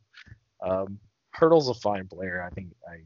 Um, 0.62 0.98
Hertl's 1.35 1.69
a 1.69 1.74
fine 1.74 2.06
player. 2.09 2.43
I 2.43 2.55
think 2.55 2.69
I, 2.86 2.98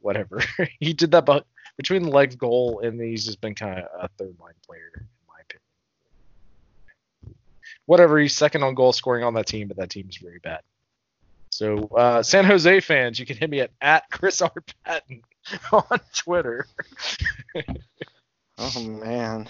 whatever. 0.00 0.42
he 0.80 0.92
did 0.92 1.10
that, 1.12 1.26
but 1.26 1.46
between 1.76 2.02
the 2.02 2.10
legs 2.10 2.36
goal 2.36 2.80
and 2.80 3.00
he's 3.00 3.24
just 3.24 3.40
been 3.40 3.54
kind 3.54 3.80
of 3.80 3.86
a 3.98 4.08
third 4.18 4.36
line 4.40 4.54
player 4.66 4.90
in 4.96 5.06
my 5.28 5.34
opinion. 5.42 7.36
Whatever. 7.86 8.18
He's 8.18 8.36
second 8.36 8.62
on 8.62 8.74
goal 8.74 8.92
scoring 8.92 9.24
on 9.24 9.34
that 9.34 9.46
team, 9.46 9.68
but 9.68 9.76
that 9.78 9.90
team 9.90 10.06
is 10.08 10.16
very 10.16 10.38
bad. 10.38 10.60
So, 11.50 11.88
uh, 11.96 12.22
San 12.22 12.44
Jose 12.44 12.80
fans, 12.80 13.18
you 13.18 13.26
can 13.26 13.36
hit 13.36 13.50
me 13.50 13.60
at, 13.60 13.70
at 13.80 14.04
Chris 14.10 14.40
R. 14.40 14.52
Patton 14.84 15.22
on 15.72 16.00
Twitter. 16.14 16.66
Oh 18.58 18.82
man. 18.82 19.48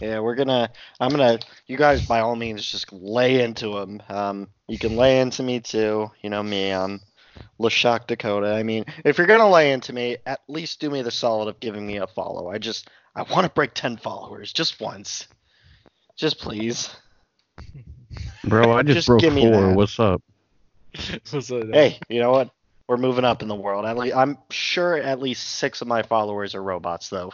Yeah, 0.00 0.20
we're 0.20 0.34
gonna. 0.34 0.70
I'm 1.00 1.10
gonna. 1.10 1.38
You 1.66 1.76
guys, 1.76 2.06
by 2.06 2.20
all 2.20 2.36
means, 2.36 2.64
just 2.64 2.92
lay 2.92 3.42
into 3.42 3.78
him. 3.78 4.02
Um, 4.08 4.48
you 4.68 4.78
can 4.78 4.96
lay 4.96 5.20
into 5.20 5.42
me 5.42 5.60
too. 5.60 6.10
You 6.22 6.30
know 6.30 6.42
me. 6.42 6.70
I'm 6.70 7.00
Lashak 7.58 8.06
Dakota. 8.06 8.54
I 8.54 8.62
mean, 8.62 8.84
if 9.04 9.18
you're 9.18 9.26
gonna 9.26 9.48
lay 9.48 9.72
into 9.72 9.92
me, 9.92 10.16
at 10.26 10.40
least 10.48 10.80
do 10.80 10.90
me 10.90 11.02
the 11.02 11.10
solid 11.10 11.48
of 11.48 11.60
giving 11.60 11.86
me 11.86 11.96
a 11.98 12.06
follow. 12.06 12.50
I 12.50 12.58
just, 12.58 12.88
I 13.14 13.22
want 13.22 13.44
to 13.44 13.50
break 13.50 13.74
ten 13.74 13.96
followers 13.96 14.52
just 14.52 14.80
once. 14.80 15.28
Just 16.16 16.38
please. 16.38 16.90
Bro, 18.44 18.72
I 18.72 18.82
just, 18.84 18.96
Just 18.96 19.06
broke 19.08 19.20
give 19.20 19.32
me 19.34 19.42
four. 19.50 19.60
that. 19.68 19.76
What's 19.76 19.98
up? 20.00 20.22
Hey, 21.32 21.98
you 22.08 22.18
know 22.20 22.32
what? 22.32 22.50
We're 22.88 22.96
moving 22.96 23.24
up 23.24 23.42
in 23.42 23.48
the 23.48 23.54
world. 23.54 23.86
At 23.86 23.96
least, 23.96 24.16
I'm 24.16 24.36
sure 24.50 24.96
at 24.96 25.20
least 25.20 25.46
six 25.46 25.80
of 25.80 25.86
my 25.86 26.02
followers 26.02 26.56
are 26.56 26.62
robots, 26.62 27.08
though. 27.08 27.32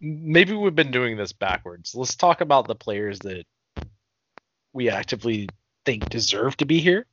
maybe 0.00 0.54
we've 0.54 0.74
been 0.74 0.90
doing 0.90 1.18
this 1.18 1.32
backwards. 1.32 1.94
Let's 1.94 2.14
talk 2.14 2.40
about 2.40 2.66
the 2.66 2.74
players 2.74 3.18
that 3.20 3.44
we 4.72 4.88
actively 4.88 5.48
think 5.84 6.08
deserve 6.08 6.56
to 6.56 6.64
be 6.64 6.80
here. 6.80 7.04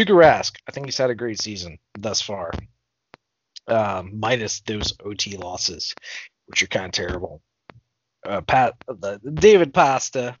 Tuukka 0.00 0.14
Rask, 0.14 0.56
I 0.66 0.72
think 0.72 0.86
he's 0.86 0.96
had 0.96 1.10
a 1.10 1.14
great 1.14 1.40
season 1.40 1.78
thus 1.98 2.20
far, 2.22 2.52
um, 3.68 4.18
minus 4.18 4.60
those 4.60 4.94
OT 5.04 5.36
losses, 5.36 5.94
which 6.46 6.62
are 6.62 6.66
kind 6.68 6.86
of 6.86 6.92
terrible. 6.92 7.42
Uh, 8.26 8.40
Pat, 8.40 8.74
the, 8.86 9.18
David 9.34 9.74
Pasta, 9.74 10.36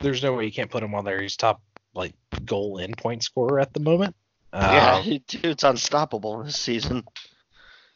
there's 0.00 0.22
no 0.22 0.32
way 0.34 0.46
you 0.46 0.52
can't 0.52 0.70
put 0.70 0.82
him 0.82 0.94
on 0.94 1.04
there. 1.04 1.20
He's 1.20 1.36
top 1.36 1.60
like 1.94 2.14
goal 2.44 2.78
and 2.78 2.96
point 2.96 3.22
scorer 3.22 3.60
at 3.60 3.74
the 3.74 3.80
moment. 3.80 4.14
yeah, 4.54 4.96
Um, 4.96 5.02
he- 5.02 5.18
dude's 5.18 5.64
unstoppable 5.64 6.42
this 6.42 6.56
season. 6.56 7.04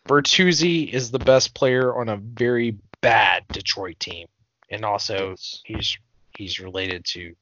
Bertuzzi 0.06 0.92
is 0.92 1.10
the 1.10 1.18
best 1.18 1.54
player 1.54 1.98
on 1.98 2.10
a 2.10 2.16
very 2.16 2.76
bad 3.00 3.44
Detroit 3.48 3.98
team, 3.98 4.26
and 4.70 4.84
also 4.84 5.34
he's 5.64 5.96
he's 6.36 6.60
related 6.60 7.06
to 7.06 7.34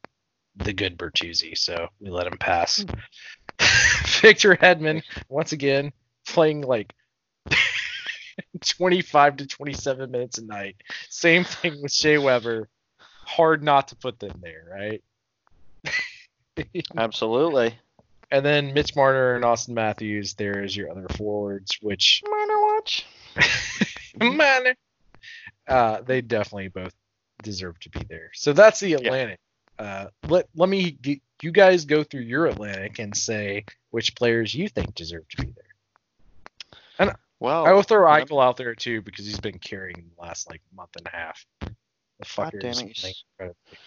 the 0.56 0.72
good 0.72 0.98
Bertuzzi, 0.98 1.56
so 1.56 1.88
we 2.00 2.10
let 2.10 2.26
him 2.26 2.38
pass. 2.38 2.84
Victor 4.20 4.54
Hedman 4.54 5.02
once 5.28 5.52
again 5.52 5.92
playing 6.26 6.62
like 6.62 6.92
25 8.60 9.36
to 9.38 9.46
27 9.46 10.10
minutes 10.10 10.38
a 10.38 10.44
night. 10.44 10.76
Same 11.08 11.44
thing 11.44 11.82
with 11.82 11.92
Shea 11.92 12.18
Weber. 12.18 12.68
Hard 13.24 13.62
not 13.62 13.88
to 13.88 13.96
put 13.96 14.18
them 14.18 14.40
there, 14.40 14.64
right? 14.70 15.02
Absolutely. 16.96 17.74
And 18.30 18.44
then 18.44 18.72
Mitch 18.72 18.96
Marner 18.96 19.34
and 19.34 19.44
Auston 19.44 19.74
Matthews 19.74 20.34
there 20.34 20.62
is 20.62 20.76
your 20.76 20.90
other 20.90 21.06
forwards, 21.16 21.78
which 21.82 22.22
Minor 22.28 22.60
watch. 22.60 23.06
Marner. 24.20 24.74
Uh, 25.68 26.00
they 26.02 26.20
definitely 26.20 26.68
both 26.68 26.94
deserve 27.42 27.78
to 27.80 27.90
be 27.90 28.04
there. 28.08 28.30
So 28.34 28.52
that's 28.52 28.80
the 28.80 28.94
Atlantic. 28.94 29.38
Uh, 29.82 30.06
let 30.28 30.48
let 30.54 30.68
me 30.68 30.96
you 31.42 31.50
guys 31.50 31.84
go 31.84 32.04
through 32.04 32.20
your 32.20 32.46
Atlantic 32.46 33.00
and 33.00 33.16
say 33.16 33.64
which 33.90 34.14
players 34.14 34.54
you 34.54 34.68
think 34.68 34.94
deserve 34.94 35.28
to 35.28 35.42
be 35.44 35.52
there. 35.52 36.78
And 37.00 37.12
well, 37.40 37.66
I 37.66 37.72
will 37.72 37.82
throw. 37.82 38.06
Eichel 38.06 38.42
out 38.42 38.56
there 38.56 38.76
too 38.76 39.02
because 39.02 39.26
he's 39.26 39.40
been 39.40 39.58
carrying 39.58 40.08
the 40.14 40.22
last 40.22 40.48
like 40.48 40.60
month 40.72 40.90
and 40.96 41.06
a 41.06 41.16
half. 41.16 41.44
The 41.60 41.70
God 42.36 42.52
fucker 42.52 42.60
damn 42.60 42.70
is 42.70 42.80
it, 42.80 42.86
you 42.86 42.94
playing 42.94 43.14
s- 43.14 43.24
incredibly. 43.32 43.78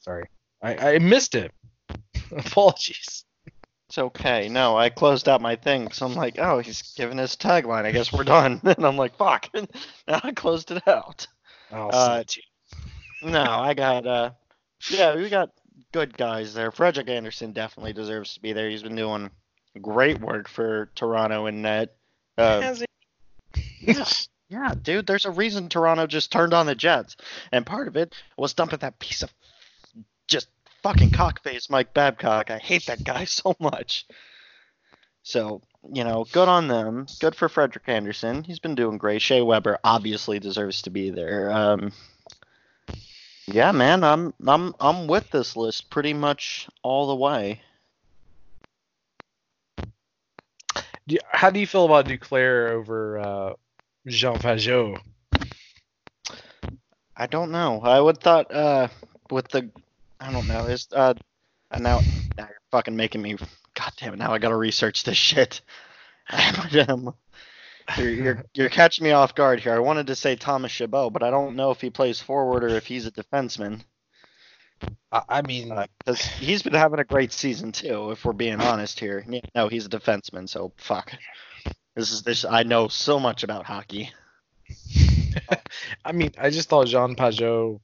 Sorry, 0.00 0.24
I, 0.60 0.94
I 0.94 0.98
missed 0.98 1.36
it. 1.36 1.52
Apologies. 2.36 3.24
It's 3.88 3.98
okay. 3.98 4.48
No, 4.48 4.76
I 4.76 4.88
closed 4.88 5.28
out 5.28 5.40
my 5.40 5.54
thing 5.54 5.84
because 5.84 6.02
I'm 6.02 6.14
like, 6.14 6.38
oh, 6.40 6.58
he's 6.58 6.94
giving 6.96 7.18
his 7.18 7.36
tagline. 7.36 7.84
I 7.84 7.92
guess 7.92 8.12
we're 8.12 8.24
done. 8.24 8.60
and 8.64 8.84
I'm 8.84 8.96
like, 8.96 9.16
fuck. 9.16 9.48
now 10.08 10.20
I 10.24 10.32
closed 10.32 10.72
it 10.72 10.88
out. 10.88 11.28
I'll 11.72 11.90
Uh, 11.92 12.06
send 12.06 12.20
it 12.22 12.28
to 12.28 12.40
you. 12.40 13.30
No, 13.30 13.42
I 13.44 13.74
got 13.74 14.06
uh, 14.06 14.30
yeah, 14.90 15.16
we 15.16 15.28
got 15.28 15.50
good 15.92 16.16
guys 16.16 16.54
there. 16.54 16.70
Frederik 16.70 17.08
Andersen 17.08 17.52
definitely 17.52 17.92
deserves 17.92 18.34
to 18.34 18.40
be 18.40 18.52
there. 18.52 18.68
He's 18.68 18.82
been 18.82 18.96
doing 18.96 19.30
great 19.80 20.20
work 20.20 20.48
for 20.48 20.90
Toronto 20.94 21.46
and 21.46 21.62
net. 21.62 21.96
Uh, 22.36 22.74
yeah, 23.80 24.04
yeah, 24.48 24.74
dude. 24.80 25.06
There's 25.06 25.24
a 25.24 25.30
reason 25.30 25.68
Toronto 25.68 26.06
just 26.06 26.32
turned 26.32 26.54
on 26.54 26.66
the 26.66 26.74
Jets, 26.74 27.16
and 27.52 27.64
part 27.64 27.88
of 27.88 27.96
it 27.96 28.14
was 28.36 28.54
dumping 28.54 28.80
that 28.80 28.98
piece 28.98 29.22
of 29.22 29.32
just 30.26 30.48
fucking 30.82 31.10
cockface 31.10 31.70
Mike 31.70 31.94
Babcock. 31.94 32.50
I 32.50 32.58
hate 32.58 32.86
that 32.86 33.04
guy 33.04 33.24
so 33.24 33.54
much. 33.60 34.06
So 35.22 35.62
you 35.92 36.04
know, 36.04 36.26
good 36.32 36.48
on 36.48 36.68
them. 36.68 37.06
Good 37.20 37.34
for 37.34 37.48
Frederik 37.48 37.88
Andersen. 37.88 38.44
He's 38.44 38.58
been 38.58 38.74
doing 38.74 38.98
great. 38.98 39.22
Shea 39.22 39.42
Weber 39.42 39.78
obviously 39.84 40.38
deserves 40.38 40.82
to 40.82 40.90
be 40.90 41.10
there. 41.10 41.50
Um, 41.52 41.92
yeah, 43.46 43.72
man, 43.72 44.04
I'm 44.04 44.34
I'm 44.46 44.74
I'm 44.80 45.06
with 45.08 45.30
this 45.30 45.56
list 45.56 45.90
pretty 45.90 46.14
much 46.14 46.68
all 46.82 47.08
the 47.08 47.16
way. 47.16 47.62
Do 51.08 51.16
you- 51.16 51.20
How 51.30 51.50
do 51.50 51.60
you 51.60 51.66
feel 51.66 51.84
about 51.86 52.08
Duclair 52.08 52.70
over 52.70 53.18
uh, 53.18 53.54
Jean 54.08 54.40
Pageau? 54.40 55.00
I 57.16 57.26
don't 57.28 57.52
know. 57.52 57.80
I 57.82 58.00
would 58.00 58.20
thought 58.20 58.52
uh 58.54 58.88
with 59.30 59.48
the 59.50 59.70
I 60.20 60.32
don't 60.32 60.48
know. 60.48 60.66
Is 60.66 60.88
uh 60.92 61.14
uh, 61.70 61.78
now 61.78 62.04
now 62.38 62.46
you're 62.46 62.62
fucking 62.72 62.96
making 62.96 63.22
me 63.22 63.36
God 63.74 63.92
damn 63.98 64.14
it, 64.14 64.18
now 64.18 64.32
I 64.32 64.38
gotta 64.38 64.56
research 64.56 65.04
this 65.04 65.18
shit. 65.18 65.62
You're, 67.98 68.10
you're 68.10 68.44
you're 68.54 68.68
catching 68.70 69.04
me 69.04 69.10
off 69.10 69.34
guard 69.34 69.60
here. 69.60 69.74
I 69.74 69.78
wanted 69.78 70.06
to 70.06 70.14
say 70.14 70.36
Thomas 70.36 70.72
Chabot, 70.72 71.12
but 71.12 71.22
I 71.22 71.30
don't 71.30 71.56
know 71.56 71.70
if 71.70 71.80
he 71.80 71.90
plays 71.90 72.20
forward 72.20 72.64
or 72.64 72.68
if 72.68 72.86
he's 72.86 73.06
a 73.06 73.12
defenseman. 73.12 73.82
I, 75.12 75.22
I 75.28 75.42
mean, 75.42 75.70
uh, 75.70 75.86
Because 75.98 76.22
he's 76.22 76.62
been 76.62 76.74
having 76.74 77.00
a 77.00 77.04
great 77.04 77.32
season 77.32 77.72
too, 77.72 78.10
if 78.10 78.24
we're 78.24 78.32
being 78.32 78.60
honest 78.60 78.98
here. 78.98 79.24
Yeah, 79.28 79.40
No, 79.54 79.68
he's 79.68 79.86
a 79.86 79.90
defenseman, 79.90 80.48
so 80.48 80.72
fuck. 80.76 81.12
This 81.94 82.10
is 82.10 82.22
this. 82.22 82.44
I 82.44 82.62
know 82.64 82.88
so 82.88 83.20
much 83.20 83.44
about 83.44 83.66
hockey. 83.66 84.10
I 86.04 86.12
mean, 86.12 86.32
I 86.38 86.50
just 86.50 86.68
thought 86.68 86.86
Jean 86.86 87.14
Pageau 87.14 87.80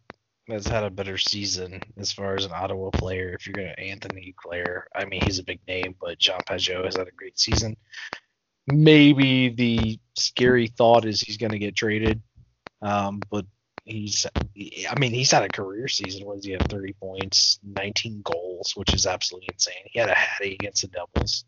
has 0.48 0.66
had 0.66 0.82
a 0.82 0.90
better 0.90 1.18
season 1.18 1.81
as 1.97 2.10
far 2.10 2.35
as 2.35 2.44
an 2.44 2.52
Ottawa 2.52 2.90
player. 2.90 3.35
If 3.35 3.47
you're 3.47 3.55
gonna 3.55 3.74
Anthony 3.78 4.35
Claire, 4.36 4.89
I 4.94 5.05
mean, 5.05 5.20
he's 5.22 5.39
a 5.39 5.44
big 5.44 5.60
name, 5.68 5.94
but 6.01 6.18
Jean 6.18 6.40
Pageau 6.48 6.85
has 6.85 6.97
had 6.97 7.06
a 7.09 7.12
great 7.12 7.39
season. 7.39 7.77
Maybe 8.70 9.48
the 9.51 9.98
scary 10.16 10.66
thought 10.68 11.05
is 11.05 11.20
he's 11.20 11.36
gonna 11.36 11.59
get 11.59 11.76
traded, 11.76 12.22
um, 12.82 13.20
but 13.30 13.44
he's, 13.84 14.26
I 14.88 14.98
mean, 14.98 15.12
he's 15.12 15.30
had 15.30 15.42
a 15.42 15.48
career 15.48 15.88
season. 15.88 16.26
What 16.26 16.36
does 16.36 16.44
he 16.44 16.52
have? 16.52 16.62
30 16.68 16.92
points, 16.94 17.59
19 17.64 18.22
goals, 18.22 18.72
which 18.76 18.94
is 18.94 19.06
absolutely 19.06 19.48
insane. 19.52 19.82
He 19.86 19.98
had 19.98 20.09
a 20.09 20.14
hattie 20.14 20.55
against 20.55 20.82
the 20.82 20.88
Devils, 20.88 21.44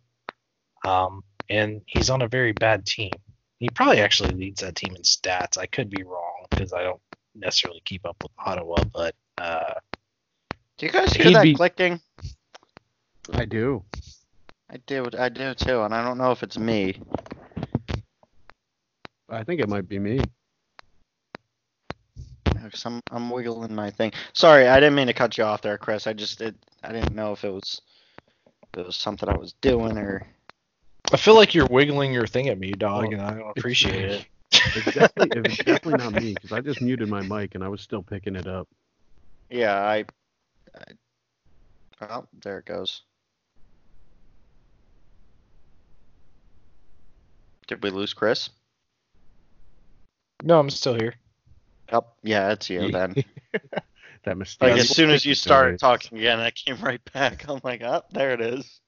um, 0.84 1.22
and 1.48 1.82
he's 1.86 2.10
on 2.10 2.22
a 2.22 2.28
very 2.28 2.52
bad 2.52 2.86
team. 2.86 3.10
He 3.58 3.68
probably 3.70 4.00
actually 4.00 4.32
leads 4.34 4.60
that 4.62 4.74
team 4.74 4.96
in 4.96 5.02
stats. 5.02 5.56
I 5.56 5.66
could 5.66 5.88
be 5.88 6.02
wrong 6.02 6.46
because 6.50 6.72
I 6.72 6.82
don't 6.82 7.00
necessarily 7.34 7.80
keep 7.84 8.04
up 8.04 8.16
with 8.22 8.32
Ottawa, 8.38 8.82
but 8.92 9.14
uh, 9.38 9.74
Do 10.78 10.86
you 10.86 10.92
guys 10.92 11.12
hear 11.12 11.30
that 11.30 11.42
be- 11.44 11.54
clicking? 11.54 12.00
I 13.32 13.44
do. 13.44 13.84
I 14.72 14.78
do. 14.86 15.08
I 15.18 15.28
do 15.28 15.52
too, 15.54 15.82
and 15.82 15.94
I 15.94 16.02
don't 16.02 16.16
know 16.16 16.32
if 16.32 16.42
it's 16.42 16.58
me. 16.58 16.98
I 19.28 19.44
think 19.44 19.60
it 19.60 19.68
might 19.68 19.88
be 19.88 19.98
me. 19.98 20.20
Cause 22.70 22.86
I'm 22.86 23.00
I'm 23.10 23.28
wiggling 23.28 23.74
my 23.74 23.90
thing. 23.90 24.12
Sorry, 24.32 24.66
I 24.66 24.80
didn't 24.80 24.94
mean 24.94 25.08
to 25.08 25.12
cut 25.12 25.36
you 25.36 25.44
off 25.44 25.60
there, 25.60 25.76
Chris. 25.76 26.06
I 26.06 26.14
just 26.14 26.40
it, 26.40 26.54
I 26.82 26.92
didn't 26.92 27.14
know 27.14 27.32
if 27.32 27.44
it 27.44 27.50
was 27.50 27.82
if 28.72 28.80
it 28.80 28.86
was 28.86 28.96
something 28.96 29.28
I 29.28 29.36
was 29.36 29.52
doing 29.60 29.98
or 29.98 30.26
I 31.12 31.18
feel 31.18 31.34
like 31.34 31.54
you're 31.54 31.66
wiggling 31.66 32.12
your 32.12 32.26
thing 32.26 32.48
at 32.48 32.58
me, 32.58 32.72
dog, 32.72 33.04
Well, 33.04 33.12
and 33.12 33.20
I 33.20 33.34
don't 33.34 33.50
appreciate 33.50 34.10
it. 34.10 34.26
It's 34.52 34.94
definitely, 34.94 35.38
it 35.38 35.44
was 35.44 35.56
definitely 35.66 35.94
not 35.94 36.14
me 36.14 36.32
because 36.34 36.52
I 36.52 36.60
just 36.60 36.80
muted 36.80 37.08
my 37.08 37.20
mic 37.22 37.54
and 37.54 37.62
I 37.62 37.68
was 37.68 37.82
still 37.82 38.02
picking 38.02 38.36
it 38.36 38.46
up. 38.46 38.68
yeah. 39.50 39.82
I, 39.82 40.04
I 40.74 40.84
oh 42.10 42.26
there 42.42 42.58
it 42.58 42.64
goes. 42.64 43.02
Did 47.66 47.82
we 47.82 47.90
lose 47.90 48.12
Chris? 48.12 48.51
No, 50.43 50.59
I'm 50.59 50.70
still 50.70 50.94
here. 50.94 51.14
Oh, 51.93 52.05
yeah, 52.22 52.52
it's 52.52 52.68
you 52.70 52.90
then. 52.90 53.14
That 54.24 54.39
mistake. 54.39 54.70
Like 54.70 54.80
as 54.80 54.89
soon 54.89 55.10
as 55.10 55.26
you 55.26 55.34
started 55.34 55.80
talking 55.80 56.16
again, 56.18 56.39
I 56.39 56.52
came 56.52 56.76
right 56.80 57.01
back. 57.12 57.44
I'm 57.48 57.60
like, 57.64 57.82
oh, 57.82 58.02
there 58.12 58.30
it 58.30 58.40
is. 58.40 58.80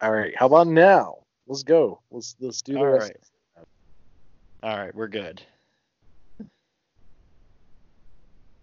All 0.00 0.10
right, 0.10 0.34
how 0.34 0.46
about 0.46 0.66
now? 0.66 1.16
Let's 1.46 1.62
go. 1.62 2.00
Let's 2.10 2.36
let's 2.40 2.62
do 2.62 2.72
the 2.72 2.78
All 2.78 2.86
rest. 2.86 3.12
right. 3.56 3.66
All 4.62 4.78
right, 4.78 4.94
we're 4.94 5.08
good. 5.08 5.42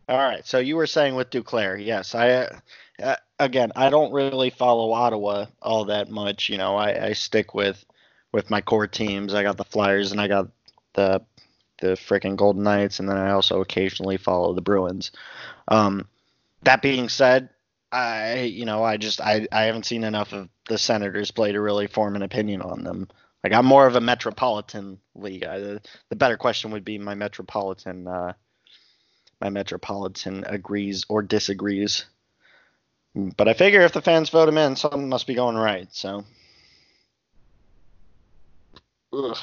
All 0.07 0.17
right. 0.17 0.45
So 0.45 0.59
you 0.59 0.75
were 0.77 0.87
saying 0.87 1.15
with 1.15 1.29
Duclair, 1.29 1.83
yes. 1.83 2.15
I 2.15 2.49
uh, 3.01 3.15
again, 3.39 3.71
I 3.75 3.89
don't 3.89 4.13
really 4.13 4.49
follow 4.49 4.91
Ottawa 4.91 5.45
all 5.61 5.85
that 5.85 6.09
much. 6.09 6.49
You 6.49 6.57
know, 6.57 6.75
I, 6.75 7.07
I 7.07 7.13
stick 7.13 7.53
with 7.53 7.83
with 8.31 8.49
my 8.49 8.61
core 8.61 8.87
teams. 8.87 9.33
I 9.33 9.43
got 9.43 9.57
the 9.57 9.65
Flyers 9.65 10.11
and 10.11 10.21
I 10.21 10.27
got 10.27 10.47
the 10.93 11.21
the 11.79 11.89
freaking 11.89 12.35
Golden 12.35 12.63
Knights, 12.63 12.99
and 12.99 13.07
then 13.07 13.17
I 13.17 13.31
also 13.31 13.61
occasionally 13.61 14.17
follow 14.17 14.53
the 14.53 14.61
Bruins. 14.61 15.11
Um, 15.67 16.07
that 16.63 16.81
being 16.81 17.09
said, 17.09 17.49
I 17.91 18.41
you 18.41 18.65
know 18.65 18.83
I 18.83 18.97
just 18.97 19.21
I, 19.21 19.47
I 19.51 19.63
haven't 19.63 19.85
seen 19.85 20.03
enough 20.03 20.33
of 20.33 20.49
the 20.67 20.77
Senators 20.77 21.31
play 21.31 21.51
to 21.51 21.61
really 21.61 21.87
form 21.87 22.15
an 22.15 22.23
opinion 22.23 22.61
on 22.61 22.83
them. 22.83 23.07
Like 23.43 23.53
I'm 23.53 23.65
more 23.65 23.87
of 23.87 23.95
a 23.95 24.01
Metropolitan 24.01 24.99
league. 25.15 25.45
I, 25.45 25.59
the, 25.59 25.81
the 26.09 26.15
better 26.15 26.37
question 26.37 26.71
would 26.71 26.83
be 26.83 26.97
my 26.97 27.13
Metropolitan 27.13 28.07
uh, 28.07 28.33
my 29.41 29.49
Metropolitan 29.49 30.43
agrees 30.45 31.05
or 31.09 31.21
disagrees. 31.21 32.05
But 33.15 33.47
I 33.47 33.53
figure 33.53 33.81
if 33.81 33.93
the 33.93 34.01
fans 34.01 34.29
vote 34.29 34.49
him 34.49 34.57
in, 34.57 34.75
something 34.75 35.09
must 35.09 35.27
be 35.27 35.35
going 35.35 35.55
right. 35.55 35.87
So. 35.91 36.23
Ugh. 39.13 39.37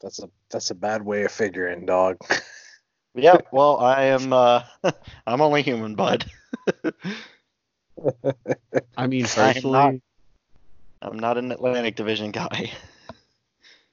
That's 0.00 0.20
a 0.22 0.30
that's 0.50 0.70
a 0.70 0.74
bad 0.76 1.04
way 1.04 1.24
of 1.24 1.32
figuring, 1.32 1.86
dog. 1.86 2.18
Yeah, 3.14 3.38
well, 3.50 3.78
I 3.78 4.04
am. 4.04 4.32
Uh, 4.32 4.62
I'm 5.26 5.40
only 5.40 5.62
human, 5.62 5.96
bud. 5.96 6.24
I 8.96 9.06
mean, 9.08 9.24
I 9.36 9.48
am 9.48 9.54
personally, 9.54 9.72
not- 9.72 9.94
I'm 11.02 11.18
not 11.18 11.36
an 11.38 11.50
Atlantic 11.50 11.96
Division 11.96 12.30
guy. 12.30 12.70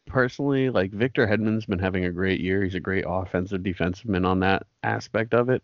Personally, 0.05 0.69
like 0.69 0.91
Victor 0.91 1.27
Hedman's 1.27 1.65
been 1.65 1.79
having 1.79 2.05
a 2.05 2.11
great 2.11 2.39
year. 2.39 2.63
He's 2.63 2.75
a 2.75 2.79
great 2.79 3.05
offensive 3.07 3.61
defenseman 3.61 4.25
on 4.25 4.39
that 4.41 4.63
aspect 4.83 5.33
of 5.33 5.49
it. 5.49 5.63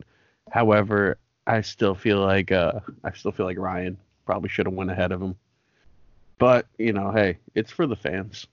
However, 0.51 1.17
I 1.47 1.61
still 1.61 1.95
feel 1.95 2.19
like 2.19 2.51
uh, 2.51 2.79
I 3.03 3.11
still 3.13 3.31
feel 3.31 3.45
like 3.45 3.57
Ryan 3.57 3.97
probably 4.25 4.49
should 4.49 4.65
have 4.65 4.75
went 4.75 4.91
ahead 4.91 5.11
of 5.11 5.21
him. 5.21 5.35
But 6.37 6.65
you 6.77 6.93
know, 6.93 7.11
hey, 7.11 7.37
it's 7.55 7.71
for 7.71 7.87
the 7.87 7.95
fans. 7.95 8.47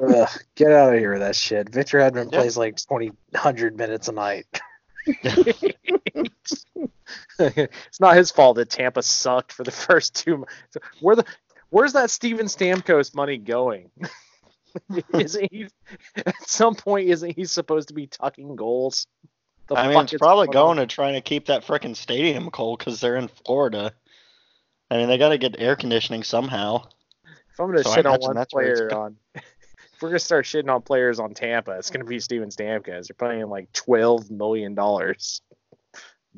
Ugh, 0.00 0.28
get 0.54 0.70
out 0.72 0.92
of 0.94 0.98
here 1.00 1.12
with 1.12 1.20
that 1.20 1.34
shit. 1.36 1.68
Victor 1.68 1.98
Hedman 1.98 2.32
Yeah. 2.32 2.38
plays 2.40 2.56
like 2.56 2.76
20, 2.76 3.08
100 3.30 3.76
minutes 3.76 4.08
a 4.08 4.12
night. 4.12 4.46
it's 7.38 8.00
not 8.00 8.16
his 8.16 8.30
fault 8.30 8.56
that 8.56 8.70
Tampa 8.70 9.02
sucked 9.02 9.52
for 9.52 9.64
the 9.64 9.70
first 9.72 10.14
two. 10.14 10.38
mo- 10.38 10.46
Where 11.00 11.16
the 11.16 11.24
where's 11.70 11.92
that 11.94 12.10
Steven 12.10 12.46
Stamkos 12.46 13.14
money 13.14 13.38
going? 13.38 13.90
isn't 15.14 15.52
he 15.52 15.66
at 16.16 16.48
some 16.48 16.74
point? 16.74 17.08
Isn't 17.08 17.34
he 17.36 17.44
supposed 17.44 17.88
to 17.88 17.94
be 17.94 18.06
tucking 18.06 18.56
goals? 18.56 19.06
The 19.68 19.76
I 19.76 19.88
mean, 19.88 19.98
it's 19.98 20.14
probably 20.14 20.46
going 20.46 20.52
going 20.52 20.78
on? 20.78 20.88
to 20.88 20.94
trying 20.94 21.14
to 21.14 21.20
keep 21.20 21.46
that 21.46 21.64
freaking 21.64 21.96
stadium 21.96 22.50
cold 22.50 22.78
because 22.78 23.00
they're 23.00 23.16
in 23.16 23.28
Florida. 23.28 23.92
I 24.90 24.96
mean, 24.96 25.08
they 25.08 25.18
got 25.18 25.30
to 25.30 25.38
get 25.38 25.58
air 25.58 25.76
conditioning 25.76 26.22
somehow. 26.22 26.84
If 27.52 27.60
I'm 27.60 27.66
gonna 27.66 27.84
So 27.84 27.94
shit 27.94 28.06
on 28.06 28.18
one 28.20 28.34
that's 28.34 28.54
where 28.54 28.70
it's 28.70 28.80
player 28.80 28.98
on, 28.98 29.16
if 29.34 29.42
we're 30.00 30.08
gonna 30.08 30.18
start 30.18 30.46
shitting 30.46 30.72
on 30.72 30.82
players 30.82 31.20
on 31.20 31.34
Tampa, 31.34 31.72
it's 31.72 31.90
gonna 31.90 32.04
be 32.04 32.18
Steven 32.18 32.48
Stamkos. 32.48 33.08
They're 33.08 33.28
paying 33.28 33.48
like 33.48 33.72
twelve 33.72 34.30
million 34.30 34.74
dollars. 34.74 35.42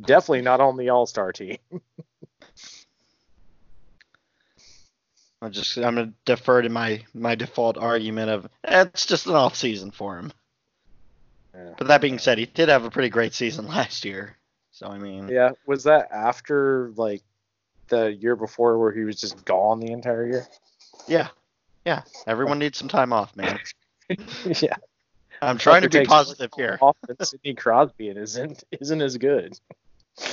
Definitely 0.00 0.42
not 0.42 0.60
on 0.60 0.76
the 0.76 0.90
All 0.90 1.06
Star 1.06 1.32
team. 1.32 1.58
I'm 5.44 5.52
just 5.52 5.76
I'm 5.76 5.94
gonna 5.94 6.12
defer 6.24 6.62
to 6.62 6.68
my 6.70 7.04
my 7.12 7.34
default 7.34 7.76
argument 7.76 8.30
of 8.30 8.46
eh, 8.64 8.82
it's 8.82 9.04
just 9.04 9.26
an 9.26 9.34
off 9.34 9.54
season 9.54 9.90
for 9.90 10.18
him. 10.18 10.32
Yeah. 11.54 11.74
But 11.76 11.88
that 11.88 12.00
being 12.00 12.18
said, 12.18 12.38
he 12.38 12.46
did 12.46 12.70
have 12.70 12.84
a 12.84 12.90
pretty 12.90 13.10
great 13.10 13.34
season 13.34 13.66
last 13.68 14.04
year. 14.04 14.36
So 14.72 14.86
I 14.86 14.98
mean, 14.98 15.28
Yeah, 15.28 15.50
was 15.66 15.84
that 15.84 16.08
after 16.10 16.92
like 16.96 17.22
the 17.88 18.14
year 18.14 18.36
before 18.36 18.78
where 18.78 18.90
he 18.90 19.04
was 19.04 19.20
just 19.20 19.44
gone 19.44 19.80
the 19.80 19.92
entire 19.92 20.26
year? 20.26 20.46
yeah, 21.06 21.28
yeah. 21.84 22.02
Everyone 22.26 22.58
needs 22.58 22.78
some 22.78 22.88
time 22.88 23.12
off, 23.12 23.36
man. 23.36 23.58
yeah. 24.08 24.76
I'm 25.42 25.58
trying 25.58 25.82
to 25.82 25.90
be 25.90 26.06
positive 26.06 26.50
here. 26.56 26.78
Off 26.80 26.96
Sidney 27.20 27.52
Crosby 27.54 28.08
isn't 28.08 28.64
isn't 28.80 29.02
as 29.02 29.18
good. 29.18 29.58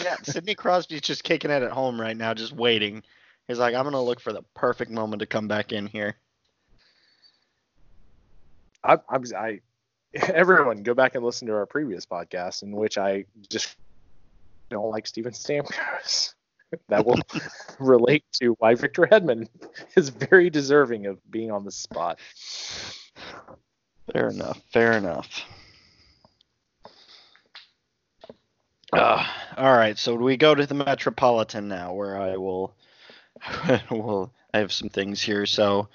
Yeah, 0.03 0.15
Sidney 0.23 0.55
Crosby's 0.55 1.01
just 1.01 1.25
kicking 1.25 1.51
it 1.51 1.63
at 1.63 1.71
home 1.71 1.99
right 1.99 2.15
now, 2.15 2.33
just 2.33 2.53
waiting. 2.53 3.03
He's 3.47 3.59
like, 3.59 3.76
I'm 3.76 3.84
gonna 3.84 4.01
look 4.01 4.19
for 4.19 4.34
the 4.34 4.43
perfect 4.53 4.91
moment 4.91 5.19
to 5.22 5.26
come 5.26 5.47
back 5.47 5.72
in 5.72 5.88
here. 5.88 6.15
I, 8.84 8.97
I'm 9.09 9.23
I 9.38 9.59
everyone 10.13 10.84
go 10.84 10.93
back 10.93 11.15
and 11.15 11.23
listen 11.23 11.47
to 11.47 11.53
our 11.53 11.65
previous 11.65 12.05
podcast 12.05 12.63
in 12.63 12.72
which 12.72 12.97
I 12.97 13.26
just 13.49 13.76
don't 14.69 14.89
like 14.89 15.07
Steven 15.07 15.34
Stamkos. 15.34 16.34
That 16.88 17.05
will 17.05 17.19
relate 17.80 18.23
to 18.39 18.55
why 18.59 18.76
Victor 18.76 19.05
Hedman 19.05 19.49
is 19.97 20.07
very 20.07 20.49
deserving 20.49 21.05
of 21.05 21.19
being 21.30 21.51
on 21.51 21.65
the 21.65 21.72
spot. 21.72 22.18
Fair 24.13 24.30
enough. 24.30 24.61
Fair 24.72 24.93
enough. 24.93 25.27
Uh, 28.93 29.26
all 29.57 29.76
right, 29.76 29.97
so 29.97 30.15
we 30.15 30.38
go 30.38 30.55
to 30.55 30.65
the 30.65 30.73
Metropolitan 30.73 31.68
now, 31.68 31.93
where 31.93 32.18
I 32.18 32.38
will, 32.38 32.73
will 33.91 34.34
I 34.53 34.59
have 34.59 34.72
some 34.72 34.89
things 34.89 35.22
here. 35.22 35.45
So, 35.45 35.89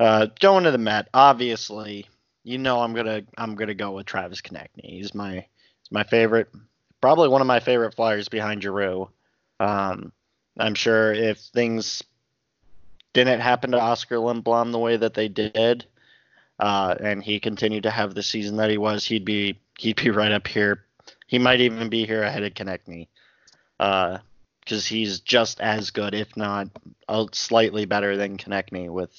uh, 0.00 0.26
going 0.40 0.64
to 0.64 0.70
the 0.70 0.78
Met, 0.78 1.08
obviously, 1.14 2.06
you 2.44 2.58
know 2.58 2.80
I'm 2.80 2.94
gonna 2.94 3.22
I'm 3.36 3.54
gonna 3.54 3.74
go 3.74 3.92
with 3.92 4.06
Travis 4.06 4.40
Konecny. 4.40 4.84
He's 4.84 5.14
my 5.14 5.34
he's 5.34 5.92
my 5.92 6.04
favorite, 6.04 6.48
probably 7.00 7.28
one 7.28 7.40
of 7.40 7.46
my 7.46 7.60
favorite 7.60 7.94
Flyers 7.94 8.28
behind 8.28 8.62
Giroux. 8.62 9.08
Um, 9.60 10.12
I'm 10.58 10.74
sure 10.74 11.12
if 11.12 11.38
things 11.38 12.02
didn't 13.12 13.40
happen 13.40 13.72
to 13.72 13.80
Oskar 13.80 14.16
Lindblom 14.16 14.72
the 14.72 14.78
way 14.78 14.96
that 14.96 15.14
they 15.14 15.28
did, 15.28 15.84
uh, 16.58 16.94
and 17.00 17.22
he 17.22 17.40
continued 17.40 17.84
to 17.84 17.90
have 17.90 18.14
the 18.14 18.22
season 18.22 18.56
that 18.56 18.70
he 18.70 18.78
was, 18.78 19.04
he'd 19.04 19.24
be 19.24 19.58
he'd 19.78 20.02
be 20.02 20.10
right 20.10 20.32
up 20.32 20.46
here. 20.46 20.84
He 21.26 21.38
might 21.38 21.60
even 21.60 21.88
be 21.88 22.06
here 22.06 22.22
ahead 22.22 22.42
of 22.42 22.54
Konecny, 22.54 23.08
because 24.68 24.86
he's 24.86 25.20
just 25.20 25.60
as 25.60 25.90
good, 25.90 26.12
if 26.12 26.36
not 26.36 26.68
slightly 27.32 27.86
better 27.86 28.18
than 28.18 28.36
Konecny 28.36 28.90
with 28.90 29.10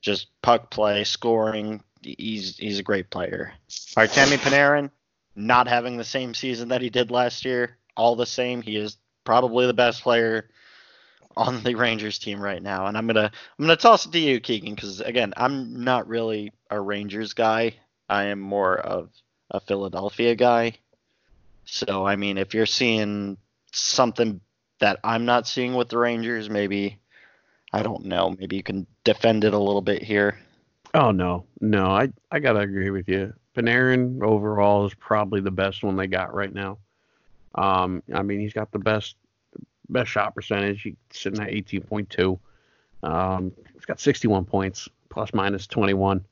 just 0.00 0.28
puck 0.42 0.70
play, 0.70 1.02
scoring. 1.02 1.82
He's 2.02 2.56
he's 2.56 2.78
a 2.78 2.84
great 2.84 3.10
player. 3.10 3.52
Artemi 3.68 4.38
Panarin, 4.38 4.90
not 5.34 5.66
having 5.66 5.96
the 5.96 6.04
same 6.04 6.34
season 6.34 6.68
that 6.68 6.82
he 6.82 6.88
did 6.88 7.10
last 7.10 7.44
year, 7.44 7.78
all 7.96 8.14
the 8.14 8.26
same, 8.26 8.62
he 8.62 8.76
is 8.76 8.96
probably 9.24 9.66
the 9.66 9.74
best 9.74 10.02
player 10.02 10.48
on 11.36 11.64
the 11.64 11.74
Rangers 11.74 12.20
team 12.20 12.40
right 12.40 12.62
now. 12.62 12.86
And 12.86 12.96
I'm 12.96 13.08
gonna 13.08 13.32
I'm 13.58 13.64
gonna 13.64 13.74
toss 13.74 14.06
it 14.06 14.12
to 14.12 14.18
you, 14.20 14.38
Keegan, 14.38 14.76
because 14.76 15.00
again, 15.00 15.34
I'm 15.36 15.82
not 15.82 16.06
really 16.06 16.52
a 16.70 16.80
Rangers 16.80 17.32
guy. 17.32 17.74
I 18.08 18.26
am 18.26 18.38
more 18.38 18.78
of 18.78 19.10
a 19.50 19.58
Philadelphia 19.58 20.36
guy. 20.36 20.74
So 21.64 22.06
I 22.06 22.14
mean, 22.14 22.38
if 22.38 22.54
you're 22.54 22.66
seeing 22.66 23.36
something 23.72 24.40
that 24.80 24.98
I'm 25.04 25.24
not 25.24 25.46
seeing 25.46 25.74
with 25.74 25.88
the 25.88 25.98
Rangers, 25.98 26.50
maybe 26.50 26.98
I 27.72 27.82
don't 27.82 28.04
know. 28.04 28.34
Maybe 28.38 28.56
you 28.56 28.62
can 28.62 28.86
defend 29.04 29.44
it 29.44 29.54
a 29.54 29.58
little 29.58 29.82
bit 29.82 30.02
here. 30.02 30.38
Oh 30.92 31.12
no, 31.12 31.44
no, 31.60 31.86
I 31.86 32.10
I 32.30 32.40
gotta 32.40 32.60
agree 32.60 32.90
with 32.90 33.08
you. 33.08 33.32
Panarin 33.56 34.22
overall 34.22 34.86
is 34.86 34.94
probably 34.94 35.40
the 35.40 35.50
best 35.50 35.82
one 35.82 35.96
they 35.96 36.06
got 36.06 36.34
right 36.34 36.52
now. 36.52 36.78
Um, 37.54 38.02
I 38.12 38.22
mean 38.22 38.40
he's 38.40 38.52
got 38.52 38.72
the 38.72 38.78
best 38.78 39.16
best 39.88 40.10
shot 40.10 40.34
percentage. 40.34 40.82
He's 40.82 40.96
sitting 41.10 41.40
at 41.40 41.50
18.2. 41.50 42.38
Um, 43.02 43.52
he's 43.74 43.84
got 43.84 44.00
61 44.00 44.44
points, 44.44 44.88
plus 45.08 45.32
minus 45.34 45.66
21. 45.66 46.24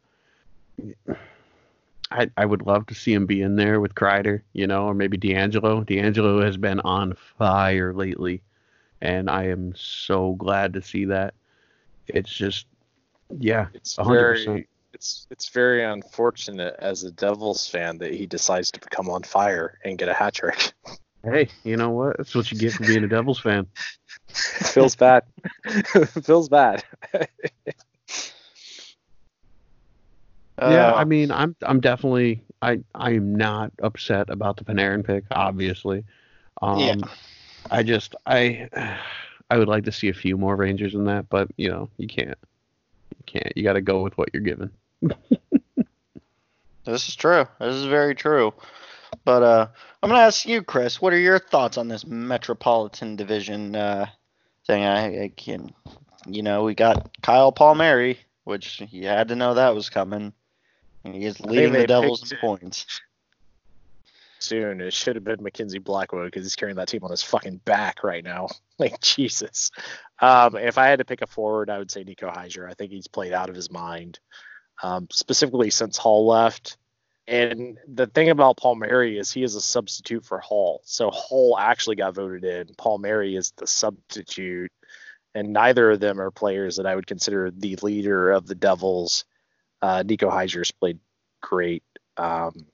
I 2.10 2.30
I 2.36 2.44
would 2.44 2.62
love 2.62 2.86
to 2.86 2.94
see 2.94 3.12
him 3.12 3.26
be 3.26 3.42
in 3.42 3.56
there 3.56 3.80
with 3.80 3.94
Kreider, 3.94 4.42
you 4.52 4.66
know, 4.66 4.86
or 4.86 4.94
maybe 4.94 5.18
DeAngelo. 5.18 5.84
DeAngelo 5.84 6.42
has 6.44 6.56
been 6.56 6.80
on 6.80 7.14
fire 7.38 7.92
lately, 7.92 8.42
and 9.00 9.28
I 9.30 9.44
am 9.48 9.74
so 9.76 10.34
glad 10.34 10.72
to 10.74 10.82
see 10.82 11.06
that. 11.06 11.34
It's 12.06 12.32
just, 12.32 12.66
yeah, 13.38 13.66
It's 13.74 13.96
100%. 13.96 14.44
very 14.44 14.68
it's 14.94 15.26
it's 15.30 15.50
very 15.50 15.84
unfortunate 15.84 16.74
as 16.78 17.04
a 17.04 17.12
Devils 17.12 17.68
fan 17.68 17.98
that 17.98 18.12
he 18.14 18.26
decides 18.26 18.70
to 18.72 18.80
become 18.80 19.08
on 19.10 19.22
fire 19.22 19.78
and 19.84 19.98
get 19.98 20.08
a 20.08 20.14
hat 20.14 20.34
trick. 20.34 20.72
Hey, 21.24 21.48
you 21.64 21.76
know 21.76 21.90
what? 21.90 22.16
That's 22.16 22.32
what 22.32 22.50
you 22.52 22.56
get 22.56 22.72
for 22.72 22.86
being 22.86 23.02
a 23.02 23.08
Devils 23.08 23.40
fan. 23.40 23.66
Feels 24.28 24.94
bad. 24.94 25.24
Feels 26.22 26.48
bad. 26.48 26.84
Yeah, 30.60 30.92
Uh, 30.92 30.94
I 30.96 31.04
mean, 31.04 31.30
I'm 31.30 31.56
I'm 31.62 31.80
definitely 31.80 32.42
I 32.62 32.80
I 32.94 33.12
am 33.12 33.34
not 33.34 33.72
upset 33.82 34.30
about 34.30 34.56
the 34.56 34.64
Panarin 34.64 35.04
pick, 35.04 35.24
obviously. 35.30 36.04
Um, 36.62 36.78
Yeah. 36.78 36.94
I 37.70 37.82
just 37.82 38.14
I 38.26 38.68
I 39.50 39.56
would 39.56 39.68
like 39.68 39.84
to 39.84 39.92
see 39.92 40.08
a 40.08 40.14
few 40.14 40.36
more 40.36 40.56
Rangers 40.56 40.94
in 40.94 41.04
that, 41.04 41.28
but 41.28 41.48
you 41.56 41.68
know 41.68 41.88
you 41.96 42.06
can't 42.06 42.38
you 43.16 43.22
can't 43.26 43.56
you 43.56 43.62
got 43.62 43.74
to 43.74 43.80
go 43.80 44.02
with 44.02 44.16
what 44.18 44.30
you're 44.32 44.42
given. 44.42 44.70
This 46.88 47.06
is 47.06 47.16
true. 47.16 47.46
This 47.60 47.74
is 47.74 47.84
very 47.84 48.14
true. 48.14 48.54
But 49.24 49.42
uh, 49.42 49.68
I'm 50.02 50.08
gonna 50.08 50.22
ask 50.22 50.46
you, 50.46 50.62
Chris. 50.62 51.02
What 51.02 51.12
are 51.12 51.18
your 51.18 51.38
thoughts 51.38 51.76
on 51.76 51.88
this 51.88 52.06
Metropolitan 52.06 53.14
Division 53.14 53.76
uh, 53.76 54.06
thing? 54.66 54.84
I, 54.84 55.24
I 55.24 55.28
can, 55.36 55.70
you 56.26 56.42
know, 56.42 56.64
we 56.64 56.74
got 56.74 57.14
Kyle 57.20 57.52
Palmieri, 57.52 58.18
which 58.44 58.80
you 58.90 59.06
had 59.06 59.28
to 59.28 59.36
know 59.36 59.52
that 59.54 59.74
was 59.74 59.90
coming. 59.90 60.32
And 61.04 61.14
he 61.14 61.24
is 61.24 61.40
leading 61.40 61.72
the 61.72 61.86
Devils 61.86 62.30
in 62.30 62.38
points. 62.38 63.00
soon. 64.40 64.80
It 64.80 64.92
should 64.92 65.16
have 65.16 65.24
been 65.24 65.42
Mackenzie 65.42 65.78
Blackwood 65.78 66.26
because 66.26 66.44
he's 66.44 66.56
carrying 66.56 66.76
that 66.76 66.88
team 66.88 67.04
on 67.04 67.10
his 67.10 67.22
fucking 67.22 67.58
back 67.64 68.02
right 68.04 68.24
now. 68.24 68.48
Like 68.80 69.00
Jesus. 69.00 69.72
Um, 70.20 70.54
if 70.54 70.78
I 70.78 70.86
had 70.86 71.00
to 71.00 71.04
pick 71.04 71.20
a 71.20 71.26
forward, 71.26 71.68
I 71.68 71.78
would 71.78 71.90
say 71.90 72.04
Nico 72.04 72.30
Hischier. 72.30 72.70
I 72.70 72.74
think 72.74 72.92
he's 72.92 73.08
played 73.08 73.32
out 73.32 73.48
of 73.48 73.56
his 73.56 73.72
mind, 73.72 74.20
um, 74.84 75.08
specifically 75.10 75.70
since 75.70 75.96
Hall 75.96 76.28
left. 76.28 76.76
And 77.26 77.76
the 77.88 78.06
thing 78.06 78.30
about 78.30 78.56
Paul 78.56 78.76
Palmieri 78.76 79.18
is 79.18 79.32
he 79.32 79.42
is 79.42 79.56
a 79.56 79.60
substitute 79.60 80.24
for 80.24 80.38
Hall. 80.38 80.80
So 80.84 81.10
Hall 81.10 81.58
actually 81.58 81.96
got 81.96 82.14
voted 82.14 82.44
in. 82.44 82.68
Paul 82.78 82.98
Palmieri 82.98 83.34
is 83.34 83.52
the 83.56 83.66
substitute, 83.66 84.70
and 85.34 85.52
neither 85.52 85.90
of 85.90 85.98
them 85.98 86.20
are 86.20 86.30
players 86.30 86.76
that 86.76 86.86
I 86.86 86.94
would 86.94 87.08
consider 87.08 87.50
the 87.50 87.76
leader 87.82 88.30
of 88.30 88.46
the 88.46 88.54
Devils. 88.54 89.24
Uh, 89.80 90.02
Nico 90.04 90.30
Hischier's 90.30 90.70
played 90.70 90.98
great. 91.40 91.84
Um, 92.16 92.66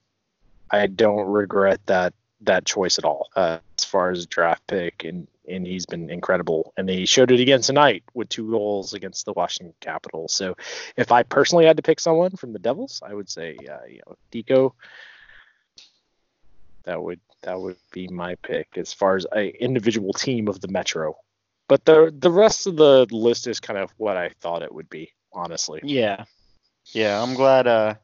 I 0.71 0.87
don't 0.87 1.27
regret 1.27 1.81
that 1.87 2.15
that 2.41 2.67
choice 2.67 2.99
at 2.99 3.05
all 3.05 3.29
uh, 3.37 3.59
as 3.79 3.85
far 3.85 4.11
as 4.11 4.27
draft 4.27 4.67
pick, 4.67 5.05
and 5.05 5.29
and 5.49 5.67
he's 5.67 5.87
been 5.87 6.11
incredible. 6.11 6.73
And 6.77 6.89
he 6.89 7.07
showed 7.07 7.31
it 7.31 7.41
again 7.41 7.61
tonight 7.61 8.03
with 8.15 8.29
two 8.29 8.51
goals 8.51 8.95
against 8.95 9.25
the 9.27 9.33
Washington 9.33 9.75
Capitals. 9.81 10.35
So 10.35 10.57
if 10.97 11.13
I 11.13 11.23
personally 11.23 11.67
had 11.67 11.77
to 11.77 11.83
pick 11.83 12.01
someone 12.01 12.31
from 12.37 12.53
the 12.53 12.59
Devils, 12.59 13.03
I 13.05 13.15
would 13.15 13.29
say 13.29 13.57
uh, 13.71 13.87
you 13.89 14.01
know 14.07 14.17
Deco. 14.33 14.73
That 16.85 17.03
would 17.03 17.21
that 17.43 17.61
would 17.61 17.77
be 17.93 18.09
my 18.09 18.35
pick 18.37 18.69
as 18.77 18.93
far 18.93 19.17
as 19.17 19.27
a 19.35 19.49
individual 19.63 20.13
team 20.13 20.49
of 20.49 20.61
the 20.61 20.69
Metro. 20.69 21.17
But 21.69 21.85
the 21.85 22.15
the 22.17 22.31
rest 22.31 22.67
of 22.67 22.77
the 22.77 23.07
list 23.11 23.47
is 23.47 23.61
kind 23.61 23.79
of 23.79 23.93
what 23.97 24.17
I 24.17 24.31
thought 24.41 24.63
it 24.63 24.75
would 24.75 24.91
be, 24.91 25.13
honestly. 25.33 25.81
Yeah, 25.83 26.25
yeah. 26.93 27.23
I'm 27.23 27.35
glad. 27.35 27.67
Uh, 27.67 27.95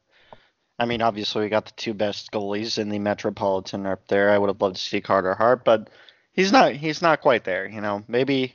I 0.78 0.86
mean, 0.86 1.02
obviously 1.02 1.42
we 1.42 1.48
got 1.48 1.66
the 1.66 1.72
two 1.76 1.94
best 1.94 2.30
goalies 2.32 2.78
in 2.78 2.88
the 2.88 2.98
Metropolitan 2.98 3.86
up 3.86 4.06
there. 4.08 4.30
I 4.30 4.38
would 4.38 4.48
have 4.48 4.60
loved 4.60 4.76
to 4.76 4.82
see 4.82 5.00
Carter 5.00 5.34
Hart, 5.34 5.64
but 5.64 5.90
he's 6.32 6.52
not. 6.52 6.72
He's 6.72 7.02
not 7.02 7.20
quite 7.20 7.44
there. 7.44 7.66
You 7.66 7.80
know, 7.80 8.02
maybe 8.08 8.54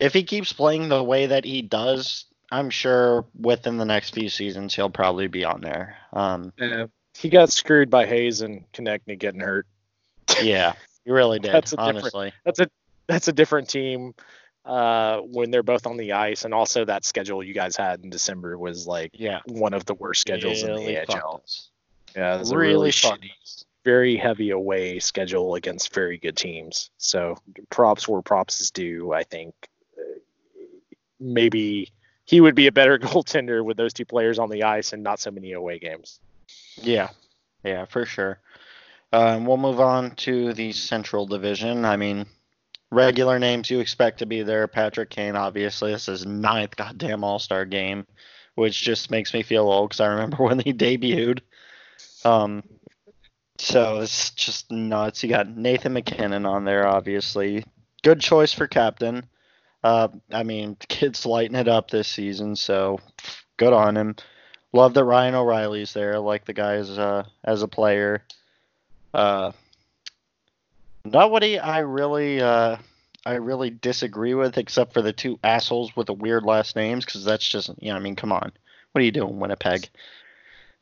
if 0.00 0.12
he 0.12 0.24
keeps 0.24 0.52
playing 0.52 0.88
the 0.88 1.02
way 1.02 1.26
that 1.26 1.44
he 1.44 1.62
does, 1.62 2.24
I'm 2.50 2.70
sure 2.70 3.24
within 3.38 3.76
the 3.76 3.84
next 3.84 4.14
few 4.14 4.28
seasons 4.28 4.74
he'll 4.74 4.90
probably 4.90 5.26
be 5.28 5.44
on 5.44 5.60
there. 5.60 5.96
Um, 6.12 6.52
Yeah. 6.58 6.86
He 7.16 7.28
got 7.30 7.50
screwed 7.50 7.90
by 7.90 8.06
Hayes 8.06 8.42
and 8.42 8.64
Konecny 8.72 9.18
getting 9.18 9.40
hurt. 9.40 9.66
yeah, 10.40 10.74
he 11.04 11.10
really 11.10 11.38
did. 11.40 11.52
That's 11.52 11.72
a 11.72 11.76
different- 11.76 11.98
honestly. 11.98 12.32
that's 12.44 12.60
a 12.60 12.68
that's 13.08 13.26
a 13.28 13.32
different 13.32 13.68
team 13.68 14.14
uh, 14.68 15.20
when 15.20 15.50
they're 15.50 15.62
both 15.62 15.86
on 15.86 15.96
the 15.96 16.12
ice, 16.12 16.44
and 16.44 16.52
also 16.52 16.84
that 16.84 17.04
schedule 17.04 17.42
you 17.42 17.54
guys 17.54 17.74
had 17.74 18.04
in 18.04 18.10
December 18.10 18.58
was 18.58 18.86
like 18.86 19.12
Yeah, 19.14 19.40
one 19.46 19.72
of 19.72 19.86
the 19.86 19.94
worst 19.94 20.20
schedules 20.20 20.62
really 20.62 20.94
in 20.94 21.06
the 21.06 21.12
AHL. 21.12 21.42
Yeah, 22.14 22.36
it 22.36 22.38
was 22.40 22.50
a 22.52 22.56
really 22.56 22.72
really 22.72 22.90
shitty, 22.90 23.64
very 23.84 24.16
heavy 24.16 24.50
away 24.50 24.98
schedule 24.98 25.54
against 25.54 25.94
very 25.94 26.18
good 26.18 26.36
teams. 26.36 26.90
So 26.98 27.38
props 27.70 28.06
where 28.06 28.20
props 28.20 28.60
is 28.60 28.70
due. 28.70 29.14
I 29.14 29.22
think 29.24 29.54
uh, 29.98 30.18
maybe 31.18 31.90
he 32.26 32.42
would 32.42 32.54
be 32.54 32.66
a 32.66 32.72
better 32.72 32.98
goaltender 32.98 33.64
with 33.64 33.78
those 33.78 33.94
two 33.94 34.04
players 34.04 34.38
on 34.38 34.50
the 34.50 34.64
ice 34.64 34.92
and 34.92 35.02
not 35.02 35.18
so 35.18 35.30
many 35.30 35.52
away 35.52 35.78
games. 35.78 36.20
Yeah, 36.76 37.08
yeah, 37.64 37.86
for 37.86 38.04
sure. 38.04 38.38
Um, 39.14 39.46
we'll 39.46 39.56
move 39.56 39.80
on 39.80 40.14
to 40.16 40.52
the 40.52 40.72
Central 40.72 41.24
Division. 41.24 41.86
I 41.86 41.96
mean, 41.96 42.26
regular 42.90 43.38
names 43.38 43.70
you 43.70 43.80
expect 43.80 44.18
to 44.18 44.26
be 44.26 44.42
there. 44.42 44.66
Patrick 44.66 45.10
Kane, 45.10 45.36
obviously. 45.36 45.92
This 45.92 46.08
is 46.08 46.26
ninth 46.26 46.76
goddamn 46.76 47.24
All 47.24 47.38
Star 47.38 47.64
game, 47.64 48.06
which 48.54 48.80
just 48.80 49.10
makes 49.10 49.34
me 49.34 49.42
feel 49.42 49.70
old 49.70 49.90
because 49.90 50.00
I 50.00 50.08
remember 50.08 50.36
when 50.42 50.58
he 50.58 50.72
debuted. 50.72 51.40
Um, 52.24 52.62
so 53.58 54.00
it's 54.00 54.30
just 54.30 54.70
nuts. 54.70 55.22
You 55.22 55.28
got 55.28 55.48
Nathan 55.48 55.92
MacKinnon 55.92 56.46
on 56.46 56.64
there, 56.64 56.86
obviously. 56.86 57.64
Good 58.02 58.20
choice 58.20 58.52
for 58.52 58.66
captain. 58.66 59.26
Uh, 59.82 60.08
I 60.32 60.42
mean, 60.42 60.76
the 60.78 60.86
kid's 60.86 61.26
lighting 61.26 61.56
it 61.56 61.68
up 61.68 61.90
this 61.90 62.08
season, 62.08 62.56
so 62.56 62.98
good 63.56 63.72
on 63.72 63.96
him. 63.96 64.16
Love 64.72 64.94
that 64.94 65.04
Ryan 65.04 65.34
O'Reilly's 65.34 65.92
there. 65.92 66.20
Like 66.20 66.44
the 66.44 66.52
guy 66.52 66.74
as 66.74 66.96
a, 66.98 67.26
as 67.44 67.62
a 67.62 67.68
player. 67.68 68.22
Uh, 69.14 69.52
nobody 71.12 71.58
I 71.58 71.80
really 71.80 72.40
uh, 72.40 72.76
I 73.26 73.34
really 73.34 73.70
disagree 73.70 74.34
with 74.34 74.58
except 74.58 74.92
for 74.92 75.02
the 75.02 75.12
two 75.12 75.38
assholes 75.42 75.94
with 75.96 76.06
the 76.06 76.14
weird 76.14 76.44
last 76.44 76.76
names 76.76 77.04
because 77.04 77.24
that's 77.24 77.46
just 77.48 77.70
you 77.80 77.90
know 77.90 77.96
I 77.96 78.00
mean 78.00 78.16
come 78.16 78.32
on 78.32 78.52
what 78.92 79.02
are 79.02 79.04
you 79.04 79.12
doing 79.12 79.38
Winnipeg? 79.38 79.88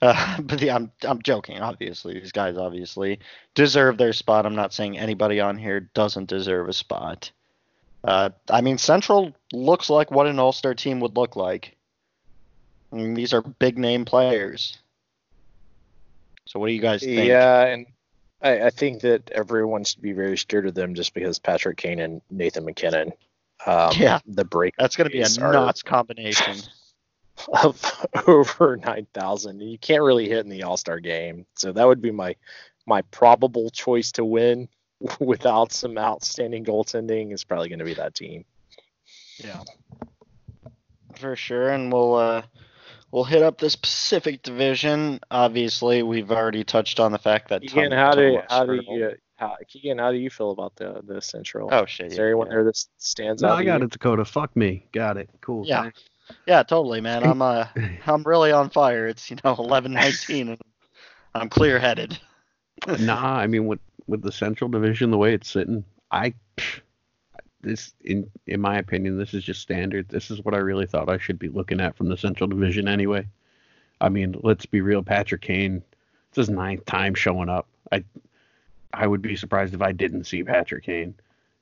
Uh, 0.00 0.40
but 0.42 0.60
yeah, 0.60 0.74
I'm 0.74 0.90
I'm 1.02 1.22
joking. 1.22 1.60
Obviously, 1.60 2.14
these 2.14 2.32
guys 2.32 2.56
obviously 2.56 3.20
deserve 3.54 3.98
their 3.98 4.12
spot. 4.12 4.46
I'm 4.46 4.54
not 4.54 4.72
saying 4.72 4.98
anybody 4.98 5.40
on 5.40 5.58
here 5.58 5.80
doesn't 5.80 6.28
deserve 6.28 6.68
a 6.68 6.72
spot. 6.72 7.30
Uh, 8.04 8.30
I 8.50 8.60
mean, 8.60 8.78
Central 8.78 9.32
looks 9.52 9.90
like 9.90 10.10
what 10.10 10.28
an 10.28 10.38
All-Star 10.38 10.74
team 10.74 11.00
would 11.00 11.16
look 11.16 11.34
like. 11.34 11.76
I 12.92 12.96
mean, 12.96 13.14
these 13.14 13.32
are 13.32 13.42
big 13.42 13.78
name 13.78 14.04
players. 14.04 14.78
So 16.44 16.60
what 16.60 16.68
do 16.68 16.72
you 16.72 16.80
guys 16.80 17.00
think? 17.00 17.26
Yeah, 17.26 17.64
and 17.64 17.86
I, 18.46 18.66
I 18.66 18.70
think 18.70 19.02
that 19.02 19.30
everyone 19.30 19.84
should 19.84 20.02
be 20.02 20.12
very 20.12 20.36
scared 20.38 20.66
of 20.66 20.74
them 20.74 20.94
just 20.94 21.14
because 21.14 21.38
Patrick 21.38 21.76
Kane 21.76 22.00
and 22.00 22.22
Nathan 22.30 22.64
MacKinnon. 22.64 23.12
Um, 23.66 23.90
Yeah. 23.96 24.20
the 24.26 24.44
break 24.44 24.74
That's 24.78 24.96
going 24.96 25.10
to 25.10 25.12
be 25.12 25.22
a 25.22 25.44
are- 25.44 25.52
nuts 25.52 25.82
combination. 25.82 26.56
of 27.62 28.06
over 28.26 28.78
nine 28.78 29.06
thousand. 29.12 29.60
You 29.60 29.76
can't 29.78 30.02
really 30.02 30.26
hit 30.26 30.38
in 30.38 30.48
the 30.48 30.62
All 30.62 30.78
Star 30.78 31.00
game, 31.00 31.44
so 31.54 31.70
that 31.72 31.86
would 31.86 32.00
be 32.00 32.10
my 32.10 32.34
my 32.86 33.02
probable 33.10 33.68
choice 33.68 34.10
to 34.12 34.24
win 34.24 34.68
without 35.20 35.70
some 35.70 35.98
outstanding 35.98 36.64
goaltending 36.64 37.34
is 37.34 37.44
probably 37.44 37.68
going 37.68 37.80
to 37.80 37.84
be 37.84 37.92
that 37.94 38.14
team. 38.14 38.46
Yeah. 39.36 39.62
For 41.16 41.36
sure, 41.36 41.68
and 41.70 41.92
we'll 41.92 42.14
uh 42.14 42.42
we'll 43.16 43.24
hit 43.24 43.42
up 43.42 43.56
this 43.56 43.76
Pacific 43.76 44.42
Division. 44.42 45.18
Obviously, 45.30 46.02
we've 46.02 46.30
already 46.30 46.64
touched 46.64 47.00
on 47.00 47.12
the 47.12 47.18
fact 47.18 47.48
that 47.48 47.62
Keegan, 47.62 47.88
Tom- 47.90 47.98
how 47.98 48.12
do 48.14 48.38
how 48.50 48.66
do 48.66 48.74
you 48.74 49.12
how, 49.36 49.56
Keegan, 49.68 49.96
how 49.98 50.12
do 50.12 50.18
you 50.18 50.28
feel 50.28 50.50
about 50.50 50.76
the 50.76 51.00
the 51.02 51.22
Central? 51.22 51.70
Oh 51.72 51.86
shit. 51.86 52.08
is 52.08 52.12
Yeah, 52.12 52.16
there 52.18 52.26
anyone 52.26 52.48
yeah. 52.48 52.52
there 52.52 52.64
that 52.64 52.76
stands 52.98 53.40
No, 53.40 53.48
out? 53.48 53.58
I 53.58 53.64
got 53.64 53.80
you? 53.80 53.86
it, 53.86 53.92
Dakota. 53.92 54.26
Fuck 54.26 54.54
me. 54.54 54.86
Got 54.92 55.16
it. 55.16 55.30
Cool. 55.40 55.64
Yeah. 55.66 55.84
thanks. 55.84 56.04
Yeah, 56.46 56.62
totally, 56.62 57.00
man. 57.00 57.24
I'm 57.24 57.40
uh 57.40 57.66
I'm 58.06 58.22
really 58.24 58.52
on 58.52 58.68
fire. 58.68 59.08
It's 59.08 59.30
you 59.30 59.36
know 59.42 59.56
11-19 59.56 60.40
and 60.50 60.58
I'm 61.34 61.48
clear 61.48 61.78
headed. 61.78 62.18
nah, 63.00 63.34
I 63.34 63.46
mean 63.46 63.64
with 63.66 63.80
with 64.06 64.20
the 64.20 64.32
Central 64.32 64.68
Division 64.68 65.10
the 65.10 65.16
way 65.18 65.32
it's 65.32 65.48
sitting, 65.50 65.84
I 66.10 66.34
this 67.66 67.94
in 68.04 68.30
in 68.46 68.60
my 68.60 68.78
opinion 68.78 69.18
this 69.18 69.34
is 69.34 69.44
just 69.44 69.60
standard. 69.60 70.08
This 70.08 70.30
is 70.30 70.42
what 70.42 70.54
I 70.54 70.58
really 70.58 70.86
thought 70.86 71.08
I 71.08 71.18
should 71.18 71.38
be 71.38 71.48
looking 71.48 71.80
at 71.80 71.96
from 71.96 72.08
the 72.08 72.16
Central 72.16 72.48
Division 72.48 72.88
anyway. 72.88 73.26
I 74.00 74.08
mean, 74.08 74.36
let's 74.42 74.66
be 74.66 74.80
real. 74.80 75.02
Patrick 75.02 75.42
Kane, 75.42 75.82
it's 76.28 76.36
his 76.36 76.50
ninth 76.50 76.84
time 76.84 77.14
showing 77.14 77.48
up. 77.48 77.66
I 77.92 78.04
I 78.92 79.06
would 79.06 79.22
be 79.22 79.36
surprised 79.36 79.74
if 79.74 79.82
I 79.82 79.92
didn't 79.92 80.24
see 80.24 80.42
Patrick 80.42 80.84
Kane. 80.84 81.14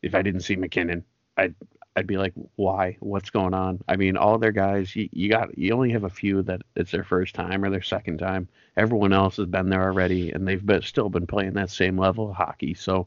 If 0.02 0.14
I 0.14 0.22
didn't 0.22 0.42
see 0.42 0.56
MacKinnon, 0.56 1.04
I'd 1.36 1.54
I'd 1.96 2.06
be 2.06 2.18
like, 2.18 2.34
why? 2.56 2.96
What's 3.00 3.30
going 3.30 3.54
on? 3.54 3.82
I 3.88 3.96
mean, 3.96 4.16
all 4.16 4.38
their 4.38 4.52
guys, 4.52 4.94
you, 4.96 5.08
you 5.12 5.28
got 5.30 5.56
you 5.56 5.72
only 5.72 5.92
have 5.92 6.04
a 6.04 6.10
few 6.10 6.42
that 6.42 6.62
it's 6.76 6.90
their 6.90 7.04
first 7.04 7.34
time 7.34 7.64
or 7.64 7.70
their 7.70 7.82
second 7.82 8.18
time 8.18 8.48
everyone 8.76 9.12
else 9.12 9.36
has 9.36 9.46
been 9.46 9.68
there 9.68 9.84
already 9.84 10.30
and 10.32 10.46
they've 10.46 10.64
been, 10.64 10.82
still 10.82 11.08
been 11.08 11.26
playing 11.26 11.52
that 11.52 11.70
same 11.70 11.98
level 11.98 12.30
of 12.30 12.36
hockey 12.36 12.74
so 12.74 13.06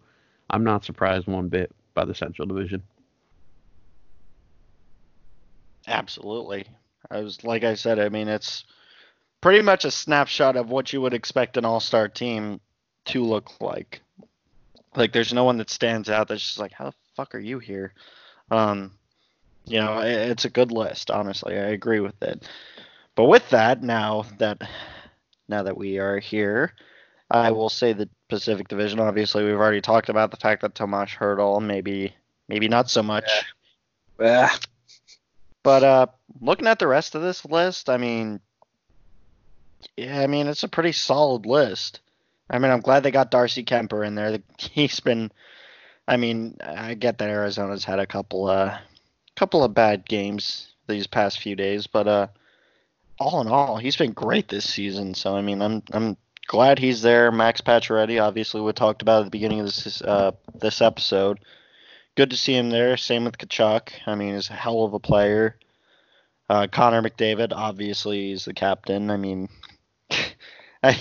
i'm 0.49 0.63
not 0.63 0.85
surprised 0.85 1.27
one 1.27 1.49
bit 1.49 1.71
by 1.97 2.05
the 2.05 2.13
central 2.13 2.47
division 2.47 2.83
Absolutely. 5.87 6.67
I 7.09 7.21
was 7.21 7.43
like 7.43 7.63
I 7.63 7.75
said, 7.75 7.97
I 7.99 8.09
mean 8.09 8.27
it's 8.27 8.65
pretty 9.41 9.61
much 9.63 9.85
a 9.85 9.91
snapshot 9.91 10.57
of 10.57 10.69
what 10.69 10.91
you 10.91 11.01
would 11.01 11.13
expect 11.13 11.57
an 11.57 11.65
all-star 11.65 12.09
team 12.09 12.59
to 13.05 13.23
look 13.23 13.61
like. 13.61 14.01
Like 14.95 15.13
there's 15.13 15.33
no 15.33 15.45
one 15.45 15.57
that 15.57 15.69
stands 15.69 16.09
out 16.09 16.27
that's 16.27 16.41
just 16.41 16.59
like 16.59 16.73
how 16.73 16.85
the 16.89 16.95
fuck 17.15 17.33
are 17.35 17.39
you 17.39 17.59
here? 17.59 17.93
Um 18.51 18.91
you 19.65 19.79
know, 19.79 19.99
it's 19.99 20.45
a 20.45 20.49
good 20.49 20.71
list, 20.71 21.11
honestly. 21.11 21.55
I 21.55 21.71
agree 21.71 21.99
with 21.99 22.21
it. 22.21 22.47
But 23.15 23.25
with 23.25 23.49
that, 23.49 23.81
now 23.81 24.25
that 24.37 24.61
now 25.47 25.63
that 25.63 25.77
we 25.77 25.99
are 25.99 26.19
here, 26.19 26.73
I 27.31 27.51
will 27.51 27.69
say 27.69 27.93
the 27.93 28.09
Pacific 28.27 28.67
Division. 28.67 28.99
Obviously, 28.99 29.43
we've 29.43 29.55
already 29.55 29.81
talked 29.81 30.09
about 30.09 30.31
the 30.31 30.37
fact 30.37 30.61
that 30.61 30.75
Tomas 30.75 31.11
Hertl 31.11 31.61
maybe 31.61 32.13
maybe 32.47 32.67
not 32.67 32.89
so 32.89 33.03
much. 33.03 33.25
Ah, 33.27 33.43
But 35.63 35.83
uh, 35.83 36.07
looking 36.41 36.67
at 36.67 36.79
the 36.79 36.87
rest 36.87 37.15
of 37.15 37.21
this 37.21 37.45
list, 37.45 37.89
I 37.89 37.97
mean, 37.97 38.39
yeah, 39.95 40.21
I 40.21 40.27
mean 40.27 40.47
it's 40.47 40.63
a 40.63 40.69
pretty 40.69 40.91
solid 40.91 41.45
list. 41.45 41.99
I 42.49 42.59
mean, 42.59 42.71
I'm 42.71 42.79
glad 42.79 43.03
they 43.03 43.11
got 43.11 43.31
Darcy 43.31 43.63
Kuemper 43.63 44.05
in 44.05 44.15
there. 44.15 44.39
He's 44.57 44.99
been, 44.99 45.31
I 46.07 46.15
mean, 46.17 46.57
I 46.63 46.93
get 46.93 47.17
that 47.17 47.29
Arizona's 47.29 47.83
had 47.83 47.99
a 47.99 48.07
couple, 48.07 48.47
uh, 48.47 48.77
couple 49.35 49.63
of 49.63 49.73
bad 49.73 50.07
games 50.07 50.71
these 50.87 51.07
past 51.07 51.39
few 51.41 51.55
days, 51.55 51.87
but 51.87 52.07
uh, 52.07 52.27
all 53.19 53.41
in 53.41 53.47
all, 53.47 53.77
he's 53.77 53.95
been 53.95 54.13
great 54.13 54.47
this 54.47 54.69
season. 54.69 55.13
So 55.13 55.35
I 55.35 55.41
mean, 55.41 55.61
I'm 55.61 55.83
I'm 55.91 56.17
glad 56.47 56.79
he's 56.79 57.01
there. 57.01 57.31
Max 57.31 57.61
Pacioretty, 57.61 58.21
obviously, 58.21 58.61
we 58.61 58.71
talked 58.73 59.01
about 59.01 59.21
at 59.21 59.25
the 59.25 59.31
beginning 59.31 59.59
of 59.59 59.65
this 59.65 60.01
uh, 60.01 60.31
this 60.55 60.81
episode. 60.81 61.39
Good 62.15 62.31
to 62.31 62.37
see 62.37 62.55
him 62.55 62.69
there. 62.69 62.97
Same 62.97 63.25
with 63.25 63.37
Tkachuk. 63.37 63.89
I 64.07 64.15
mean, 64.15 64.33
he's 64.33 64.49
a 64.49 64.53
hell 64.53 64.83
of 64.83 64.93
a 64.93 64.99
player. 64.99 65.57
Uh, 66.49 66.67
Connor 66.71 67.01
McDavid, 67.01 67.51
obviously, 67.53 68.29
he's 68.29 68.45
the 68.45 68.53
captain. 68.53 69.11
I 69.11 69.17
mean, 69.17 69.49
I, 70.83 70.99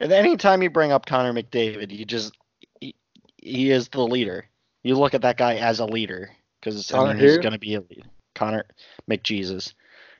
anytime 0.00 0.62
you 0.62 0.70
bring 0.70 0.92
up 0.92 1.06
Connor 1.06 1.32
McDavid, 1.32 1.96
you 1.96 2.04
just 2.04 2.36
he, 2.80 2.96
he 3.36 3.70
is 3.70 3.88
the 3.88 4.02
leader. 4.02 4.48
You 4.82 4.96
look 4.96 5.14
at 5.14 5.22
that 5.22 5.36
guy 5.36 5.56
as 5.56 5.78
a 5.78 5.86
leader 5.86 6.30
because 6.60 6.92
I 6.92 7.12
mean, 7.12 7.18
he's 7.18 7.38
going 7.38 7.52
to 7.52 7.58
be 7.58 7.74
a 7.74 7.80
leader. 7.80 8.08
Connor 8.34 8.64
McJesus. 9.10 9.74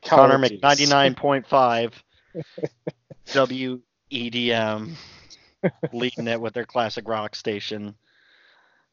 Connor, 0.05 0.35
Connor 0.35 0.39
Mc 0.39 0.62
ninety 0.62 0.86
nine 0.86 1.15
point 1.15 1.47
five. 1.47 2.01
WEDM 4.10 4.94
leading 5.93 6.28
it 6.28 6.40
with 6.40 6.55
their 6.55 6.64
classic 6.64 7.09
rock 7.09 7.35
station. 7.35 7.94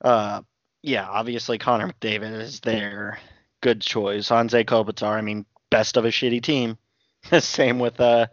Uh, 0.01 0.41
yeah, 0.81 1.07
obviously 1.07 1.57
Connor 1.57 1.91
McDavid 1.91 2.39
is 2.41 2.59
there. 2.59 3.19
Good 3.61 3.81
choice. 3.81 4.29
Anze 4.29 4.65
Kopitar, 4.65 5.17
I 5.17 5.21
mean, 5.21 5.45
best 5.69 5.97
of 5.97 6.05
a 6.05 6.09
shitty 6.09 6.41
team. 6.41 6.77
same 7.39 7.79
with 7.79 7.99
uh, 7.99 8.27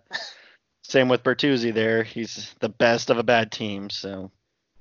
same 0.82 1.08
with 1.08 1.22
Bertuzzi 1.22 1.72
there. 1.72 2.02
He's 2.02 2.54
the 2.60 2.68
best 2.68 3.10
of 3.10 3.18
a 3.18 3.22
bad 3.22 3.50
team. 3.50 3.88
So 3.88 4.30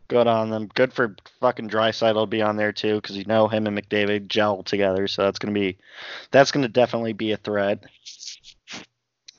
good 0.07 0.28
on 0.28 0.49
them. 0.49 0.69
Good 0.73 0.91
for 0.91 1.15
fucking 1.40 1.69
Draisaitl 1.69 2.23
to 2.23 2.28
be 2.28 2.41
on 2.41 2.57
there 2.57 2.73
too, 2.73 2.95
because 2.95 3.15
you 3.15 3.23
know 3.26 3.48
him 3.48 3.68
and 3.68 3.78
McDavid 3.78 4.28
gel 4.28 4.64
together. 4.64 5.07
So 5.07 5.23
that's 5.23 5.40
gonna 5.40 5.53
be 5.53 5.78
that's 6.32 6.52
gonna 6.52 6.68
definitely 6.68 7.14
be 7.14 7.32
a 7.32 7.38
threat. 7.38 7.86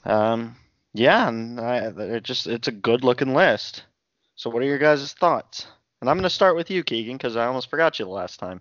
Um, 0.05 0.56
yeah, 0.94 1.28
and 1.28 1.60
I, 1.60 1.93
it 1.97 2.23
just 2.23 2.47
it's 2.47 2.69
a 2.69 2.73
good 2.73 3.05
looking 3.05 3.35
list. 3.35 3.85
So 4.36 4.51
what 4.51 4.62
are 4.62 4.66
your 4.66 4.78
guys' 4.78 5.12
thoughts? 5.12 5.66
And 6.01 6.10
I'm 6.10 6.16
gonna 6.16 6.31
start 6.31 6.56
with 6.56 6.70
you, 6.70 6.82
Keegan, 6.82 7.16
because 7.16 7.36
I 7.36 7.47
almost 7.47 7.70
forgot 7.70 7.98
you 7.98 8.05
the 8.05 8.10
last 8.10 8.40
time. 8.40 8.60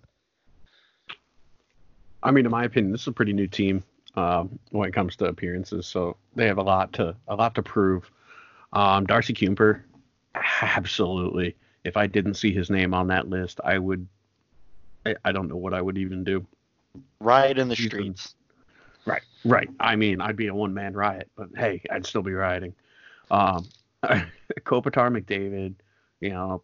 I 2.24 2.32
mean, 2.32 2.46
in 2.46 2.52
my 2.52 2.66
opinion, 2.66 2.92
this 2.92 3.02
is 3.02 3.08
a 3.08 3.12
pretty 3.12 3.34
new 3.34 3.48
team 3.48 3.84
um, 4.16 4.60
when 4.70 4.88
it 4.88 4.94
comes 4.94 5.16
to 5.18 5.26
appearances, 5.26 5.88
so 5.88 6.18
they 6.36 6.48
have 6.48 6.60
a 6.60 6.64
lot 6.64 6.94
to 6.94 7.16
a 7.28 7.36
lot 7.36 7.56
to 7.56 7.64
prove. 7.64 8.10
Um, 8.74 9.06
Darcy 9.06 9.34
Kuemper, 9.34 9.82
absolutely 10.62 11.56
if 11.84 11.98
I 11.98 12.08
didn't 12.08 12.36
see 12.36 12.54
his 12.54 12.70
name 12.70 12.94
on 12.94 13.08
that 13.08 13.30
list, 13.30 13.60
I 13.64 13.78
would. 13.78 14.08
I, 15.06 15.16
I 15.26 15.32
don't 15.32 15.48
know 15.48 15.56
what 15.56 15.74
I 15.74 15.82
would 15.82 15.98
even 15.98 16.24
do. 16.24 16.46
Riot 17.20 17.58
in 17.58 17.70
the 17.70 17.76
streets. 17.76 18.36
Right. 19.44 19.70
I 19.80 19.96
mean, 19.96 20.22
I'd 20.22 20.36
be 20.36 20.48
a 20.48 20.56
one 20.56 20.74
man 20.74 20.94
riot, 20.94 21.30
but 21.36 21.50
hey, 21.56 21.82
I'd 21.90 22.06
still 22.06 22.22
be 22.22 22.34
rioting. 22.34 22.74
Um, 23.30 23.68
Kopitar, 24.04 25.10
McDavid, 25.10 25.76
you 26.20 26.30
know, 26.30 26.64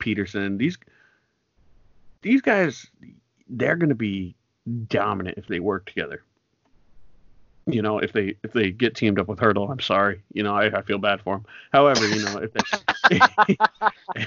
Pettersson. 0.00 0.58
These 0.58 0.78
these 2.22 2.40
guys, 2.40 2.86
they're 3.48 3.76
going 3.76 3.88
to 3.90 3.94
be 3.94 4.34
dominant 4.86 5.38
if 5.38 5.46
they 5.46 5.60
work 5.60 5.86
together. 5.86 6.22
You 7.66 7.82
know, 7.82 7.98
if 7.98 8.12
they 8.12 8.34
if 8.42 8.52
they 8.52 8.72
get 8.72 8.96
teamed 8.96 9.20
up 9.20 9.28
with 9.28 9.38
Hertl, 9.38 9.70
I'm 9.70 9.80
sorry. 9.80 10.22
You 10.32 10.42
know, 10.42 10.54
I, 10.54 10.66
I 10.78 10.82
feel 10.82 10.98
bad 10.98 11.20
for 11.20 11.36
them. 11.36 11.46
However, 11.72 12.08
you 12.08 12.24
know, 12.24 12.42
if 12.42 12.52
they 12.52 13.20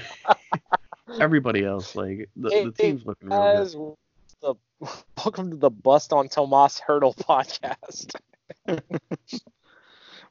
everybody 1.20 1.64
else, 1.64 1.94
like 1.94 2.30
the, 2.36 2.48
hey, 2.48 2.64
the 2.64 2.72
team's 2.72 3.04
looking 3.04 3.28
real 3.28 3.64
good. 3.64 3.96
The, 4.42 4.54
welcome 5.24 5.50
to 5.50 5.56
the 5.56 5.70
Bust 5.70 6.12
on 6.12 6.28
Tomas 6.28 6.80
Hertl 6.86 7.16
podcast. 7.16 8.14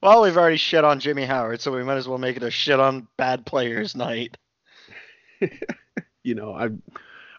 well, 0.02 0.22
we've 0.22 0.38
already 0.38 0.58
shit 0.58 0.84
on 0.84 1.00
Jimmy 1.00 1.26
Howard, 1.26 1.62
so 1.62 1.72
we 1.72 1.84
might 1.84 1.98
as 1.98 2.08
well 2.08 2.18
make 2.18 2.38
it 2.38 2.44
a 2.44 2.52
shit 2.52 2.80
on 2.80 3.08
bad 3.18 3.46
players 3.46 3.96
night. 3.96 4.38
you 6.24 6.36
know, 6.36 6.54
I'm 6.54 6.82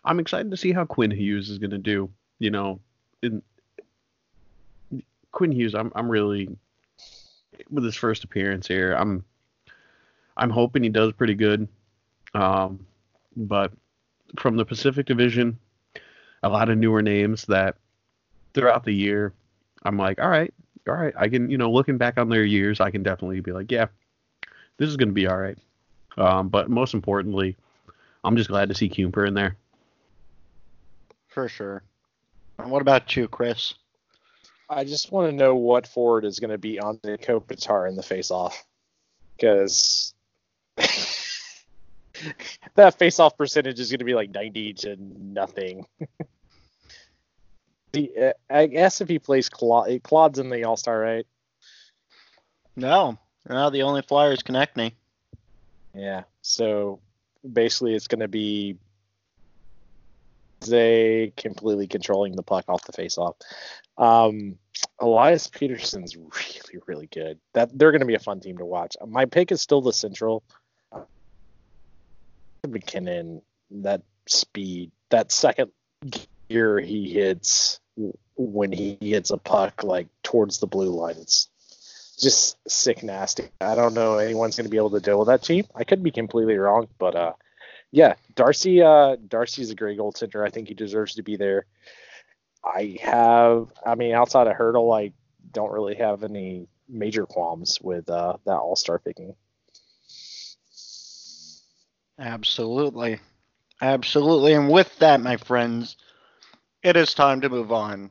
I'm 0.04 0.18
excited 0.18 0.50
to 0.50 0.56
see 0.56 0.72
how 0.72 0.84
Quinn 0.84 1.10
Hughes 1.10 1.50
is 1.50 1.58
going 1.58 1.70
to 1.70 1.78
do. 1.78 2.10
You 2.38 2.50
know, 2.50 2.80
in 3.22 3.42
Quinn 5.30 5.52
Hughes, 5.52 5.74
I'm 5.74 5.92
I'm 5.94 6.08
really 6.08 6.48
with 7.70 7.84
his 7.84 7.96
first 7.96 8.24
appearance 8.24 8.66
here. 8.66 8.92
I'm 8.92 9.24
I'm 10.36 10.50
hoping 10.50 10.82
he 10.82 10.88
does 10.88 11.12
pretty 11.12 11.34
good. 11.34 11.68
Um, 12.34 12.86
but 13.36 13.72
from 14.38 14.56
the 14.56 14.64
Pacific 14.64 15.06
Division, 15.06 15.58
a 16.42 16.48
lot 16.48 16.68
of 16.68 16.78
newer 16.78 17.02
names 17.02 17.44
that 17.46 17.76
throughout 18.54 18.84
the 18.84 18.92
year, 18.92 19.32
I'm 19.82 19.96
like, 19.96 20.20
all 20.20 20.28
right, 20.28 20.52
all 20.88 20.94
right, 20.94 21.14
I 21.16 21.28
can, 21.28 21.50
you 21.50 21.58
know, 21.58 21.70
looking 21.70 21.98
back 21.98 22.18
on 22.18 22.28
their 22.28 22.44
years, 22.44 22.80
I 22.80 22.90
can 22.90 23.02
definitely 23.02 23.40
be 23.40 23.52
like, 23.52 23.70
yeah, 23.70 23.86
this 24.78 24.88
is 24.88 24.96
going 24.96 25.08
to 25.08 25.14
be 25.14 25.26
all 25.26 25.38
right. 25.38 25.58
Um, 26.16 26.48
but 26.48 26.70
most 26.70 26.94
importantly, 26.94 27.56
I'm 28.24 28.36
just 28.36 28.48
glad 28.48 28.68
to 28.68 28.74
see 28.74 28.88
Kuemper 28.88 29.26
in 29.26 29.34
there. 29.34 29.56
For 31.28 31.48
sure. 31.48 31.82
And 32.58 32.70
what 32.70 32.82
about 32.82 33.14
you, 33.16 33.28
Chris? 33.28 33.74
I 34.68 34.84
just 34.84 35.12
want 35.12 35.30
to 35.30 35.36
know 35.36 35.54
what 35.54 35.86
Ford 35.86 36.24
is 36.24 36.40
going 36.40 36.50
to 36.50 36.58
be 36.58 36.80
on 36.80 36.98
the 37.02 37.18
Kopitar 37.18 37.88
in 37.88 37.94
the 37.94 38.02
face-off, 38.02 38.64
because 39.36 40.14
that 42.74 42.98
face-off 42.98 43.36
percentage 43.36 43.80
is 43.80 43.90
going 43.90 43.98
to 43.98 44.04
be 44.04 44.14
like 44.14 44.30
90 44.30 44.74
to 44.74 44.96
nothing. 44.98 45.86
the, 47.92 48.34
I 48.50 48.66
guess 48.66 49.00
if 49.00 49.08
he 49.08 49.18
plays 49.18 49.48
Claude, 49.48 50.02
Claude's 50.02 50.38
in 50.38 50.50
the 50.50 50.64
All-Star, 50.64 50.98
right? 50.98 51.26
No, 52.76 53.18
no, 53.48 53.70
the 53.70 53.82
only 53.82 54.02
Flyers 54.02 54.42
connecting. 54.42 54.92
Yeah, 55.94 56.24
so 56.42 57.00
basically 57.50 57.94
it's 57.94 58.08
going 58.08 58.20
to 58.20 58.28
be 58.28 58.76
they 60.66 61.32
completely 61.36 61.86
controlling 61.86 62.34
the 62.34 62.42
puck 62.42 62.64
off 62.68 62.84
the 62.84 62.92
face-off. 62.92 63.36
Um, 63.98 64.58
Elias 64.98 65.48
Pettersson's 65.48 66.16
really, 66.16 66.82
really 66.86 67.06
good. 67.06 67.38
That 67.54 67.76
they're 67.76 67.92
going 67.92 68.00
to 68.00 68.06
be 68.06 68.14
a 68.14 68.20
fun 68.20 68.40
team 68.40 68.58
to 68.58 68.64
watch. 68.64 68.96
My 69.06 69.24
pick 69.26 69.52
is 69.52 69.60
still 69.60 69.80
the 69.80 69.92
Central. 69.92 70.42
MacKinnon, 72.66 73.42
that 73.70 74.02
speed, 74.26 74.92
that 75.10 75.32
second 75.32 75.70
gear 76.48 76.78
he 76.78 77.08
hits 77.08 77.80
when 78.36 78.70
he 78.70 78.98
hits 79.00 79.30
a 79.30 79.38
puck 79.38 79.82
like 79.82 80.08
towards 80.22 80.58
the 80.58 80.66
blue 80.66 80.90
line, 80.90 81.16
it's 81.18 81.48
just 82.18 82.56
sick 82.68 83.02
nasty. 83.02 83.48
I 83.60 83.74
don't 83.74 83.94
know 83.94 84.18
anyone's 84.18 84.56
going 84.56 84.64
to 84.64 84.70
be 84.70 84.76
able 84.76 84.90
to 84.90 85.00
deal 85.00 85.18
with 85.18 85.28
that 85.28 85.42
team. 85.42 85.66
I 85.74 85.84
could 85.84 86.02
be 86.02 86.10
completely 86.10 86.56
wrong, 86.56 86.88
but 86.98 87.14
uh, 87.14 87.32
yeah, 87.90 88.14
Darcy. 88.34 88.82
Uh, 88.82 89.16
Darcy's 89.28 89.70
a 89.70 89.74
great 89.74 89.98
goaltender. 89.98 90.46
I 90.46 90.50
think 90.50 90.68
he 90.68 90.74
deserves 90.74 91.14
to 91.14 91.22
be 91.22 91.36
there. 91.36 91.66
I 92.64 92.98
have, 93.00 93.68
I 93.84 93.94
mean, 93.94 94.12
outside 94.12 94.48
of 94.48 94.56
Hertl, 94.56 94.96
I 94.96 95.12
don't 95.52 95.72
really 95.72 95.94
have 95.94 96.24
any 96.24 96.68
major 96.88 97.26
qualms 97.26 97.78
with 97.80 98.10
uh, 98.10 98.36
that 98.44 98.56
All 98.56 98.76
Star 98.76 98.98
picking. 98.98 99.34
Absolutely. 102.18 103.20
Absolutely. 103.80 104.54
And 104.54 104.70
with 104.70 104.98
that, 104.98 105.20
my 105.20 105.36
friends, 105.36 105.96
it 106.82 106.96
is 106.96 107.14
time 107.14 107.40
to 107.42 107.48
move 107.48 107.72
on 107.72 108.10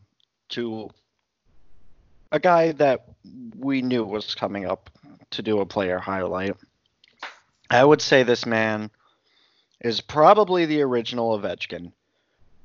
to 0.50 0.90
a 2.32 2.40
guy 2.40 2.72
that 2.74 3.06
we 3.58 3.82
knew 3.82 4.04
was 4.04 4.36
coming 4.36 4.66
up 4.66 4.90
to 5.32 5.42
do 5.42 5.60
a 5.60 5.66
player 5.66 5.98
highlight. 5.98 6.56
I 7.70 7.84
would 7.84 8.02
say 8.02 8.24
this 8.24 8.46
man 8.46 8.92
is 9.82 10.02
probably 10.02 10.66
the 10.66 10.82
original 10.82 11.38
Ovechkin. 11.38 11.92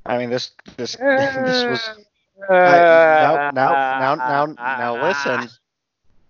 I 0.04 0.18
mean, 0.18 0.30
this 0.30 0.52
this 0.76 0.92
this 0.96 1.64
was. 1.64 1.90
Now, 2.48 3.50
now, 3.54 3.72
now, 3.82 4.14
now, 4.14 4.46
now, 4.56 5.02
listen. 5.02 5.48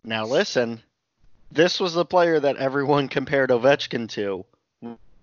Now 0.03 0.27
listen. 0.27 0.83
This 1.53 1.81
was 1.81 1.95
the 1.95 2.05
player 2.05 2.39
that 2.41 2.57
everyone 2.57 3.09
compared 3.09 3.51
Ovechkin 3.51 4.09
to 4.11 4.45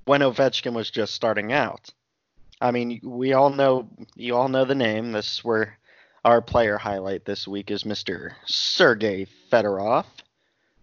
when 0.07 0.21
Ovechkin 0.21 0.73
was 0.73 0.89
just 0.89 1.13
starting 1.13 1.51
out. 1.51 1.91
I 2.61 2.71
mean, 2.71 2.99
we 3.03 3.33
all 3.33 3.49
know 3.49 3.89
you 4.15 4.35
all 4.35 4.47
know 4.47 4.65
the 4.65 4.73
name. 4.73 5.11
This 5.11 5.33
is 5.33 5.43
where 5.43 5.77
our 6.25 6.41
player 6.41 6.77
highlight 6.77 7.25
this 7.25 7.47
week 7.47 7.69
is 7.69 7.83
Mr. 7.83 8.31
Sergey 8.45 9.27
Fedorov. 9.51 10.05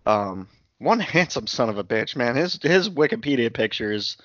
Um, 0.06 0.48
one 0.78 1.00
handsome 1.00 1.46
son 1.46 1.68
of 1.68 1.78
a 1.78 1.84
bitch, 1.84 2.14
man. 2.14 2.36
His 2.36 2.58
his 2.62 2.88
Wikipedia 2.88 3.52
picture 3.52 3.92
is 3.92 4.16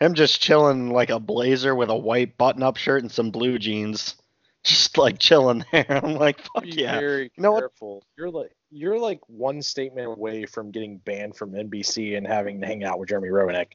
him 0.00 0.14
just 0.14 0.40
chilling 0.40 0.92
like 0.92 1.10
a 1.10 1.18
blazer 1.18 1.74
with 1.74 1.90
a 1.90 1.96
white 1.96 2.38
button-up 2.38 2.76
shirt 2.76 3.02
and 3.02 3.10
some 3.10 3.30
blue 3.30 3.58
jeans, 3.58 4.14
just 4.64 4.96
like 4.96 5.18
chilling 5.18 5.64
there. 5.72 5.86
I'm 6.04 6.14
like, 6.14 6.40
fuck 6.40 6.62
Be 6.62 6.70
yeah. 6.70 6.98
very 6.98 7.32
You 7.36 7.42
know 7.42 7.52
what? 7.52 7.72
You're 8.16 8.30
like 8.30 8.52
you're 8.70 8.98
like 8.98 9.20
one 9.28 9.62
statement 9.62 10.06
away 10.06 10.44
from 10.46 10.70
getting 10.70 10.98
banned 10.98 11.36
from 11.36 11.52
NBC 11.52 12.16
and 12.16 12.26
having 12.26 12.60
to 12.60 12.66
hang 12.66 12.84
out 12.84 12.98
with 12.98 13.08
Jeremy 13.08 13.28
Roenick. 13.28 13.68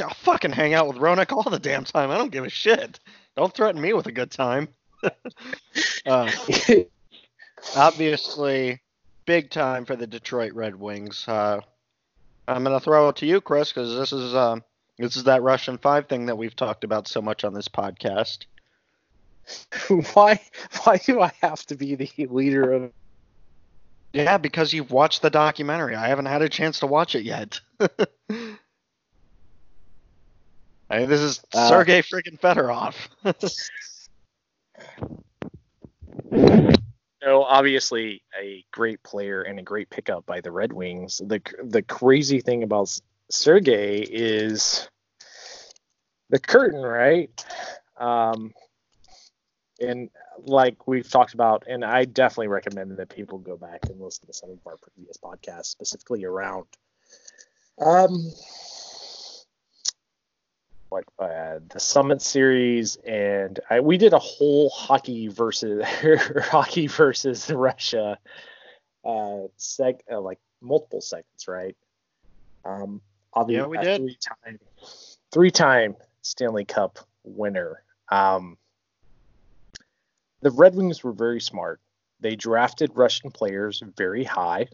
I'll 0.00 0.14
fucking 0.14 0.52
hang 0.52 0.74
out 0.74 0.88
with 0.88 0.96
Roenick 0.96 1.32
all 1.32 1.48
the 1.48 1.58
damn 1.58 1.84
time. 1.84 2.10
I 2.10 2.18
don't 2.18 2.32
give 2.32 2.44
a 2.44 2.50
shit. 2.50 2.98
Don't 3.36 3.52
threaten 3.54 3.80
me 3.80 3.92
with 3.92 4.06
a 4.06 4.12
good 4.12 4.30
time. 4.30 4.68
uh, 6.06 6.30
obviously, 7.76 8.80
big 9.26 9.50
time 9.50 9.84
for 9.84 9.94
the 9.94 10.06
Detroit 10.06 10.52
Red 10.54 10.74
Wings. 10.74 11.24
Uh, 11.28 11.60
I'm 12.48 12.64
gonna 12.64 12.80
throw 12.80 13.08
it 13.10 13.16
to 13.16 13.26
you, 13.26 13.40
Chris, 13.40 13.72
because 13.72 13.96
this 13.96 14.12
is 14.12 14.34
um, 14.34 14.64
this 14.98 15.16
is 15.16 15.24
that 15.24 15.42
Russian 15.42 15.78
Five 15.78 16.08
thing 16.08 16.26
that 16.26 16.38
we've 16.38 16.56
talked 16.56 16.82
about 16.82 17.06
so 17.06 17.22
much 17.22 17.44
on 17.44 17.54
this 17.54 17.68
podcast. 17.68 18.46
why 20.14 20.40
why 20.82 20.96
do 20.98 21.20
I 21.20 21.32
have 21.40 21.64
to 21.66 21.76
be 21.76 21.94
the 21.94 22.10
leader 22.30 22.72
of 22.72 22.92
Yeah, 24.12 24.38
because 24.38 24.72
you've 24.72 24.90
watched 24.90 25.22
the 25.22 25.30
documentary. 25.30 25.94
I 25.94 26.08
haven't 26.08 26.26
had 26.26 26.42
a 26.42 26.48
chance 26.48 26.80
to 26.80 26.86
watch 26.86 27.14
it 27.14 27.24
yet. 27.24 27.60
I 30.90 31.00
mean, 31.00 31.08
this 31.08 31.20
is 31.20 31.40
Uh, 31.54 31.68
Sergei 31.68 32.02
freaking 32.02 32.38
Fedorov. 32.40 32.94
No, 37.20 37.42
obviously 37.42 38.22
a 38.40 38.64
great 38.70 39.02
player 39.02 39.42
and 39.42 39.58
a 39.58 39.62
great 39.62 39.90
pickup 39.90 40.24
by 40.24 40.40
the 40.40 40.52
Red 40.52 40.72
Wings. 40.72 41.18
The 41.18 41.42
the 41.64 41.82
crazy 41.82 42.40
thing 42.40 42.62
about 42.62 42.96
Sergey 43.28 44.00
is 44.02 44.88
the 46.30 46.38
curtain, 46.38 46.80
right? 46.80 47.28
Um, 47.96 48.54
and 49.80 50.10
like 50.46 50.86
we've 50.86 51.10
talked 51.10 51.34
about, 51.34 51.64
and 51.66 51.84
I 51.84 52.04
definitely 52.04 52.48
recommend 52.48 52.96
that 52.96 53.08
people 53.08 53.38
go 53.38 53.56
back 53.56 53.80
and 53.90 54.00
listen 54.00 54.26
to 54.26 54.32
some 54.32 54.50
of 54.50 54.58
our 54.64 54.76
previous 54.76 55.16
podcasts, 55.16 55.66
specifically 55.66 56.24
around 56.24 56.66
um 57.80 58.32
what 60.88 61.04
uh, 61.18 61.58
the 61.68 61.80
Summit 61.80 62.22
Series, 62.22 62.96
and 62.96 63.58
I, 63.68 63.80
we 63.80 63.98
did 63.98 64.12
a 64.12 64.18
whole 64.18 64.70
hockey 64.70 65.28
versus 65.28 65.84
hockey 66.40 66.86
versus 66.86 67.50
Russia 67.50 68.18
uh, 69.04 69.48
seg 69.58 70.00
uh, 70.10 70.20
like 70.20 70.38
multiple 70.60 71.00
segments, 71.00 71.48
right? 71.48 71.76
Um, 72.64 73.00
obviously, 73.32 73.62
Yeah, 73.62 73.66
we 73.66 73.78
did. 73.78 73.96
Three 73.98 74.18
time, 74.20 74.58
three 75.32 75.50
time 75.50 75.96
Stanley 76.22 76.64
Cup 76.64 76.98
winner. 77.24 77.82
Um, 78.10 78.56
the 80.40 80.50
Red 80.50 80.74
Wings 80.74 81.02
were 81.02 81.12
very 81.12 81.40
smart. 81.40 81.80
They 82.20 82.36
drafted 82.36 82.90
Russian 82.94 83.30
players 83.30 83.82
very 83.96 84.24
high 84.24 84.68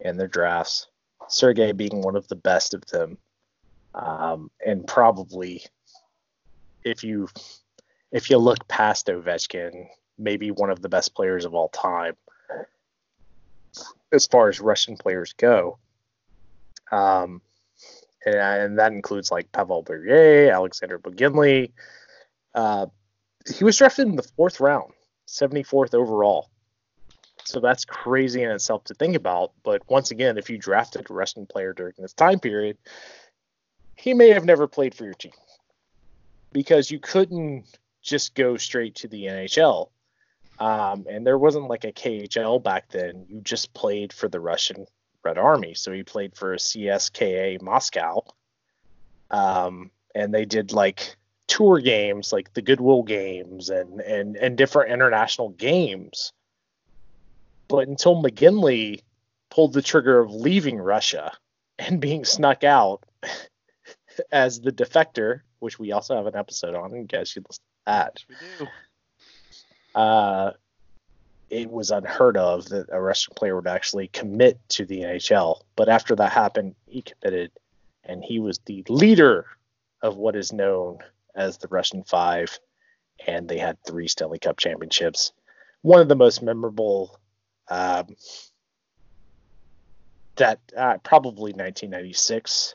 in 0.00 0.16
their 0.16 0.28
drafts. 0.28 0.88
Sergey 1.28 1.72
being 1.72 2.02
one 2.02 2.16
of 2.16 2.28
the 2.28 2.36
best 2.36 2.74
of 2.74 2.84
them 2.86 3.18
um, 3.96 4.50
and 4.64 4.86
probably 4.86 5.64
if 6.84 7.02
you 7.02 7.28
if 8.12 8.30
you 8.30 8.38
look 8.38 8.68
past 8.68 9.08
Ovechkin, 9.08 9.88
maybe 10.18 10.50
one 10.50 10.70
of 10.70 10.80
the 10.80 10.88
best 10.88 11.14
players 11.14 11.44
of 11.44 11.54
all 11.54 11.68
time 11.68 12.14
as 14.12 14.26
far 14.26 14.48
as 14.48 14.60
Russian 14.60 14.96
players 14.96 15.32
go. 15.32 15.78
Um, 16.92 17.42
and, 18.24 18.36
and 18.36 18.78
that 18.78 18.92
includes 18.92 19.30
like 19.30 19.50
Pavel 19.52 19.82
Bure, 19.82 20.50
Alexander 20.50 20.98
Mogilny. 20.98 21.72
Uh, 22.54 22.86
he 23.54 23.64
was 23.64 23.76
drafted 23.76 24.08
in 24.08 24.16
the 24.16 24.22
fourth 24.22 24.60
round, 24.60 24.92
74th 25.28 25.94
overall. 25.94 26.50
So 27.44 27.60
that's 27.60 27.84
crazy 27.84 28.42
in 28.42 28.50
itself 28.50 28.84
to 28.84 28.94
think 28.94 29.14
about. 29.14 29.52
But 29.62 29.82
once 29.88 30.10
again, 30.10 30.38
if 30.38 30.50
you 30.50 30.58
drafted 30.58 31.08
a 31.08 31.14
Russian 31.14 31.46
player 31.46 31.72
during 31.72 31.94
this 31.98 32.12
time 32.12 32.40
period, 32.40 32.76
he 33.96 34.14
may 34.14 34.28
have 34.28 34.44
never 34.44 34.66
played 34.66 34.94
for 34.94 35.04
your 35.04 35.14
team 35.14 35.32
because 36.52 36.90
you 36.90 36.98
couldn't 36.98 37.64
just 38.02 38.34
go 38.34 38.56
straight 38.56 38.94
to 38.96 39.08
the 39.08 39.24
NHL. 39.24 39.88
Um, 40.58 41.06
and 41.10 41.26
there 41.26 41.38
wasn't 41.38 41.68
like 41.68 41.84
a 41.84 41.92
KHL 41.92 42.62
back 42.62 42.88
then. 42.90 43.26
You 43.28 43.40
just 43.40 43.74
played 43.74 44.12
for 44.12 44.28
the 44.28 44.40
Russian 44.40 44.86
Red 45.22 45.38
Army. 45.38 45.74
So 45.74 45.92
he 45.92 46.02
played 46.02 46.36
for 46.36 46.56
CSKA 46.56 47.60
Moscow. 47.60 48.24
Um, 49.30 49.90
and 50.14 50.32
they 50.32 50.44
did 50.44 50.72
like 50.72 51.16
tour 51.46 51.80
games, 51.80 52.32
like 52.32 52.54
the 52.54 52.62
Goodwill 52.62 53.02
games 53.02 53.68
and, 53.70 54.00
and, 54.00 54.36
and 54.36 54.56
different 54.56 54.92
international 54.92 55.50
games. 55.50 56.32
But 57.68 57.88
until 57.88 58.22
Mogilny 58.22 59.02
pulled 59.50 59.72
the 59.72 59.82
trigger 59.82 60.20
of 60.20 60.32
leaving 60.32 60.78
Russia 60.78 61.32
and 61.78 62.00
being 62.00 62.24
snuck 62.24 62.64
out 62.64 63.04
as 64.32 64.60
the 64.60 64.72
defector, 64.72 65.40
which 65.58 65.78
we 65.78 65.92
also 65.92 66.16
have 66.16 66.26
an 66.26 66.36
episode 66.36 66.74
on, 66.74 66.92
and 66.92 67.02
you 67.02 67.06
guys 67.06 67.30
should 67.30 67.46
listen 67.48 67.62
to 67.62 67.82
that. 67.86 68.24
we 68.28 68.34
do. 68.58 68.68
Uh, 69.94 70.52
it 71.48 71.70
was 71.70 71.90
unheard 71.90 72.36
of 72.36 72.68
that 72.68 72.86
a 72.90 73.00
Russian 73.00 73.34
player 73.34 73.56
would 73.56 73.66
actually 73.66 74.08
commit 74.08 74.58
to 74.70 74.84
the 74.84 75.00
NHL. 75.00 75.60
But 75.76 75.88
after 75.88 76.16
that 76.16 76.32
happened, 76.32 76.74
he 76.86 77.02
committed, 77.02 77.52
and 78.04 78.22
he 78.22 78.40
was 78.40 78.58
the 78.58 78.84
leader 78.88 79.46
of 80.02 80.16
what 80.16 80.36
is 80.36 80.52
known 80.52 80.98
as 81.34 81.58
the 81.58 81.68
Russian 81.68 82.02
Five, 82.02 82.58
and 83.26 83.48
they 83.48 83.58
had 83.58 83.78
three 83.84 84.08
Stanley 84.08 84.38
Cup 84.38 84.58
championships. 84.58 85.32
One 85.82 86.00
of 86.00 86.08
the 86.08 86.16
most 86.16 86.42
memorable. 86.42 87.18
Um, 87.68 88.16
that 90.36 90.60
uh, 90.76 90.98
probably 90.98 91.52
1996, 91.52 92.74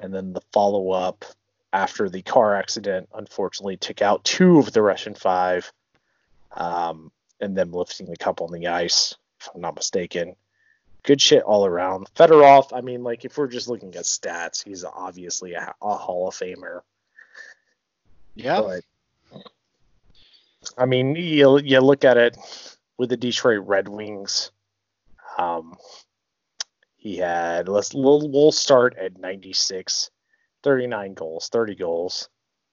and 0.00 0.12
then 0.12 0.32
the 0.32 0.40
follow 0.52 0.90
up 0.90 1.24
after 1.72 2.08
the 2.08 2.22
car 2.22 2.54
accident 2.54 3.08
unfortunately 3.14 3.76
took 3.76 4.00
out 4.02 4.24
two 4.24 4.58
of 4.58 4.72
the 4.72 4.82
Russian 4.82 5.14
five, 5.14 5.70
um, 6.52 7.10
and 7.40 7.56
them 7.56 7.72
lifting 7.72 8.06
the 8.06 8.16
cup 8.16 8.40
on 8.40 8.52
the 8.52 8.68
ice, 8.68 9.14
if 9.40 9.48
I'm 9.54 9.60
not 9.60 9.76
mistaken. 9.76 10.34
Good 11.02 11.20
shit 11.20 11.42
all 11.42 11.64
around. 11.64 12.08
Fedorov, 12.16 12.76
I 12.76 12.80
mean, 12.80 13.02
like 13.02 13.24
if 13.24 13.38
we're 13.38 13.48
just 13.48 13.68
looking 13.68 13.94
at 13.94 14.04
stats, 14.04 14.64
he's 14.64 14.84
obviously 14.84 15.54
a, 15.54 15.74
a 15.80 15.94
Hall 15.94 16.28
of 16.28 16.34
Famer. 16.34 16.80
Yeah. 18.34 18.60
But 18.60 19.42
I 20.76 20.86
mean, 20.86 21.14
you 21.16 21.58
you 21.58 21.80
look 21.80 22.04
at 22.04 22.16
it 22.16 22.36
with 22.96 23.10
the 23.10 23.16
Detroit 23.16 23.66
Red 23.66 23.88
Wings. 23.88 24.50
Um, 25.38 25.76
he 26.98 27.16
had 27.16 27.68
let's 27.68 27.94
we'll, 27.94 28.28
we'll 28.28 28.52
start 28.52 28.96
at 28.98 29.18
96, 29.18 30.10
39 30.62 31.14
goals, 31.14 31.48
30 31.48 31.74
goals. 31.76 32.28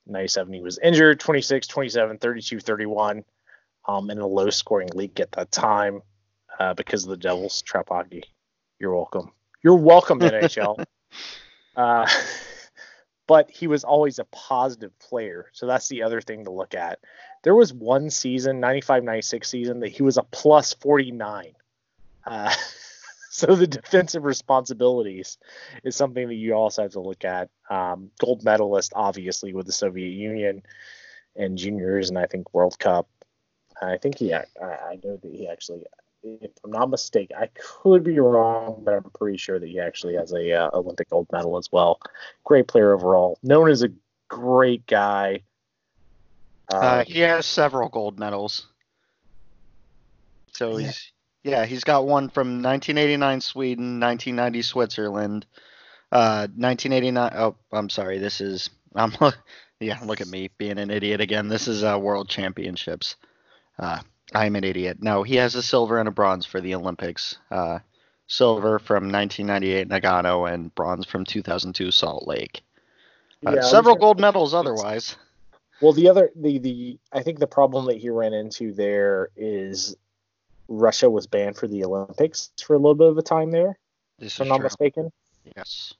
97 0.07 0.53
he 0.53 0.61
was 0.61 0.77
injured, 0.79 1.19
26, 1.19 1.67
27, 1.67 2.17
32, 2.17 2.59
31. 2.59 3.23
Um, 3.87 4.09
in 4.09 4.17
a 4.17 4.25
low 4.25 4.49
scoring 4.49 4.89
league 4.95 5.19
at 5.19 5.31
that 5.33 5.51
time 5.51 6.01
uh, 6.59 6.73
because 6.73 7.03
of 7.03 7.11
the 7.11 7.17
Devils 7.17 7.61
trap 7.61 7.89
hockey. 7.89 8.23
You're 8.79 8.95
welcome. 8.95 9.31
You're 9.63 9.75
welcome, 9.75 10.19
NHL. 10.21 10.83
Uh, 11.75 12.09
but 13.27 13.51
he 13.51 13.67
was 13.67 13.83
always 13.83 14.17
a 14.17 14.25
positive 14.25 14.97
player. 14.97 15.51
So 15.53 15.67
that's 15.67 15.87
the 15.87 16.01
other 16.01 16.19
thing 16.19 16.45
to 16.45 16.51
look 16.51 16.73
at. 16.73 16.97
There 17.43 17.53
was 17.53 17.71
one 17.71 18.09
season, 18.09 18.59
95 18.59 19.03
96 19.03 19.47
season, 19.47 19.79
that 19.81 19.89
he 19.89 20.01
was 20.01 20.17
a 20.17 20.23
plus 20.23 20.73
49. 20.73 21.53
Uh, 22.25 22.53
so 23.47 23.53
the 23.53 23.67
defensive 23.67 24.23
responsibilities 24.23 25.37
is 25.83 25.93
something 25.93 26.29
that 26.29 26.35
you 26.35 26.53
also 26.53 26.83
have 26.83 26.93
to 26.93 27.01
look 27.01 27.25
at. 27.25 27.49
Um, 27.69 28.09
gold 28.17 28.45
medalist, 28.45 28.93
obviously, 28.95 29.51
with 29.51 29.65
the 29.65 29.73
Soviet 29.73 30.11
Union 30.11 30.63
and 31.35 31.57
juniors, 31.57 32.07
and 32.07 32.17
I 32.17 32.27
think 32.27 32.53
World 32.53 32.79
Cup. 32.79 33.09
I 33.81 33.97
think 33.97 34.19
he, 34.19 34.33
I, 34.33 34.45
I 34.61 34.99
know 35.03 35.17
that 35.17 35.31
he 35.33 35.49
actually, 35.49 35.83
if 36.23 36.51
I'm 36.63 36.71
not 36.71 36.89
mistaken, 36.89 37.35
I 37.37 37.49
could 37.55 38.05
be 38.05 38.19
wrong, 38.19 38.81
but 38.85 38.93
I'm 38.93 39.03
pretty 39.03 39.37
sure 39.37 39.59
that 39.59 39.67
he 39.67 39.81
actually 39.81 40.15
has 40.15 40.31
a 40.31 40.53
uh, 40.53 40.69
Olympic 40.71 41.09
gold 41.09 41.27
medal 41.33 41.57
as 41.57 41.69
well. 41.73 41.99
Great 42.45 42.69
player 42.69 42.93
overall, 42.93 43.37
known 43.43 43.69
as 43.69 43.83
a 43.83 43.89
great 44.29 44.87
guy. 44.87 45.41
Uh, 46.71 46.99
Um, 46.99 47.05
he 47.05 47.19
has 47.19 47.45
several 47.45 47.89
gold 47.89 48.17
medals. 48.17 48.67
So 50.53 50.77
he's 50.77 51.11
yeah, 51.45 51.65
he's 51.65 51.83
got 51.83 52.07
one 52.07 52.29
from 52.29 52.63
1989 52.63 53.39
Sweden, 53.39 53.99
1990 53.99 54.61
Switzerland, 54.63 55.45
uh, 56.11 56.47
1989. 56.55 57.31
Oh, 57.35 57.55
I'm 57.71 57.89
sorry. 57.89 58.17
This 58.17 58.41
is 58.41 58.71
I'm 58.95 59.13
yeah. 59.79 59.99
Look 60.03 60.21
at 60.21 60.27
me 60.27 60.49
being 60.57 60.79
an 60.79 60.89
idiot 60.89 61.21
again. 61.21 61.47
This 61.47 61.67
is 61.67 61.83
uh, 61.83 61.99
World 62.01 62.29
Championships. 62.29 63.15
Uh, 63.77 63.99
I'm 64.33 64.55
an 64.55 64.63
idiot. 64.63 64.97
No, 65.01 65.21
he 65.21 65.35
has 65.35 65.53
a 65.53 65.61
silver 65.61 65.99
and 65.99 66.07
a 66.09 66.11
bronze 66.11 66.47
for 66.47 66.59
the 66.59 66.73
Olympics. 66.73 67.37
Uh, 67.51 67.79
silver 68.25 68.79
from 68.79 69.11
1998 69.11 69.87
Nagano 69.87 70.51
and 70.51 70.73
bronze 70.73 71.05
from 71.05 71.25
2002 71.25 71.91
Salt 71.91 72.27
Lake. 72.27 72.63
Uh, 73.45 73.51
yeah, 73.51 73.61
several 73.61 73.95
gold 73.95 74.19
medals 74.19 74.55
otherwise. 74.55 75.15
Well, 75.79 75.93
the 75.93 76.09
other 76.09 76.31
the 76.35 76.57
the 76.57 76.97
I 77.13 77.21
think 77.21 77.37
the 77.37 77.45
problem 77.45 77.85
that 77.85 77.97
he 77.97 78.09
ran 78.09 78.33
into 78.33 78.73
there 78.73 79.29
is 79.35 79.95
Russia 80.67 81.09
was 81.09 81.27
banned 81.27 81.57
for 81.57 81.67
the 81.67 81.83
Olympics 81.85 82.51
for 82.63 82.73
a 82.75 82.77
little 82.79 82.95
bit 82.95 83.07
of 83.07 83.17
a 83.17 83.21
time 83.21 83.51
there, 83.51 83.77
This 84.19 84.33
if 84.35 84.41
I'm 84.41 84.47
not 84.47 84.57
true. 84.57 84.65
mistaken. 84.65 85.11
Yes. 85.55 85.93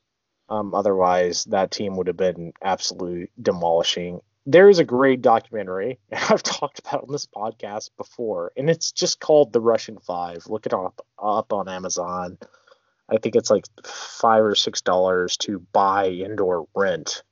Um, 0.49 0.73
otherwise, 0.75 1.45
that 1.45 1.71
team 1.71 1.97
would 1.97 2.07
have 2.07 2.17
been 2.17 2.53
absolutely 2.61 3.29
demolishing. 3.41 4.21
There 4.47 4.69
is 4.69 4.77
a 4.77 4.83
great 4.83 5.21
documentary, 5.23 5.99
I've 6.11 6.43
talked 6.43 6.79
about 6.79 7.03
on 7.03 7.11
this 7.11 7.25
podcast 7.25 7.89
before, 7.97 8.51
and 8.55 8.69
it's 8.69 8.91
just 8.91 9.19
called 9.19 9.53
The 9.53 9.61
Russian 9.61 9.97
Five. 9.97 10.45
Look 10.47 10.65
it 10.67 10.73
up 10.73 11.03
up 11.17 11.51
on 11.51 11.67
Amazon. 11.67 12.37
I 13.09 13.17
think 13.17 13.35
it's 13.35 13.49
like 13.51 13.65
five 13.83 14.43
or 14.43 14.55
six 14.55 14.81
dollars 14.81 15.37
to 15.37 15.59
buy 15.73 16.05
and 16.05 16.39
or 16.39 16.67
rent, 16.75 17.23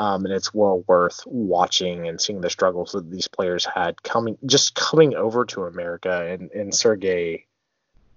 um, 0.00 0.24
and 0.24 0.32
it's 0.32 0.54
well 0.54 0.82
worth 0.86 1.20
watching 1.26 2.08
and 2.08 2.18
seeing 2.18 2.40
the 2.40 2.48
struggles 2.48 2.92
that 2.92 3.10
these 3.10 3.28
players 3.28 3.66
had 3.66 4.02
coming 4.02 4.38
just 4.46 4.74
coming 4.74 5.14
over 5.14 5.44
to 5.44 5.64
America. 5.64 6.26
And 6.26 6.50
and 6.52 6.74
Sergey 6.74 7.44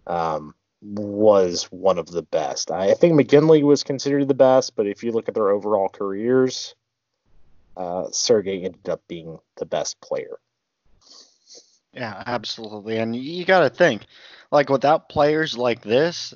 um, 0.07 0.55
was 0.81 1.65
one 1.71 1.99
of 1.99 2.07
the 2.07 2.21
best. 2.21 2.71
I 2.71 2.93
think 2.93 3.15
Mogilny 3.15 3.63
was 3.63 3.83
considered 3.83 4.29
the 4.29 4.33
best, 4.33 4.77
but 4.77 4.87
if 4.87 5.03
you 5.03 5.11
look 5.11 5.27
at 5.27 5.33
their 5.33 5.49
overall 5.49 5.89
careers, 5.89 6.73
uh, 7.75 8.05
Sergey 8.11 8.63
ended 8.63 8.87
up 8.87 9.01
being 9.09 9.39
the 9.57 9.65
best 9.65 9.99
player. 9.99 10.39
Yeah, 11.91 12.23
absolutely. 12.25 12.97
And 12.97 13.13
you 13.13 13.43
got 13.43 13.59
to 13.59 13.69
think, 13.69 14.05
like 14.51 14.69
without 14.69 15.09
players 15.09 15.57
like 15.57 15.81
this, 15.81 16.33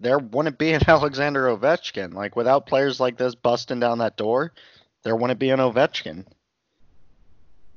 there 0.00 0.18
wouldn't 0.18 0.56
be 0.56 0.72
an 0.72 0.80
Alexander 0.88 1.54
Ovechkin. 1.54 2.14
Like 2.14 2.36
without 2.36 2.66
players 2.66 2.98
like 2.98 3.18
this 3.18 3.34
busting 3.34 3.80
down 3.80 3.98
that 3.98 4.16
door, 4.16 4.54
there 5.02 5.16
wouldn't 5.16 5.38
be 5.38 5.50
an 5.50 5.60
Ovechkin. 5.60 6.24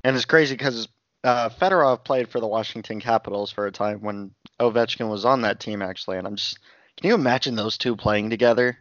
And 0.04 0.16
it's 0.16 0.24
crazy 0.24 0.54
because 0.54 0.88
uh, 1.24 1.48
Fedorov 1.48 2.04
played 2.04 2.28
for 2.28 2.40
the 2.40 2.48
Washington 2.48 3.00
Capitals 3.00 3.50
for 3.50 3.66
a 3.66 3.72
time 3.72 4.00
when 4.00 4.32
Ovechkin 4.60 5.08
was 5.08 5.24
on 5.24 5.42
that 5.42 5.60
team, 5.60 5.82
actually. 5.82 6.18
And 6.18 6.26
I'm 6.26 6.36
just, 6.36 6.58
can 6.96 7.08
you 7.08 7.14
imagine 7.14 7.54
those 7.54 7.78
two 7.78 7.96
playing 7.96 8.30
together? 8.30 8.78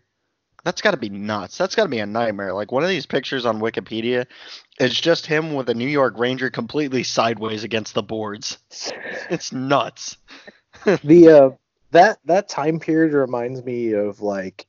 That's 0.63 0.81
got 0.81 0.91
to 0.91 0.97
be 0.97 1.09
nuts. 1.09 1.57
That's 1.57 1.75
got 1.75 1.83
to 1.83 1.89
be 1.89 1.99
a 1.99 2.05
nightmare. 2.05 2.53
Like 2.53 2.71
one 2.71 2.83
of 2.83 2.89
these 2.89 3.07
pictures 3.07 3.45
on 3.45 3.61
Wikipedia 3.61 4.27
is 4.79 4.99
just 4.99 5.25
him 5.25 5.53
with 5.55 5.69
a 5.69 5.73
New 5.73 5.87
York 5.87 6.17
Ranger 6.17 6.51
completely 6.51 7.03
sideways 7.03 7.63
against 7.63 7.95
the 7.95 8.03
boards. 8.03 8.59
It's 9.29 9.51
nuts. 9.51 10.17
the 11.03 11.29
uh, 11.29 11.49
that 11.91 12.19
that 12.25 12.47
time 12.47 12.79
period 12.79 13.13
reminds 13.13 13.63
me 13.63 13.93
of 13.93 14.21
like 14.21 14.67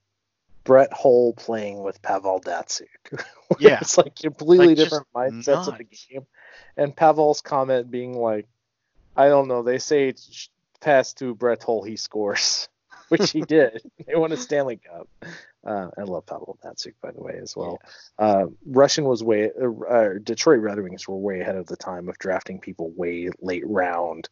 Brett 0.64 0.92
Hull 0.92 1.34
playing 1.36 1.82
with 1.82 2.02
Pavel 2.02 2.40
Datsyuk. 2.40 2.86
Yeah. 3.58 3.80
it's 3.82 3.98
like 3.98 4.16
completely 4.16 4.68
Like, 4.68 4.76
different 4.76 5.06
mindsets 5.14 5.68
of 5.68 5.76
the 5.76 5.84
game. 5.84 6.26
And 6.74 6.96
Pavel's 6.96 7.42
comment 7.42 7.90
being 7.90 8.14
like, 8.14 8.48
"I 9.14 9.28
don't 9.28 9.46
know. 9.46 9.62
They 9.62 9.78
say 9.78 10.14
pass 10.80 11.12
to 11.14 11.34
Brett 11.34 11.62
Hull, 11.62 11.82
he 11.82 11.96
scores," 11.96 12.70
which 13.08 13.30
he 13.30 13.42
did. 13.42 13.82
they 14.06 14.14
won 14.14 14.32
a 14.32 14.38
Stanley 14.38 14.78
Cup. 14.78 15.06
Uh, 15.64 15.88
I 15.98 16.02
love 16.04 16.24
Pavel 16.24 16.58
Datsyuk, 16.64 16.94
by 17.02 17.10
the 17.10 17.20
way, 17.22 17.38
as 17.42 17.54
well. 17.54 17.78
Uh, 18.18 18.46
Russian 18.64 19.04
was 19.04 19.22
way, 19.22 19.50
uh, 19.50 19.84
uh, 19.84 20.14
Detroit 20.22 20.60
Red 20.60 20.80
Wings 20.82 21.06
were 21.06 21.18
way 21.18 21.40
ahead 21.40 21.56
of 21.56 21.66
the 21.66 21.76
time 21.76 22.08
of 22.08 22.18
drafting 22.18 22.58
people 22.58 22.90
way 22.96 23.28
late 23.42 23.66
round, 23.66 24.30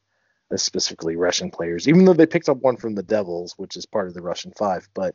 uh, 0.51 0.57
specifically 0.57 1.17
Russian 1.17 1.51
players. 1.51 1.87
Even 1.89 2.07
though 2.07 2.15
they 2.15 2.27
picked 2.27 2.49
up 2.49 2.57
one 2.63 2.79
from 2.79 2.95
the 2.95 3.03
Devils, 3.03 3.53
which 3.59 3.77
is 3.77 3.85
part 3.85 4.09
of 4.09 4.15
the 4.15 4.23
Russian 4.23 4.53
Five, 4.59 4.89
but 4.95 5.15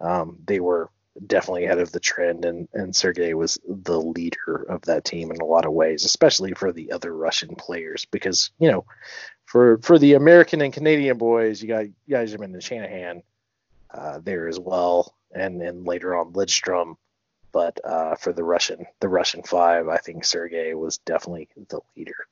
um, 0.00 0.38
they 0.46 0.60
were 0.60 0.90
definitely 1.26 1.64
ahead 1.64 1.78
of 1.78 1.92
the 1.92 2.00
trend, 2.00 2.44
and 2.44 2.68
and 2.74 2.94
Sergey 2.94 3.34
was 3.34 3.58
the 3.66 4.00
leader 4.00 4.66
of 4.68 4.82
that 4.82 5.04
team 5.04 5.30
in 5.30 5.40
a 5.40 5.44
lot 5.44 5.64
of 5.64 5.72
ways, 5.72 6.04
especially 6.04 6.52
for 6.52 6.72
the 6.72 6.92
other 6.92 7.14
Russian 7.16 7.54
players, 7.56 8.04
because 8.04 8.50
you 8.58 8.70
know, 8.70 8.84
for 9.44 9.78
for 9.78 9.98
the 9.98 10.14
American 10.14 10.60
and 10.60 10.72
Canadian 10.72 11.18
boys, 11.18 11.62
you 11.62 11.68
got 11.68 11.86
Yzerman 12.08 12.54
and 12.54 12.62
Shanahan 12.62 13.22
uh, 13.92 14.20
there 14.22 14.48
as 14.48 14.58
well, 14.58 15.14
and 15.34 15.60
then 15.60 15.84
later 15.84 16.16
on 16.16 16.32
Lidstrom. 16.32 16.96
But 17.52 17.80
uh, 17.84 18.16
for 18.16 18.34
the 18.34 18.44
Russian, 18.44 18.84
the 19.00 19.08
Russian 19.08 19.42
five, 19.42 19.88
I 19.88 19.96
think 19.96 20.24
Sergey 20.24 20.74
was 20.74 20.98
definitely 20.98 21.48
the 21.68 21.80
leader. 21.96 22.26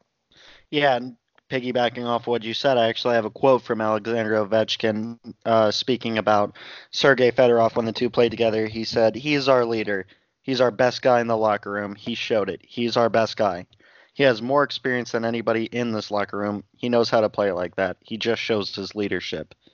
Yeah, 0.70 0.97
and 0.97 1.16
piggybacking 1.55 2.05
off 2.05 2.27
what 2.27 2.43
you 2.43 2.53
said, 2.53 2.77
I 2.77 2.89
actually 2.89 3.15
have 3.15 3.25
a 3.25 3.31
quote 3.31 3.63
from 3.63 3.81
Alexander 3.81 4.45
Ovechkin 4.45 5.19
uh, 5.45 5.71
speaking 5.71 6.19
about 6.19 6.57
Sergei 6.91 7.31
Fedorov 7.31 7.77
when 7.77 7.87
the 7.87 7.93
two 7.93 8.11
played 8.11 8.33
together. 8.33 8.67
He 8.67 8.83
said, 8.83 9.15
He's 9.15 9.49
our 9.49 9.65
leader. 9.65 10.07
He's 10.43 10.61
our 10.61 10.73
best 10.73 11.01
guy 11.01 11.21
in 11.21 11.29
the 11.29 11.37
locker 11.37 11.71
room. 11.71 11.95
He 11.95 12.17
showed 12.17 12.51
it. 12.51 12.61
He's 12.67 12.97
our 12.97 13.09
best 13.09 13.37
guy. 13.37 13.67
He 14.15 14.25
has 14.25 14.43
more 14.43 14.65
experience 14.65 15.13
than 15.13 15.25
anybody 15.25 15.65
in 15.67 15.93
this 15.93 16.11
locker 16.11 16.39
room. 16.39 16.65
He 16.77 16.89
knows 16.89 17.09
how 17.09 17.21
to 17.21 17.31
play 17.31 17.53
like 17.53 17.77
that. 17.77 17.99
He 18.01 18.17
just 18.19 18.43
shows 18.43 18.75
his 18.75 18.95
leadership. 18.95 19.55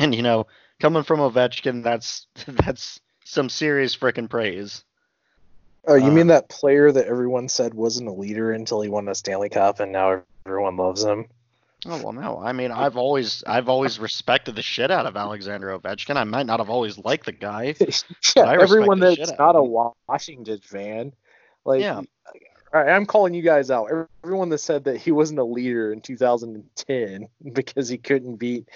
And 0.00 0.12
you 0.12 0.22
know, 0.22 0.48
coming 0.80 1.04
from 1.04 1.20
Ovechkin, 1.20 1.84
that's 1.84 2.26
that's 2.48 3.00
some 3.24 3.48
serious 3.48 3.96
frickin' 3.96 4.28
praise. 4.30 4.84
Oh, 5.86 5.94
you 5.94 6.10
Uh, 6.10 6.10
mean 6.10 6.26
that 6.28 6.48
player 6.48 6.90
that 6.90 7.06
everyone 7.06 7.48
said 7.48 7.74
wasn't 7.74 8.08
a 8.08 8.12
leader 8.12 8.52
until 8.52 8.80
he 8.80 8.88
won 8.88 9.08
a 9.08 9.14
Stanley 9.14 9.48
Cup, 9.48 9.80
and 9.80 9.92
now 9.92 10.22
everyone 10.44 10.76
loves 10.76 11.04
him? 11.04 11.26
Oh 11.84 12.02
well, 12.02 12.12
no. 12.12 12.38
I 12.38 12.52
mean, 12.52 12.72
I've 12.72 12.96
always 12.96 13.44
I've 13.46 13.68
always 13.68 14.00
respected 14.00 14.56
the 14.56 14.62
shit 14.62 14.90
out 14.90 15.06
of 15.06 15.16
Alexander 15.16 15.78
Ovechkin. 15.78 16.16
I 16.16 16.24
might 16.24 16.46
not 16.46 16.58
have 16.58 16.70
always 16.70 16.98
liked 16.98 17.26
the 17.26 17.32
guy. 17.32 17.74
yeah, 18.36 18.50
everyone 18.60 18.98
that's 18.98 19.38
not 19.38 19.54
a 19.54 19.62
Washington 20.08 20.58
fan, 20.60 21.12
like, 21.64 21.82
Yeah. 21.82 21.98
all 21.98 22.04
right, 22.72 22.88
I'm 22.88 23.06
calling 23.06 23.34
you 23.34 23.42
guys 23.42 23.70
out. 23.70 23.88
Everyone 24.24 24.48
that 24.48 24.58
said 24.58 24.84
that 24.84 24.96
he 24.96 25.12
wasn't 25.12 25.38
a 25.38 25.44
leader 25.44 25.92
in 25.92 26.00
2010 26.00 27.28
because 27.52 27.88
he 27.88 27.98
couldn't 27.98 28.36
beat 28.36 28.68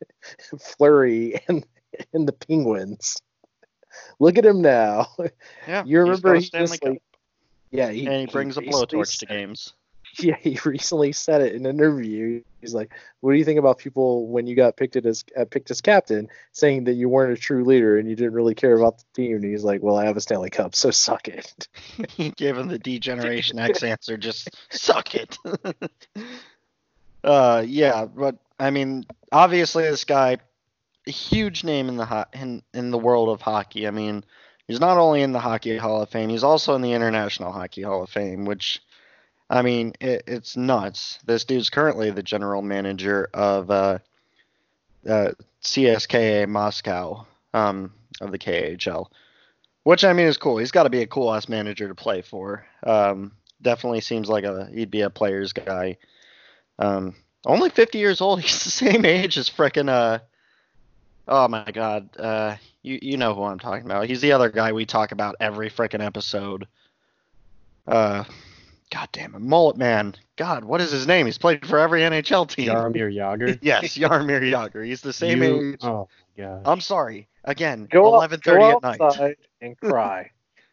Fleury 0.60 1.40
and 1.48 1.66
and 2.12 2.28
the 2.28 2.32
Penguins. 2.32 3.16
Look 4.18 4.38
at 4.38 4.44
him 4.44 4.62
now. 4.62 5.08
Yeah, 5.66 5.84
You 5.86 6.00
remember 6.00 6.34
a 6.34 6.40
he 6.40 6.46
Stanley 6.46 6.66
just 6.68 6.82
Cup, 6.82 6.90
like, 6.90 7.02
yeah, 7.70 7.90
he, 7.90 8.06
and 8.06 8.20
he 8.20 8.26
brings 8.26 8.56
a 8.58 8.62
blowtorch 8.62 9.18
to 9.20 9.26
games. 9.26 9.72
Yeah, 10.18 10.36
he 10.38 10.58
recently 10.66 11.12
said 11.12 11.40
it 11.40 11.54
in 11.54 11.64
an 11.64 11.76
interview. 11.76 12.42
He's 12.60 12.74
like, 12.74 12.92
"What 13.20 13.32
do 13.32 13.38
you 13.38 13.46
think 13.46 13.58
about 13.58 13.78
people 13.78 14.26
when 14.26 14.46
you 14.46 14.54
got 14.54 14.76
picked 14.76 14.94
as 14.96 15.24
uh, 15.34 15.46
picked 15.46 15.70
as 15.70 15.80
captain, 15.80 16.28
saying 16.52 16.84
that 16.84 16.92
you 16.94 17.08
weren't 17.08 17.32
a 17.32 17.40
true 17.40 17.64
leader 17.64 17.96
and 17.96 18.06
you 18.06 18.14
didn't 18.14 18.34
really 18.34 18.54
care 18.54 18.76
about 18.76 18.98
the 18.98 19.04
team?" 19.14 19.36
And 19.36 19.44
he's 19.44 19.64
like, 19.64 19.82
"Well, 19.82 19.96
I 19.96 20.04
have 20.04 20.18
a 20.18 20.20
Stanley 20.20 20.50
Cup, 20.50 20.74
so 20.74 20.90
suck 20.90 21.28
it." 21.28 21.66
he 22.10 22.28
gave 22.28 22.58
him 22.58 22.68
the 22.68 22.78
D-Generation 22.78 23.58
X 23.58 23.82
answer. 23.82 24.18
Just 24.18 24.50
suck 24.68 25.14
it. 25.14 25.38
uh, 27.24 27.64
yeah, 27.66 28.04
but 28.04 28.36
I 28.60 28.68
mean, 28.68 29.06
obviously 29.32 29.84
this 29.84 30.04
guy, 30.04 30.36
a 31.06 31.10
huge 31.10 31.64
name 31.64 31.88
in 31.88 31.96
the 31.96 32.06
ho- 32.06 32.24
in 32.32 32.62
in 32.72 32.90
the 32.90 32.98
world 32.98 33.28
of 33.28 33.40
hockey. 33.40 33.86
I 33.86 33.90
mean, 33.90 34.24
he's 34.66 34.80
not 34.80 34.98
only 34.98 35.22
in 35.22 35.32
the 35.32 35.40
Hockey 35.40 35.76
Hall 35.76 36.02
of 36.02 36.10
Fame, 36.10 36.28
he's 36.28 36.44
also 36.44 36.74
in 36.74 36.82
the 36.82 36.92
International 36.92 37.52
Hockey 37.52 37.82
Hall 37.82 38.02
of 38.02 38.10
Fame, 38.10 38.44
which. 38.44 38.80
I 39.50 39.60
mean, 39.60 39.92
it, 40.00 40.22
it's 40.26 40.56
nuts. 40.56 41.18
This 41.26 41.44
dude's 41.44 41.68
currently 41.68 42.10
the 42.10 42.22
general 42.22 42.62
manager 42.62 43.28
of 43.34 43.70
uh, 43.70 43.98
uh, 45.06 45.32
CSKA 45.62 46.48
Moscow 46.48 47.26
um, 47.52 47.92
of 48.22 48.32
the 48.32 48.38
KHL, 48.38 49.08
which 49.82 50.04
I 50.04 50.14
mean 50.14 50.26
is 50.26 50.38
cool. 50.38 50.56
He's 50.56 50.70
got 50.70 50.84
to 50.84 50.90
be 50.90 51.02
a 51.02 51.06
cool 51.06 51.34
ass 51.34 51.50
manager 51.50 51.88
to 51.88 51.94
play 51.94 52.22
for. 52.22 52.64
Um, 52.82 53.32
definitely 53.60 54.00
seems 54.00 54.28
like 54.28 54.44
a 54.44 54.70
he'd 54.72 54.90
be 54.90 55.02
a 55.02 55.10
player's 55.10 55.52
guy. 55.52 55.98
Um, 56.78 57.14
only 57.44 57.70
50 57.70 57.98
years 57.98 58.20
old. 58.20 58.40
He's 58.42 58.64
the 58.64 58.70
same 58.70 59.04
age 59.04 59.38
as 59.38 59.48
frickin' 59.50 59.88
uh. 59.88 60.20
Oh 61.28 61.48
my 61.48 61.70
god. 61.72 62.08
Uh, 62.18 62.56
you 62.82 62.98
you 63.00 63.16
know 63.16 63.34
who 63.34 63.44
I'm 63.44 63.58
talking 63.58 63.84
about. 63.86 64.06
He's 64.06 64.20
the 64.20 64.32
other 64.32 64.48
guy 64.50 64.72
we 64.72 64.84
talk 64.86 65.12
about 65.12 65.36
every 65.40 65.70
frickin' 65.70 66.04
episode. 66.04 66.66
Uh, 67.86 68.24
god 68.90 69.08
damn 69.12 69.34
it, 69.34 69.40
Mullet 69.40 69.76
Man. 69.76 70.14
God, 70.36 70.64
what 70.64 70.80
is 70.80 70.90
his 70.90 71.06
name? 71.06 71.26
He's 71.26 71.38
played 71.38 71.64
for 71.66 71.78
every 71.78 72.00
NHL 72.00 72.48
team. 72.48 72.68
Jaromir 72.68 73.12
Jagr. 73.14 73.58
Yes, 73.62 73.96
Jaromir 73.96 74.40
Jagr. 74.42 74.84
He's 74.84 75.00
the 75.00 75.12
same 75.12 75.42
You- 75.42 75.72
age. 75.74 75.78
Oh 75.82 76.08
my 76.38 76.44
god. 76.44 76.62
I'm 76.64 76.80
sorry. 76.80 77.28
Again, 77.44 77.86
Go 77.90 78.14
up- 78.14 78.30
11:30 78.30 78.44
go 78.44 78.70
at 78.76 78.82
night. 78.82 79.00
outside 79.00 79.36
and 79.60 79.76
cry. 79.80 80.30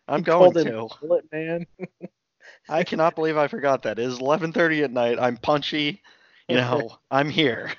I'm 0.08 0.24
going 0.24 0.52
called 0.54 0.58
him 0.58 0.66
to. 0.74 0.96
Bullet 1.02 1.26
man. 1.32 1.68
I 2.70 2.84
cannot 2.84 3.16
believe 3.16 3.38
I 3.38 3.48
forgot 3.48 3.84
that. 3.84 4.00
It 4.00 4.06
is 4.06 4.20
11:30 4.20 4.84
at 4.84 4.92
night. 4.92 5.20
I'm 5.20 5.38
punchy. 5.38 6.02
You 6.48 6.56
know, 6.56 6.98
I'm 7.12 7.30
here. 7.30 7.72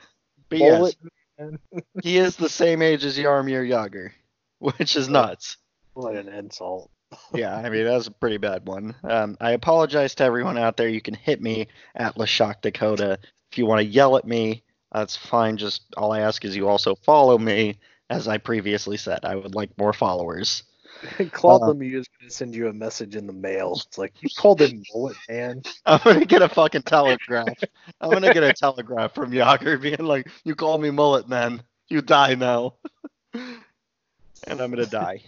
But 0.49 0.59
yes, 0.61 0.79
Bullet 0.79 0.97
man. 1.41 1.59
he 2.03 2.19
is 2.19 2.37
the 2.37 2.49
same 2.49 2.83
age 2.83 3.05
as 3.05 3.19
Jaromir 3.19 3.69
Jagr, 3.69 4.13
which 4.59 4.97
is 4.97 5.09
nuts. 5.09 5.57
What 5.95 6.15
an 6.15 6.29
insult. 6.29 6.91
Yeah, 7.35 7.57
I 7.57 7.69
mean 7.71 7.85
that's 7.85 8.07
a 8.07 8.13
pretty 8.13 8.37
bad 8.37 8.67
one. 8.67 8.95
Um, 9.03 9.37
I 9.41 9.53
apologize 9.53 10.15
to 10.17 10.25
everyone 10.25 10.57
out 10.57 10.77
there. 10.77 10.89
You 10.89 11.01
can 11.01 11.15
hit 11.15 11.43
me 11.43 11.67
at 11.95 12.15
Lashok 12.15 12.61
Dakota 12.63 13.19
if 13.51 13.59
you 13.59 13.67
want 13.67 13.81
to 13.81 13.85
yell 13.85 14.17
at 14.17 14.25
me. 14.25 14.63
That's 14.93 15.17
fine. 15.17 15.57
Just 15.57 15.83
all 15.97 16.13
I 16.13 16.21
ask 16.21 16.45
is 16.45 16.57
you 16.57 16.69
also 16.69 16.95
follow 16.95 17.37
me, 17.37 17.79
as 18.09 18.29
I 18.29 18.39
previously 18.39 18.97
said. 18.97 19.25
I 19.25 19.35
would 19.35 19.55
like 19.55 19.77
more 19.77 19.93
followers. 19.93 20.63
Claude 21.33 21.63
Uh, 21.63 21.67
Lemieux 21.73 22.01
is 22.01 22.09
going 22.09 22.29
to 22.29 22.31
send 22.31 22.55
you 22.55 22.69
a 22.69 22.73
message 22.73 23.17
in 23.17 23.27
the 23.27 23.33
mail. 23.33 23.81
It's 23.87 23.99
like 23.99 24.13
you 24.23 24.29
called 24.37 24.61
him 24.61 24.83
mullet 24.95 25.17
man. 25.29 25.63
I'm 25.87 26.01
gonna 26.05 26.25
get 26.27 26.43
a 26.43 26.49
fucking 26.49 26.83
telegraph. 26.83 27.59
I'm 28.01 28.11
gonna 28.11 28.33
get 28.35 28.43
a 28.43 28.53
telegraph 28.53 29.15
from 29.15 29.31
Jagr 29.33 29.81
being 29.81 30.05
like, 30.05 30.29
"You 30.45 30.55
call 30.55 30.79
me 30.79 30.91
mullet, 30.91 31.29
man. 31.29 31.63
You 31.89 32.03
die 32.03 32.35
now." 32.35 32.75
and 33.35 34.61
I'm 34.61 34.71
gonna 34.71 34.87
die. 34.87 35.23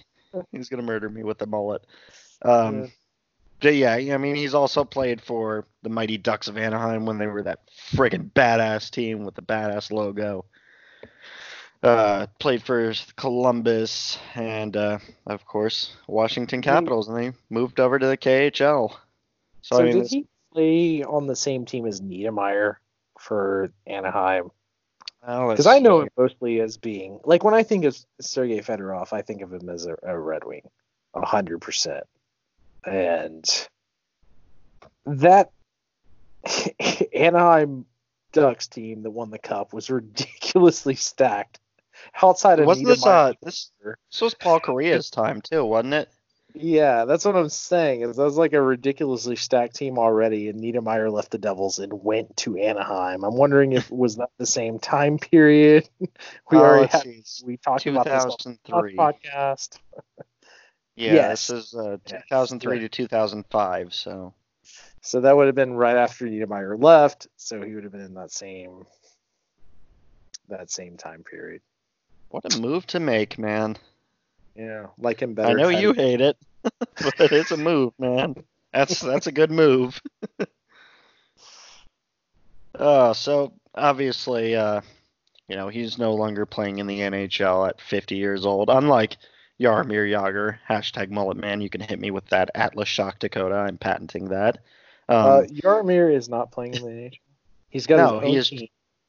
He's 0.51 0.69
gonna 0.69 0.83
murder 0.83 1.09
me 1.09 1.23
with 1.23 1.39
the 1.39 1.47
mullet. 1.47 1.85
Um, 2.43 2.81
Yeah. 2.81 2.87
but 3.61 3.75
yeah, 3.75 4.15
I 4.15 4.19
mean, 4.19 4.35
he's 4.35 4.55
also 4.55 4.85
played 4.85 5.21
for 5.21 5.67
the 5.83 5.89
Mighty 5.91 6.19
Ducks 6.19 6.49
of 6.49 6.57
Anaheim 6.57 7.07
when 7.07 7.19
they 7.19 7.27
were 7.27 7.43
that 7.43 7.61
friggin' 7.95 8.31
badass 8.33 8.91
team 8.91 9.25
with 9.25 9.35
the 9.35 9.43
badass 9.43 9.91
logo. 9.91 10.45
Uh, 11.83 12.27
played 12.39 12.63
for 12.63 12.93
Columbus 13.17 14.19
and, 14.37 14.77
uh, 14.77 14.99
of 15.27 15.45
course, 15.45 15.97
Washington 16.07 16.63
Capitals, 16.63 17.09
and 17.09 17.17
they 17.17 17.33
moved 17.51 17.81
over 17.81 17.99
to 17.99 18.07
the 18.07 18.17
KHL. 18.17 18.91
So, 19.63 19.77
So, 19.77 19.79
I 19.79 19.83
mean, 19.85 19.99
did 19.99 20.07
he 20.09 20.27
play 20.53 21.03
on 21.03 21.27
the 21.27 21.35
same 21.35 21.65
team 21.65 21.87
as 21.87 22.01
Niedermayer 22.01 22.77
for 23.19 23.73
Anaheim? 23.87 24.51
Because 25.23 25.67
let's 25.67 25.67
I 25.67 25.79
know 25.79 26.03
him 26.03 26.09
mostly 26.17 26.61
as 26.61 26.77
being 26.77 27.21
like 27.25 27.45
when 27.45 27.55
I 27.55 27.63
think 27.63 27.85
of 27.85 27.97
Sergei 28.21 28.59
Fedorov, 28.59 29.13
I 29.13 29.23
think 29.23 29.41
of 29.43 29.53
him 29.53 29.69
as 29.69 29.87
a, 29.87 29.97
a 30.03 30.19
Red 30.19 30.43
Wing, 30.45 30.69
a 31.15 31.25
hundred 31.25 31.61
percent. 31.61 32.05
And 32.85 33.69
that 35.07 35.53
Anaheim 37.15 37.87
Ducks 38.33 38.67
team 38.67 39.03
that 39.03 39.11
won 39.11 39.31
the 39.31 39.39
cup 39.39 39.73
was 39.73 39.91
ridiculously 39.91 40.97
stacked. 40.97 41.61
Outside 42.23 42.61
of 42.61 42.67
Wasn't 42.67 42.87
this 42.87 43.07
uh 43.07 43.33
this 43.43 43.71
this 44.11 44.21
was 44.21 44.35
Paul 44.35 44.61
Kariya's 44.61 45.11
time 45.11 45.41
too, 45.41 45.65
wasn't 45.65 45.95
it? 45.95 46.09
Yeah, 46.55 47.07
that's 47.07 47.25
what 47.25 47.35
I'm 47.35 47.49
saying. 47.49 48.03
Is 48.03 48.17
that 48.17 48.23
was 48.25 48.37
like 48.37 48.53
a 48.53 48.61
ridiculously 48.61 49.37
stacked 49.37 49.75
team 49.75 49.99
already, 49.99 50.49
and 50.49 50.61
Niedermayer 50.61 51.11
left 51.11 51.31
the 51.31 51.39
Devils 51.39 51.79
and 51.79 51.93
went 51.93 52.37
to 52.39 52.59
Anaheim. 52.59 53.25
I'm 53.25 53.37
wondering 53.37 53.73
if 53.73 53.91
was 53.91 54.17
that 54.17 54.29
the 54.39 54.45
same 54.47 54.79
time 54.79 55.19
period? 55.19 55.89
we 55.99 56.09
Uh, 56.53 56.61
already 56.61 56.89
had, 56.89 57.07
we 57.45 57.57
talked 57.57 57.87
about 57.87 58.05
this 58.05 58.25
on 58.25 58.59
2003. 58.67 58.97
podcast. 58.97 59.79
Yeah, 60.95 61.15
Yes. 61.15 61.47
this 61.47 61.73
is 61.73 61.75
uh, 61.75 61.97
2003 62.05 62.71
right. 62.71 62.81
to 62.83 62.89
2005. 62.91 63.95
So 63.95 64.35
So 65.01 65.23
that 65.23 65.35
would 65.35 65.47
have 65.47 65.55
been 65.55 65.73
right 65.73 65.97
after 65.97 66.27
Niedermayer 66.27 66.81
left. 66.81 67.29
So 67.37 67.63
he 67.63 67.75
would 67.75 67.85
have 67.85 67.93
been 67.93 68.03
in 68.03 68.15
that 68.15 68.31
same 68.31 68.85
that 70.49 70.71
same 70.71 70.99
time 70.99 71.23
period. 71.25 71.63
What 72.33 72.55
a 72.55 72.59
move 72.61 72.87
to 72.89 72.99
make, 72.99 73.39
man. 73.39 73.77
Yeah, 74.57 74.87
like 74.99 75.21
him 75.21 75.35
better. 75.35 75.51
I 75.51 75.63
know 75.63 75.69
you 75.69 75.93
hate 75.93 76.23
it, 76.23 76.37
but 76.63 77.15
it's 77.19 77.51
a 77.51 77.57
move, 77.59 77.93
man. 77.99 78.35
That's 78.73 79.01
that's 79.01 79.27
a 79.27 79.33
good 79.33 79.51
move. 79.51 80.01
uh, 82.75 83.13
so 83.13 83.53
obviously, 83.75 84.57
uh, 84.57 84.81
you 85.49 85.57
know, 85.57 85.69
he's 85.69 85.99
no 85.99 86.15
longer 86.15 86.47
playing 86.47 86.79
in 86.79 86.87
the 86.87 87.01
NHL 87.01 87.69
at 87.69 87.81
50 87.81 88.17
years 88.17 88.47
old. 88.47 88.71
Unlike 88.71 89.19
Jaromir 89.61 90.11
Jagr, 90.11 90.57
hashtag 90.69 91.11
mullet 91.11 91.37
man, 91.37 91.61
you 91.61 91.69
can 91.69 91.81
hit 91.83 92.01
me 92.01 92.11
with 92.11 92.27
that 92.29 92.51
Atlas 92.55 92.89
Shock 92.89 93.19
Dakota. 93.19 93.57
I'm 93.57 93.77
patenting 93.79 94.29
that. 94.31 94.59
Um, 95.09 95.17
uh, 95.27 95.43
Jaromir 95.43 96.15
is 96.15 96.29
not 96.29 96.51
playing 96.51 96.75
in 96.75 96.83
the 96.83 96.89
NHL. 96.89 97.19
He's 97.69 97.87
got 97.87 97.97
No, 97.97 98.21
he 98.21 98.37
is- 98.37 98.49
team. 98.49 98.69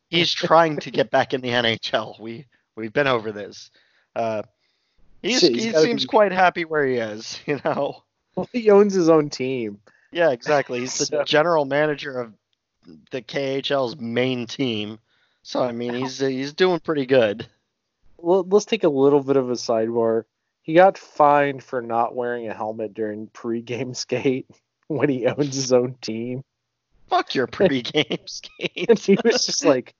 he's 0.10 0.34
trying 0.34 0.78
to 0.80 0.92
get 0.92 1.10
back 1.10 1.34
in 1.34 1.42
the 1.42 1.50
NHL. 1.50 2.20
We 2.20 2.46
we've 2.76 2.94
been 2.94 3.08
over 3.08 3.32
this. 3.32 3.72
Uh, 4.16 4.44
he's, 5.22 5.40
Shit, 5.40 5.54
he's 5.56 5.64
he 5.66 5.72
seems 5.74 6.04
be- 6.04 6.08
quite 6.08 6.32
happy 6.32 6.66
where 6.66 6.86
he 6.86 6.96
is. 6.96 7.40
You 7.48 7.60
know. 7.66 8.04
Well, 8.36 8.50
he 8.52 8.70
owns 8.72 8.94
his 8.94 9.10
own 9.10 9.30
team. 9.30 9.80
Yeah, 10.12 10.32
exactly. 10.32 10.80
He's 10.80 10.98
the 10.98 11.06
So- 11.06 11.24
general 11.24 11.66
manager 11.66 12.20
of 12.20 12.34
the 13.12 13.22
KHL's 13.22 13.96
main 13.98 14.46
team. 14.48 15.00
So 15.44 15.62
I 15.64 15.72
mean, 15.72 15.94
he's 15.94 16.20
he's 16.20 16.54
doing 16.54 16.80
pretty 16.80 17.06
good. 17.06 17.48
Well, 18.18 18.46
let's 18.50 18.66
take 18.66 18.84
a 18.86 18.90
little 18.90 19.22
bit 19.22 19.36
of 19.36 19.50
a 19.50 19.54
sidebar. 19.54 20.24
He 20.62 20.74
got 20.74 20.98
fined 20.98 21.62
for 21.62 21.82
not 21.82 22.16
wearing 22.16 22.48
a 22.48 22.54
helmet 22.54 22.94
during 22.94 23.28
pre-game 23.28 23.94
skate 23.94 24.48
when 24.88 25.10
he 25.10 25.26
owns 25.28 25.54
his 25.56 25.74
own 25.74 25.96
team, 26.02 26.44
Fuck 27.10 27.36
your 27.36 27.48
pregame 27.48 28.28
skate. 28.30 28.90
and 28.90 28.98
he 28.98 29.18
was 29.24 29.46
just 29.46 29.66
like, 29.66 29.94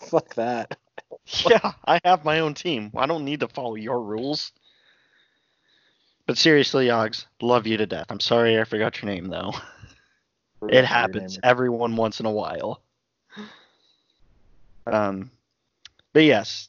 "Fuck 0.00 0.34
that." 0.34 0.76
Yeah, 1.48 1.72
I 1.86 2.00
have 2.04 2.24
my 2.24 2.40
own 2.40 2.54
team. 2.54 2.90
I 2.96 3.06
don't 3.06 3.24
need 3.24 3.40
to 3.40 3.48
follow 3.48 3.76
your 3.76 4.02
rules. 4.02 4.52
But 6.26 6.38
seriously, 6.38 6.86
Yogs, 6.86 7.26
love 7.40 7.66
you 7.66 7.76
to 7.76 7.86
death. 7.86 8.06
I'm 8.10 8.20
sorry 8.20 8.60
I 8.60 8.64
forgot 8.64 9.00
your 9.00 9.10
name 9.10 9.28
though. 9.28 9.52
It 10.68 10.84
happens 10.84 11.38
everyone 11.42 11.96
once 11.96 12.20
in 12.20 12.26
a 12.26 12.30
while. 12.30 12.82
Um, 14.86 15.30
but 16.12 16.24
yes, 16.24 16.68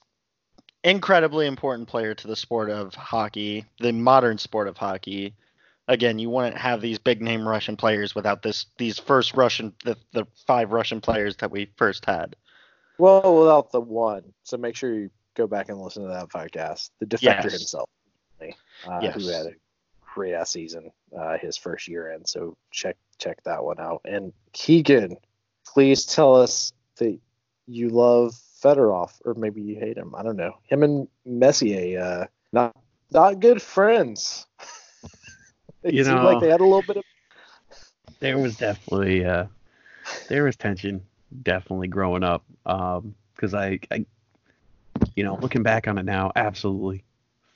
incredibly 0.84 1.48
important 1.48 1.88
player 1.88 2.14
to 2.16 2.28
the 2.28 2.36
sport 2.36 2.70
of 2.70 2.96
hockey, 2.96 3.66
the 3.80 3.92
modern 3.94 4.38
sport 4.38 4.68
of 4.68 4.78
hockey. 4.78 5.36
Again, 5.88 6.18
you 6.18 6.30
wouldn't 6.30 6.58
have 6.58 6.82
these 6.82 6.98
big 6.98 7.22
name 7.22 7.48
Russian 7.48 7.76
players 7.76 8.16
without 8.16 8.42
this 8.42 8.68
these 8.78 9.00
first 9.00 9.34
Russian 9.36 9.74
the, 9.84 9.98
the 10.14 10.26
five 10.48 10.72
Russian 10.72 11.02
players 11.02 11.36
that 11.38 11.52
we 11.52 11.70
first 11.78 12.06
had. 12.06 12.36
Well, 12.98 13.40
without 13.40 13.72
the 13.72 13.82
one, 13.82 14.34
so 14.44 14.57
make 14.57 14.76
sure 14.76 14.94
you 14.94 15.10
go 15.36 15.48
back 15.48 15.70
and 15.70 15.80
listen 15.82 16.03
to 16.03 16.10
that 16.10 16.30
podcast. 16.30 16.91
The 16.99 17.06
defector 17.06 17.44
Yes. 17.45 17.52
himself, 17.53 17.90
uh, 18.41 18.99
Yes. 19.02 19.15
who 19.15 19.28
had 19.28 19.48
a 19.48 19.52
great 20.14 20.34
ass 20.34 20.52
season 20.52 20.91
uh, 21.18 21.38
his 21.40 21.57
first 21.57 21.88
year 21.88 22.11
in. 22.11 22.26
So 22.26 22.56
check 22.72 22.98
check 23.18 23.41
that 23.44 23.64
one 23.64 23.80
out. 23.80 24.02
And 24.06 24.32
Keegan, 24.52 25.18
please 25.65 26.06
tell 26.06 26.36
us 26.36 26.72
that 26.98 27.18
you 27.68 27.90
love 27.90 28.34
Fedorov, 28.61 29.11
or 29.26 29.34
maybe 29.34 29.61
you 29.61 29.76
hate 29.80 29.98
him. 29.98 30.14
I 30.15 30.22
don't 30.24 30.36
know. 30.38 30.57
Him 30.64 30.84
and 30.84 31.07
Messier, 31.26 31.99
uh, 31.99 32.26
not 32.52 32.76
not 33.11 33.40
good 33.40 33.61
friends. 33.61 34.45
it 35.84 35.94
You 35.94 36.03
seemed 36.03 36.18
know- 36.18 36.26
like 36.26 36.41
they 36.41 36.49
had 36.49 36.61
a 36.61 36.65
little 36.65 36.84
bit 36.84 36.98
of 36.98 37.03
there 38.20 38.38
was 38.38 38.56
definitely 38.57 39.26
uh 39.26 39.45
there 40.30 40.44
was 40.44 40.56
tension 40.56 41.03
definitely 41.42 41.88
growing 41.88 42.24
up 42.24 42.44
um 42.66 43.16
because 43.36 43.54
I, 43.54 43.80
I 43.92 44.06
you 45.16 45.24
know 45.24 45.36
looking 45.36 45.64
back 45.64 45.88
on 45.88 45.98
it 45.98 46.06
now 46.06 46.32
absolutely 46.36 47.04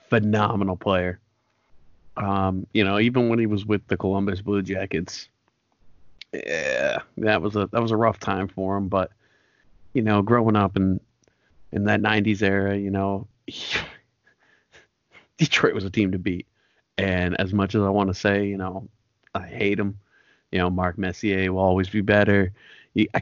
phenomenal 0.09 0.77
player. 0.77 1.19
Um 2.15 2.65
you 2.73 2.83
know 2.83 2.99
even 2.99 3.29
when 3.29 3.39
he 3.39 3.45
was 3.45 3.65
with 3.65 3.85
the 3.87 3.97
columbus 3.97 4.41
blue 4.41 4.61
jackets 4.61 5.29
yeah 6.33 6.99
that 7.17 7.41
was 7.41 7.55
a 7.55 7.67
that 7.71 7.81
was 7.81 7.91
a 7.91 7.97
rough 7.97 8.19
time 8.19 8.47
for 8.47 8.77
him. 8.77 8.87
But 8.87 9.11
you 9.93 10.01
know 10.01 10.21
growing 10.21 10.55
up 10.55 10.75
in 10.75 10.99
in 11.71 11.83
that 11.85 12.01
90s 12.01 12.41
era 12.41 12.75
you 12.77 12.89
know 12.89 13.27
detroit 15.37 15.75
was 15.75 15.85
a 15.85 15.89
team 15.89 16.11
to 16.11 16.19
beat. 16.19 16.47
And 16.97 17.39
as 17.39 17.53
much 17.53 17.75
as 17.75 17.81
i 17.83 17.89
want 17.89 18.09
to 18.09 18.15
say 18.15 18.47
you 18.47 18.57
know 18.57 18.87
i 19.35 19.45
hate 19.45 19.79
him 19.79 19.99
you 20.51 20.59
know, 20.59 20.69
Mark 20.69 20.97
Messier 20.97 21.51
will 21.51 21.61
always 21.61 21.89
be 21.89 22.01
better. 22.01 22.51
He, 22.97 23.07
I, 23.13 23.21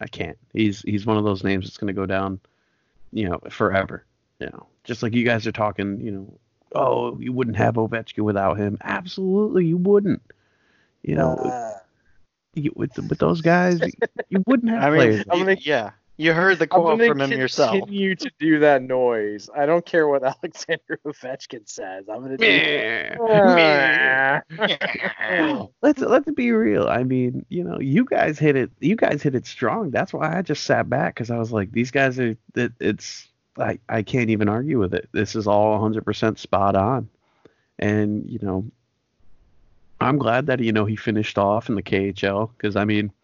I 0.00 0.06
can't. 0.06 0.38
He's 0.54 0.80
he's 0.80 1.04
one 1.04 1.18
of 1.18 1.24
those 1.24 1.44
names 1.44 1.66
that's 1.66 1.76
going 1.76 1.94
to 1.94 2.00
go 2.00 2.06
down, 2.06 2.40
you 3.12 3.28
know, 3.28 3.38
forever. 3.50 4.06
You 4.40 4.46
know, 4.46 4.66
just 4.84 5.02
like 5.02 5.12
you 5.12 5.22
guys 5.22 5.46
are 5.46 5.52
talking. 5.52 6.00
You 6.00 6.10
know, 6.10 6.38
oh, 6.74 7.18
you 7.20 7.30
wouldn't 7.30 7.58
have 7.58 7.74
Ovechkin 7.74 8.24
without 8.24 8.56
him. 8.56 8.78
Absolutely, 8.82 9.66
you 9.66 9.76
wouldn't. 9.76 10.22
You 11.02 11.16
know, 11.16 11.34
uh, 11.34 11.78
you, 12.54 12.72
with 12.74 12.96
with 12.96 13.18
those 13.18 13.42
guys, 13.42 13.80
you 14.30 14.42
wouldn't 14.46 14.72
have 14.72 14.82
I 14.82 14.90
mean, 14.90 14.96
players. 14.98 15.24
I'm 15.30 15.38
gonna- 15.40 15.56
yeah, 15.60 15.90
you 16.16 16.32
heard 16.32 16.60
the 16.60 16.66
quote 16.66 17.00
from 17.04 17.20
him 17.20 17.32
yourself. 17.32 17.72
continue 17.72 18.14
to 18.14 18.30
do 18.38 18.60
that 18.60 18.82
noise. 18.82 19.50
I 19.56 19.66
don't 19.66 19.84
care 19.84 20.06
what 20.06 20.22
Alexander 20.42 21.00
Ovechkin 21.04 21.68
says. 21.68 22.04
I'm 22.08 22.22
gonna 22.22 22.36
do 22.36 22.46
Meh, 22.46 24.40
let's 25.82 26.00
let's 26.00 26.30
be 26.32 26.52
real. 26.52 26.88
I 26.88 27.02
mean, 27.02 27.44
you 27.48 27.64
know, 27.64 27.80
you 27.80 28.04
guys 28.04 28.38
hit 28.38 28.54
it. 28.54 28.70
You 28.80 28.94
guys 28.96 29.22
hit 29.22 29.34
it 29.34 29.46
strong. 29.46 29.90
That's 29.90 30.12
why 30.12 30.38
I 30.38 30.42
just 30.42 30.64
sat 30.64 30.88
back 30.88 31.14
because 31.14 31.30
I 31.30 31.38
was 31.38 31.52
like, 31.52 31.72
these 31.72 31.90
guys 31.90 32.18
are. 32.20 32.36
That 32.54 32.72
it's. 32.80 33.28
I 33.58 33.78
I 33.88 34.02
can't 34.02 34.30
even 34.30 34.48
argue 34.48 34.78
with 34.78 34.94
it. 34.94 35.08
This 35.12 35.36
is 35.36 35.46
all 35.46 35.78
100% 35.78 36.38
spot 36.38 36.74
on, 36.74 37.08
and 37.78 38.28
you 38.28 38.38
know, 38.42 38.64
I'm 40.00 40.18
glad 40.18 40.46
that 40.46 40.60
you 40.60 40.72
know 40.72 40.84
he 40.84 40.96
finished 40.96 41.38
off 41.38 41.68
in 41.68 41.74
the 41.76 41.82
KHL 41.82 42.50
because 42.56 42.76
I 42.76 42.84
mean, 42.84 43.10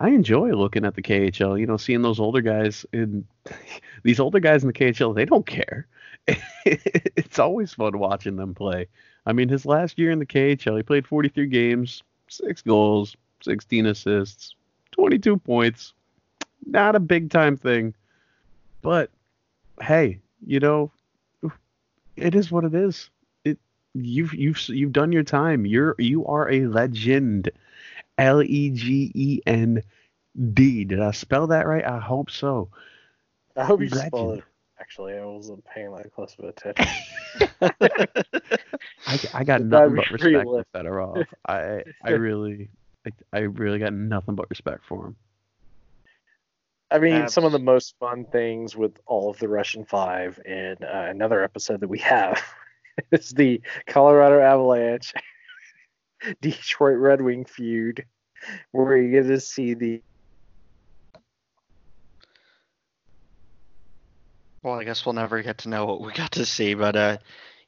I 0.00 0.10
enjoy 0.10 0.50
looking 0.50 0.84
at 0.84 0.94
the 0.94 1.02
KHL. 1.02 1.58
You 1.58 1.66
know, 1.66 1.76
seeing 1.76 2.02
those 2.02 2.20
older 2.20 2.40
guys 2.40 2.86
in 2.92 3.26
these 4.02 4.20
older 4.20 4.40
guys 4.40 4.62
in 4.62 4.68
the 4.68 4.72
KHL. 4.72 5.14
They 5.14 5.24
don't 5.24 5.46
care. 5.46 5.86
it's 6.64 7.38
always 7.38 7.72
fun 7.72 7.98
watching 7.98 8.36
them 8.36 8.54
play. 8.54 8.86
I 9.26 9.32
mean, 9.32 9.48
his 9.48 9.66
last 9.66 9.98
year 9.98 10.10
in 10.10 10.18
the 10.18 10.26
KHL, 10.26 10.76
he 10.76 10.82
played 10.82 11.06
43 11.06 11.46
games, 11.46 12.02
six 12.28 12.62
goals, 12.62 13.16
16 13.42 13.86
assists, 13.86 14.54
22 14.92 15.36
points. 15.38 15.94
Not 16.66 16.96
a 16.96 17.00
big 17.00 17.30
time 17.30 17.56
thing, 17.56 17.94
but 18.82 19.10
hey, 19.80 20.18
you 20.46 20.60
know, 20.60 20.90
it 22.16 22.34
is 22.34 22.50
what 22.50 22.64
it 22.64 22.74
is. 22.74 23.10
It 23.44 23.58
you've 23.94 24.34
you've 24.34 24.68
you've 24.68 24.92
done 24.92 25.12
your 25.12 25.22
time. 25.22 25.64
You're 25.64 25.94
you 25.98 26.26
are 26.26 26.50
a 26.50 26.66
legend. 26.66 27.50
L 28.18 28.42
E 28.42 28.70
G 28.70 29.10
E 29.14 29.40
N 29.46 29.82
D. 30.54 30.84
Did 30.84 31.00
I 31.00 31.12
spell 31.12 31.46
that 31.48 31.66
right? 31.66 31.84
I 31.84 31.98
hope 31.98 32.30
so. 32.30 32.68
I 33.56 33.64
hope 33.64 33.80
you 33.80 33.88
Legend. 33.88 34.06
spell 34.08 34.32
it. 34.32 34.44
Actually, 34.80 35.14
I 35.18 35.24
wasn't 35.24 35.64
paying 35.64 35.92
that 35.94 36.12
close 36.12 36.36
of 36.38 36.44
attention. 36.44 36.86
I, 39.06 39.18
I 39.34 39.44
got 39.44 39.46
That'd 39.68 39.70
nothing 39.70 39.96
but 39.96 40.10
respect 40.10 40.44
for 40.44 40.44
lit. 40.46 40.66
Fedorov. 40.74 41.26
I 41.48 41.82
I 42.02 42.10
really 42.10 42.70
I, 43.06 43.10
I 43.32 43.38
really 43.40 43.78
got 43.78 43.92
nothing 43.92 44.34
but 44.34 44.48
respect 44.50 44.84
for 44.86 45.06
him. 45.06 45.16
I 46.90 46.98
mean, 46.98 47.14
Abs- 47.14 47.34
some 47.34 47.44
of 47.44 47.52
the 47.52 47.58
most 47.58 47.96
fun 47.98 48.24
things 48.26 48.76
with 48.76 48.98
all 49.06 49.30
of 49.30 49.38
the 49.38 49.48
Russian 49.48 49.84
Five 49.84 50.40
in 50.46 50.76
uh, 50.82 51.06
another 51.10 51.42
episode 51.42 51.80
that 51.80 51.88
we 51.88 51.98
have 51.98 52.40
is 53.12 53.30
the 53.30 53.60
Colorado 53.86 54.40
Avalanche 54.40 55.12
Detroit 56.40 56.98
Red 56.98 57.20
Wing 57.20 57.44
feud, 57.44 58.04
where 58.72 58.96
you 58.96 59.10
get 59.10 59.28
to 59.28 59.40
see 59.40 59.74
the 59.74 60.02
Well, 64.62 64.80
I 64.80 64.84
guess 64.84 65.06
we'll 65.06 65.12
never 65.12 65.40
get 65.42 65.58
to 65.58 65.68
know 65.68 65.86
what 65.86 66.00
we 66.00 66.12
got 66.12 66.32
to 66.32 66.44
see, 66.44 66.74
but 66.74 66.96
uh, 66.96 67.18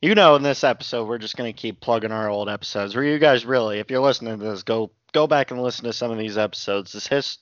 you 0.03 0.15
know, 0.15 0.35
in 0.35 0.43
this 0.43 0.65
episode, 0.65 1.07
we're 1.07 1.19
just 1.19 1.37
gonna 1.37 1.53
keep 1.53 1.81
plugging 1.81 2.13
our 2.13 2.29
old 2.29 2.49
episodes. 2.49 2.95
Where 2.95 3.05
you 3.05 3.19
guys 3.19 3.47
really, 3.47 3.79
if 3.79 3.91
you're 3.91 4.01
listening 4.01 4.39
to 4.39 4.45
this, 4.45 4.63
go 4.65 4.91
go 5.13 5.27
back 5.27 5.51
and 5.51 5.63
listen 5.63 5.85
to 5.85 5.93
some 5.93 6.11
of 6.11 6.19
these 6.19 6.37
episodes. 6.37 6.93
This 6.93 7.07
his, 7.07 7.39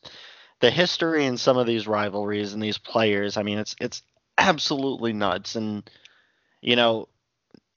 the 0.61 0.71
history 0.71 1.27
and 1.27 1.41
some 1.41 1.57
of 1.57 1.67
these 1.67 1.89
rivalries 1.89 2.53
and 2.53 2.63
these 2.63 2.79
players. 2.79 3.37
I 3.37 3.43
mean, 3.43 3.59
it's 3.59 3.75
it's 3.81 4.03
absolutely 4.37 5.13
nuts, 5.13 5.57
and 5.57 5.89
you 6.61 6.77
know, 6.77 7.09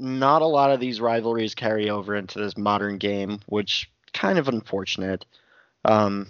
not 0.02 0.42
a 0.42 0.48
lot 0.48 0.72
of 0.72 0.80
these 0.80 1.00
rivalries 1.00 1.56
carry 1.56 1.90
over 1.90 2.16
into 2.16 2.40
this 2.40 2.58
modern 2.58 2.98
game, 2.98 3.40
which 3.46 3.90
kind 4.14 4.38
of 4.40 4.48
unfortunate. 4.48 5.26
Um, 5.86 6.28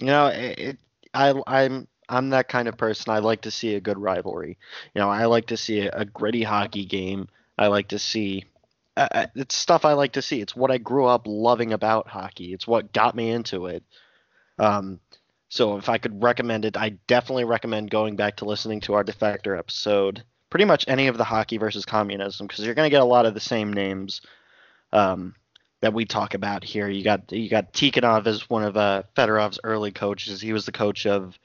you 0.00 0.08
know, 0.08 0.26
it, 0.26 0.58
it 0.58 0.78
I 1.14 1.34
I'm 1.46 1.88
I'm 2.08 2.30
that 2.30 2.48
kind 2.48 2.68
of 2.68 2.76
person. 2.76 3.12
I 3.12 3.18
like 3.20 3.42
to 3.42 3.50
see 3.50 3.74
a 3.74 3.80
good 3.80 3.98
rivalry. 3.98 4.58
You 4.94 5.00
know, 5.00 5.08
I 5.08 5.26
like 5.26 5.46
to 5.46 5.56
see 5.56 5.80
a, 5.80 5.90
a 5.92 6.04
gritty 6.04 6.42
hockey 6.42 6.84
game. 6.84 7.28
I 7.56 7.68
like 7.68 7.88
to 7.88 7.98
see. 7.98 8.44
Uh, 8.96 9.26
it's 9.34 9.56
stuff 9.56 9.84
I 9.84 9.92
like 9.92 10.12
to 10.12 10.22
see. 10.22 10.40
It's 10.40 10.56
what 10.56 10.70
I 10.70 10.78
grew 10.78 11.06
up 11.06 11.26
loving 11.26 11.72
about 11.72 12.08
hockey. 12.08 12.52
It's 12.52 12.66
what 12.66 12.92
got 12.92 13.14
me 13.14 13.30
into 13.30 13.66
it. 13.66 13.82
Um, 14.58 15.00
so 15.48 15.76
if 15.76 15.88
I 15.88 15.98
could 15.98 16.22
recommend 16.22 16.64
it, 16.64 16.76
I 16.76 16.90
definitely 17.06 17.44
recommend 17.44 17.90
going 17.90 18.16
back 18.16 18.36
to 18.36 18.46
listening 18.46 18.80
to 18.82 18.94
our 18.94 19.04
Defector 19.04 19.58
episode. 19.58 20.24
Pretty 20.56 20.64
much 20.64 20.86
any 20.88 21.08
of 21.08 21.18
the 21.18 21.24
hockey 21.24 21.58
versus 21.58 21.84
communism, 21.84 22.46
because 22.46 22.64
you're 22.64 22.72
going 22.72 22.86
to 22.86 22.90
get 22.90 23.02
a 23.02 23.04
lot 23.04 23.26
of 23.26 23.34
the 23.34 23.40
same 23.40 23.74
names 23.74 24.22
um, 24.90 25.34
that 25.82 25.92
we 25.92 26.06
talk 26.06 26.32
about 26.32 26.64
here. 26.64 26.88
You 26.88 27.04
got 27.04 27.30
you 27.30 27.50
got 27.50 27.74
Tikhonov 27.74 28.26
as 28.26 28.48
one 28.48 28.62
of 28.62 28.74
uh, 28.74 29.02
Fedorov's 29.14 29.60
early 29.64 29.92
coaches. 29.92 30.40
He 30.40 30.54
was 30.54 30.64
the 30.64 30.72
coach 30.72 31.04
of 31.04 31.38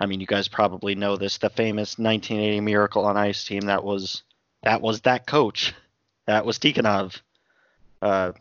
I 0.00 0.06
mean, 0.06 0.18
you 0.18 0.26
guys 0.26 0.48
probably 0.48 0.96
know 0.96 1.16
this. 1.16 1.38
The 1.38 1.48
famous 1.48 1.96
1980 1.96 2.60
Miracle 2.60 3.04
on 3.04 3.16
Ice 3.16 3.44
team 3.44 3.60
that 3.66 3.84
was 3.84 4.24
that 4.64 4.80
was 4.80 5.02
that 5.02 5.28
coach. 5.28 5.72
That 6.26 6.44
was 6.44 6.58
Tikhonov. 6.58 7.20
Uh, 8.02 8.32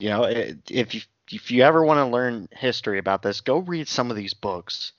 you 0.00 0.08
know, 0.08 0.24
if 0.24 0.96
you 0.96 1.02
if 1.30 1.52
you 1.52 1.62
ever 1.62 1.84
want 1.84 1.98
to 1.98 2.12
learn 2.12 2.48
history 2.50 2.98
about 2.98 3.22
this, 3.22 3.40
go 3.40 3.58
read 3.58 3.86
some 3.86 4.10
of 4.10 4.16
these 4.16 4.34
books. 4.34 4.94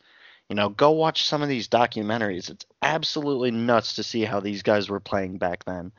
You 0.49 0.55
know, 0.55 0.69
go 0.69 0.91
watch 0.91 1.25
some 1.25 1.41
of 1.41 1.49
these 1.49 1.67
documentaries. 1.67 2.49
It's 2.49 2.65
absolutely 2.81 3.51
nuts 3.51 3.95
to 3.95 4.03
see 4.03 4.23
how 4.23 4.39
these 4.39 4.61
guys 4.61 4.89
were 4.89 4.99
playing 4.99 5.37
back 5.37 5.65
then. 5.65 5.91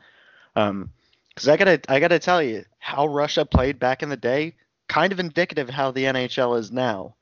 Um, 0.55 0.91
because 1.29 1.49
I 1.49 1.57
gotta 1.57 1.81
I 1.87 1.99
gotta 1.99 2.17
tell 2.17 2.41
you 2.41 2.65
how 2.79 3.05
Russia 3.07 3.45
played 3.45 3.77
back 3.77 4.01
in 4.01 4.09
the 4.09 4.17
day, 4.17 4.55
kind 4.87 5.11
of 5.11 5.19
indicative 5.19 5.69
of 5.69 5.75
how 5.75 5.91
the 5.91 6.05
NHL 6.05 6.57
is 6.57 6.71
now. 6.71 7.15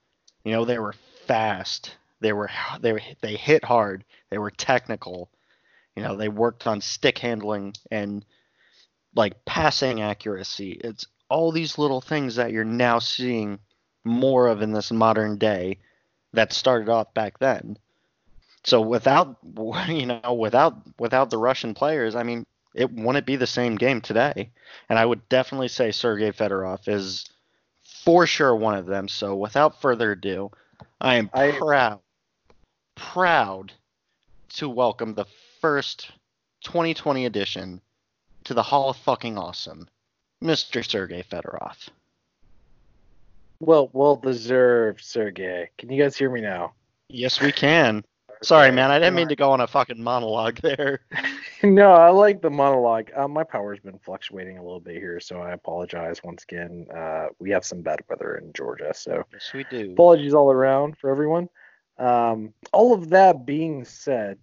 You 0.46 0.54
know, 0.54 0.64
they 0.64 0.80
were 0.80 0.96
fast. 1.26 1.98
They 2.22 2.32
were 2.32 2.50
they 2.80 2.94
were 2.94 3.02
they 3.22 3.36
hit 3.36 3.66
hard. 3.66 4.06
They 4.30 4.38
were 4.38 4.52
technical. 4.52 5.30
You 5.96 6.04
know, 6.04 6.16
they 6.16 6.30
worked 6.30 6.68
on 6.68 6.80
stick 6.80 7.18
handling 7.18 7.74
and 7.92 8.24
like 9.16 9.44
passing 9.46 10.02
accuracy. 10.02 10.80
It's 10.82 11.08
all 11.30 11.52
these 11.52 11.78
little 11.78 12.02
things 12.02 12.36
that 12.36 12.52
you're 12.52 12.64
now 12.64 13.00
seeing 13.00 13.60
more 14.04 14.48
of 14.48 14.62
in 14.62 14.72
this 14.72 14.92
modern 14.92 15.38
day 15.38 15.80
that 16.36 16.54
started 16.54 16.90
off 16.90 17.14
back 17.14 17.40
then. 17.40 17.78
So 18.64 18.82
without 18.82 19.38
you 19.88 20.06
know 20.06 20.34
without 20.34 20.76
without 21.00 21.30
the 21.30 21.38
Russian 21.38 21.74
players, 21.74 22.16
I 22.16 22.24
mean, 22.24 22.46
it 22.74 22.92
wouldn't 22.92 23.26
be 23.26 23.36
the 23.36 23.48
same 23.48 23.76
game 23.76 24.02
today. 24.02 24.52
And 24.90 25.00
I 25.00 25.06
would 25.06 25.28
definitely 25.30 25.70
say 25.70 25.92
Sergei 25.92 26.32
Fedorov 26.32 26.88
is 26.88 27.26
for 28.04 28.28
sure 28.28 28.56
one 28.56 28.76
of 28.76 28.86
them. 28.86 29.08
So 29.08 29.36
without 29.36 29.82
further 29.82 30.12
ado, 30.12 30.52
I 31.02 31.16
am 31.16 31.30
I- 31.34 31.52
proud 31.52 32.00
proud 32.96 33.74
to 34.50 34.70
welcome 34.70 35.14
the 35.14 35.26
first 35.60 36.12
2020 36.64 37.26
edition 37.26 37.82
to 38.46 38.54
the 38.54 38.64
Hall 38.64 38.90
of 38.90 38.98
Fucking 38.98 39.38
Awesome, 39.38 39.88
Mr. 40.42 40.88
Sergei 40.88 41.24
Fedorov. 41.24 41.90
Well, 43.60 43.90
well 43.94 44.16
deserved, 44.16 45.02
Sergey. 45.04 45.70
Can 45.78 45.92
you 45.92 46.02
guys 46.02 46.16
hear 46.16 46.30
me 46.30 46.42
now? 46.42 46.74
Yes, 47.10 47.42
we 47.42 47.52
can. 47.52 48.04
Sorry, 48.42 48.70
man. 48.72 48.92
I 48.92 49.00
didn't 49.00 49.16
mean 49.16 49.30
to 49.30 49.36
go 49.36 49.52
on 49.52 49.62
a 49.62 49.68
fucking 49.68 50.02
monologue 50.02 50.60
there. 50.62 51.02
no, 51.64 51.94
I 51.94 52.10
like 52.10 52.42
the 52.42 52.50
monologue. 52.50 53.10
Uh, 53.16 53.28
my 53.28 53.44
power's 53.44 53.80
been 53.80 53.98
fluctuating 54.00 54.58
a 54.58 54.64
little 54.64 54.80
bit 54.80 54.96
here, 54.96 55.20
so 55.20 55.40
I 55.42 55.54
apologize 55.54 56.22
once 56.24 56.44
again. 56.44 56.86
Uh, 56.94 57.28
we 57.40 57.50
have 57.52 57.66
some 57.66 57.82
bad 57.82 58.02
weather 58.10 58.36
in 58.36 58.52
Georgia, 58.54 58.94
so 58.94 59.24
Yes, 59.32 59.52
we 59.54 59.64
do. 59.70 59.94
apologies 59.94 60.34
all 60.34 60.52
around 60.52 60.98
for 60.98 61.10
everyone. 61.10 61.50
Um, 61.98 62.54
all 62.74 62.94
of 62.94 63.10
that 63.12 63.46
being 63.46 63.86
said, 63.86 64.38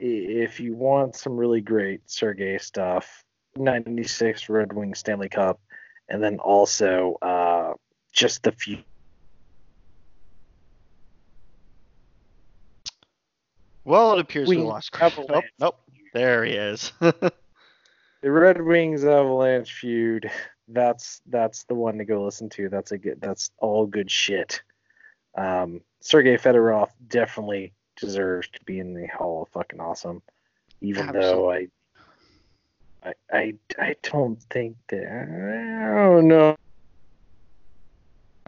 if 0.00 0.58
you 0.58 0.74
want 0.74 1.14
some 1.16 1.36
really 1.36 1.60
great 1.60 2.08
Sergey 2.10 2.58
stuff, 2.58 3.24
96 3.56 4.48
Red 4.48 4.72
Wing 4.72 4.94
Stanley 4.94 5.28
Cup, 5.28 5.60
and 6.08 6.22
then 6.22 6.38
also 6.38 7.18
uh, 7.20 7.26
just 8.18 8.42
the 8.42 8.52
few. 8.52 8.78
Well, 13.84 14.14
it 14.14 14.20
appears 14.20 14.48
we, 14.48 14.56
We 14.56 14.62
lost. 14.64 14.94
have 14.96 15.18
Nope, 15.28 15.44
nope. 15.58 15.80
There 16.12 16.44
he 16.44 16.52
is. 16.52 16.92
The 18.20 18.32
Red 18.32 18.60
Wings 18.60 19.04
Avalanche 19.04 19.72
feud. 19.72 20.28
That's 20.66 21.22
that's 21.26 21.62
the 21.64 21.76
one 21.76 21.98
to 21.98 22.04
go 22.04 22.24
listen 22.24 22.48
to. 22.48 22.68
That's 22.68 22.90
a 22.90 22.98
good. 22.98 23.20
That's 23.20 23.52
all 23.58 23.86
good 23.86 24.10
shit. 24.10 24.60
Um, 25.36 25.82
Sergei 26.00 26.36
Fedorov 26.36 26.90
definitely 27.06 27.74
deserves 27.94 28.48
to 28.48 28.64
be 28.64 28.80
in 28.80 28.92
the 28.92 29.06
Hall 29.06 29.42
of 29.42 29.48
Fucking 29.50 29.78
Awesome, 29.78 30.20
even 30.80 31.12
though 31.12 31.52
I, 31.52 31.68
I, 33.04 33.14
I, 33.32 33.54
I 33.78 33.94
don't 34.02 34.42
think 34.50 34.76
that. 34.88 35.06
I 35.06 35.96
don't 35.96 36.26
know. 36.26 36.56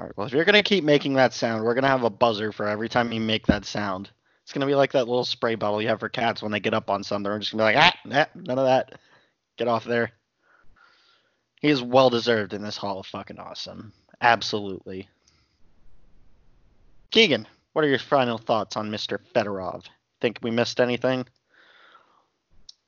All 0.01 0.07
right. 0.07 0.17
Well, 0.17 0.27
if 0.27 0.33
you're 0.33 0.47
gonna 0.47 0.63
keep 0.63 0.83
making 0.83 1.13
that 1.15 1.35
sound, 1.35 1.63
we're 1.63 1.75
gonna 1.75 1.89
have 1.89 2.05
a 2.05 2.11
buzzer 2.11 2.53
for 2.53 2.67
every 2.67 2.89
time 2.89 3.13
you 3.13 3.21
make 3.21 3.47
that 3.49 3.67
sound. 3.67 4.11
It's 4.43 4.53
gonna 4.53 4.65
be 4.65 4.75
like 4.75 4.93
that 4.93 5.07
little 5.07 5.27
spray 5.27 5.57
bottle 5.57 5.83
you 5.83 5.89
have 5.89 6.01
for 6.01 6.09
cats 6.09 6.43
when 6.43 6.53
they 6.53 6.61
get 6.61 6.73
up 6.73 6.89
on 6.89 7.05
something. 7.05 7.31
We're 7.31 7.39
just 7.39 7.53
gonna 7.53 7.71
be 7.71 7.75
like, 7.75 7.77
ah, 7.77 7.99
nah, 8.07 8.25
none 8.35 8.59
of 8.59 8.65
that. 8.65 8.99
Get 9.59 9.69
off 9.69 9.85
there. 9.85 10.13
He 11.61 11.69
is 11.69 11.83
well 11.83 12.09
deserved 12.09 12.55
in 12.55 12.63
this 12.63 12.79
Hall 12.79 13.01
of 13.01 13.07
Fucking 13.09 13.39
Awesome. 13.39 13.93
Absolutely. 14.23 15.07
Keegan, 17.11 17.47
what 17.75 17.85
are 17.85 17.89
your 17.89 17.99
final 17.99 18.39
thoughts 18.39 18.79
on 18.79 18.91
Mr. 18.91 19.19
Fedorov? 19.35 19.85
Think 20.23 20.39
we 20.41 20.51
missed 20.51 20.81
anything? 20.81 21.27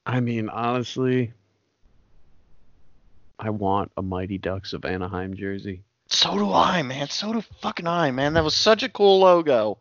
I 0.07 0.21
mean, 0.21 0.49
honestly, 0.49 1.35
I 3.39 3.51
want 3.51 3.93
a 3.99 4.03
Mighty 4.03 4.39
Ducks 4.39 4.73
of 4.73 4.87
Anaheim 4.87 5.35
jersey. 5.35 5.83
So 6.13 6.35
do 6.37 6.53
I, 6.53 6.83
man. 6.83 7.09
So 7.09 7.33
do 7.33 7.43
fucking 7.61 7.87
I, 7.87 8.11
man. 8.11 8.35
That 8.35 8.45
was 8.45 8.55
such 8.55 8.83
a 8.83 8.89
cool 8.89 9.21
logo. 9.21 9.79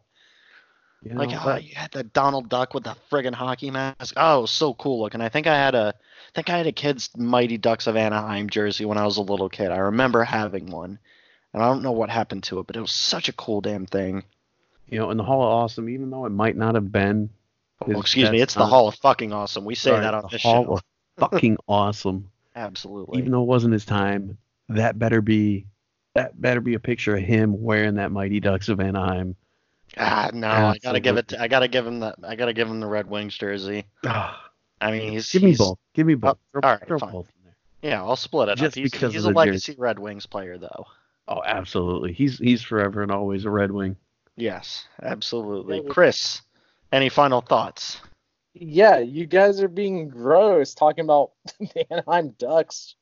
You 1.04 1.14
know, 1.14 1.20
Like 1.20 1.32
how 1.32 1.44
but- 1.46 1.64
you 1.64 1.76
had 1.76 1.92
the 1.92 2.04
Donald 2.04 2.48
Duck 2.50 2.74
with 2.74 2.84
the 2.84 2.96
friggin' 3.12 3.34
hockey 3.34 3.72
mask. 3.72 4.14
Oh, 4.18 4.40
it 4.40 4.42
was 4.42 4.52
so 4.52 4.74
cool 4.76 5.02
looking. 5.02 5.20
I 5.22 5.30
think 5.30 5.48
I 5.48 5.56
had 5.56 5.76
a, 5.76 5.94
I 5.96 6.32
think 6.36 6.50
I 6.50 6.58
had 6.58 6.68
a 6.68 6.72
kid's 6.72 7.10
Mighty 7.18 7.58
Ducks 7.58 7.88
of 7.88 7.96
Anaheim 7.96 8.50
jersey 8.50 8.86
when 8.86 8.98
I 8.98 9.06
was 9.06 9.18
a 9.18 9.22
little 9.22 9.50
kid. 9.50 9.72
I 9.72 9.78
remember 9.78 10.24
having 10.24 10.68
one, 10.72 11.00
and 11.54 11.64
I 11.64 11.68
don't 11.68 11.82
know 11.82 11.92
what 11.92 12.10
happened 12.10 12.44
to 12.44 12.60
it, 12.60 12.68
but 12.68 12.76
it 12.76 12.82
was 12.82 12.92
such 12.92 13.28
a 13.30 13.34
cool 13.34 13.62
damn 13.62 13.86
thing. 13.86 14.24
you 14.88 15.00
know, 15.00 15.10
in 15.10 15.18
the 15.18 15.24
Hall 15.24 15.42
of 15.44 15.50
Awesome, 15.50 15.90
even 15.90 16.10
though 16.12 16.26
it 16.26 16.32
might 16.32 16.56
not 16.56 16.76
have 16.76 16.92
been. 16.92 17.30
Oh, 17.82 18.00
excuse 18.00 18.30
me, 18.30 18.40
it's 18.42 18.54
the 18.54 18.66
Hall 18.66 18.88
of 18.88 18.96
Fucking 18.96 19.34
Awesome. 19.34 19.66
We 19.66 19.74
say 19.74 19.92
that 19.92 20.14
on 20.14 20.22
the 20.24 20.28
this 20.30 20.44
Hall 20.44 20.66
show. 20.66 20.74
of 20.74 20.84
fucking 21.18 21.58
awesome. 21.68 22.30
Absolutely. 22.56 23.18
Even 23.20 23.32
though 23.32 23.42
it 23.42 23.48
wasn't 23.48 23.74
his 23.74 23.86
time, 23.86 24.38
that 24.70 25.00
better 25.00 25.20
be 25.22 25.66
that 26.16 26.40
better 26.40 26.62
be 26.62 26.74
a 26.74 26.80
picture 26.80 27.16
of 27.16 27.24
him 27.24 27.62
wearing 27.62 27.96
that 27.96 28.12
Mighty 28.12 28.40
Ducks 28.40 28.70
of 28.70 28.80
Anaheim. 28.80 29.36
ah, 29.98 30.30
no, 30.34 30.48
I 30.50 30.78
gotta 30.82 31.00
give 31.00 31.18
it. 31.18 31.30
To, 31.30 31.42
I 31.42 31.48
gotta 31.48 31.68
give 31.68 31.86
him 31.88 32.00
the. 32.00 32.14
I 32.24 32.36
gotta 32.36 32.54
give 32.54 32.68
him 32.70 32.80
the 32.80 32.88
Red 32.88 33.10
Wings 33.10 33.38
jersey. 33.38 33.86
Ah, 34.06 34.50
I 34.80 34.92
mean, 34.92 35.12
he's 35.12 35.32
Give 35.32 35.42
me 35.44 35.50
he's- 35.50 35.58
both. 35.60 35.78
Give 35.94 36.08
me 36.08 36.16
both. 36.16 36.38
Throw, 36.54 36.62
all 36.64 36.72
right, 36.72 36.88
throw 36.88 37.00
fine. 37.00 37.12
both. 37.12 37.28
Yeah, 37.82 38.04
I'll 38.04 38.16
split 38.16 38.48
it 38.50 38.58
Just 38.58 38.78
up. 38.78 38.82
He's, 38.82 38.92
because 38.92 39.14
he's 39.14 39.24
a 39.26 39.30
the 39.30 39.34
jersey. 39.34 39.36
legacy 39.50 39.76
Red 39.78 39.98
Wings 40.00 40.26
player, 40.28 40.58
though. 40.60 40.86
Oh, 41.28 41.42
absolutely. 41.46 42.14
He's 42.14 42.38
he's 42.38 42.62
forever 42.62 43.02
and 43.04 43.12
always 43.12 43.46
a 43.46 43.50
Red 43.50 43.72
Wing. 43.72 43.96
Yes, 44.38 44.86
absolutely. 45.02 45.82
Chris, 45.90 46.42
any 46.92 47.10
final 47.10 47.42
thoughts? 47.42 48.00
Yeah, 48.54 49.00
you 49.00 49.26
guys 49.26 49.62
are 49.62 49.68
being 49.68 50.10
gross 50.10 50.74
talking 50.74 51.06
about 51.06 51.32
the 51.60 51.92
Anaheim 51.92 52.36
Ducks. 52.38 52.96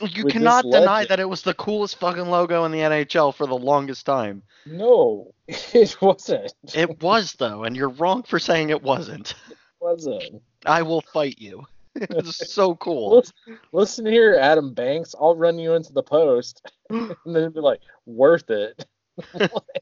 You 0.00 0.24
cannot 0.24 0.64
deny 0.70 1.04
that 1.04 1.20
it 1.20 1.28
was 1.28 1.42
the 1.42 1.54
coolest 1.54 1.98
fucking 1.98 2.26
logo 2.26 2.64
in 2.64 2.72
the 2.72 2.78
NHL 2.78 3.34
for 3.34 3.46
the 3.46 3.56
longest 3.56 4.06
time. 4.06 4.42
No, 4.66 5.34
it 5.48 5.96
wasn't. 6.00 6.52
It 6.62 6.74
It 6.74 7.02
was 7.02 7.34
though, 7.34 7.64
and 7.64 7.76
you're 7.76 7.90
wrong 7.90 8.22
for 8.22 8.38
saying 8.38 8.70
it 8.70 8.82
wasn't. 8.82 9.34
wasn't. 9.80 10.42
I 10.64 10.82
will 10.82 11.02
fight 11.02 11.38
you. 11.38 11.66
It's 11.96 12.54
so 12.54 12.76
cool. 12.76 13.16
Listen, 13.16 13.58
listen 13.72 14.06
here, 14.06 14.38
Adam 14.40 14.72
Banks. 14.72 15.12
I'll 15.20 15.34
run 15.34 15.58
you 15.58 15.74
into 15.74 15.92
the 15.92 16.04
post, 16.04 16.70
and 16.88 17.16
then 17.26 17.50
be 17.50 17.58
like, 17.58 17.80
worth 18.06 18.48
it. 18.48 18.86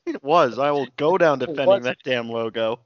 It 0.06 0.24
was. 0.24 0.58
I 0.58 0.70
will 0.70 0.86
go 0.96 1.18
down 1.18 1.38
defending 1.38 1.82
that 1.82 1.98
damn 2.04 2.30
logo. 2.30 2.80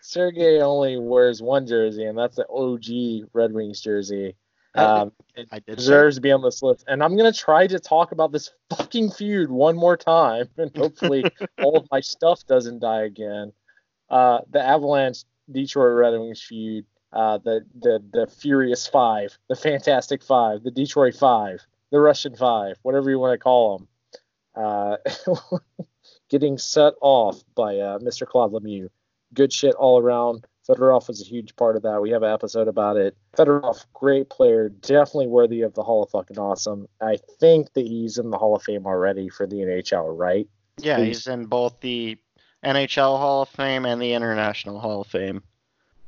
Sergey 0.00 0.60
only 0.60 0.98
wears 0.98 1.40
one 1.40 1.66
jersey, 1.66 2.04
and 2.04 2.18
that's 2.18 2.36
the 2.36 2.48
OG 2.48 3.30
Red 3.32 3.52
Wings 3.52 3.80
jersey. 3.80 4.34
Um, 4.74 5.12
it 5.34 5.48
I 5.52 5.60
did 5.60 5.76
deserves 5.76 6.16
to 6.16 6.20
be 6.20 6.32
on 6.32 6.42
this 6.42 6.62
list. 6.62 6.84
And 6.88 7.02
I'm 7.02 7.16
gonna 7.16 7.32
try 7.32 7.66
to 7.66 7.78
talk 7.78 8.12
about 8.12 8.32
this 8.32 8.50
fucking 8.70 9.12
feud 9.12 9.50
one 9.50 9.76
more 9.76 9.96
time, 9.96 10.48
and 10.58 10.74
hopefully 10.76 11.24
all 11.62 11.76
of 11.76 11.86
my 11.90 12.00
stuff 12.00 12.44
doesn't 12.46 12.80
die 12.80 13.02
again. 13.02 13.52
Uh, 14.10 14.40
the 14.50 14.60
Avalanche 14.60 15.24
Detroit 15.50 15.96
Red 15.96 16.18
Wings 16.18 16.42
feud, 16.42 16.86
uh, 17.12 17.38
the 17.38 17.64
the 17.80 18.02
the 18.12 18.26
Furious 18.26 18.86
Five, 18.86 19.38
the 19.48 19.56
Fantastic 19.56 20.22
Five, 20.22 20.62
the 20.62 20.70
Detroit 20.70 21.14
Five, 21.14 21.64
the 21.90 22.00
Russian 22.00 22.34
Five, 22.34 22.76
whatever 22.82 23.10
you 23.10 23.18
want 23.18 23.34
to 23.34 23.42
call 23.42 23.78
them, 23.78 23.88
uh, 24.56 24.96
getting 26.30 26.58
set 26.58 26.94
off 27.00 27.42
by 27.54 27.78
uh, 27.78 27.98
Mr. 27.98 28.26
Claude 28.26 28.52
Lemieux. 28.52 28.88
Good 29.32 29.52
shit 29.52 29.74
all 29.74 30.00
around. 30.00 30.46
Fedorov 30.68 31.08
was 31.08 31.20
a 31.20 31.24
huge 31.24 31.54
part 31.56 31.76
of 31.76 31.82
that. 31.82 32.00
We 32.00 32.10
have 32.10 32.22
an 32.22 32.32
episode 32.32 32.68
about 32.68 32.96
it. 32.96 33.16
Fedorov, 33.36 33.84
great 33.92 34.30
player, 34.30 34.68
definitely 34.70 35.26
worthy 35.26 35.62
of 35.62 35.74
the 35.74 35.82
Hall 35.82 36.02
of 36.02 36.10
fucking 36.10 36.38
awesome. 36.38 36.88
I 37.00 37.18
think 37.38 37.72
that 37.74 37.86
he's 37.86 38.16
in 38.18 38.30
the 38.30 38.38
Hall 38.38 38.56
of 38.56 38.62
Fame 38.62 38.86
already 38.86 39.28
for 39.28 39.46
the 39.46 39.56
NHL, 39.56 40.16
right? 40.16 40.48
Yeah, 40.78 40.96
Please. 40.96 41.06
he's 41.18 41.26
in 41.26 41.46
both 41.46 41.80
the 41.80 42.16
NHL 42.64 43.18
Hall 43.18 43.42
of 43.42 43.48
Fame 43.50 43.84
and 43.84 44.00
the 44.00 44.14
International 44.14 44.80
Hall 44.80 45.02
of 45.02 45.06
Fame. 45.08 45.42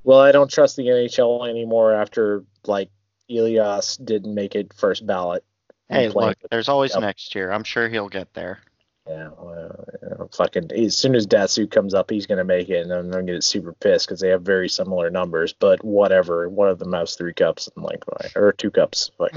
Well, 0.05 0.21
I 0.21 0.33
don't 0.33 0.51
trust 0.51 0.77
the 0.77 0.87
NHL 0.87 1.49
anymore 1.49 1.93
after 1.93 2.45
like 2.67 2.89
Elias 3.29 3.97
didn't 3.97 4.35
make 4.35 4.55
it 4.55 4.73
first 4.73 5.05
ballot. 5.07 5.45
Hey, 5.89 6.09
look, 6.09 6.37
there's 6.51 6.69
always 6.69 6.93
Yep. 6.95 7.01
next 7.01 7.35
year. 7.35 7.53
I'm 7.53 7.63
sure 7.65 7.89
he'll 7.89 8.09
get 8.09 8.33
there. 8.35 8.61
Yeah, 9.09 9.29
well, 9.39 10.29
fucking. 10.37 10.73
As 10.73 10.97
soon 10.97 11.15
as 11.15 11.27
Datsyuk 11.29 11.71
comes 11.71 11.95
up, 11.95 12.11
he's 12.11 12.27
gonna 12.27 12.43
make 12.45 12.69
it, 12.69 12.83
and 12.83 12.93
I'm 12.93 13.11
gonna 13.11 13.23
get 13.25 13.45
super 13.45 13.73
pissed 13.73 14.07
because 14.09 14.21
they 14.21 14.31
have 14.31 14.43
very 14.43 14.69
similar 14.69 15.11
numbers. 15.11 15.53
But 15.53 15.85
whatever, 15.85 16.49
one 16.49 16.69
of 16.69 16.79
them 16.81 16.93
has 16.93 17.15
three 17.15 17.33
cups, 17.35 17.69
and 17.77 17.85
like, 17.85 18.03
or 18.35 18.53
two 18.53 18.71
cups. 18.73 19.13
Like, 19.19 19.37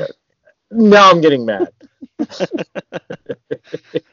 now 0.72 1.10
I'm 1.12 1.22
getting 1.22 1.46
mad. 1.46 1.70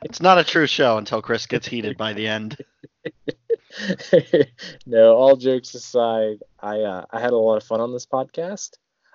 It's 0.03 0.20
not 0.20 0.39
a 0.39 0.45
true 0.45 0.66
show 0.66 0.99
until 0.99 1.23
Chris 1.23 1.47
gets 1.47 1.66
heated 1.66 1.97
by 1.97 2.12
the 2.12 2.27
end. 2.28 2.57
no, 4.87 5.15
all 5.15 5.37
jokes 5.37 5.74
aside, 5.74 6.39
I 6.61 6.81
uh, 6.81 7.05
I 7.11 7.20
had 7.20 7.33
a 7.33 7.37
lot 7.37 7.57
of 7.57 7.65
fun 7.65 7.81
on 7.81 7.93
this 7.93 8.07
podcast. 8.07 8.73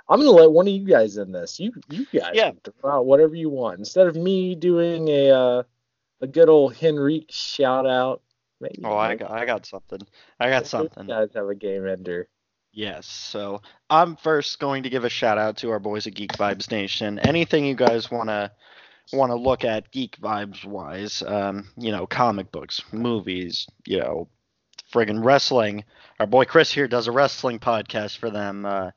I'm 0.10 0.20
gonna 0.20 0.32
let 0.32 0.52
one 0.52 0.68
of 0.68 0.74
you 0.74 0.86
guys 0.86 1.18
in 1.18 1.32
this. 1.32 1.60
You 1.60 1.72
you 1.90 2.06
guys 2.14 2.32
Yeah. 2.34 2.52
throw 2.64 2.92
out 2.92 3.06
whatever 3.06 3.36
you 3.36 3.50
want 3.50 3.80
instead 3.80 4.08
of 4.08 4.16
me 4.16 4.56
doing 4.56 5.08
a 5.10 5.30
uh, 5.32 5.64
a 6.22 6.28
good 6.28 6.50
old 6.50 6.76
Henrique 6.82 7.32
shout 7.32 7.88
out. 7.88 8.22
Maybe 8.60 8.82
Oh, 8.84 8.96
I 8.96 9.16
got, 9.16 9.32
I 9.32 9.46
got 9.46 9.66
something. 9.66 10.02
I 10.40 10.50
got 10.50 10.68
something. 10.68 11.08
You 11.08 11.14
guys 11.14 11.30
have 11.36 11.50
a 11.50 11.56
game 11.56 11.88
ender. 11.88 12.28
Yes. 12.74 13.08
So 13.08 13.62
I'm 13.90 14.16
first 14.16 14.60
going 14.60 14.84
to 14.84 14.90
give 14.90 15.04
a 15.04 15.10
shout 15.10 15.38
out 15.38 15.58
to 15.58 15.72
our 15.72 15.80
boys 15.80 16.08
at 16.08 16.14
Geek 16.14 16.34
Vibes 16.34 16.72
Nation. 16.72 17.20
Anything 17.20 17.66
you 17.66 17.76
guys 17.76 18.10
wanna 18.10 18.52
wanna 19.12 19.36
look 19.36 19.66
at 19.66 19.92
Geek 19.92 20.18
Vibes 20.22 20.64
wise, 20.64 21.22
um, 21.24 21.68
you 21.76 21.92
know, 21.92 22.06
comic 22.08 22.52
books, 22.52 22.82
movies, 22.94 23.68
you 23.86 24.00
know, 24.00 24.30
friggin' 24.94 25.24
wrestling. 25.24 25.84
Our 26.20 26.28
boy 26.28 26.46
Chris 26.46 26.72
here 26.72 26.88
does 26.88 27.08
a 27.08 27.12
wrestling 27.12 27.60
podcast 27.60 28.18
for 28.18 28.30
them. 28.30 28.66
Uh, 28.66 28.92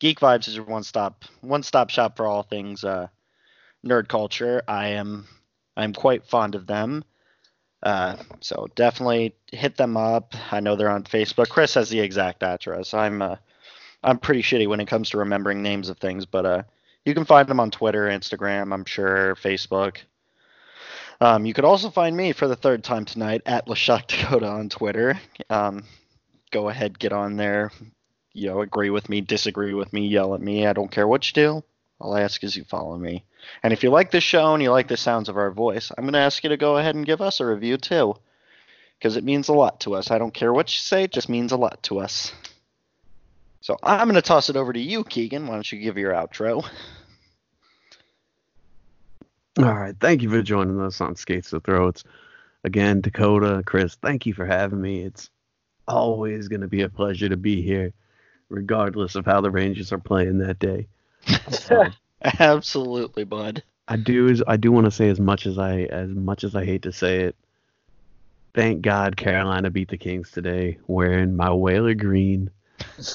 Geek 0.00 0.20
Vibes 0.20 0.48
is 0.48 0.56
your 0.56 0.64
one 0.66 0.82
stop 0.82 1.24
one 1.40 1.62
stop 1.62 1.88
shop 1.88 2.16
for 2.16 2.26
all 2.26 2.42
things 2.42 2.84
uh, 2.84 3.06
nerd 3.86 4.08
culture. 4.08 4.62
I 4.68 4.88
am 4.88 5.26
I'm 5.76 5.92
quite 5.92 6.26
fond 6.26 6.54
of 6.54 6.66
them. 6.66 7.04
Uh, 7.82 8.16
so 8.40 8.66
definitely 8.74 9.34
hit 9.52 9.76
them 9.76 9.96
up. 9.96 10.34
I 10.50 10.60
know 10.60 10.74
they're 10.74 10.90
on 10.90 11.04
Facebook. 11.04 11.50
Chris 11.50 11.74
has 11.74 11.90
the 11.90 12.00
exact 12.00 12.42
address. 12.42 12.94
I'm 12.94 13.20
uh, 13.20 13.36
I'm 14.02 14.18
pretty 14.18 14.42
shitty 14.42 14.68
when 14.68 14.80
it 14.80 14.88
comes 14.88 15.10
to 15.10 15.18
remembering 15.18 15.62
names 15.62 15.88
of 15.88 15.98
things, 15.98 16.26
but 16.26 16.46
uh, 16.46 16.62
you 17.04 17.14
can 17.14 17.24
find 17.24 17.48
them 17.48 17.60
on 17.60 17.70
Twitter, 17.70 18.06
Instagram, 18.08 18.72
I'm 18.72 18.84
sure, 18.84 19.34
Facebook. 19.36 19.98
Um, 21.20 21.46
you 21.46 21.54
could 21.54 21.64
also 21.64 21.90
find 21.90 22.16
me 22.16 22.32
for 22.32 22.48
the 22.48 22.56
third 22.56 22.84
time 22.84 23.04
tonight 23.04 23.42
at 23.46 23.66
Lashuk 23.66 24.06
Dakota 24.06 24.46
on 24.46 24.68
Twitter. 24.68 25.18
Um, 25.48 25.84
go 26.50 26.68
ahead, 26.68 26.98
get 26.98 27.12
on 27.12 27.36
there. 27.36 27.70
You 28.32 28.48
know, 28.48 28.60
agree 28.60 28.90
with 28.90 29.08
me, 29.08 29.20
disagree 29.20 29.74
with 29.74 29.92
me, 29.92 30.08
yell 30.08 30.34
at 30.34 30.40
me. 30.40 30.66
I 30.66 30.72
don't 30.72 30.90
care 30.90 31.06
what 31.06 31.26
you 31.28 31.34
do. 31.34 31.64
All 32.00 32.14
I 32.14 32.22
ask 32.22 32.42
is 32.42 32.56
you 32.56 32.64
follow 32.64 32.96
me. 32.98 33.24
And 33.62 33.72
if 33.72 33.82
you 33.82 33.90
like 33.90 34.10
this 34.10 34.24
show 34.24 34.54
and 34.54 34.62
you 34.62 34.70
like 34.70 34.88
the 34.88 34.96
sounds 34.96 35.28
of 35.28 35.36
our 35.36 35.50
voice, 35.50 35.90
I'm 35.96 36.04
going 36.04 36.14
to 36.14 36.18
ask 36.18 36.42
you 36.42 36.50
to 36.50 36.56
go 36.56 36.76
ahead 36.76 36.94
and 36.94 37.06
give 37.06 37.20
us 37.20 37.40
a 37.40 37.46
review 37.46 37.76
too. 37.76 38.14
Because 38.98 39.16
it 39.16 39.24
means 39.24 39.48
a 39.48 39.52
lot 39.52 39.80
to 39.80 39.94
us. 39.94 40.10
I 40.10 40.18
don't 40.18 40.32
care 40.32 40.52
what 40.52 40.74
you 40.74 40.78
say, 40.78 41.04
it 41.04 41.12
just 41.12 41.28
means 41.28 41.52
a 41.52 41.56
lot 41.56 41.82
to 41.84 41.98
us. 41.98 42.32
So 43.60 43.76
I'm 43.82 44.08
going 44.08 44.14
to 44.14 44.22
toss 44.22 44.50
it 44.50 44.56
over 44.56 44.72
to 44.72 44.80
you, 44.80 45.04
Keegan. 45.04 45.46
Why 45.46 45.54
don't 45.54 45.72
you 45.72 45.78
give 45.78 45.96
your 45.96 46.12
outro? 46.12 46.68
All 49.58 49.74
right. 49.74 49.94
Thank 49.98 50.22
you 50.22 50.30
for 50.30 50.42
joining 50.42 50.80
us 50.80 51.00
on 51.00 51.16
Skates 51.16 51.50
to 51.50 51.60
Throats. 51.60 52.04
Again, 52.64 53.00
Dakota, 53.00 53.62
Chris, 53.64 53.94
thank 53.96 54.26
you 54.26 54.34
for 54.34 54.46
having 54.46 54.80
me. 54.80 55.02
It's 55.02 55.30
always 55.86 56.48
going 56.48 56.62
to 56.62 56.68
be 56.68 56.82
a 56.82 56.88
pleasure 56.88 57.28
to 57.28 57.36
be 57.36 57.62
here, 57.62 57.92
regardless 58.48 59.14
of 59.14 59.26
how 59.26 59.40
the 59.40 59.50
Rangers 59.50 59.92
are 59.92 59.98
playing 59.98 60.38
that 60.38 60.58
day. 60.58 60.88
So, 61.50 61.82
um, 61.84 61.94
Absolutely, 62.38 63.24
bud. 63.24 63.62
I 63.86 63.96
do 63.96 64.28
is 64.28 64.42
I 64.46 64.56
do 64.56 64.72
want 64.72 64.86
to 64.86 64.90
say 64.90 65.10
as 65.10 65.20
much 65.20 65.46
as 65.46 65.58
I 65.58 65.82
as 65.82 66.08
much 66.08 66.42
as 66.42 66.56
I 66.56 66.64
hate 66.64 66.82
to 66.82 66.92
say 66.92 67.20
it. 67.20 67.36
Thank 68.54 68.82
God 68.82 69.16
Carolina 69.16 69.70
beat 69.70 69.88
the 69.88 69.98
Kings 69.98 70.30
today, 70.30 70.78
wearing 70.86 71.36
my 71.36 71.50
Whaler 71.50 71.94
green. 71.94 72.50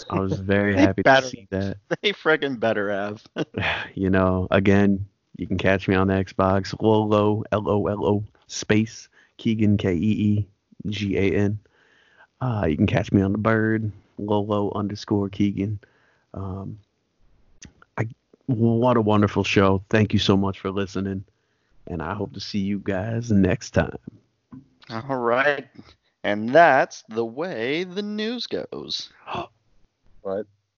I 0.09 0.19
was 0.19 0.39
very 0.39 0.75
happy 0.75 1.01
to 1.03 1.21
see 1.23 1.47
that. 1.49 1.77
They 2.01 2.13
friggin' 2.13 2.59
better 2.59 2.91
have. 2.91 3.23
you 3.95 4.09
know, 4.09 4.47
again, 4.51 5.07
you 5.37 5.47
can 5.47 5.57
catch 5.57 5.87
me 5.87 5.95
on 5.95 6.07
the 6.07 6.13
Xbox, 6.13 6.79
Lolo, 6.79 7.43
L 7.51 7.67
O 7.67 7.87
L 7.87 8.05
O, 8.05 8.23
space, 8.47 9.09
Keegan, 9.37 9.77
K 9.77 9.93
E 9.93 9.97
E 9.97 10.47
G 10.87 11.17
A 11.17 11.31
N. 11.31 11.59
Uh, 12.41 12.67
you 12.69 12.77
can 12.77 12.87
catch 12.87 13.11
me 13.11 13.21
on 13.21 13.31
the 13.31 13.37
bird, 13.37 13.91
Lolo 14.19 14.71
underscore 14.75 15.29
Keegan. 15.29 15.79
Um, 16.33 16.79
what 18.49 18.97
a 18.97 19.01
wonderful 19.01 19.43
show. 19.43 19.83
Thank 19.89 20.11
you 20.11 20.19
so 20.19 20.35
much 20.35 20.59
for 20.59 20.71
listening. 20.71 21.23
And 21.87 22.01
I 22.01 22.15
hope 22.15 22.33
to 22.33 22.39
see 22.39 22.59
you 22.59 22.79
guys 22.79 23.31
next 23.31 23.71
time. 23.71 23.97
All 24.89 25.17
right. 25.17 25.67
And 26.23 26.49
that's 26.49 27.03
the 27.09 27.25
way 27.25 27.83
the 27.83 28.01
news 28.01 28.47
goes. 28.47 29.09